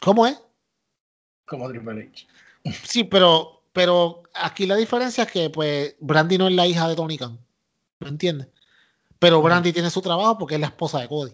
¿Cómo 0.00 0.26
es? 0.26 0.40
Como 1.46 1.68
Triple 1.68 2.10
H. 2.12 2.26
Sí, 2.84 3.04
pero 3.04 3.54
pero 3.74 4.22
aquí 4.34 4.66
la 4.66 4.76
diferencia 4.76 5.24
es 5.24 5.32
que, 5.32 5.50
pues, 5.50 5.96
Brandy 5.98 6.38
no 6.38 6.46
es 6.46 6.54
la 6.54 6.64
hija 6.64 6.88
de 6.88 6.94
Tony 6.94 7.18
Khan. 7.18 7.44
¿Me 7.98 8.08
entiendes? 8.08 8.46
Pero 9.18 9.42
Brandy 9.42 9.72
tiene 9.72 9.90
su 9.90 10.00
trabajo 10.00 10.38
porque 10.38 10.54
es 10.54 10.60
la 10.60 10.68
esposa 10.68 11.00
de 11.00 11.08
Cody. 11.08 11.32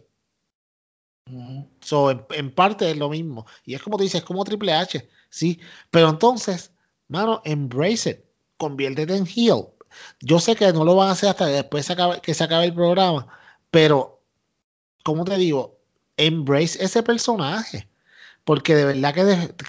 so, 1.83 2.11
en, 2.11 2.55
parte 2.55 2.91
es 2.91 2.97
lo 2.97 3.11
mismo. 3.11 3.47
Y 3.67 3.75
es 3.75 3.83
como 3.83 3.99
tú 3.99 4.05
dices, 4.05 4.23
es 4.23 4.27
como 4.27 4.43
Triple 4.43 4.73
H. 4.73 5.07
Sí. 5.29 5.61
Pero 5.91 6.09
entonces, 6.09 6.73
mano, 7.09 7.43
embrace 7.45 8.11
it. 8.11 8.21
Conviértete 8.57 9.15
en 9.15 9.27
heel. 9.27 9.67
Yo 10.21 10.41
sé 10.41 10.57
que 10.57 10.73
no 10.73 10.83
lo 10.83 10.97
van 10.97 11.09
a 11.09 11.13
hacer 11.13 11.29
hasta 11.29 11.45
después 11.45 11.93
que 12.23 12.35
se 12.35 12.45
acabe 12.45 12.65
el 12.65 12.75
programa. 12.75 13.27
Pero, 13.71 14.23
como 15.05 15.27
te 15.27 15.37
digo, 15.37 15.79
embrace 16.17 16.83
ese 16.83 17.03
personaje. 17.03 17.90
Porque 18.51 18.75
de 18.75 18.85
verdad 18.85 19.15
que 19.15 19.25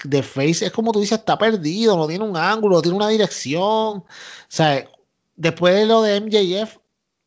de, 0.06 0.24
Face 0.24 0.66
es 0.66 0.72
como 0.72 0.92
tú 0.92 1.02
dices, 1.02 1.20
está 1.20 1.38
perdido, 1.38 1.96
no 1.96 2.08
tiene 2.08 2.26
un 2.26 2.36
ángulo, 2.36 2.78
no 2.78 2.82
tiene 2.82 2.98
una 2.98 3.10
dirección. 3.10 3.60
O 3.60 4.06
sea, 4.48 4.90
después 5.36 5.76
de 5.76 5.86
lo 5.86 6.02
de 6.02 6.20
MJF, 6.20 6.80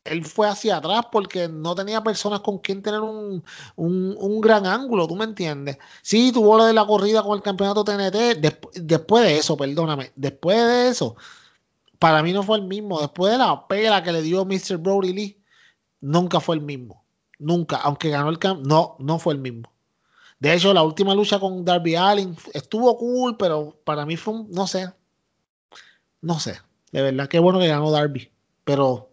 él 0.03 0.25
fue 0.25 0.49
hacia 0.49 0.79
atrás 0.79 1.07
porque 1.13 1.47
no 1.47 1.77
tenía 1.77 2.03
personas 2.03 2.41
con 2.41 2.59
quien 2.59 2.83
tener 2.83 2.99
un, 3.03 3.45
gran 4.41 4.67
ángulo, 4.67 5.07
¿tú 5.07 5.15
me 5.15 5.27
entiendes? 5.27 5.79
Sí, 6.03 6.33
tuvo 6.33 6.59
lo 6.59 6.65
de 6.65 6.73
la 6.73 6.85
corrida 6.85 7.23
con 7.23 7.37
el 7.37 7.43
campeonato 7.45 7.85
TNT, 7.85 8.41
después 8.75 9.23
de 9.25 9.39
eso, 9.39 9.57
perdóname, 9.57 10.11
después 10.17 10.57
de 10.57 10.89
eso, 10.89 11.15
para 12.01 12.21
mí 12.25 12.33
no 12.33 12.43
fue 12.43 12.59
el 12.59 12.65
mismo. 12.65 13.01
Después 13.01 13.31
de 13.31 13.39
la 13.39 13.69
pela 13.69 14.03
que 14.03 14.11
le 14.11 14.23
dio 14.23 14.45
Mr. 14.45 14.79
Brody 14.79 15.13
Lee, 15.13 15.45
nunca 16.01 16.41
fue 16.41 16.57
el 16.57 16.63
mismo. 16.63 17.05
Nunca, 17.39 17.77
aunque 17.77 18.11
ganó 18.11 18.29
el 18.31 18.41
campeonato, 18.41 18.97
no, 18.99 19.07
no 19.07 19.19
fue 19.21 19.35
el 19.35 19.41
mismo. 19.41 19.74
De 20.45 20.53
hecho, 20.53 20.75
la 20.75 20.83
última 20.83 21.15
lucha 21.15 21.39
con 21.39 21.65
Darby 21.65 21.97
Allin 21.97 22.37
estuvo 22.53 22.99
cool, 22.99 23.35
pero 23.39 23.81
para 23.83 24.05
mí 24.05 24.15
fue 24.19 24.35
un, 24.35 24.51
no 24.51 24.67
sé, 24.67 24.93
no 26.21 26.39
sé. 26.39 26.59
De 26.93 27.01
verdad, 27.01 27.29
qué 27.29 27.39
bueno 27.39 27.59
que 27.59 27.67
ganó 27.67 27.91
Darby. 27.91 28.31
Pero 28.63 29.09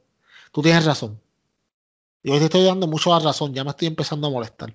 tú 0.51 0.61
tienes 0.61 0.83
razón. 0.83 1.21
Y 2.21 2.31
hoy 2.31 2.39
te 2.39 2.45
estoy 2.45 2.65
dando 2.65 2.85
mucho 2.85 3.11
la 3.11 3.23
razón. 3.23 3.53
Ya 3.53 3.63
me 3.63 3.69
estoy 3.69 3.87
empezando 3.87 4.27
a 4.27 4.29
molestar. 4.29 4.73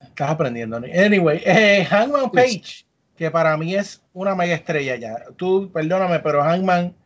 Estás 0.00 0.30
aprendiendo. 0.30 0.78
Anyway, 0.78 1.40
eh, 1.44 1.86
Hangman 1.88 2.32
Page, 2.32 2.84
que 3.16 3.30
para 3.30 3.56
mí 3.56 3.76
es 3.76 4.02
una 4.12 4.34
mega 4.34 4.56
estrella 4.56 4.96
ya. 4.96 5.24
Tú, 5.36 5.70
perdóname, 5.72 6.18
pero 6.18 6.42
Hangman 6.42 6.96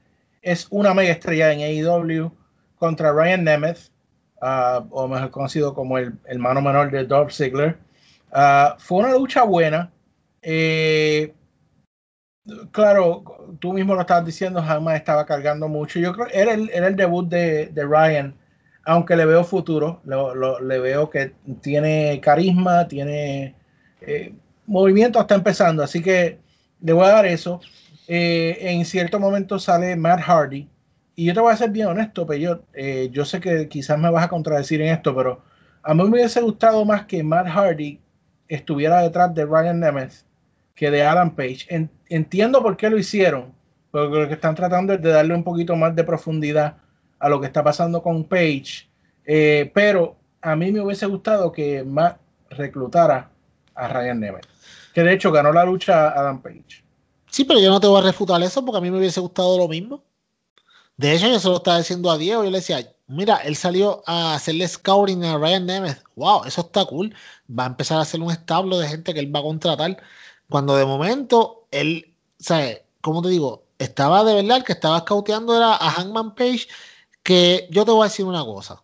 es 0.41 0.69
una 0.71 0.95
mega 0.95 1.13
estrella 1.13 1.53
en 1.53 1.61
AEW 1.61 2.33
contra 2.77 3.13
Ryan 3.13 3.45
Nemeth, 3.45 3.91
ah, 4.41 4.87
o 4.89 5.07
mejor 5.07 5.31
conocido 5.31 5.75
como 5.75 5.99
el 5.99 6.15
hermano 6.25 6.63
menor 6.63 6.91
de 6.91 7.05
Dolph 7.05 7.31
Ziggler. 7.31 7.84
Ah, 8.37 8.75
fue 8.81 8.99
una 8.99 9.13
lucha 9.13 9.45
buena. 9.45 9.93
Eh, 10.43 11.33
claro, 12.73 13.23
tú 13.61 13.73
mismo 13.73 13.95
lo 13.95 14.01
estabas 14.01 14.27
diciendo, 14.27 14.61
jamás 14.61 14.97
estaba 14.97 15.25
cargando 15.25 15.69
mucho. 15.69 16.01
Yo 16.01 16.13
creo 16.13 16.27
que 16.27 16.37
era 16.37 16.53
el, 16.53 16.97
debut 16.97 17.29
de, 17.29 17.71
Ryan, 17.77 18.35
aunque 18.85 19.15
le 19.15 19.25
veo 19.25 19.45
futuro, 19.45 20.03
le 20.05 20.79
veo 20.81 21.09
que 21.11 21.33
tiene 21.63 22.21
carisma, 22.21 22.89
tiene 22.89 23.55
eh, 24.01 24.35
movimiento, 24.67 25.21
está 25.21 25.37
empezando, 25.37 25.85
así 25.85 26.03
que 26.03 26.41
le 26.81 26.93
voy 26.93 27.07
a 27.07 27.11
dar 27.11 27.27
eso. 27.27 27.61
Eh, 28.09 28.59
en 28.61 28.85
cierto 28.85 29.21
momento 29.21 29.61
sale 29.61 29.95
Matt 29.95 30.21
Hardy, 30.23 30.69
y 31.15 31.27
yo 31.27 31.35
te 31.35 31.41
voy 31.41 31.53
a 31.53 31.57
ser 31.57 31.71
bien 31.71 31.87
honesto, 31.87 32.27
pero 32.27 32.39
yo, 32.41 32.63
yo 33.13 33.25
sé 33.25 33.41
que 33.41 33.69
quizás 33.69 33.97
me 33.99 34.11
vas 34.11 34.25
a 34.25 34.29
contradecir 34.29 34.83
en 34.83 34.89
esto, 34.93 35.15
pero 35.15 35.43
a 35.85 35.95
mí 35.95 36.03
me 36.03 36.11
hubiese 36.11 36.41
gustado 36.41 36.85
más 36.85 37.07
que 37.07 37.23
Matt 37.23 37.47
Hardy 37.47 38.01
estuviera 38.49 39.01
detrás 39.01 39.35
de 39.35 39.45
Ryan 39.45 39.81
Nemeth 39.81 40.25
que 40.75 40.91
de 40.91 41.03
Adam 41.05 41.35
Page. 41.35 41.89
entiendo 42.09 42.63
por 42.63 42.77
qué 42.77 42.91
lo 42.91 42.99
hicieron, 42.99 43.55
porque 43.91 44.17
lo 44.19 44.29
que 44.29 44.35
están 44.35 44.55
tratando 44.55 44.93
es 44.93 45.03
de 45.03 45.11
darle 45.11 45.35
un 45.35 45.45
poquito 45.45 45.77
más 45.77 45.95
de 45.95 46.05
profundidad 46.05 46.79
a 47.19 47.29
lo 47.29 47.41
que 47.41 47.47
está 47.47 47.63
pasando 47.63 48.03
con 48.03 48.25
Page, 48.25 48.89
eh, 49.25 49.71
pero 49.73 50.17
a 50.43 50.57
mí 50.57 50.73
me 50.73 50.81
hubiese 50.81 51.07
gustado 51.07 51.53
que 51.53 51.85
Matt 51.85 52.19
reclutara 52.51 53.31
a 53.75 53.89
Ryan 53.89 54.21
Nemeth, 54.21 54.47
que 54.93 55.03
de 55.03 55.13
hecho 55.13 55.33
ganó 55.33 55.53
la 55.53 55.65
lucha 55.65 56.09
a 56.09 56.21
Adam 56.21 56.43
Page. 56.43 56.85
Sí, 57.31 57.45
pero 57.45 57.61
yo 57.61 57.71
no 57.71 57.81
te 57.81 57.87
voy 57.87 58.01
a 58.01 58.05
refutar 58.05 58.43
eso 58.43 58.65
porque 58.65 58.79
a 58.79 58.81
mí 58.81 58.91
me 58.91 58.99
hubiese 58.99 59.21
gustado 59.21 59.59
lo 59.59 59.67
mismo. 59.67 60.05
De 60.97 61.13
hecho, 61.13 61.27
yo 61.27 61.41
se 61.41 61.49
lo 61.49 61.57
estaba 61.57 61.79
diciendo 61.79 62.09
a 62.09 62.17
Diego. 62.17 62.45
Yo 62.45 62.51
le 62.53 62.59
decía, 62.59 62.79
mira, 63.07 63.37
él 63.39 63.57
salió 63.57 64.03
a 64.07 64.35
hacerle 64.35 64.69
scouting 64.69 65.25
a 65.25 65.39
Ryan 65.39 65.67
Nemeth. 65.67 66.03
Wow, 66.17 66.45
eso 66.45 66.63
está 66.63 66.85
cool. 66.87 67.15
Va 67.49 67.65
a 67.65 67.67
empezar 67.69 67.99
a 67.99 68.03
hacer 68.03 68.21
un 68.21 68.31
establo 68.31 68.79
de 68.79 68.89
gente 68.89 69.15
que 69.15 69.21
él 69.21 69.35
va 69.35 69.41
a 69.41 69.43
contratar. 69.43 70.03
Cuando 70.49 70.77
de 70.77 70.85
momento 70.85 71.67
él, 71.71 72.15
¿sabes? 72.39 72.83
¿Cómo 73.01 73.23
te 73.23 73.29
digo? 73.29 73.65
Estaba 73.79 74.25
de 74.25 74.35
verdad, 74.35 74.59
el 74.59 74.65
que 74.65 74.73
estaba 74.73 75.01
scouteando 75.01 75.57
era 75.57 75.75
a 75.75 75.91
Hangman 75.91 76.35
Page. 76.35 76.69
Que 77.23 77.69
yo 77.71 77.85
te 77.85 77.91
voy 77.93 78.03
a 78.03 78.11
decir 78.11 78.27
una 78.27 78.45
cosa. 78.45 78.83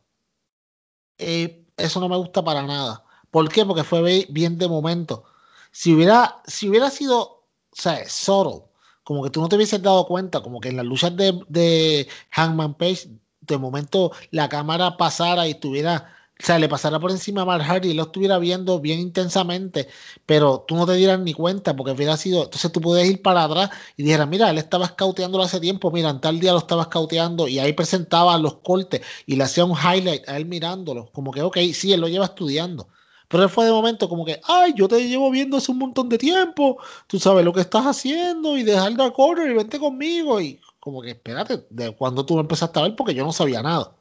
Eh, 1.18 1.64
eso 1.76 2.00
no 2.00 2.08
me 2.08 2.16
gusta 2.16 2.42
para 2.44 2.62
nada. 2.62 3.04
¿Por 3.30 3.48
qué? 3.50 3.64
Porque 3.64 3.84
fue 3.84 4.26
bien 4.30 4.58
de 4.58 4.68
momento. 4.68 5.24
Si 5.72 5.94
hubiera, 5.94 6.42
si 6.46 6.68
hubiera 6.68 6.90
sido 6.90 7.40
o 7.72 7.76
sea, 7.76 8.08
solo, 8.08 8.70
como 9.04 9.22
que 9.22 9.30
tú 9.30 9.40
no 9.40 9.48
te 9.48 9.56
hubieses 9.56 9.82
dado 9.82 10.06
cuenta, 10.06 10.42
como 10.42 10.60
que 10.60 10.68
en 10.68 10.76
las 10.76 10.86
luchas 10.86 11.16
de, 11.16 11.40
de 11.48 12.08
Hangman 12.30 12.74
Page, 12.74 13.08
de 13.54 13.58
momento 13.58 14.12
la 14.30 14.48
cámara 14.48 14.96
pasara 14.96 15.46
y 15.46 15.52
estuviera, 15.52 16.12
o 16.40 16.46
sea, 16.46 16.58
le 16.58 16.68
pasara 16.68 16.98
por 16.98 17.10
encima 17.10 17.42
a 17.42 17.44
Mark 17.44 17.84
y 17.84 17.94
lo 17.94 18.04
estuviera 18.04 18.38
viendo 18.38 18.80
bien 18.80 19.00
intensamente, 19.00 19.88
pero 20.26 20.64
tú 20.66 20.76
no 20.76 20.86
te 20.86 20.94
dieras 20.94 21.20
ni 21.20 21.34
cuenta 21.34 21.76
porque 21.76 21.92
hubiera 21.92 22.16
sido, 22.16 22.44
entonces 22.44 22.72
tú 22.72 22.80
puedes 22.80 23.08
ir 23.08 23.22
para 23.22 23.44
atrás 23.44 23.70
y 23.96 24.04
dijeras, 24.04 24.28
mira, 24.28 24.50
él 24.50 24.58
estaba 24.58 24.86
scouteándolo 24.86 25.44
hace 25.44 25.60
tiempo, 25.60 25.90
mira, 25.90 26.10
en 26.10 26.20
tal 26.20 26.40
día 26.40 26.52
lo 26.52 26.58
estaba 26.58 26.84
scouteando 26.84 27.48
y 27.48 27.58
ahí 27.58 27.72
presentaba 27.72 28.38
los 28.38 28.58
cortes 28.58 29.02
y 29.26 29.36
le 29.36 29.44
hacía 29.44 29.64
un 29.64 29.76
highlight 29.76 30.28
a 30.28 30.36
él 30.36 30.46
mirándolo, 30.46 31.10
como 31.12 31.30
que, 31.32 31.42
ok, 31.42 31.58
sí, 31.74 31.92
él 31.92 32.00
lo 32.00 32.08
lleva 32.08 32.26
estudiando. 32.26 32.88
Pero 33.30 33.44
él 33.44 33.48
fue 33.48 33.64
de 33.64 33.70
momento 33.70 34.08
como 34.08 34.24
que, 34.24 34.40
ay, 34.44 34.74
yo 34.76 34.88
te 34.88 35.06
llevo 35.08 35.30
viendo 35.30 35.56
hace 35.56 35.70
un 35.70 35.78
montón 35.78 36.08
de 36.08 36.18
tiempo, 36.18 36.78
tú 37.06 37.20
sabes 37.20 37.44
lo 37.44 37.52
que 37.52 37.60
estás 37.60 37.86
haciendo 37.86 38.56
y 38.58 38.64
dejar 38.64 38.94
de 38.94 39.12
correr 39.12 39.52
y 39.52 39.54
vente 39.54 39.78
conmigo. 39.78 40.40
Y 40.40 40.60
como 40.90 41.02
que, 41.02 41.10
espérate, 41.10 41.66
de 41.70 41.94
cuando 41.96 42.26
tú 42.26 42.38
empezaste 42.40 42.78
a 42.78 42.82
ver, 42.82 42.96
porque 42.96 43.14
yo 43.14 43.24
no 43.24 43.32
sabía 43.32 43.62
nada. 43.62 43.94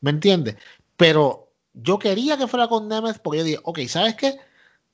¿Me 0.00 0.10
entiendes? 0.10 0.56
Pero 0.96 1.50
yo 1.74 1.98
quería 1.98 2.36
que 2.36 2.46
fuera 2.46 2.68
con 2.68 2.88
Nemeth 2.88 3.18
porque 3.20 3.38
yo 3.38 3.44
dije, 3.44 3.60
ok, 3.64 3.80
¿sabes 3.88 4.14
qué? 4.16 4.38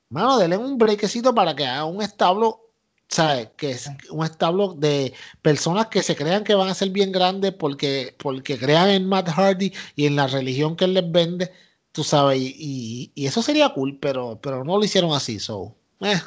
Mano, 0.08 0.38
denle 0.38 0.56
un 0.56 0.78
breakcito 0.78 1.34
para 1.34 1.56
que 1.56 1.66
haga 1.66 1.84
un 1.84 2.02
establo, 2.02 2.70
¿sabes? 3.08 3.50
Que 3.56 3.72
es 3.72 3.90
un 4.10 4.24
establo 4.24 4.74
de 4.74 5.12
personas 5.42 5.88
que 5.88 6.02
se 6.02 6.16
crean 6.16 6.44
que 6.44 6.54
van 6.54 6.68
a 6.68 6.74
ser 6.74 6.90
bien 6.90 7.12
grandes 7.12 7.52
porque, 7.54 8.14
porque 8.18 8.58
crean 8.58 8.90
en 8.90 9.06
Matt 9.06 9.28
Hardy 9.30 9.72
y 9.96 10.06
en 10.06 10.16
la 10.16 10.26
religión 10.26 10.76
que 10.76 10.84
él 10.86 10.94
les 10.94 11.10
vende 11.10 11.52
Tú 11.92 12.02
sabes, 12.04 12.40
y, 12.40 13.12
eso 13.16 13.42
sería 13.42 13.68
cool, 13.74 13.98
pero, 13.98 14.40
pero 14.40 14.64
no 14.64 14.78
lo 14.78 14.84
hicieron 14.84 15.12
así. 15.12 15.38
So, 15.38 15.76
eh, 16.00 16.20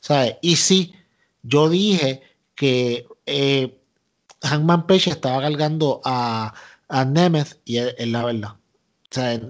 ¿sabes? 0.00 0.36
Y 0.42 0.56
sí, 0.56 0.94
yo 1.42 1.68
dije 1.68 2.22
que 2.54 3.06
eh, 3.30 3.80
Hangman 4.42 4.86
Page 4.86 5.10
estaba 5.10 5.40
cargando 5.40 6.00
a, 6.04 6.54
a 6.88 7.04
Nemeth 7.04 7.60
y 7.64 7.78
es, 7.78 7.94
la 8.06 8.24
verdad. 8.24 8.50
O 8.50 9.14
sea, 9.14 9.40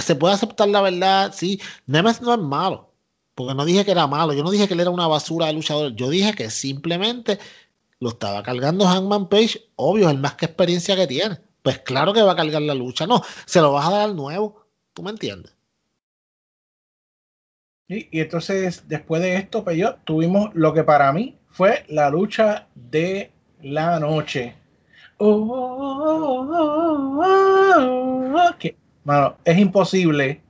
se 0.00 0.14
puede 0.16 0.34
aceptar 0.34 0.68
la 0.68 0.80
verdad, 0.82 1.32
sí. 1.34 1.60
Nemeth 1.86 2.20
no 2.20 2.34
es 2.34 2.40
malo, 2.40 2.92
porque 3.34 3.54
no 3.54 3.64
dije 3.64 3.84
que 3.84 3.92
era 3.92 4.06
malo, 4.06 4.32
yo 4.32 4.42
no 4.42 4.50
dije 4.50 4.68
que 4.68 4.74
él 4.74 4.80
era 4.80 4.90
una 4.90 5.06
basura 5.06 5.46
de 5.46 5.54
luchador, 5.54 5.94
yo 5.94 6.10
dije 6.10 6.34
que 6.34 6.50
simplemente 6.50 7.38
lo 8.00 8.10
estaba 8.10 8.42
cargando 8.42 8.86
Hangman 8.86 9.28
Page, 9.28 9.70
obvio, 9.76 10.10
el 10.10 10.18
más 10.18 10.34
que 10.34 10.46
experiencia 10.46 10.96
que 10.96 11.06
tiene 11.06 11.38
pues 11.66 11.80
claro 11.80 12.12
que 12.12 12.22
va 12.22 12.30
a 12.30 12.36
cargar 12.36 12.62
la 12.62 12.76
lucha. 12.76 13.08
No, 13.08 13.22
se 13.44 13.60
lo 13.60 13.72
vas 13.72 13.88
a 13.88 13.90
dar 13.90 14.00
al 14.02 14.14
nuevo. 14.14 14.64
¿Tú 14.94 15.02
me 15.02 15.10
entiendes? 15.10 15.52
Y, 17.88 18.20
entonces, 18.20 18.84
después 18.86 19.20
de 19.20 19.34
esto, 19.34 19.64
pues 19.64 19.76
tuvimos 20.04 20.50
lo 20.54 20.72
que 20.72 20.84
para 20.84 21.12
mí 21.12 21.36
fue 21.56 21.84
la 21.88 22.10
lucha 22.10 22.66
de 22.74 23.30
la 23.62 23.98
noche. 23.98 24.54
que, 28.58 28.76
bueno, 29.02 29.36
es 29.42 29.56
imposible. 29.56 30.42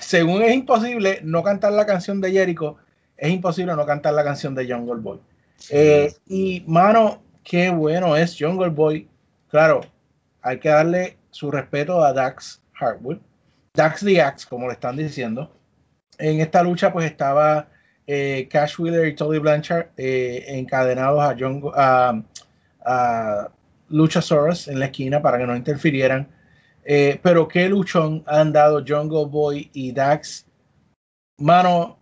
Según 0.00 0.40
es 0.40 0.54
imposible 0.54 1.20
no 1.22 1.42
cantar 1.42 1.74
la 1.74 1.84
canción 1.84 2.22
de 2.22 2.32
Jericho, 2.32 2.78
es 3.18 3.30
imposible 3.30 3.76
no 3.76 3.84
cantar 3.84 4.14
la 4.14 4.24
canción 4.24 4.54
de 4.54 4.72
Jungle 4.72 5.02
Boy. 5.02 5.20
Eh, 5.68 6.14
y, 6.26 6.64
mano, 6.66 7.20
qué 7.44 7.68
bueno 7.68 8.16
es 8.16 8.34
Jungle 8.38 8.70
Boy. 8.70 9.06
Claro, 9.50 9.82
hay 10.40 10.58
que 10.58 10.70
darle 10.70 11.18
su 11.30 11.50
respeto 11.50 12.02
a 12.02 12.14
Dax 12.14 12.62
Hartwood. 12.80 13.18
Dax 13.74 14.00
the 14.00 14.22
Axe, 14.22 14.46
como 14.48 14.68
le 14.68 14.72
están 14.72 14.96
diciendo. 14.96 15.52
En 16.16 16.40
esta 16.40 16.62
lucha, 16.62 16.90
pues 16.90 17.04
estaba 17.04 17.68
eh, 18.06 18.48
Cash 18.50 18.78
Wheeler 18.78 19.08
y 19.08 19.14
Tolly 19.14 19.38
Blanchard 19.38 19.88
eh, 19.96 20.44
encadenados 20.48 21.22
a, 21.22 21.36
John, 21.38 21.62
a, 21.74 22.22
a 22.84 23.50
Luchasaurus 23.88 24.68
en 24.68 24.78
la 24.80 24.86
esquina 24.86 25.22
para 25.22 25.38
que 25.38 25.46
no 25.46 25.56
interfirieran. 25.56 26.28
Eh, 26.84 27.20
pero 27.22 27.46
qué 27.46 27.68
luchón 27.68 28.24
han 28.26 28.52
dado 28.52 28.84
Jungle 28.86 29.26
Boy 29.26 29.70
y 29.72 29.92
Dax. 29.92 30.46
Mano, 31.38 31.98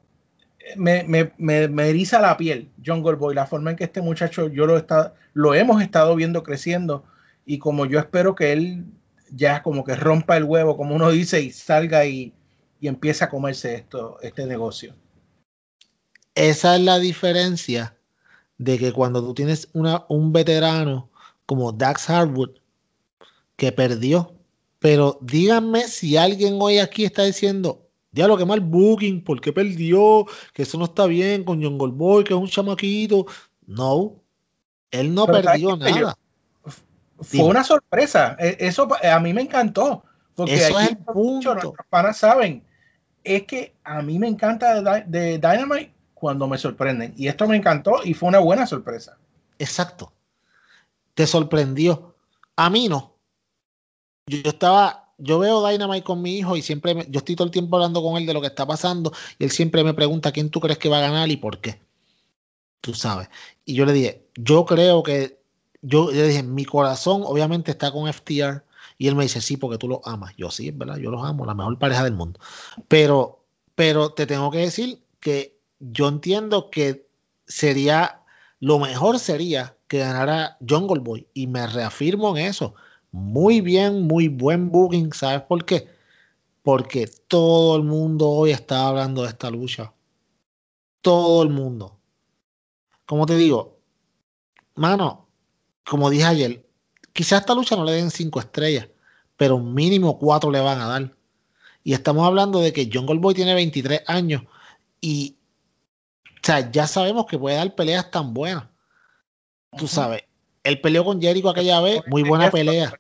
me, 0.77 1.05
me, 1.05 1.33
me, 1.39 1.69
me, 1.69 1.91
eriza 1.91 2.21
la 2.21 2.37
piel, 2.37 2.71
Jungle 2.85 3.17
Boy, 3.17 3.35
la 3.35 3.47
forma 3.47 3.71
en 3.71 3.77
que 3.77 3.85
este 3.85 4.01
muchacho, 4.01 4.49
yo 4.49 4.67
lo, 4.67 4.77
está, 4.77 5.15
lo 5.35 5.55
hemos 5.55 5.83
estado 5.83 6.15
viendo 6.17 6.43
creciendo 6.43 7.05
y 7.45 7.59
como 7.59 7.87
yo 7.87 7.99
espero 7.99 8.35
que 8.35 8.53
él 8.53 8.85
ya 9.31 9.63
como 9.63 9.85
que 9.85 9.95
rompa 9.95 10.37
el 10.37 10.45
huevo, 10.45 10.77
como 10.77 10.95
uno 10.95 11.11
dice, 11.11 11.41
y 11.41 11.51
salga 11.51 12.05
y, 12.07 12.35
y 12.81 12.89
empiece 12.89 13.25
a 13.25 13.31
comerse 13.31 13.75
esto, 13.75 14.19
este 14.23 14.47
negocio. 14.47 14.95
Esa 16.35 16.77
es 16.77 16.83
la 16.83 16.99
diferencia 16.99 17.97
de 18.59 18.79
que 18.79 18.93
cuando 18.93 19.23
tú 19.23 19.35
tienes 19.35 19.69
una, 19.73 20.05
un 20.09 20.33
veterano 20.33 21.11
como 21.47 21.73
Dax 21.73 22.09
Harwood 22.09 22.51
que 23.57 23.73
perdió, 23.73 24.35
pero 24.79 25.19
díganme 25.21 25.89
si 25.89 26.17
alguien 26.17 26.59
hoy 26.61 26.79
aquí 26.79 27.05
está 27.05 27.25
diciendo, 27.25 27.87
ya 28.13 28.27
lo 28.27 28.37
que 28.37 28.45
mal 28.45 28.61
booking, 28.61 29.23
porque 29.23 29.53
perdió, 29.53 30.27
que 30.53 30.63
eso 30.63 30.79
no 30.79 30.87
está 30.87 31.07
bien 31.07 31.45
con 31.45 31.63
John 31.63 31.79
Goldboy, 31.79 32.25
que 32.25 32.33
es 32.33 32.41
un 32.41 32.49
chamaquito. 32.49 33.27
No, 33.67 34.17
él 34.91 35.15
no 35.15 35.27
perdió 35.27 35.77
nada 35.77 36.17
fue 37.21 37.45
una 37.45 37.65
sorpresa. 37.65 38.37
E, 38.39 38.57
eso 38.61 38.89
a 39.03 39.21
mí 39.21 39.33
me 39.33 39.43
encantó. 39.43 40.05
Porque 40.35 40.55
Eso 40.55 40.79
es 40.81 40.91
el 40.91 40.99
punto. 40.99 41.55
nuestros 41.55 41.87
panas 41.89 42.19
saben. 42.19 42.65
Es 43.23 43.43
que 43.45 43.75
a 43.85 44.01
mí 44.03 44.19
me 44.19 44.29
encanta 44.29 45.03
de, 45.07 45.39
Dynamite 45.39 45.93
cuando 46.21 46.47
me 46.47 46.59
sorprenden. 46.59 47.15
Y 47.17 47.27
esto 47.29 47.49
me 47.49 47.57
encantó 47.57 48.01
y 48.05 48.15
fue 48.15 48.29
una 48.29 48.39
buena 48.39 48.67
sorpresa. 48.67 49.17
Exacto. 49.59 50.13
Te 51.15 51.27
sorprendió. 51.27 52.15
A 52.57 52.71
mí 52.71 52.89
no. 52.89 53.17
Yo, 54.27 54.39
estaba, 54.45 55.13
yo 55.19 55.39
veo 55.39 55.67
Dynamite 55.67 56.05
con 56.05 56.23
mi 56.23 56.37
hijo 56.39 56.57
y 56.57 56.63
siempre, 56.63 57.07
yo 57.09 57.19
estoy 57.19 57.35
todo 57.35 57.47
el 57.47 57.51
tiempo 57.51 57.77
hablando 57.77 58.03
con 58.03 58.17
él 58.17 58.27
de 58.27 58.35
lo 58.35 58.41
que 58.41 58.47
está 58.49 58.67
pasando 58.67 59.13
y 59.39 59.45
él 59.45 59.51
siempre 59.51 59.83
me 59.83 59.95
pregunta 59.95 60.31
quién 60.31 60.51
tú 60.51 60.61
crees 60.61 60.79
que 60.79 60.89
va 60.89 60.99
a 60.99 61.03
ganar 61.03 61.31
y 61.31 61.37
por 61.37 61.61
qué. 61.61 61.81
Tú 62.81 62.95
sabes. 62.95 63.29
Y 63.65 63.75
yo 63.75 63.85
le 63.87 63.93
dije, 63.93 64.27
yo 64.37 64.65
creo 64.65 65.03
que 65.03 65.41
yo 65.83 66.11
le 66.11 66.29
dije, 66.29 66.43
mi 66.43 66.65
corazón 66.65 67.23
obviamente 67.25 67.71
está 67.71 67.91
con 67.91 68.13
FTR. 68.13 68.63
Y 68.99 69.09
él 69.09 69.17
me 69.17 69.23
dice, 69.23 69.41
sí, 69.41 69.57
porque 69.57 69.79
tú 69.79 69.89
los 69.89 70.01
amas. 70.05 70.35
Yo 70.37 70.51
sí, 70.51 70.71
¿verdad? 70.71 70.99
Yo 70.99 71.11
los 71.11 71.25
amo, 71.25 71.47
la 71.47 71.55
mejor 71.55 71.79
pareja 71.79 72.05
del 72.05 72.13
mundo. 72.13 72.39
Pero, 72.89 73.45
pero 73.75 74.13
te 74.13 74.27
tengo 74.27 74.51
que 74.51 74.59
decir 74.59 75.03
que 75.21 75.60
yo 75.81 76.09
entiendo 76.09 76.71
que 76.71 77.09
sería, 77.47 78.23
lo 78.61 78.79
mejor 78.79 79.19
sería 79.19 79.77
que 79.89 79.99
ganara 79.99 80.57
Jungle 80.67 81.01
Boy. 81.01 81.27
Y 81.35 81.47
me 81.49 81.67
reafirmo 81.67 82.37
en 82.37 82.47
eso. 82.47 82.75
Muy 83.11 83.61
bien, 83.61 84.07
muy 84.07 84.29
buen 84.29 84.71
booking. 84.71 85.13
¿Sabes 85.13 85.43
por 85.43 85.65
qué? 85.65 85.89
Porque 86.63 87.09
todo 87.27 87.77
el 87.77 87.83
mundo 87.83 88.29
hoy 88.29 88.53
está 88.53 88.87
hablando 88.87 89.23
de 89.23 89.29
esta 89.29 89.51
lucha. 89.51 89.93
Todo 91.01 91.43
el 91.43 91.49
mundo. 91.49 91.99
Como 93.07 93.27
te 93.27 93.37
digo, 93.37 93.81
mano, 94.77 95.27
como 95.85 96.11
dije 96.11 96.25
ayer, 96.25 96.65
quizás 97.13 97.41
esta 97.41 97.55
lucha 97.55 97.75
no 97.75 97.85
le 97.85 97.93
den 97.93 98.11
cinco 98.11 98.39
estrellas, 98.39 98.89
pero 99.37 99.59
mínimo 99.59 100.19
cuatro 100.19 100.51
le 100.51 100.61
van 100.61 100.81
a 100.81 100.87
dar. 100.87 101.17
Y 101.83 101.95
estamos 101.95 102.25
hablando 102.27 102.61
de 102.61 102.73
que 102.73 102.89
John 102.93 103.07
Goldboy 103.07 103.35
tiene 103.35 103.55
23 103.55 104.03
años 104.07 104.43
y 105.01 105.40
o 106.43 106.47
sea, 106.47 106.71
ya 106.71 106.87
sabemos 106.87 107.27
que 107.27 107.39
puede 107.39 107.57
dar 107.57 107.75
peleas 107.75 108.11
tan 108.11 108.33
buenas. 108.33 108.65
Tú 109.77 109.87
sabes, 109.87 110.25
él 110.65 110.81
peleó 110.81 111.05
con 111.05 111.21
Jericho 111.21 111.51
aquella 111.51 111.81
vez, 111.81 112.03
muy 112.07 112.23
buena 112.23 112.51
pelea. 112.51 112.93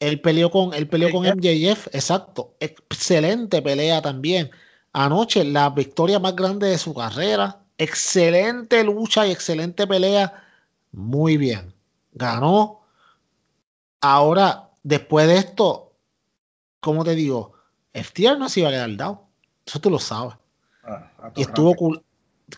Él 0.00 0.20
peleó 0.20 0.50
con, 0.50 0.74
él 0.74 0.88
peleó 0.88 1.10
con 1.10 1.24
MJF, 1.24 1.86
exacto, 1.92 2.54
excelente 2.60 3.62
pelea 3.62 4.02
también. 4.02 4.50
anoche 4.92 5.44
la 5.44 5.70
victoria 5.70 6.18
más 6.18 6.34
grande 6.34 6.68
de 6.68 6.78
su 6.78 6.94
carrera. 6.94 7.60
Excelente 7.78 8.82
lucha 8.82 9.26
y 9.26 9.30
excelente 9.30 9.86
pelea. 9.86 10.42
Muy 10.92 11.36
bien. 11.36 11.74
Ganó. 12.12 12.80
Ahora, 14.00 14.70
después 14.82 15.26
de 15.26 15.36
esto, 15.36 15.92
¿cómo 16.80 17.04
te 17.04 17.14
digo? 17.14 17.52
FTR 17.92 18.38
no 18.38 18.48
se 18.48 18.60
iba 18.60 18.70
a 18.70 18.72
quedar 18.72 18.96
dado. 18.96 19.26
Eso 19.66 19.80
tú 19.80 19.90
lo 19.90 19.98
sabes. 19.98 20.36
Ah, 20.84 21.10
y 21.34 21.42
estuvo. 21.42 21.74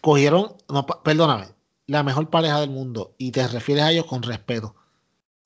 Cogieron, 0.01 0.55
no, 0.69 0.87
perdóname, 0.87 1.47
la 1.87 2.03
mejor 2.03 2.29
pareja 2.31 2.61
del 2.61 2.71
mundo. 2.71 3.15
Y 3.19 3.33
te 3.33 3.47
refieres 3.49 3.85
a 3.85 3.91
ellos 3.91 4.07
con 4.07 4.23
respeto. 4.23 4.75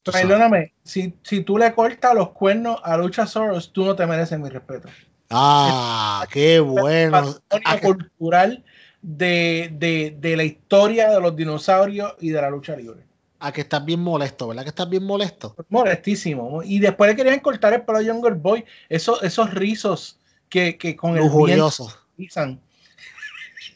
Perdóname, 0.04 0.72
si, 0.82 1.14
si 1.22 1.42
tú 1.42 1.58
le 1.58 1.72
cortas 1.74 2.14
los 2.14 2.30
cuernos 2.30 2.80
a 2.82 2.96
Lucha 2.96 3.26
Soros, 3.26 3.72
tú 3.72 3.84
no 3.84 3.94
te 3.94 4.04
mereces 4.06 4.38
mi 4.38 4.48
respeto. 4.48 4.88
Ah, 5.30 6.26
qué 6.30 6.58
bueno. 6.58 7.36
Ah, 7.64 7.80
cultural 7.80 8.64
de, 9.00 9.70
de, 9.72 10.16
de, 10.18 10.36
la 10.36 10.44
historia 10.44 11.10
de 11.10 11.20
los 11.20 11.34
dinosaurios 11.34 12.14
y 12.20 12.30
de 12.30 12.42
la 12.42 12.50
lucha 12.50 12.76
libre. 12.76 13.04
A 13.38 13.52
que 13.52 13.62
estás 13.62 13.84
bien 13.84 14.00
molesto, 14.00 14.48
¿verdad 14.48 14.62
que 14.62 14.68
estás 14.68 14.88
bien 14.88 15.04
molesto? 15.04 15.56
Molestísimo. 15.68 16.62
Y 16.62 16.80
después 16.80 17.10
le 17.10 17.16
querían 17.16 17.40
cortar 17.40 17.72
el 17.72 17.82
pelo 17.82 17.98
a 17.98 18.02
Younger 18.02 18.34
Boy, 18.34 18.64
esos, 18.88 19.22
esos 19.22 19.52
rizos 19.54 20.18
que, 20.48 20.76
que 20.76 20.94
con 20.94 21.16
el 21.16 21.28
viento 21.28 21.88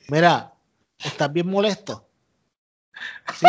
Mira, 0.09 0.53
¿estás 1.07 1.33
bien 1.33 1.49
molesto? 1.49 2.07
Sí. 3.35 3.47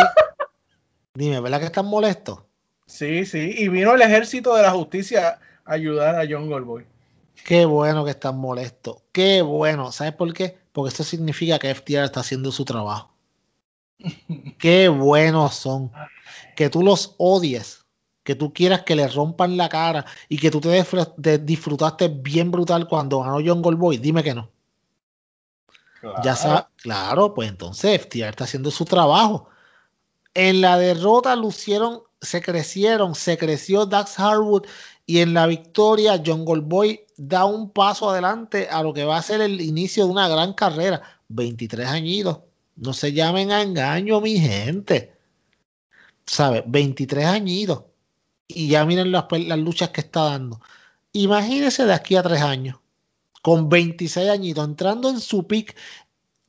Dime, 1.14 1.40
¿verdad 1.40 1.60
que 1.60 1.66
estás 1.66 1.84
molesto? 1.84 2.46
Sí, 2.86 3.24
sí, 3.24 3.54
y 3.56 3.68
vino 3.68 3.94
el 3.94 4.02
ejército 4.02 4.54
de 4.54 4.62
la 4.62 4.72
justicia 4.72 5.38
a 5.64 5.72
ayudar 5.72 6.14
a 6.14 6.26
John 6.28 6.48
Goldboy. 6.48 6.86
Qué 7.44 7.64
bueno 7.64 8.04
que 8.04 8.10
están 8.10 8.38
molestos. 8.38 9.02
Qué 9.12 9.42
bueno. 9.42 9.92
¿Sabes 9.92 10.14
por 10.14 10.32
qué? 10.32 10.58
Porque 10.72 10.92
eso 10.92 11.04
significa 11.04 11.58
que 11.58 11.74
FTR 11.74 12.04
está 12.04 12.20
haciendo 12.20 12.52
su 12.52 12.64
trabajo. 12.64 13.14
Qué 14.58 14.88
buenos 14.88 15.54
son. 15.54 15.90
Que 16.56 16.68
tú 16.68 16.82
los 16.82 17.14
odies. 17.18 17.84
Que 18.22 18.34
tú 18.34 18.52
quieras 18.52 18.82
que 18.82 18.94
le 18.94 19.08
rompan 19.08 19.56
la 19.56 19.68
cara 19.68 20.04
y 20.28 20.38
que 20.38 20.50
tú 20.50 20.60
te, 20.60 21.38
disfrutaste 21.38 22.08
bien 22.08 22.50
brutal 22.50 22.86
cuando 22.86 23.20
ganó 23.20 23.38
John 23.44 23.62
Goldboy. 23.62 23.96
Dime 23.96 24.22
que 24.22 24.34
no. 24.34 24.50
Ya 26.24 26.36
sabes, 26.36 26.64
claro, 26.76 27.34
pues 27.34 27.48
entonces 27.48 28.00
FTR 28.02 28.28
está 28.28 28.44
haciendo 28.44 28.70
su 28.70 28.84
trabajo. 28.84 29.48
En 30.34 30.60
la 30.60 30.78
derrota 30.78 31.34
lucieron 31.34 32.02
se 32.20 32.42
crecieron, 32.42 33.14
se 33.14 33.38
creció 33.38 33.86
Dax 33.86 34.18
Harwood 34.18 34.66
y 35.06 35.20
en 35.20 35.34
la 35.34 35.46
victoria 35.46 36.22
John 36.24 36.44
Goldboy 36.44 37.00
da 37.16 37.44
un 37.44 37.70
paso 37.70 38.10
adelante 38.10 38.68
a 38.70 38.82
lo 38.82 38.92
que 38.92 39.04
va 39.04 39.16
a 39.16 39.22
ser 39.22 39.40
el 39.40 39.60
inicio 39.60 40.04
de 40.04 40.10
una 40.10 40.28
gran 40.28 40.52
carrera. 40.52 41.02
23 41.28 41.86
añitos. 41.88 42.40
No 42.76 42.92
se 42.92 43.12
llamen 43.12 43.50
a 43.50 43.62
engaño, 43.62 44.20
mi 44.20 44.38
gente. 44.38 45.16
¿Sabe? 46.26 46.62
23 46.66 47.24
añitos. 47.26 47.84
Y 48.46 48.68
ya 48.68 48.84
miren 48.84 49.12
las, 49.12 49.26
las 49.30 49.58
luchas 49.58 49.90
que 49.90 50.00
está 50.00 50.24
dando. 50.24 50.60
Imagínense 51.12 51.84
de 51.84 51.94
aquí 51.94 52.16
a 52.16 52.22
tres 52.22 52.42
años, 52.42 52.78
con 53.48 53.70
26 53.70 54.28
añitos, 54.28 54.62
entrando 54.62 55.08
en 55.08 55.20
su 55.20 55.46
pick, 55.46 55.74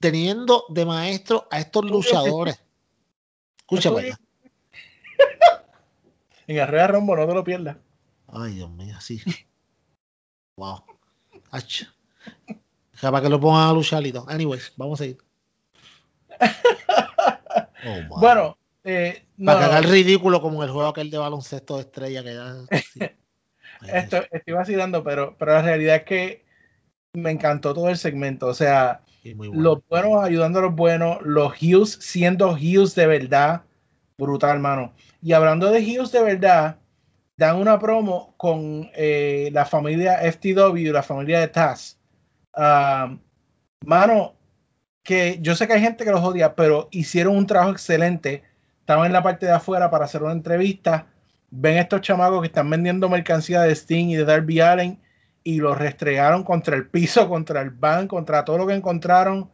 teniendo 0.02 0.66
de 0.68 0.86
maestro 0.86 1.48
a 1.50 1.62
estos 1.62 1.86
luchadores. 1.86 2.62
Escúchame. 3.60 4.12
En 6.46 6.60
Arrea 6.60 6.88
Rombo, 6.88 7.16
no 7.16 7.26
te 7.26 7.34
lo 7.34 7.42
pierdas. 7.46 7.78
Ay, 8.28 8.56
Dios 8.56 8.70
mío, 8.72 9.00
sí. 9.00 9.22
wow. 10.58 10.84
Ach. 11.52 11.84
Para 13.00 13.22
que 13.22 13.30
lo 13.30 13.40
pongan 13.40 13.70
a 13.70 13.74
luchar 13.74 14.06
y 14.06 14.12
todo. 14.12 14.28
Anyways, 14.28 14.74
vamos 14.76 15.00
a 15.00 15.06
ir. 15.06 15.18
Oh, 17.82 18.20
bueno, 18.20 18.58
eh, 18.84 19.26
para 19.46 19.60
que 19.60 19.66
haga 19.66 19.78
el 19.78 19.86
ridículo 19.86 20.42
como 20.42 20.66
el 20.66 20.70
juego 20.70 20.90
aquel 20.90 21.10
de 21.10 21.18
baloncesto 21.18 21.78
de 21.78 21.84
estrella 21.84 22.24
que 22.24 22.34
ya. 22.34 23.16
Esto, 23.88 24.26
estoy 24.32 24.54
vacilando, 24.54 25.02
pero, 25.02 25.38
pero 25.38 25.54
la 25.54 25.62
realidad 25.62 25.96
es 25.96 26.04
que 26.04 26.49
me 27.14 27.32
encantó 27.32 27.74
todo 27.74 27.90
el 27.90 27.98
segmento. 27.98 28.48
O 28.48 28.54
sea, 28.54 29.02
los 29.24 29.80
buenos 29.90 30.24
ayudando 30.24 30.60
a 30.60 30.64
los 30.64 30.76
buenos, 30.76 31.20
los 31.24 31.54
Hughes 31.62 31.98
siendo 32.02 32.52
Hughes 32.52 32.96
de 32.96 33.08
verdad. 33.08 33.64
Brutal, 34.18 34.52
hermano. 34.52 34.94
Y 35.22 35.34
hablando 35.34 35.72
de 35.72 35.80
Hughes 35.80 36.12
de 36.12 36.24
verdad, 36.24 36.78
dan 37.38 37.58
una 37.58 37.80
promo 37.80 38.34
con 38.38 38.90
eh, 38.94 39.50
la 39.54 39.66
familia 39.66 40.20
FTW, 40.32 40.92
la 40.92 41.04
familia 41.04 41.40
de 41.40 41.48
Taz. 41.48 41.98
Ah, 42.54 43.18
mano, 43.86 44.36
que 45.04 45.40
yo 45.42 45.56
sé 45.56 45.68
que 45.68 45.74
hay 45.74 45.82
gente 45.82 46.04
que 46.04 46.12
los 46.12 46.22
odia, 46.22 46.56
pero 46.56 46.90
hicieron 46.92 47.36
un 47.36 47.48
trabajo 47.48 47.72
excelente. 47.72 48.44
Estaban 48.82 49.06
en 49.06 49.14
la 49.14 49.24
parte 49.24 49.46
de 49.46 49.54
afuera 49.54 49.90
para 49.90 50.06
hacer 50.06 50.24
una 50.24 50.34
entrevista. 50.34 51.08
Ven 51.52 51.78
estos 51.78 52.02
chamacos 52.02 52.42
que 52.42 52.48
están 52.48 52.70
vendiendo 52.70 53.10
mercancía 53.10 53.62
de 53.62 53.72
Sting 53.74 54.10
y 54.10 54.16
de 54.16 54.26
Darby 54.26 54.60
Allen 54.60 55.00
y 55.50 55.58
los 55.58 55.76
restregaron 55.80 56.44
contra 56.44 56.76
el 56.76 56.88
piso, 56.88 57.28
contra 57.28 57.62
el 57.62 57.72
van, 57.72 58.08
contra 58.08 58.46
todo 58.46 58.60
lo 58.60 58.68
que 58.68 58.76
encontraron 58.76 59.50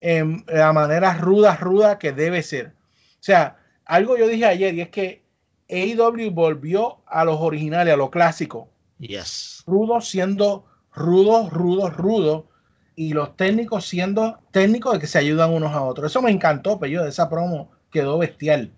en 0.00 0.44
la 0.46 0.72
manera 0.72 1.14
ruda, 1.14 1.56
ruda 1.56 1.98
que 1.98 2.12
debe 2.12 2.44
ser. 2.44 2.68
O 2.68 3.22
sea, 3.22 3.58
algo 3.84 4.16
yo 4.16 4.28
dije 4.28 4.44
ayer 4.44 4.72
y 4.76 4.80
es 4.80 4.90
que 4.90 5.24
AEW 5.68 6.30
volvió 6.30 7.02
a 7.04 7.24
los 7.24 7.40
originales, 7.40 7.92
a 7.92 7.96
lo 7.96 8.12
clásico. 8.12 8.68
Yes. 9.00 9.64
Rudo 9.66 10.00
siendo 10.00 10.66
rudo, 10.92 11.50
rudo, 11.50 11.90
rudo. 11.90 12.48
Y 12.94 13.12
los 13.12 13.36
técnicos 13.36 13.86
siendo 13.86 14.38
técnicos 14.52 14.92
de 14.92 14.98
que 15.00 15.08
se 15.08 15.18
ayudan 15.18 15.52
unos 15.52 15.72
a 15.72 15.82
otros. 15.82 16.12
Eso 16.12 16.22
me 16.22 16.30
encantó, 16.30 16.78
pero 16.78 16.92
yo 16.92 17.02
de 17.02 17.08
esa 17.08 17.28
promo 17.28 17.72
quedó 17.90 18.18
bestial. 18.18 18.72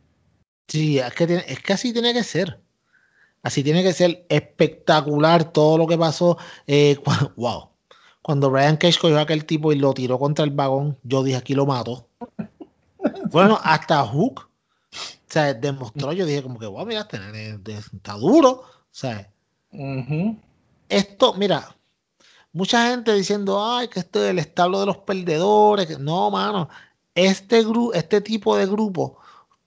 Sí, 0.69 0.99
es 0.99 1.12
que, 1.12 1.44
es 1.47 1.61
que 1.61 1.73
así 1.74 1.93
tiene 1.93 2.15
que 2.15 2.23
ser. 2.23 2.59
Así 3.43 3.62
tiene 3.62 3.82
que 3.82 3.93
ser 3.93 4.24
espectacular 4.28 5.52
todo 5.52 5.78
lo 5.78 5.86
que 5.86 5.98
pasó. 5.98 6.39
Eh, 6.66 6.98
wow. 7.36 7.69
Cuando 8.23 8.51
Brian 8.51 8.77
Cage 8.77 8.98
cogió 9.01 9.19
a 9.19 9.23
aquel 9.23 9.44
tipo 9.44 9.73
y 9.73 9.77
lo 9.77 9.93
tiró 9.94 10.19
contra 10.19 10.44
el 10.44 10.52
vagón, 10.52 10.97
yo 11.02 11.23
dije 11.24 11.36
aquí 11.36 11.55
lo 11.55 11.66
mato. 11.66 12.06
bueno, 13.31 13.59
hasta 13.62 14.05
Hook 14.06 14.48
o 14.93 15.32
sea, 15.32 15.55
demostró, 15.55 16.12
yo 16.12 16.27
dije 16.27 16.43
como 16.43 16.59
que, 16.59 16.66
wow, 16.66 16.85
mira, 16.85 17.09
este 17.10 17.73
está 17.73 18.12
duro. 18.12 18.51
O 18.51 18.64
sea, 18.90 19.32
esto, 20.90 21.32
mira, 21.35 21.74
mucha 22.52 22.90
gente 22.90 23.14
diciendo, 23.14 23.64
ay, 23.64 23.89
que 23.89 24.01
esto 24.01 24.23
es 24.23 24.31
el 24.31 24.39
establo 24.39 24.81
de 24.81 24.86
los 24.86 24.98
perdedores. 24.98 25.98
No, 25.98 26.31
mano, 26.31 26.69
este, 27.14 27.64
este 27.94 28.20
tipo 28.20 28.55
de 28.59 28.66
grupo, 28.66 29.16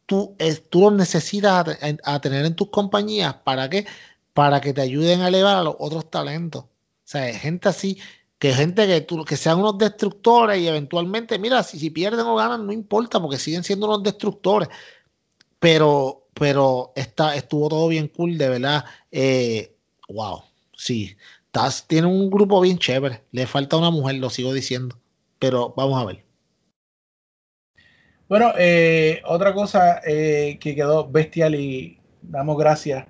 tú, 0.05 0.35
tú 0.69 0.81
los 0.81 0.93
necesitas 0.93 1.77
a, 2.03 2.19
tener 2.21 2.45
en 2.45 2.55
tus 2.55 2.69
compañías. 2.69 3.35
¿Para 3.43 3.69
qué? 3.69 3.85
Para 4.33 4.61
que 4.61 4.73
te 4.73 4.81
ayuden 4.81 5.21
a 5.21 5.29
elevar 5.29 5.57
a 5.57 5.63
los 5.63 5.75
otros 5.79 6.09
talentos. 6.09 6.63
O 6.63 6.69
sea, 7.03 7.33
gente 7.37 7.69
así, 7.69 7.99
que 8.39 8.53
gente 8.53 8.87
que, 8.87 9.01
tú, 9.01 9.23
que 9.25 9.37
sean 9.37 9.59
unos 9.59 9.77
destructores 9.77 10.59
y 10.59 10.67
eventualmente, 10.67 11.39
mira, 11.39 11.63
si, 11.63 11.79
si 11.79 11.89
pierden 11.89 12.25
o 12.25 12.35
ganan, 12.35 12.65
no 12.65 12.71
importa, 12.73 13.21
porque 13.21 13.37
siguen 13.37 13.63
siendo 13.63 13.87
unos 13.87 14.03
destructores 14.03 14.69
pero, 15.59 16.27
pero 16.33 16.93
está, 16.95 17.35
estuvo 17.35 17.69
todo 17.69 17.87
bien 17.87 18.07
cool, 18.09 18.37
de 18.37 18.49
verdad. 18.49 18.85
Eh, 19.11 19.75
wow, 20.09 20.43
sí. 20.77 21.15
tiene 21.87 22.07
un 22.07 22.29
grupo 22.29 22.61
bien 22.61 22.77
chévere. 22.77 23.23
Le 23.31 23.47
falta 23.47 23.77
una 23.77 23.91
mujer, 23.91 24.15
lo 24.15 24.29
sigo 24.29 24.53
diciendo. 24.53 24.97
Pero 25.39 25.73
vamos 25.75 26.01
a 26.01 26.05
ver. 26.05 26.24
Bueno, 28.27 28.53
eh, 28.57 29.21
otra 29.25 29.53
cosa 29.53 30.01
eh, 30.03 30.57
que 30.59 30.73
quedó 30.73 31.07
bestial 31.07 31.53
y 31.53 31.99
damos 32.23 32.57
gracias 32.57 33.05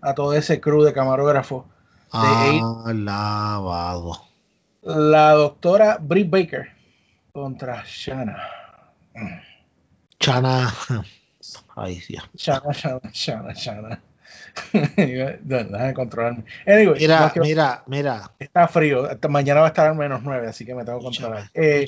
a 0.00 0.14
todo 0.14 0.32
ese 0.32 0.60
crew 0.60 0.84
de 0.84 0.92
camarógrafo. 0.92 1.66
Alabado. 2.12 4.12
La 4.82 5.32
doctora 5.32 5.98
Britt 6.00 6.30
Baker 6.30 6.68
contra 7.32 7.82
Shana. 7.84 8.38
Shana. 10.20 10.72
Ay, 11.74 12.00
Dios. 12.08 12.30
Shana, 12.36 12.70
Shana, 12.70 13.10
Shana, 13.12 13.52
Shana. 13.52 14.00
Déjame 15.42 15.94
controlarme. 15.94 16.44
mira, 16.96 17.32
mira, 17.36 17.82
mira. 17.86 18.30
Está 18.38 18.68
frío. 18.68 19.08
mañana 19.28 19.60
va 19.60 19.66
a 19.66 19.70
estar 19.70 19.88
al 19.88 19.96
menos 19.96 20.22
9, 20.22 20.46
así 20.46 20.64
que 20.64 20.76
me 20.76 20.84
tengo 20.84 20.98
que 20.98 21.04
controlar. 21.06 21.50
Eh, 21.54 21.86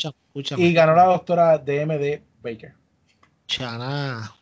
y 0.57 0.73
ganó 0.73 0.97
la 0.97 1.05
doctora 1.05 1.59
DMD 1.59 2.32
Baker. 2.43 2.75
Chana. 3.47 4.35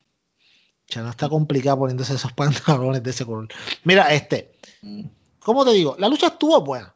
Chana 0.86 1.10
está 1.10 1.28
complicada 1.28 1.76
poniéndose 1.76 2.14
esos 2.14 2.32
pantalones 2.34 3.02
de 3.02 3.10
ese 3.10 3.24
color. 3.24 3.48
Mira, 3.84 4.12
este. 4.12 4.52
Mm. 4.82 5.04
¿Cómo 5.40 5.64
te 5.64 5.72
digo? 5.72 5.96
La 5.98 6.08
lucha 6.08 6.28
estuvo 6.28 6.60
buena. 6.62 6.94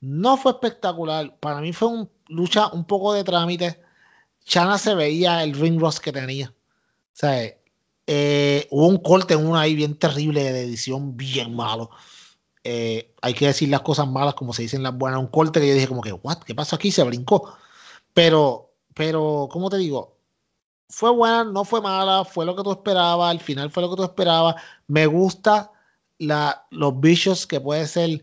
No 0.00 0.36
fue 0.36 0.52
espectacular. 0.52 1.38
Para 1.38 1.60
mí 1.60 1.72
fue 1.72 1.88
una 1.88 2.08
lucha 2.28 2.68
un 2.68 2.84
poco 2.84 3.12
de 3.14 3.24
trámite. 3.24 3.80
Chana 4.44 4.76
se 4.78 4.94
veía 4.94 5.42
el 5.44 5.54
ring 5.54 5.80
rust 5.80 5.98
que 6.00 6.12
tenía. 6.12 6.48
O 6.50 7.14
sea, 7.14 7.54
eh, 8.06 8.66
hubo 8.70 8.88
un 8.88 8.98
corte 8.98 9.34
en 9.34 9.46
una 9.46 9.60
ahí 9.60 9.74
bien 9.76 9.96
terrible 9.98 10.42
de 10.52 10.62
edición, 10.62 11.16
bien 11.16 11.54
malo. 11.54 11.90
eh, 12.64 13.14
hay 13.22 13.34
que 13.34 13.46
decir 13.46 13.68
las 13.68 13.82
cosas 13.82 14.08
malas 14.08 14.34
como 14.34 14.52
se 14.52 14.62
dicen 14.62 14.82
las 14.82 14.96
buenas. 14.96 15.20
Un 15.20 15.28
corte 15.28 15.60
que 15.60 15.68
yo 15.68 15.74
dije 15.74 15.88
como 15.88 16.02
que, 16.02 16.12
what, 16.12 16.38
¿qué 16.38 16.54
pasó 16.54 16.76
aquí? 16.76 16.90
Se 16.90 17.02
brincó. 17.04 17.54
Pero, 18.14 18.74
pero, 18.94 19.48
¿cómo 19.50 19.70
te 19.70 19.78
digo? 19.78 20.18
Fue 20.92 21.10
buena, 21.10 21.44
no 21.44 21.64
fue 21.64 21.80
mala, 21.80 22.22
fue 22.22 22.44
lo 22.44 22.54
que 22.54 22.62
tú 22.62 22.70
esperabas, 22.70 23.30
al 23.30 23.40
final 23.40 23.70
fue 23.70 23.82
lo 23.82 23.88
que 23.88 23.96
tú 23.96 24.04
esperabas. 24.04 24.56
Me 24.88 25.06
gusta 25.06 25.72
la, 26.18 26.66
los 26.70 27.00
bichos 27.00 27.46
que 27.46 27.58
puede 27.58 27.86
ser 27.86 28.22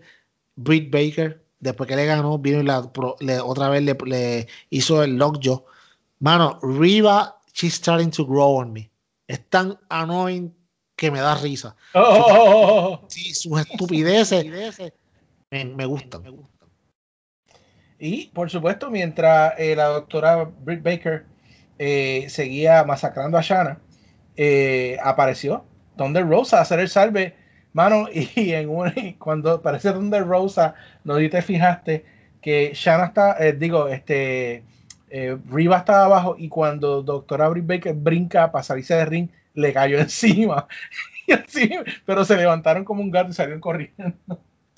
Britt 0.56 0.91
Baker, 0.91 1.44
después 1.60 1.90
que 1.90 1.96
le 1.96 2.06
ganó, 2.06 2.38
vino 2.38 2.60
y 2.60 2.64
la, 2.64 2.88
otra 3.44 3.70
vez 3.70 3.82
le, 3.82 4.48
hizo 4.70 5.02
el 5.02 5.18
lockjaw. 5.18 5.66
Mano, 6.20 6.60
Riva, 6.62 7.40
she's 7.54 7.74
starting 7.74 8.12
to 8.12 8.24
grow 8.24 8.60
on 8.60 8.72
me. 8.72 8.91
Es 9.28 9.44
tan 9.50 9.76
annoying 9.90 10.54
que 10.96 11.10
me 11.10 11.22
da 11.22 11.34
risa. 11.36 11.76
Oh. 11.96 13.00
Sí, 13.08 13.34
sus 13.34 13.62
estupideces 13.62 14.46
me, 15.50 15.86
gustan. 15.88 16.24
Y 17.98 18.28
por 18.28 18.52
supuesto, 18.52 18.91
mientras 18.91 19.56
eh, 19.58 19.76
la 19.76 19.88
doctora 19.88 20.44
Britt 20.44 20.84
Baker 20.84 21.26
eh, 21.80 22.26
seguía 22.30 22.84
masacrando 22.84 23.38
a 23.38 23.42
Shanna, 23.42 23.80
eh, 24.36 24.98
apareció 25.04 25.66
Thunder 25.98 26.28
Rosa 26.28 26.60
a 26.60 26.62
hacer 26.62 26.80
el 26.80 26.90
salve, 26.90 27.36
mano, 27.74 28.08
y 28.14 28.52
en 28.52 28.70
un, 28.70 28.92
cuando 29.18 29.54
aparece 29.54 29.92
Thunder 29.92 30.26
Rosa, 30.26 30.76
no 31.04 31.18
te 31.18 31.42
fijaste 31.42 32.06
que 32.42 32.72
Shanna 32.74 33.06
está, 33.06 33.38
digo, 33.54 33.88
este, 33.88 34.64
Riva 35.50 35.78
estaba 35.78 36.06
abajo 36.06 36.36
y 36.38 36.48
cuando 36.50 37.02
doctora 37.02 37.50
Britt 37.50 37.66
Baker 37.66 37.96
brinca 37.96 38.52
para 38.52 38.64
salirse 38.64 38.94
de 38.94 39.06
ring, 39.06 39.30
le 39.56 39.74
cayó 39.74 40.00
encima. 40.00 40.68
y 41.28 41.34
así, 41.34 41.72
pero 42.06 42.24
se 42.26 42.38
levantaron 42.38 42.86
como 42.86 43.02
un 43.02 43.12
gato 43.12 43.32
y 43.32 43.34
salieron 43.34 43.62
corriendo. 43.62 44.16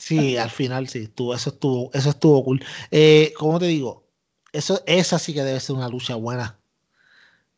Sí, 0.01 0.35
al 0.35 0.49
final 0.49 0.87
sí, 0.87 1.03
estuvo, 1.03 1.35
eso 1.35 1.51
estuvo, 1.51 1.91
eso 1.93 2.09
estuvo 2.09 2.43
cool. 2.43 2.65
Eh, 2.89 3.33
como 3.37 3.59
te 3.59 3.67
digo, 3.67 4.07
eso, 4.51 4.81
esa 4.87 5.19
sí 5.19 5.31
que 5.31 5.43
debe 5.43 5.59
ser 5.59 5.75
una 5.75 5.89
lucha 5.89 6.15
buena. 6.15 6.59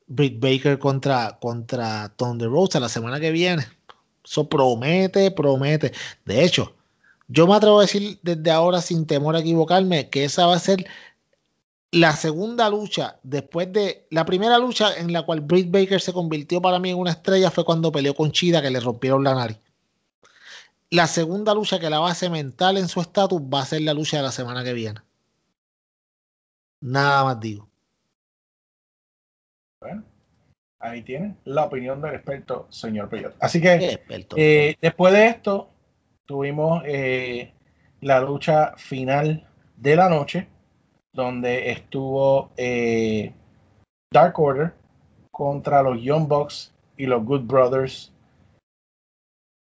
Britt 0.08 0.40
Baker 0.40 0.80
contra, 0.80 1.38
contra 1.40 2.10
Thunder 2.16 2.50
Rosa 2.50 2.80
la 2.80 2.90
semana 2.90 3.20
que 3.20 3.32
viene. 3.32 3.66
Eso 4.24 4.48
promete, 4.48 5.32
promete. 5.32 5.92
De 6.26 6.44
hecho, 6.44 6.76
yo 7.28 7.48
me 7.48 7.56
atrevo 7.56 7.80
a 7.80 7.82
decir 7.82 8.20
desde 8.22 8.52
ahora, 8.52 8.82
sin 8.82 9.06
temor 9.06 9.36
a 9.36 9.40
equivocarme, 9.40 10.10
que 10.10 10.26
esa 10.26 10.46
va 10.46 10.56
a 10.56 10.60
ser 10.60 10.86
la 11.92 12.16
segunda 12.16 12.70
lucha, 12.70 13.20
después 13.24 13.72
de 13.72 14.08
la 14.10 14.26
primera 14.26 14.58
lucha 14.58 14.96
en 14.98 15.14
la 15.14 15.24
cual 15.24 15.42
Britt 15.42 15.70
Baker 15.70 16.02
se 16.02 16.12
convirtió 16.12 16.62
para 16.62 16.80
mí 16.80 16.90
en 16.90 16.98
una 16.98 17.12
estrella, 17.12 17.52
fue 17.52 17.66
cuando 17.66 17.92
peleó 17.92 18.16
con 18.16 18.32
Chida, 18.32 18.62
que 18.62 18.72
le 18.72 18.80
rompieron 18.80 19.24
la 19.24 19.36
nariz. 19.36 19.60
La 20.90 21.08
segunda 21.08 21.54
lucha 21.54 21.80
que 21.80 21.90
la 21.90 22.00
va 22.00 22.12
a 22.12 22.16
cementar 22.16 22.78
en 22.78 22.88
su 22.88 23.00
estatus 23.00 23.42
va 23.42 23.62
a 23.62 23.66
ser 23.66 23.82
la 23.82 23.94
lucha 23.94 24.18
de 24.18 24.24
la 24.24 24.32
semana 24.32 24.64
que 24.64 24.74
viene. 24.74 25.02
Nada 26.82 27.24
más 27.24 27.40
digo. 27.40 27.68
Ahí 30.84 31.02
tienen 31.02 31.38
la 31.46 31.64
opinión 31.66 32.02
del 32.02 32.16
experto, 32.16 32.68
señor 32.70 33.10
Peyot. 33.10 33.36
Así 33.40 33.62
que 33.62 34.00
eh, 34.36 34.76
después 34.82 35.14
de 35.14 35.28
esto, 35.28 35.70
tuvimos 36.26 36.84
eh, 36.86 37.54
la 38.02 38.20
lucha 38.20 38.74
final 38.76 39.48
de 39.78 39.96
la 39.96 40.10
noche 40.10 40.48
donde 41.14 41.72
estuvo 41.72 42.52
eh, 42.58 43.34
Dark 44.12 44.38
Order 44.40 44.74
contra 45.32 45.82
los 45.82 46.02
Young 46.02 46.28
Bucks 46.28 46.74
y 46.98 47.06
los 47.06 47.24
Good 47.24 47.44
Brothers. 47.44 48.12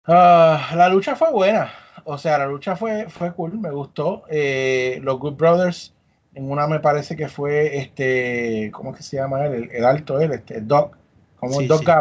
Ah, 0.07 0.73
la 0.77 0.89
lucha 0.89 1.17
fue 1.17 1.31
buena, 1.33 1.71
o 2.05 2.17
sea, 2.17 2.39
la 2.39 2.47
lucha 2.47 2.77
fue, 2.77 3.11
fue 3.11 3.35
cool, 3.35 3.59
me 3.59 3.71
gustó. 3.71 4.23
Los 4.29 5.19
Good 5.19 5.35
Brothers, 5.35 5.95
en 6.35 6.51
una 6.51 6.67
me 6.67 6.81
parece 6.81 7.17
que 7.17 7.29
fue 7.29 7.77
este, 7.77 8.71
¿cómo 8.73 8.95
que 8.95 9.03
se 9.03 9.17
llama 9.17 9.47
él? 9.47 9.69
El, 9.73 9.85
alto 9.85 10.21
él, 10.21 10.33
este, 10.33 10.59
el 10.59 10.69
Doc, 10.69 10.98
como 11.39 11.61
el 11.61 11.69
Doc 11.69 11.83
sí. 11.85 11.93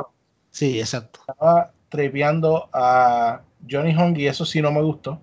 Sí, 0.49 0.79
exacto. 0.79 1.19
Estaba 1.27 1.71
trepeando 1.89 2.69
a 2.73 3.41
Johnny 3.69 3.95
Hongi, 3.95 4.27
eso 4.27 4.45
sí 4.45 4.61
no 4.61 4.71
me 4.71 4.81
gustó. 4.81 5.21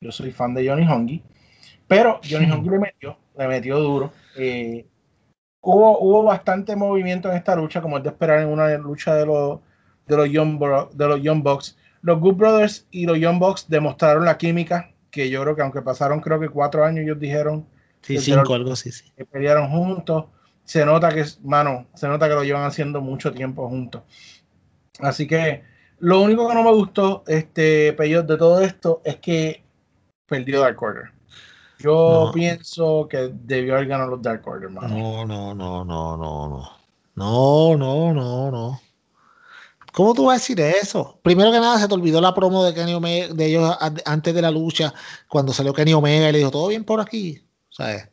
Yo 0.00 0.12
soy 0.12 0.30
fan 0.30 0.54
de 0.54 0.68
Johnny 0.68 0.86
Hongi. 0.86 1.22
Pero 1.86 2.20
Johnny 2.28 2.50
Hongi 2.50 2.70
le 2.70 2.78
metió 2.78 3.16
le 3.36 3.48
metió 3.48 3.78
duro. 3.78 4.12
Eh, 4.36 4.86
hubo, 5.60 5.98
hubo 6.00 6.22
bastante 6.22 6.76
movimiento 6.76 7.30
en 7.30 7.36
esta 7.36 7.54
lucha, 7.56 7.80
como 7.80 7.98
es 7.98 8.02
de 8.02 8.10
esperar 8.10 8.40
en 8.40 8.48
una 8.48 8.76
lucha 8.78 9.14
de 9.14 9.26
los, 9.26 9.60
de 10.06 10.16
los, 10.16 10.30
Young, 10.30 10.58
de 10.92 11.08
los 11.08 11.22
Young 11.22 11.42
Bucks. 11.42 11.76
Los 12.02 12.20
Good 12.20 12.34
Brothers 12.34 12.86
y 12.90 13.06
los 13.06 13.18
Young 13.18 13.38
Bucks 13.38 13.68
demostraron 13.68 14.24
la 14.24 14.38
química, 14.38 14.92
que 15.10 15.28
yo 15.28 15.42
creo 15.42 15.56
que 15.56 15.62
aunque 15.62 15.82
pasaron 15.82 16.20
creo 16.20 16.38
que 16.38 16.48
cuatro 16.48 16.84
años, 16.84 17.04
ellos 17.04 17.18
dijeron 17.18 17.66
sí, 18.02 18.18
cinco, 18.18 18.54
algo 18.54 18.72
así, 18.72 18.92
sí. 18.92 19.10
que 19.16 19.24
pelearon 19.24 19.68
juntos. 19.70 20.26
Se 20.66 20.84
nota 20.84 21.08
que, 21.14 21.24
mano, 21.42 21.86
se 21.94 22.06
nota 22.08 22.28
que 22.28 22.34
lo 22.34 22.44
llevan 22.44 22.64
haciendo 22.64 23.00
mucho 23.00 23.32
tiempo 23.32 23.66
juntos. 23.68 24.02
Así 25.00 25.26
que 25.26 25.62
lo 26.00 26.20
único 26.20 26.46
que 26.46 26.54
no 26.54 26.62
me 26.62 26.72
gustó, 26.72 27.24
este, 27.26 27.94
Peyot, 27.94 28.26
de 28.26 28.36
todo 28.36 28.60
esto 28.60 29.00
es 29.04 29.16
que 29.16 29.64
perdió 30.26 30.60
Dark 30.60 30.82
Order. 30.82 31.12
Yo 31.78 32.30
pienso 32.34 33.06
que 33.08 33.30
debió 33.32 33.74
haber 33.74 33.88
ganado 33.88 34.10
los 34.10 34.22
Dark 34.22 34.46
Order, 34.46 34.70
No, 34.70 35.24
no, 35.24 35.54
no, 35.54 35.84
no, 35.84 36.16
no, 36.16 36.48
no. 36.48 36.70
No, 37.14 37.76
no, 37.76 38.12
no, 38.12 38.50
no. 38.50 38.80
¿Cómo 39.92 40.12
tú 40.12 40.26
vas 40.26 40.34
a 40.34 40.40
decir 40.40 40.60
eso? 40.60 41.18
Primero 41.22 41.50
que 41.50 41.58
nada, 41.60 41.78
se 41.78 41.88
te 41.88 41.94
olvidó 41.94 42.20
la 42.20 42.34
promo 42.34 42.62
de 42.64 42.74
Kenny 42.74 42.92
Omega, 42.92 43.32
de 43.32 43.46
ellos 43.46 43.74
antes 44.04 44.34
de 44.34 44.42
la 44.42 44.50
lucha, 44.50 44.92
cuando 45.26 45.54
salió 45.54 45.72
Kenny 45.72 45.94
Omega 45.94 46.28
y 46.28 46.32
le 46.32 46.38
dijo, 46.38 46.50
¿todo 46.50 46.68
bien 46.68 46.84
por 46.84 47.00
aquí? 47.00 47.42
¿Sabes? 47.70 48.06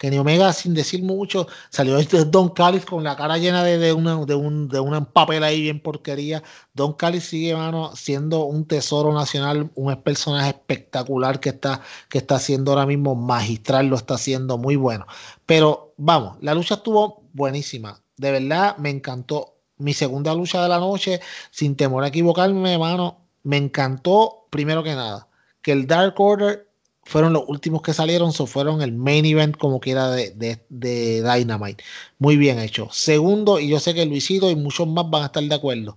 Kenny 0.00 0.16
Omega, 0.16 0.50
sin 0.54 0.72
decir 0.72 1.02
mucho, 1.02 1.46
salió 1.68 1.98
este 1.98 2.24
Don 2.24 2.48
Callis 2.48 2.86
con 2.86 3.04
la 3.04 3.16
cara 3.16 3.36
llena 3.36 3.62
de, 3.62 3.92
una, 3.92 4.24
de, 4.24 4.34
un, 4.34 4.66
de 4.66 4.80
una 4.80 5.04
papel 5.04 5.44
ahí 5.44 5.60
bien 5.60 5.78
porquería. 5.78 6.42
Don 6.72 6.94
Callis 6.94 7.24
sigue, 7.24 7.54
mano, 7.54 7.94
siendo 7.94 8.46
un 8.46 8.64
tesoro 8.64 9.12
nacional, 9.12 9.70
un 9.74 9.94
personaje 9.96 10.48
espectacular 10.48 11.38
que 11.38 11.50
está, 11.50 11.82
que 12.08 12.16
está 12.16 12.36
haciendo 12.36 12.72
ahora 12.72 12.86
mismo 12.86 13.14
magistral, 13.14 13.88
lo 13.88 13.96
está 13.96 14.14
haciendo 14.14 14.56
muy 14.56 14.74
bueno. 14.76 15.04
Pero 15.44 15.92
vamos, 15.98 16.38
la 16.40 16.54
lucha 16.54 16.76
estuvo 16.76 17.22
buenísima. 17.34 18.00
De 18.16 18.32
verdad, 18.32 18.78
me 18.78 18.88
encantó. 18.88 19.58
Mi 19.76 19.92
segunda 19.92 20.34
lucha 20.34 20.62
de 20.62 20.70
la 20.70 20.78
noche, 20.78 21.20
sin 21.50 21.76
temor 21.76 22.04
a 22.04 22.08
equivocarme, 22.08 22.78
mano, 22.78 23.18
me 23.42 23.58
encantó, 23.58 24.46
primero 24.48 24.82
que 24.82 24.94
nada, 24.94 25.28
que 25.60 25.72
el 25.72 25.86
Dark 25.86 26.14
Order 26.18 26.69
fueron 27.04 27.32
los 27.32 27.44
últimos 27.48 27.82
que 27.82 27.92
salieron, 27.94 28.32
so 28.32 28.46
fueron 28.46 28.82
el 28.82 28.92
main 28.92 29.24
event 29.24 29.56
como 29.56 29.80
quiera 29.80 30.10
de, 30.10 30.30
de, 30.30 30.64
de, 30.68 31.22
Dynamite. 31.22 31.82
Muy 32.18 32.36
bien 32.36 32.58
hecho. 32.58 32.88
Segundo, 32.92 33.58
y 33.58 33.68
yo 33.68 33.80
sé 33.80 33.94
que 33.94 34.06
Luisito 34.06 34.50
y 34.50 34.56
muchos 34.56 34.86
más 34.86 35.08
van 35.10 35.22
a 35.22 35.26
estar 35.26 35.42
de 35.42 35.54
acuerdo, 35.54 35.96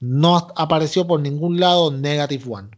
no 0.00 0.36
apareció 0.56 1.06
por 1.06 1.20
ningún 1.20 1.60
lado 1.60 1.90
Negative 1.90 2.44
One. 2.48 2.70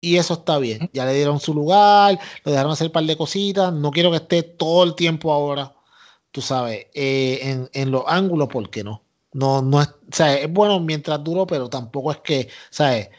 Y 0.00 0.18
eso 0.18 0.34
está 0.34 0.58
bien. 0.58 0.90
Ya 0.92 1.04
le 1.04 1.14
dieron 1.14 1.40
su 1.40 1.54
lugar, 1.54 2.18
lo 2.44 2.52
dejaron 2.52 2.72
hacer 2.72 2.88
un 2.88 2.92
par 2.92 3.04
de 3.04 3.16
cositas. 3.16 3.72
No 3.72 3.90
quiero 3.90 4.10
que 4.10 4.18
esté 4.18 4.42
todo 4.42 4.84
el 4.84 4.94
tiempo 4.94 5.32
ahora, 5.32 5.74
tú 6.30 6.42
sabes, 6.42 6.86
eh, 6.94 7.40
en, 7.42 7.70
en, 7.72 7.90
los 7.90 8.04
ángulos, 8.06 8.48
porque 8.48 8.84
no. 8.84 9.02
No, 9.32 9.62
no 9.62 9.82
es, 9.82 9.88
o 9.88 9.94
sea, 10.12 10.34
es 10.38 10.50
bueno 10.50 10.80
mientras 10.80 11.22
duro, 11.24 11.46
pero 11.46 11.68
tampoco 11.68 12.12
es 12.12 12.18
que, 12.18 12.48
¿sabes? 12.70 13.10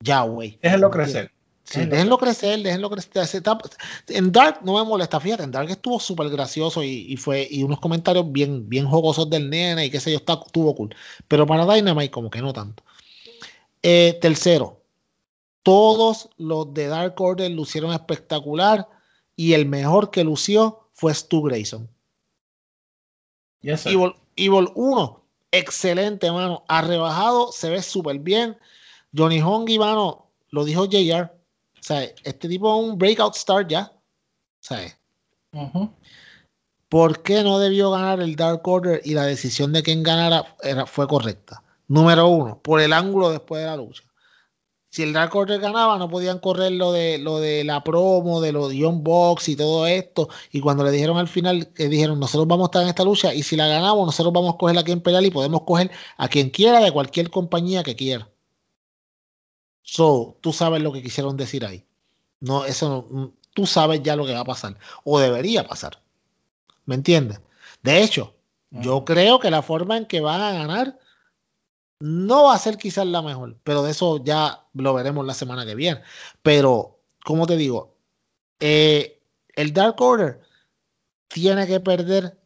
Ya, 0.00 0.22
güey. 0.22 0.58
Déjenlo 0.62 0.90
crecer. 0.90 1.32
Sí, 1.68 1.84
déjenlo 1.84 2.16
crecer, 2.16 2.62
déjenlo 2.62 2.88
crecer. 2.88 3.42
En 4.08 4.30
Dark 4.30 4.60
no 4.62 4.74
me 4.74 4.84
molesta, 4.84 5.18
fíjate, 5.18 5.42
en 5.42 5.50
Dark 5.50 5.68
estuvo 5.68 5.98
súper 5.98 6.28
gracioso 6.30 6.82
y, 6.84 7.16
fue 7.16 7.46
y 7.50 7.64
unos 7.64 7.80
comentarios 7.80 8.30
bien, 8.30 8.68
bien 8.68 8.86
jocosos 8.86 9.28
del 9.28 9.50
nene 9.50 9.86
y 9.86 9.90
qué 9.90 9.98
sé 9.98 10.12
yo, 10.12 10.18
está, 10.18 10.40
estuvo 10.46 10.74
cool. 10.76 10.94
Pero 11.26 11.44
para 11.44 11.66
Dynamite 11.66 12.12
como 12.12 12.30
que 12.30 12.40
no 12.40 12.52
tanto. 12.52 12.84
Eh, 13.82 14.16
tercero, 14.20 14.80
todos 15.64 16.30
los 16.36 16.72
de 16.72 16.86
Dark 16.86 17.20
Order 17.20 17.50
lucieron 17.50 17.92
espectacular 17.92 18.88
y 19.34 19.54
el 19.54 19.66
mejor 19.66 20.12
que 20.12 20.22
lució 20.22 20.88
fue 20.92 21.12
Stu 21.14 21.42
Grayson. 21.42 21.90
Yes, 23.62 23.86
Evil, 23.86 24.14
Evil 24.36 24.68
1, 24.76 25.24
excelente, 25.50 26.30
mano. 26.30 26.64
Ha 26.68 26.82
rebajado, 26.82 27.50
se 27.50 27.70
ve 27.70 27.82
súper 27.82 28.20
bien. 28.20 28.56
Johnny 29.16 29.40
Hongi, 29.40 29.80
mano, 29.80 30.30
lo 30.50 30.64
dijo 30.64 30.84
JR 30.84 31.35
sea, 31.86 32.02
este 32.02 32.48
tipo 32.48 32.68
es 32.68 32.88
un 32.88 32.98
breakout 32.98 33.36
star 33.36 33.66
ya. 33.66 33.92
¿Sabes? 34.60 34.98
¿Por 36.88 37.22
qué 37.22 37.42
no 37.42 37.58
debió 37.58 37.92
ganar 37.92 38.20
el 38.20 38.34
Dark 38.34 38.66
Order 38.66 39.00
y 39.04 39.14
la 39.14 39.24
decisión 39.24 39.72
de 39.72 39.82
quién 39.82 40.02
ganara 40.02 40.56
era, 40.62 40.86
fue 40.86 41.06
correcta? 41.06 41.62
Número 41.88 42.26
uno, 42.26 42.60
por 42.60 42.80
el 42.80 42.92
ángulo 42.92 43.30
después 43.30 43.60
de 43.62 43.66
la 43.66 43.76
lucha. 43.76 44.02
Si 44.90 45.02
el 45.02 45.12
Dark 45.12 45.34
Order 45.36 45.60
ganaba, 45.60 45.98
no 45.98 46.08
podían 46.08 46.40
correr 46.40 46.72
lo 46.72 46.90
de, 46.90 47.18
lo 47.18 47.38
de 47.38 47.62
la 47.62 47.84
promo, 47.84 48.40
de 48.40 48.50
los 48.50 48.72
Young 48.72 49.02
Box 49.02 49.48
y 49.48 49.56
todo 49.56 49.86
esto. 49.86 50.28
Y 50.50 50.60
cuando 50.60 50.82
le 50.82 50.90
dijeron 50.90 51.18
al 51.18 51.28
final, 51.28 51.72
que 51.72 51.88
dijeron, 51.88 52.18
nosotros 52.18 52.48
vamos 52.48 52.64
a 52.64 52.68
estar 52.68 52.82
en 52.82 52.88
esta 52.88 53.04
lucha 53.04 53.34
y 53.34 53.42
si 53.42 53.56
la 53.56 53.68
ganamos, 53.68 54.06
nosotros 54.06 54.32
vamos 54.32 54.54
a 54.54 54.58
coger 54.58 54.78
a 54.78 54.84
quien 54.84 55.00
pelear 55.00 55.24
y 55.24 55.30
podemos 55.30 55.62
coger 55.62 55.90
a 56.16 56.28
quien 56.28 56.50
quiera 56.50 56.80
de 56.80 56.90
cualquier 56.90 57.30
compañía 57.30 57.82
que 57.84 57.94
quiera. 57.94 58.28
So, 59.86 60.36
tú 60.40 60.52
sabes 60.52 60.82
lo 60.82 60.92
que 60.92 61.00
quisieron 61.00 61.36
decir 61.36 61.64
ahí. 61.64 61.86
No, 62.40 62.64
eso 62.64 63.06
no, 63.08 63.32
tú 63.54 63.66
sabes 63.66 64.02
ya 64.02 64.16
lo 64.16 64.26
que 64.26 64.34
va 64.34 64.40
a 64.40 64.44
pasar. 64.44 64.76
O 65.04 65.20
debería 65.20 65.66
pasar. 65.66 66.02
¿Me 66.86 66.96
entiendes? 66.96 67.40
De 67.82 68.02
hecho, 68.02 68.34
yo 68.70 69.04
creo 69.04 69.38
que 69.38 69.50
la 69.50 69.62
forma 69.62 69.96
en 69.96 70.06
que 70.06 70.20
van 70.20 70.40
a 70.40 70.52
ganar 70.52 70.98
no 72.00 72.44
va 72.44 72.54
a 72.54 72.58
ser 72.58 72.78
quizás 72.78 73.06
la 73.06 73.22
mejor, 73.22 73.58
pero 73.62 73.84
de 73.84 73.92
eso 73.92 74.22
ya 74.22 74.66
lo 74.74 74.92
veremos 74.92 75.24
la 75.24 75.34
semana 75.34 75.64
que 75.64 75.76
viene. 75.76 76.02
Pero, 76.42 76.98
como 77.24 77.46
te 77.46 77.56
digo, 77.56 77.94
eh, 78.58 79.22
el 79.54 79.72
Dark 79.72 80.00
Order 80.02 80.40
tiene 81.28 81.66
que 81.68 81.78
perder 81.78 82.36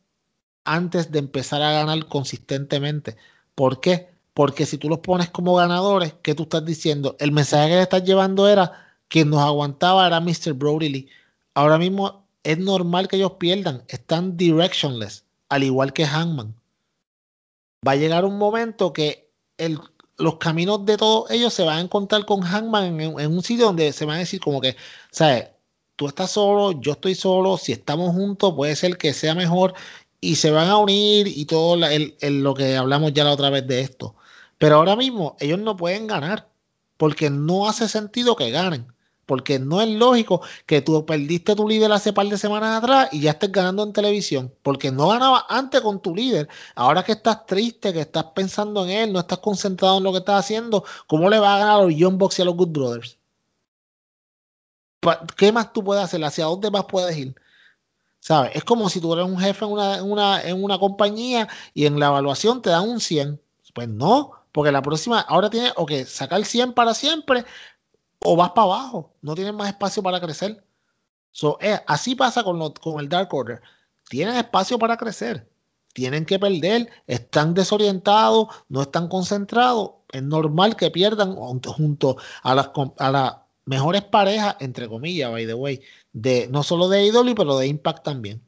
antes 0.64 1.10
de 1.10 1.20
empezar 1.20 1.62
a 1.62 1.72
ganar 1.72 2.06
consistentemente. 2.06 3.16
¿Por 3.54 3.80
qué? 3.80 4.09
Porque 4.40 4.64
si 4.64 4.78
tú 4.78 4.88
los 4.88 5.00
pones 5.00 5.28
como 5.28 5.56
ganadores, 5.56 6.14
¿qué 6.22 6.34
tú 6.34 6.44
estás 6.44 6.64
diciendo? 6.64 7.14
El 7.18 7.30
mensaje 7.30 7.68
que 7.68 7.74
le 7.74 7.82
estás 7.82 8.04
llevando 8.04 8.48
era 8.48 8.96
que 9.10 9.26
nos 9.26 9.42
aguantaba 9.42 10.06
era 10.06 10.18
Mr. 10.18 10.54
Brody 10.54 11.10
Ahora 11.52 11.76
mismo 11.76 12.24
es 12.42 12.56
normal 12.56 13.06
que 13.06 13.16
ellos 13.16 13.32
pierdan, 13.32 13.84
están 13.88 14.38
directionless, 14.38 15.26
al 15.50 15.62
igual 15.62 15.92
que 15.92 16.06
Hangman. 16.06 16.54
Va 17.86 17.92
a 17.92 17.96
llegar 17.96 18.24
un 18.24 18.38
momento 18.38 18.94
que 18.94 19.28
los 20.16 20.36
caminos 20.36 20.86
de 20.86 20.96
todos 20.96 21.30
ellos 21.30 21.52
se 21.52 21.64
van 21.64 21.76
a 21.76 21.82
encontrar 21.82 22.24
con 22.24 22.40
Hangman 22.40 22.98
en, 22.98 23.30
un 23.30 23.42
sitio 23.42 23.66
donde 23.66 23.92
se 23.92 24.06
van 24.06 24.16
a 24.16 24.20
decir 24.20 24.40
como 24.40 24.62
que, 24.62 24.74
¿sabes? 25.10 25.48
Tú 25.96 26.08
estás 26.08 26.30
solo, 26.30 26.80
yo 26.80 26.92
estoy 26.92 27.14
solo, 27.14 27.58
si 27.58 27.72
estamos 27.72 28.14
juntos 28.14 28.54
puede 28.54 28.74
ser 28.74 28.96
que 28.96 29.12
sea 29.12 29.34
mejor 29.34 29.74
y 30.18 30.36
se 30.36 30.50
van 30.50 30.68
a 30.68 30.78
unir 30.78 31.28
y 31.28 31.44
todo 31.44 31.76
lo 31.76 32.54
que 32.54 32.78
hablamos 32.78 33.12
ya 33.12 33.24
la 33.24 33.32
otra 33.32 33.50
vez 33.50 33.66
de 33.66 33.82
esto. 33.82 34.14
Pero 34.60 34.76
ahora 34.76 34.94
mismo 34.94 35.36
ellos 35.40 35.58
no 35.58 35.76
pueden 35.76 36.06
ganar 36.06 36.48
porque 36.96 37.30
no 37.30 37.68
hace 37.68 37.88
sentido 37.88 38.36
que 38.36 38.52
ganen 38.52 38.86
porque 39.30 39.60
no 39.60 39.80
es 39.80 39.88
lógico 39.88 40.42
que 40.66 40.82
tú 40.82 41.06
perdiste 41.06 41.54
tu 41.54 41.68
líder 41.68 41.92
hace 41.92 42.12
par 42.12 42.26
de 42.26 42.36
semanas 42.36 42.82
atrás 42.82 43.10
y 43.12 43.20
ya 43.20 43.30
estés 43.30 43.52
ganando 43.52 43.84
en 43.84 43.92
televisión, 43.92 44.52
porque 44.64 44.90
no 44.90 45.06
ganabas 45.06 45.44
antes 45.48 45.82
con 45.82 46.02
tu 46.02 46.16
líder. 46.16 46.48
Ahora 46.74 47.04
que 47.04 47.12
estás 47.12 47.46
triste, 47.46 47.92
que 47.92 48.00
estás 48.00 48.24
pensando 48.34 48.82
en 48.84 48.90
él, 48.90 49.12
no 49.12 49.20
estás 49.20 49.38
concentrado 49.38 49.98
en 49.98 50.02
lo 50.02 50.10
que 50.10 50.18
estás 50.18 50.40
haciendo, 50.40 50.82
¿cómo 51.06 51.30
le 51.30 51.38
va 51.38 51.54
a 51.54 51.58
ganar 51.60 51.78
a 51.78 51.82
los 51.84 51.94
Young 51.94 52.18
Bucks 52.18 52.40
y 52.40 52.42
a 52.42 52.44
los 52.46 52.56
Good 52.56 52.70
Brothers? 52.70 53.18
¿Qué 55.36 55.52
más 55.52 55.72
tú 55.72 55.84
puedes 55.84 56.02
hacer? 56.02 56.24
¿Hacia 56.24 56.46
dónde 56.46 56.68
más 56.72 56.86
puedes 56.86 57.16
ir? 57.16 57.36
¿Sabes? 58.18 58.50
Es 58.56 58.64
como 58.64 58.88
si 58.88 59.00
tú 59.00 59.12
eres 59.12 59.26
un 59.26 59.38
jefe 59.38 59.64
en 59.64 59.70
una, 59.70 59.98
en 59.98 60.10
una, 60.10 60.42
en 60.42 60.64
una 60.64 60.76
compañía 60.80 61.46
y 61.72 61.86
en 61.86 62.00
la 62.00 62.06
evaluación 62.08 62.62
te 62.62 62.70
dan 62.70 62.88
un 62.88 62.98
100. 62.98 63.40
Pues 63.74 63.86
no, 63.86 64.39
porque 64.52 64.72
la 64.72 64.82
próxima, 64.82 65.20
ahora 65.20 65.50
tienes 65.50 65.72
o 65.76 65.86
que 65.86 66.04
sacar 66.04 66.44
100 66.44 66.72
para 66.72 66.94
siempre 66.94 67.44
o 68.24 68.36
vas 68.36 68.50
para 68.50 68.64
abajo, 68.64 69.14
no 69.22 69.34
tienes 69.34 69.54
más 69.54 69.68
espacio 69.68 70.02
para 70.02 70.20
crecer. 70.20 70.62
Eh, 71.60 71.78
así 71.86 72.14
pasa 72.14 72.42
con, 72.42 72.60
el 73.00 73.08
Dark 73.08 73.32
Order. 73.32 73.60
Tienen 74.08 74.36
espacio 74.36 74.78
para 74.78 74.96
crecer, 74.96 75.48
tienen 75.92 76.26
que 76.26 76.38
perder, 76.38 76.90
están 77.06 77.54
desorientados, 77.54 78.48
no 78.68 78.82
están 78.82 79.08
concentrados. 79.08 79.92
Es 80.12 80.22
normal 80.22 80.76
que 80.76 80.90
pierdan 80.90 81.36
junto 81.36 82.16
a 82.42 82.54
las, 82.54 83.36
mejores 83.66 84.02
parejas, 84.02 84.56
entre 84.58 84.88
comillas, 84.88 85.30
by 85.30 85.46
the 85.46 85.54
way, 85.54 85.80
de, 86.12 86.48
no 86.50 86.64
solo 86.64 86.88
de 86.88 87.06
IW, 87.06 87.34
pero 87.36 87.56
de 87.58 87.68
Impact 87.68 88.02
también. 88.04 88.42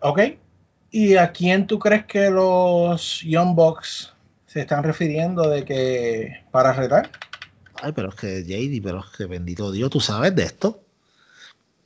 Ok. 0.00 0.20
¿Y 0.92 1.16
a 1.16 1.32
quién 1.32 1.66
tú 1.66 1.78
crees 1.78 2.04
que 2.06 2.30
los 2.30 3.22
Young 3.22 3.56
Bucks 3.56 4.12
se 4.52 4.60
están 4.60 4.84
refiriendo 4.84 5.48
de 5.48 5.64
que 5.64 6.44
para 6.50 6.74
retar. 6.74 7.10
Ay, 7.80 7.92
pero 7.92 8.10
es 8.10 8.14
que 8.16 8.44
JD, 8.44 8.82
pero 8.82 9.00
es 9.00 9.16
que 9.16 9.24
bendito 9.24 9.72
Dios, 9.72 9.88
tú 9.88 9.98
sabes 9.98 10.34
de 10.34 10.42
esto. 10.42 10.84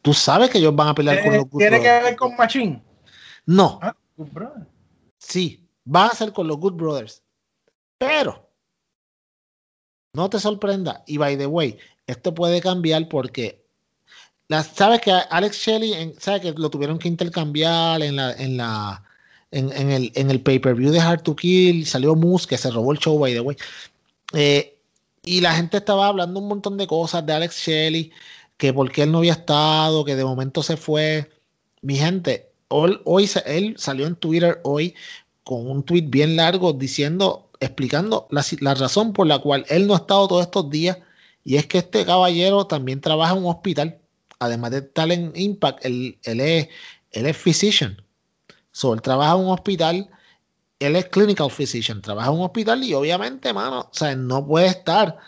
Tú 0.03 0.13
sabes 0.13 0.51
que 0.51 0.59
ellos 0.59 0.75
van 0.75 0.89
a 0.89 0.95
pelear 0.95 1.23
con 1.23 1.37
los 1.37 1.49
Good 1.49 1.61
¿Tiene 1.61 1.81
que 1.81 1.89
ver 1.89 2.17
con 2.17 2.37
Machine? 2.37 2.83
No. 3.47 3.79
Ah, 3.81 3.97
Sí, 5.19 5.65
van 5.85 6.11
a 6.11 6.15
ser 6.15 6.33
con 6.33 6.49
los 6.49 6.59
Good 6.59 6.75
Brothers. 6.75 7.23
Pero 7.99 8.51
no 10.13 10.29
te 10.29 10.41
sorprenda. 10.41 11.05
Y 11.07 11.19
by 11.19 11.39
the 11.39 11.47
way, 11.47 11.79
esto 12.09 12.35
puede 12.35 12.61
cambiar 12.61 13.09
porque 13.09 13.65
sabes 14.49 15.01
que 15.01 15.11
Alex 15.11 15.57
Shelley, 15.57 16.15
sabes 16.19 16.43
que 16.43 16.53
lo 16.53 16.71
tuvieron 16.71 16.99
que 16.99 17.09
intercambiar 17.09 18.03
en 18.03 18.17
la, 18.17 18.33
en 18.33 18.57
la 18.57 19.03
en, 19.51 19.91
el, 19.91 20.13
en 20.15 20.31
el 20.31 20.41
pay-per-view 20.41 20.91
de 20.91 21.01
Hard 21.01 21.23
to 21.23 21.37
Kill, 21.37 21.87
salió 21.87 22.15
Moose, 22.15 22.47
que 22.47 22.59
se 22.59 22.71
robó 22.71 22.93
el 22.93 22.99
show, 22.99 23.19
by 23.19 23.33
the 23.33 23.41
way. 23.41 23.57
Eh, 24.35 24.79
y 25.25 25.41
la 25.41 25.55
gente 25.55 25.79
estaba 25.79 26.09
hablando 26.09 26.41
un 26.41 26.49
montón 26.49 26.77
de 26.77 26.87
cosas 26.87 27.25
de 27.27 27.33
Alex 27.33 27.57
Shelley, 27.67 28.13
que 28.57 28.73
por 28.73 28.91
qué 28.93 29.03
él 29.05 29.13
no 29.13 29.19
había 29.19 29.33
estado, 29.33 30.05
que 30.05 30.17
de 30.17 30.25
momento 30.25 30.63
se 30.63 30.77
fue. 30.77 31.31
Mi 31.83 31.97
gente, 31.97 32.51
hoy 32.69 33.31
él 33.47 33.75
salió 33.79 34.07
en 34.07 34.17
Twitter 34.17 34.61
hoy 34.65 34.95
con 35.45 35.71
un 35.71 35.83
tweet 35.85 36.03
bien 36.09 36.37
largo 36.37 36.73
diciendo, 36.73 37.51
explicando 37.61 38.27
la, 38.31 38.45
la, 38.61 38.75
razón 38.75 39.13
por 39.13 39.27
la 39.27 39.39
cual 39.39 39.65
él 39.69 39.87
no 39.87 39.95
ha 39.95 39.99
estado 39.99 40.29
todos 40.29 40.43
estos 40.43 40.71
días. 40.71 40.99
Y 41.45 41.57
es 41.57 41.67
que 41.67 41.79
este 41.79 42.05
caballero 42.05 42.67
también 42.67 43.01
trabaja 43.01 43.33
en 43.33 43.39
un 43.45 43.51
hospital. 43.51 44.01
Además 44.39 44.71
de 44.71 44.79
estar 44.79 45.11
en 45.11 45.33
Impact, 45.35 45.85
él, 45.85 46.19
es, 46.23 46.69
él 47.13 47.27
es 47.27 47.37
physician. 47.37 48.03
So, 48.73 48.93
él 48.95 49.01
trabaja 49.01 49.35
en 49.35 49.41
un 49.47 49.53
hospital, 49.53 50.11
él 50.79 50.97
es 50.97 51.07
clinical 51.07 51.51
physician, 51.51 52.03
trabaja 52.03 52.31
en 52.31 52.37
un 52.37 52.45
hospital 52.45 52.83
y 52.85 52.93
obviamente, 52.93 53.53
mano, 53.53 53.81
o 53.81 53.91
sea, 53.93 54.15
no 54.15 54.47
puede 54.47 54.67
estar 54.67 55.19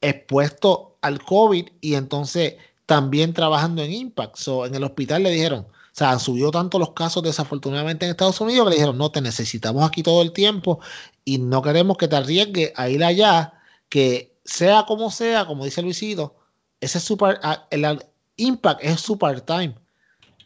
expuesto 0.00 0.98
al 1.00 1.22
COVID 1.22 1.68
y 1.80 1.94
entonces 1.94 2.54
también 2.86 3.32
trabajando 3.32 3.82
en 3.82 3.92
Impact. 3.92 4.36
So, 4.36 4.66
en 4.66 4.74
el 4.74 4.84
hospital 4.84 5.22
le 5.22 5.30
dijeron, 5.30 5.66
o 5.92 5.94
sea, 5.94 6.10
han 6.10 6.20
subido 6.20 6.50
tanto 6.50 6.78
los 6.78 6.92
casos 6.92 7.22
desafortunadamente 7.22 8.06
en 8.06 8.10
Estados 8.10 8.40
Unidos 8.40 8.64
que 8.64 8.70
le 8.70 8.76
dijeron, 8.76 8.98
no, 8.98 9.10
te 9.10 9.20
necesitamos 9.20 9.86
aquí 9.86 10.02
todo 10.02 10.22
el 10.22 10.32
tiempo 10.32 10.80
y 11.24 11.38
no 11.38 11.62
queremos 11.62 11.96
que 11.96 12.08
te 12.08 12.16
arriesgues 12.16 12.72
a 12.76 12.88
ir 12.88 13.04
allá, 13.04 13.54
que 13.88 14.34
sea 14.44 14.84
como 14.86 15.10
sea, 15.10 15.46
como 15.46 15.64
dice 15.64 15.82
Luisito, 15.82 16.36
ese 16.80 16.98
super, 16.98 17.38
ah, 17.42 17.66
el, 17.70 18.02
Impact 18.36 18.80
es 18.82 19.00
super 19.00 19.40
time 19.40 19.74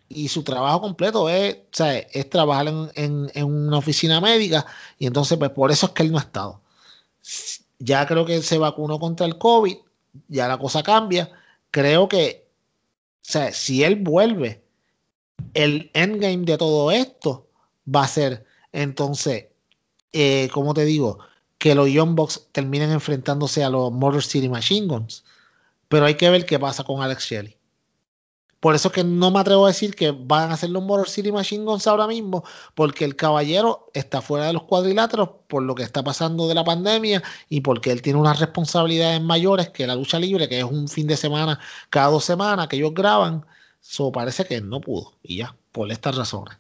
y 0.09 0.29
su 0.29 0.43
trabajo 0.43 0.81
completo 0.81 1.29
es, 1.29 1.59
es 1.79 2.31
trabajar 2.31 2.69
en, 2.95 3.45
una 3.45 3.79
oficina 3.79 4.21
médica 4.21 4.67
y 4.99 5.07
entonces 5.07 5.37
pues 5.39 5.51
por 5.51 5.71
eso 5.71 5.87
es 5.87 5.93
que 5.93 6.03
él 6.03 6.13
no 6.13 6.19
ha 6.19 6.23
estado. 6.23 6.61
Ya 7.79 8.07
creo 8.07 8.25
que 8.25 8.41
se 8.43 8.59
vacunó 8.59 8.99
contra 8.99 9.27
el 9.27 9.37
COVID, 9.39 9.77
ya 10.29 10.49
la 10.49 10.59
cosa 10.59 10.83
cambia. 10.83 11.31
Creo 11.71 12.09
que, 12.09 12.49
o 12.49 13.31
sea, 13.31 13.53
si 13.53 13.83
él 13.85 13.97
vuelve, 13.97 14.63
el 15.55 15.91
endgame 15.95 16.45
de 16.45 16.57
todo 16.57 16.91
esto 16.91 17.49
va 17.93 18.05
a 18.05 18.09
ser 18.09 18.47
entonces, 18.73 19.47
eh, 20.13 20.49
como 20.53 20.75
te 20.75 20.85
digo, 20.85 21.19
que 21.59 21.75
los 21.75 21.89
Young 21.89 22.15
Bucks 22.15 22.49
terminen 22.53 22.91
enfrentándose 22.91 23.65
a 23.65 23.71
los 23.71 23.91
Motor 23.93 24.23
City 24.23 24.49
Machine 24.49 24.87
Guns. 24.87 25.25
Pero 25.89 26.07
hay 26.07 26.17
que 26.17 26.29
ver 26.31 26.45
qué 26.47 26.59
pasa 26.59 26.85
con 26.85 27.01
Alex 27.01 27.25
Shelley. 27.25 27.57
Por 28.67 28.75
eso 28.75 28.91
que 28.91 29.05
no 29.05 29.31
me 29.31 29.39
atrevo 29.39 29.65
a 29.65 29.69
decir 29.69 29.95
que 29.95 30.11
van 30.11 30.51
a 30.51 30.55
hacer 30.55 30.71
los 30.71 30.83
Motor 30.83 31.09
City 31.09 31.31
Machine 31.31 31.63
Guns 31.63 31.87
ahora 31.87 32.09
mismo, 32.09 32.43
porque 32.75 33.05
el 33.05 33.15
caballero 33.15 33.93
está 33.95 34.21
fuera 34.21 34.47
de 34.47 34.55
los 34.55 34.65
cuadriláteros 34.65 35.31
por 35.47 35.63
lo 35.63 35.77
que 35.77 35.85
está 35.85 36.03
pasando 36.03 36.49
de 36.49 36.57
la 36.57 36.65
pandemia 36.65 37.23
y 37.49 37.61
porque 37.61 37.93
él 37.93 38.03
tiene 38.03 38.19
unas 38.19 38.41
responsabilidades 38.41 39.21
mayores 39.23 39.69
que 39.71 39.87
la 39.87 39.95
lucha 39.95 40.19
libre, 40.19 40.49
que 40.49 40.59
es 40.59 40.65
un 40.65 40.89
fin 40.89 41.07
de 41.07 41.17
semana 41.17 41.61
cada 41.91 42.09
dos 42.09 42.25
semanas 42.25 42.67
que 42.67 42.75
ellos 42.75 42.93
graban. 42.93 43.47
So 43.79 44.11
parece 44.11 44.45
que 44.45 44.61
no 44.61 44.81
pudo 44.81 45.13
y 45.23 45.37
ya, 45.37 45.57
por 45.71 45.93
estas 45.93 46.17
razones. 46.17 46.59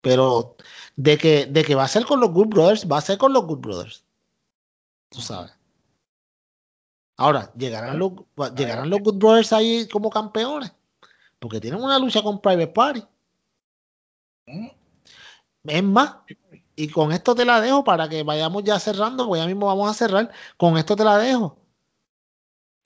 Pero 0.00 0.56
de 0.96 1.16
que, 1.16 1.46
de 1.46 1.62
que 1.62 1.76
va 1.76 1.84
a 1.84 1.88
ser 1.88 2.06
con 2.06 2.18
los 2.18 2.32
Good 2.32 2.48
Brothers, 2.48 2.90
va 2.90 2.98
a 2.98 3.02
ser 3.02 3.18
con 3.18 3.32
los 3.32 3.44
Good 3.46 3.58
Brothers. 3.58 4.04
Tú 5.10 5.20
sabes. 5.20 5.52
Ahora, 7.16 7.52
¿llegarán 7.56 8.00
los, 8.00 8.14
¿llegarán 8.56 8.90
los 8.90 9.00
Good 9.00 9.18
Brothers 9.18 9.52
ahí 9.52 9.86
como 9.86 10.10
campeones? 10.10 10.72
Porque 11.38 11.60
tienen 11.60 11.82
una 11.82 11.98
lucha 11.98 12.22
con 12.22 12.40
Private 12.40 12.68
Party. 12.68 13.02
Es 15.64 15.82
más, 15.82 16.16
y 16.76 16.88
con 16.88 17.12
esto 17.12 17.34
te 17.34 17.44
la 17.44 17.60
dejo 17.60 17.82
para 17.84 18.08
que 18.08 18.22
vayamos 18.22 18.62
ya 18.64 18.78
cerrando, 18.78 19.26
porque 19.26 19.40
ya 19.40 19.46
mismo 19.46 19.66
vamos 19.66 19.90
a 19.90 19.94
cerrar. 19.94 20.30
Con 20.56 20.76
esto 20.76 20.94
te 20.94 21.04
la 21.04 21.18
dejo. 21.18 21.58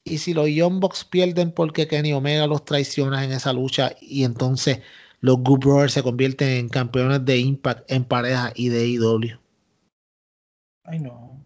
Y 0.04 0.18
si 0.18 0.32
los 0.32 0.48
Young 0.48 0.80
Bucks 0.80 1.04
pierden 1.04 1.52
porque 1.52 1.86
Kenny 1.86 2.12
Omega 2.12 2.46
los 2.46 2.64
traiciona 2.64 3.22
en 3.24 3.32
esa 3.32 3.52
lucha 3.52 3.94
y 4.00 4.24
entonces 4.24 4.80
los 5.20 5.36
Good 5.38 5.60
Brothers 5.60 5.92
se 5.92 6.02
convierten 6.02 6.48
en 6.48 6.68
campeones 6.68 7.24
de 7.24 7.38
Impact 7.38 7.90
en 7.90 8.04
pareja 8.04 8.52
y 8.54 8.68
de 8.70 8.86
IW. 8.86 9.38
Ay, 10.84 11.00
no. 11.00 11.44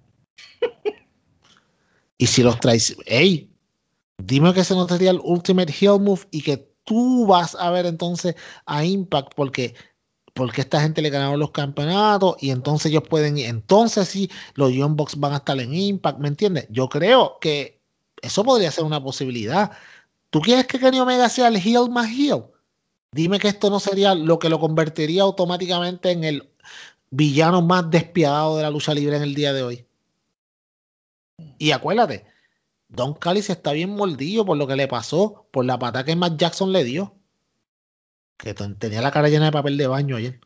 y 2.19 2.27
si 2.27 2.43
los 2.43 2.61
traiciona, 2.61 3.03
¡ey! 3.07 3.51
Dime 4.23 4.55
que 4.55 4.61
ese 4.61 4.75
no 4.75 4.87
sería 4.87 5.11
el 5.11 5.21
Ultimate 5.23 5.73
Heel 5.73 6.01
Move 6.01 6.23
y 6.31 6.43
que 6.43 6.74
tú 6.85 7.27
vas 7.27 7.55
a 7.55 7.71
ver 7.71 7.87
entonces 7.87 8.35
a 8.67 8.85
Impact 8.85 9.35
porque 9.35 9.75
porque 10.35 10.63
esta 10.63 10.81
gente 10.81 11.01
le 11.01 11.11
ganaron 11.11 11.39
los 11.39 11.53
campeonatos 11.53 12.37
y 12.41 12.51
entonces 12.51 12.91
ellos 12.91 13.05
pueden, 13.09 13.39
entonces 13.39 14.09
sí, 14.09 14.31
los 14.55 14.73
Young 14.73 14.97
Bucks 14.97 15.19
van 15.19 15.33
a 15.33 15.37
estar 15.37 15.59
en 15.61 15.73
Impact, 15.73 16.19
¿me 16.19 16.29
entiendes? 16.29 16.67
Yo 16.71 16.89
creo 16.89 17.39
que 17.41 17.81
eso 18.21 18.43
podría 18.45 18.73
ser 18.73 18.85
una 18.85 19.03
posibilidad. 19.03 19.71
¿Tú 20.31 20.41
quieres 20.41 20.67
que 20.67 20.81
Kenny 20.81 20.99
Omega 20.99 21.29
sea 21.29 21.49
el 21.49 21.57
heel 21.57 21.89
más 21.89 22.09
heel? 22.09 22.43
Dime 23.13 23.39
que 23.39 23.47
esto 23.47 23.71
no 23.71 23.79
sería 23.79 24.15
lo 24.17 24.41
que 24.41 24.49
lo 24.49 24.59
convertiría 24.59 25.23
automáticamente 25.23 26.11
en 26.11 26.25
el 26.25 26.51
villano 27.11 27.63
más 27.63 27.89
despiadado 27.89 28.57
de 28.57 28.65
la 28.65 28.71
lucha 28.71 28.93
libre 28.93 29.17
en 29.17 29.23
el 29.23 29.35
día 29.37 29.53
de 29.53 29.63
hoy. 29.63 29.87
Y 31.59 31.71
acuérdate, 31.71 32.27
Don 32.95 33.15
Callis 33.15 33.51
está 33.51 33.73
bien 33.73 33.91
mordido 33.91 34.47
por 34.47 34.57
lo 34.57 34.67
que 34.67 34.77
le 34.77 34.87
pasó, 34.87 35.47
por 35.51 35.65
la 35.65 35.79
pata 35.79 36.05
que 36.05 36.15
Matt 36.15 36.37
Jackson 36.39 36.73
le 36.73 36.85
dio. 36.85 37.15
Que 38.37 38.55
tenía 38.55 39.01
la 39.01 39.11
cara 39.11 39.29
llena 39.29 39.47
de 39.47 39.53
papel 39.53 39.77
de 39.77 39.87
baño 39.87 40.17
ayer. 40.17 40.41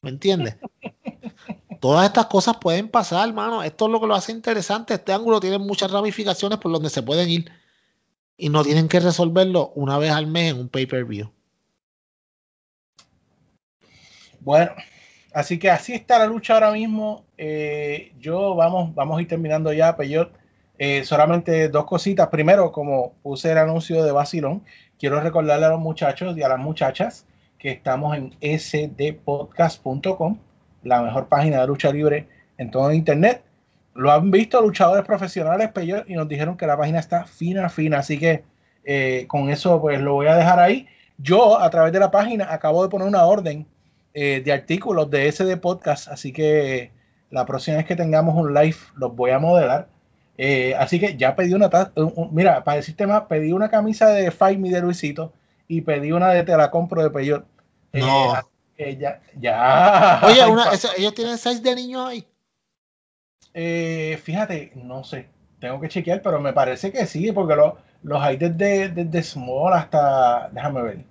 ¿Me 0.00 0.10
entiendes? 0.10 0.56
Todas 1.80 2.06
estas 2.06 2.26
cosas 2.26 2.56
pueden 2.56 2.88
pasar, 2.88 3.28
hermano. 3.28 3.62
Esto 3.62 3.86
es 3.86 3.92
lo 3.92 4.00
que 4.00 4.06
lo 4.06 4.14
hace 4.14 4.32
interesante. 4.32 4.94
Este 4.94 5.12
ángulo 5.12 5.38
tiene 5.38 5.58
muchas 5.58 5.90
ramificaciones 5.90 6.58
por 6.58 6.72
donde 6.72 6.90
se 6.90 7.02
pueden 7.02 7.28
ir. 7.28 7.52
Y 8.36 8.48
no 8.48 8.64
tienen 8.64 8.88
que 8.88 9.00
resolverlo 9.00 9.72
una 9.74 9.98
vez 9.98 10.10
al 10.12 10.26
mes 10.26 10.52
en 10.52 10.60
un 10.60 10.68
pay-per-view. 10.68 11.30
Bueno, 14.40 14.70
así 15.32 15.58
que 15.58 15.70
así 15.70 15.92
está 15.92 16.18
la 16.18 16.26
lucha 16.26 16.54
ahora 16.54 16.72
mismo. 16.72 17.26
Eh, 17.36 18.12
yo 18.18 18.54
vamos, 18.54 18.94
vamos 18.94 19.18
a 19.18 19.22
ir 19.22 19.28
terminando 19.28 19.72
ya, 19.72 19.96
Peyot. 19.96 20.47
Eh, 20.78 21.04
solamente 21.04 21.68
dos 21.68 21.84
cositas. 21.86 22.28
Primero, 22.28 22.70
como 22.70 23.14
puse 23.22 23.50
el 23.50 23.58
anuncio 23.58 24.04
de 24.04 24.12
Basilón, 24.12 24.62
quiero 24.98 25.20
recordarle 25.20 25.66
a 25.66 25.70
los 25.70 25.80
muchachos 25.80 26.36
y 26.36 26.42
a 26.42 26.48
las 26.48 26.58
muchachas 26.58 27.26
que 27.58 27.72
estamos 27.72 28.16
en 28.16 28.32
sdpodcast.com, 28.40 30.38
la 30.84 31.02
mejor 31.02 31.26
página 31.26 31.60
de 31.60 31.66
lucha 31.66 31.92
libre 31.92 32.28
en 32.58 32.70
todo 32.70 32.92
Internet. 32.92 33.42
Lo 33.94 34.12
han 34.12 34.30
visto 34.30 34.62
luchadores 34.62 35.04
profesionales 35.04 35.70
y 36.06 36.14
nos 36.14 36.28
dijeron 36.28 36.56
que 36.56 36.68
la 36.68 36.76
página 36.76 37.00
está 37.00 37.24
fina, 37.24 37.68
fina. 37.68 37.98
Así 37.98 38.16
que 38.16 38.44
eh, 38.84 39.24
con 39.26 39.50
eso 39.50 39.80
pues 39.80 40.00
lo 40.00 40.14
voy 40.14 40.28
a 40.28 40.36
dejar 40.36 40.60
ahí. 40.60 40.86
Yo 41.16 41.58
a 41.58 41.68
través 41.70 41.92
de 41.92 41.98
la 41.98 42.12
página 42.12 42.52
acabo 42.52 42.84
de 42.84 42.88
poner 42.88 43.08
una 43.08 43.24
orden 43.24 43.66
eh, 44.14 44.40
de 44.44 44.52
artículos 44.52 45.10
de 45.10 45.32
SD 45.32 45.56
Podcast. 45.56 46.06
Así 46.06 46.32
que 46.32 46.92
la 47.30 47.44
próxima 47.44 47.78
vez 47.78 47.86
que 47.86 47.96
tengamos 47.96 48.36
un 48.36 48.54
live 48.54 48.76
los 48.94 49.16
voy 49.16 49.32
a 49.32 49.40
modelar 49.40 49.88
eh, 50.40 50.76
así 50.78 51.00
que 51.00 51.16
ya 51.16 51.34
pedí 51.34 51.52
una, 51.52 51.68
mira, 52.30 52.62
para 52.62 52.76
decirte 52.76 53.08
más, 53.08 53.22
pedí 53.22 53.50
una 53.50 53.68
camisa 53.68 54.08
de 54.10 54.30
Fight 54.30 54.58
Me 54.58 54.70
de 54.70 54.80
Luisito 54.80 55.32
y 55.66 55.80
pedí 55.80 56.12
una 56.12 56.28
de 56.28 56.44
Te 56.44 56.56
la 56.56 56.70
compro 56.70 57.02
de 57.02 57.10
Peyot. 57.10 57.44
Eh, 57.92 58.00
no. 58.00 58.34
ya, 58.78 59.20
ya. 59.36 60.20
Oye, 60.24 60.40
¿ellos 60.96 61.14
tienen 61.14 61.38
seis 61.38 61.60
de 61.60 61.74
niños 61.74 62.08
ahí? 62.08 62.24
Eh, 63.52 64.16
fíjate, 64.22 64.70
no 64.76 65.02
sé. 65.02 65.28
Tengo 65.58 65.80
que 65.80 65.88
chequear, 65.88 66.22
pero 66.22 66.40
me 66.40 66.52
parece 66.52 66.92
que 66.92 67.04
sí, 67.06 67.32
porque 67.32 67.56
los 68.02 68.22
hay 68.22 68.36
desde, 68.36 68.90
desde 68.90 69.22
small 69.24 69.72
hasta. 69.72 70.50
Déjame 70.52 70.82
ver. 70.82 71.04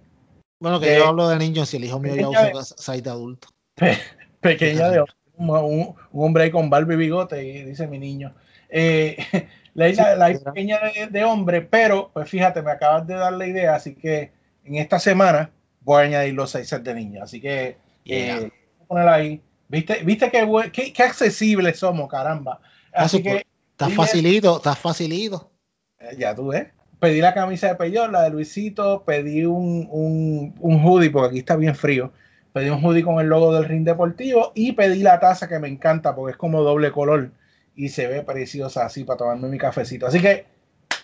Bueno, 0.61 0.79
que 0.79 0.95
yo 0.95 1.07
hablo 1.09 1.27
de 1.27 1.37
niños, 1.37 1.67
si 1.67 1.75
el 1.75 1.83
hijo 1.83 1.99
mío 1.99 2.15
ya 2.15 2.49
usa 2.53 2.63
seis 2.77 3.03
de 3.03 3.09
adulto. 3.09 3.49
pequeña 4.39 4.89
de 4.89 5.01
un, 5.01 5.49
un, 5.49 5.95
hombre 6.13 6.49
con 6.49 6.69
barba 6.69 6.93
y 6.93 6.97
bigote, 6.97 7.43
y 7.43 7.65
dice 7.65 7.87
mi 7.87 7.99
niño. 7.99 8.33
Eh, 8.69 9.17
la 9.73 9.89
isla, 9.89 10.15
la 10.15 10.39
pequeña 10.39 10.79
de, 11.09 11.23
hombre, 11.23 11.61
pero 11.61 12.09
pues 12.13 12.29
fíjate, 12.29 12.61
me 12.61 12.71
acabas 12.71 13.05
de 13.07 13.15
dar 13.15 13.33
la 13.33 13.47
idea, 13.47 13.75
así 13.75 13.95
que 13.95 14.31
en 14.65 14.75
esta 14.75 14.99
semana 14.99 15.51
voy 15.81 16.01
a 16.01 16.05
añadir 16.05 16.33
los 16.33 16.51
seis 16.51 16.67
sets 16.67 16.83
de 16.83 16.93
niños. 16.93 17.23
Así 17.23 17.39
que 17.39 17.77
eh, 18.05 18.51
poner 18.87 19.07
ahí. 19.07 19.41
¿Viste, 19.69 20.01
viste 20.03 20.31
qué, 20.31 20.93
qué, 20.93 21.03
accesibles 21.03 21.79
somos, 21.79 22.09
caramba? 22.09 22.59
Así 22.93 23.21
que. 23.21 23.45
Está 23.71 23.89
facilito, 23.89 24.57
está 24.57 24.75
facilito. 24.75 25.51
Eh, 25.99 26.15
ya 26.17 26.33
tú 26.33 26.47
ves. 26.47 26.67
Pedí 26.99 27.21
la 27.21 27.35
camisa 27.35 27.67
de 27.67 27.75
Peyón, 27.75 28.11
la 28.11 28.23
de 28.23 28.31
Luisito, 28.31 29.03
pedí 29.05 29.45
un, 29.45 29.87
un, 29.91 30.55
un 30.59 30.83
hoodie, 30.83 31.11
porque 31.11 31.29
aquí 31.29 31.39
está 31.39 31.55
bien 31.55 31.75
frío. 31.75 32.11
Pedí 32.53 32.69
un 32.69 32.83
hoodie 32.83 33.03
con 33.03 33.19
el 33.19 33.27
logo 33.27 33.53
del 33.53 33.65
ring 33.65 33.85
deportivo 33.85 34.51
y 34.55 34.71
pedí 34.71 35.03
la 35.03 35.19
taza 35.19 35.47
que 35.47 35.59
me 35.59 35.67
encanta 35.67 36.15
porque 36.15 36.31
es 36.31 36.37
como 36.37 36.63
doble 36.63 36.91
color 36.91 37.29
y 37.77 37.89
se 37.89 38.07
ve 38.07 38.23
preciosa 38.23 38.85
así 38.85 39.05
para 39.05 39.17
tomarme 39.17 39.47
mi 39.47 39.57
cafecito. 39.57 40.07
Así 40.07 40.19
que 40.19 40.47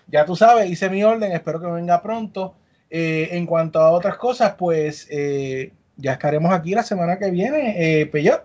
ya 0.07 0.25
tú 0.25 0.35
sabes, 0.35 0.69
hice 0.69 0.89
mi 0.89 1.03
orden, 1.03 1.31
espero 1.31 1.61
que 1.61 1.67
venga 1.67 2.01
pronto. 2.01 2.55
Eh, 2.89 3.29
en 3.31 3.45
cuanto 3.45 3.79
a 3.79 3.91
otras 3.91 4.17
cosas, 4.17 4.55
pues 4.57 5.07
eh, 5.09 5.71
ya 5.95 6.13
estaremos 6.13 6.53
aquí 6.53 6.75
la 6.75 6.83
semana 6.83 7.17
que 7.17 7.31
viene, 7.31 7.75
eh, 7.77 8.05
Peyot. 8.07 8.43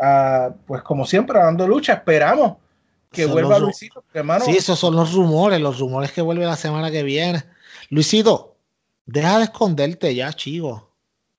Ah, 0.00 0.50
pues 0.66 0.82
como 0.82 1.04
siempre, 1.04 1.38
dando 1.38 1.66
lucha, 1.66 1.94
esperamos 1.94 2.56
que 3.10 3.26
vuelva 3.26 3.58
Luisito. 3.58 4.04
Hermano. 4.12 4.44
Sí, 4.44 4.52
esos 4.52 4.78
son 4.78 4.96
los 4.96 5.12
rumores, 5.12 5.60
los 5.60 5.78
rumores 5.78 6.12
que 6.12 6.22
vuelve 6.22 6.44
la 6.44 6.56
semana 6.56 6.90
que 6.90 7.02
viene. 7.02 7.44
Luisito, 7.90 8.56
deja 9.06 9.38
de 9.38 9.44
esconderte 9.44 10.14
ya, 10.14 10.32
chivo. 10.32 10.90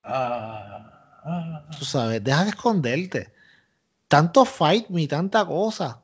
Ah, 0.03 1.19
ah. 1.23 1.65
Tú 1.77 1.85
sabes, 1.85 2.23
deja 2.23 2.43
de 2.43 2.49
esconderte. 2.51 3.33
Tanto 4.07 4.45
fight 4.45 4.89
me, 4.89 5.07
tanta 5.07 5.43
cosa. 5.45 6.02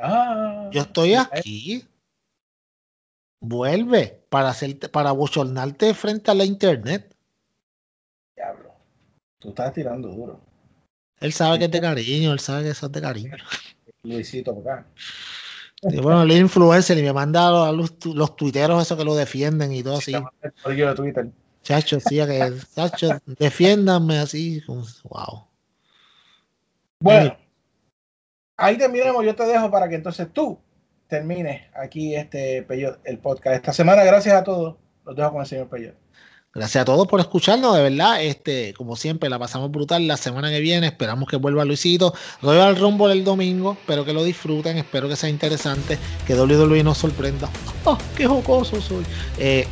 Ah, 0.00 0.70
Yo 0.72 0.80
estoy 0.80 1.14
aquí. 1.14 1.86
Vuelve 3.42 4.22
para 4.28 4.48
hacerte, 4.48 4.88
para 4.88 5.12
bochornarte 5.12 5.94
frente 5.94 6.30
a 6.30 6.34
la 6.34 6.44
internet. 6.44 7.14
Diablo. 8.34 8.72
Tú 9.38 9.50
estás 9.50 9.72
tirando 9.72 10.08
duro. 10.08 10.40
Él 11.20 11.32
sabe 11.32 11.58
que 11.58 11.66
es 11.66 11.70
de 11.70 11.80
cariño, 11.80 12.32
él 12.32 12.40
sabe 12.40 12.64
que 12.64 12.70
eso 12.70 12.86
es 12.86 12.92
de 12.92 13.00
cariño. 13.00 13.36
Luisito, 14.02 14.58
acá. 14.58 14.86
bueno, 15.82 16.22
el 16.22 16.32
influencer 16.32 16.96
y 16.96 17.02
me 17.02 17.12
manda 17.12 17.70
los, 17.72 18.04
los, 18.06 18.36
tuiteros 18.36 18.82
esos 18.82 18.96
que 18.96 19.04
lo 19.04 19.14
defienden 19.14 19.72
y 19.72 19.82
todo 19.82 19.98
así. 19.98 20.12
de 20.12 20.94
Twitter. 20.94 21.30
Chacho, 21.62 22.00
sí, 22.00 22.16
que, 22.16 22.54
chacho, 22.74 23.20
defiéndanme 23.26 24.18
así. 24.18 24.62
Wow. 24.66 25.46
Bueno, 27.00 27.36
ahí 28.60 28.76
terminamos, 28.76 29.24
yo 29.24 29.34
te 29.34 29.44
dejo 29.44 29.70
para 29.70 29.88
que 29.88 29.96
entonces 29.96 30.28
tú 30.32 30.60
termines 31.08 31.62
aquí 31.74 32.14
este 32.14 32.66
el 33.04 33.18
podcast 33.18 33.56
esta 33.56 33.72
semana. 33.72 34.04
Gracias 34.04 34.34
a 34.34 34.44
todos. 34.44 34.76
Los 35.04 35.16
dejo 35.16 35.32
con 35.32 35.40
el 35.40 35.46
señor 35.46 35.68
Peyot. 35.68 35.94
Gracias 36.52 36.82
a 36.82 36.84
todos 36.84 37.06
por 37.06 37.20
escucharnos, 37.20 37.76
de 37.76 37.82
verdad. 37.84 38.24
Este, 38.24 38.74
como 38.74 38.96
siempre, 38.96 39.30
la 39.30 39.38
pasamos 39.38 39.70
brutal 39.70 40.08
la 40.08 40.16
semana 40.16 40.50
que 40.50 40.58
viene. 40.58 40.88
Esperamos 40.88 41.28
que 41.28 41.36
vuelva 41.36 41.64
Luisito. 41.64 42.12
al 42.42 42.74
Rumble 42.74 43.12
el 43.12 43.22
domingo. 43.22 43.74
Espero 43.74 44.04
que 44.04 44.12
lo 44.12 44.24
disfruten. 44.24 44.76
Espero 44.76 45.08
que 45.08 45.14
sea 45.14 45.28
interesante. 45.28 45.96
Que 46.26 46.34
WWE 46.34 46.82
nos 46.82 46.98
sorprenda. 46.98 47.48
¡Oh, 47.84 47.96
qué 48.16 48.26
jocoso 48.26 48.80
soy! 48.80 49.04
Eh, 49.38 49.64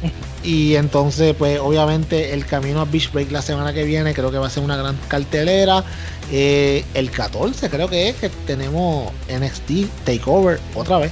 y 0.44 0.76
entonces, 0.76 1.34
pues, 1.36 1.58
obviamente, 1.58 2.32
el 2.32 2.46
camino 2.46 2.80
a 2.80 2.84
Beach 2.84 3.10
Break 3.10 3.32
la 3.32 3.42
semana 3.42 3.72
que 3.72 3.82
viene. 3.82 4.14
Creo 4.14 4.30
que 4.30 4.38
va 4.38 4.46
a 4.46 4.50
ser 4.50 4.62
una 4.62 4.76
gran 4.76 4.96
cartelera. 5.08 5.82
Eh, 6.30 6.84
el 6.94 7.10
14, 7.10 7.70
creo 7.70 7.88
que 7.88 8.10
es 8.10 8.16
que 8.16 8.28
tenemos 8.46 9.12
NXT 9.28 10.04
Takeover 10.04 10.60
otra 10.76 10.98
vez. 10.98 11.10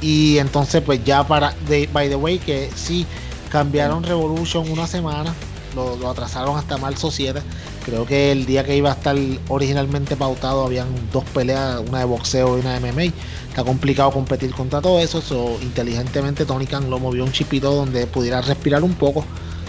Y 0.00 0.38
entonces, 0.38 0.80
pues, 0.80 1.02
ya 1.04 1.26
para. 1.26 1.56
by 1.92 2.08
the 2.08 2.14
way, 2.14 2.38
que 2.38 2.70
sí 2.76 3.04
cambiaron 3.52 4.02
Revolution 4.02 4.70
una 4.70 4.86
semana, 4.86 5.34
lo, 5.76 6.08
atrasaron 6.08 6.56
hasta 6.56 6.78
marzo 6.78 7.10
7. 7.10 7.42
Creo 7.84 8.06
que 8.06 8.32
el 8.32 8.46
día 8.46 8.64
que 8.64 8.74
iba 8.74 8.90
a 8.90 8.94
estar 8.94 9.14
originalmente 9.48 10.16
pautado 10.16 10.64
habían 10.64 10.88
dos 11.12 11.24
peleas, 11.24 11.82
una 11.86 11.98
de 11.98 12.06
boxeo 12.06 12.56
y 12.56 12.60
una 12.62 12.78
de 12.78 12.80
MMA. 12.80 13.14
Está 13.50 13.62
complicado 13.62 14.10
competir 14.10 14.54
contra 14.54 14.80
todo 14.80 15.00
eso. 15.00 15.20
So, 15.20 15.58
inteligentemente 15.60 16.46
Tony 16.46 16.66
Khan 16.66 16.88
lo 16.88 16.98
movió 16.98 17.24
un 17.24 17.32
chipito 17.32 17.74
donde 17.74 18.06
pudiera 18.06 18.40
respirar 18.40 18.82
un 18.82 18.94
poco. 18.94 19.22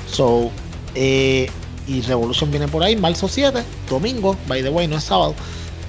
So, 0.09 0.49
eh, 0.95 1.51
y 1.85 2.01
Revolution 2.03 2.49
viene 2.51 2.69
por 2.69 2.83
ahí, 2.83 2.95
marzo 2.95 3.27
7, 3.27 3.61
domingo, 3.89 4.37
by 4.47 4.63
the 4.63 4.69
way, 4.69 4.87
no 4.87 4.95
es 4.95 5.03
sábado. 5.03 5.35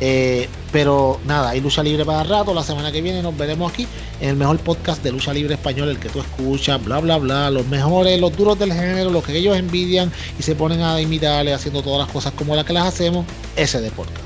Eh, 0.01 0.49
pero 0.73 1.21
nada, 1.25 1.51
hay 1.51 1.61
lucha 1.61 1.83
libre 1.83 2.05
para 2.05 2.25
rato. 2.25 2.53
La 2.53 2.63
semana 2.63 2.91
que 2.91 3.01
viene 3.01 3.23
nos 3.23 3.37
veremos 3.37 3.73
aquí 3.73 3.87
en 4.21 4.31
el 4.31 4.37
mejor 4.37 4.59
podcast 4.59 5.03
de 5.03 5.13
lucha 5.13 5.33
libre 5.33 5.55
español, 5.55 5.89
el 5.89 5.99
que 5.99 6.09
tú 6.09 6.21
escuchas, 6.21 6.83
bla, 6.85 7.01
bla, 7.01 7.19
bla. 7.19 7.51
Los 7.51 7.67
mejores, 7.67 8.21
los 8.21 8.37
duros 8.37 8.59
del 8.59 8.73
género, 8.73 9.11
los 9.11 9.25
que 9.25 9.37
ellos 9.37 9.57
envidian 9.57 10.13
y 10.39 10.43
se 10.43 10.55
ponen 10.55 10.83
a 10.83 11.01
imitarle 11.01 11.53
haciendo 11.53 11.83
todas 11.83 12.07
las 12.07 12.13
cosas 12.13 12.33
como 12.33 12.57
las 12.57 12.65
que 12.65 12.73
las 12.73 12.87
hacemos. 12.87 13.25
Ese 13.57 13.81
de 13.81 13.91
podcast. 13.91 14.19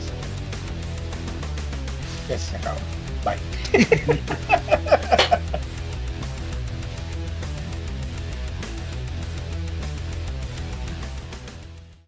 se 2.29 2.57
acabó. 2.57 2.79
Bye. 3.25 3.39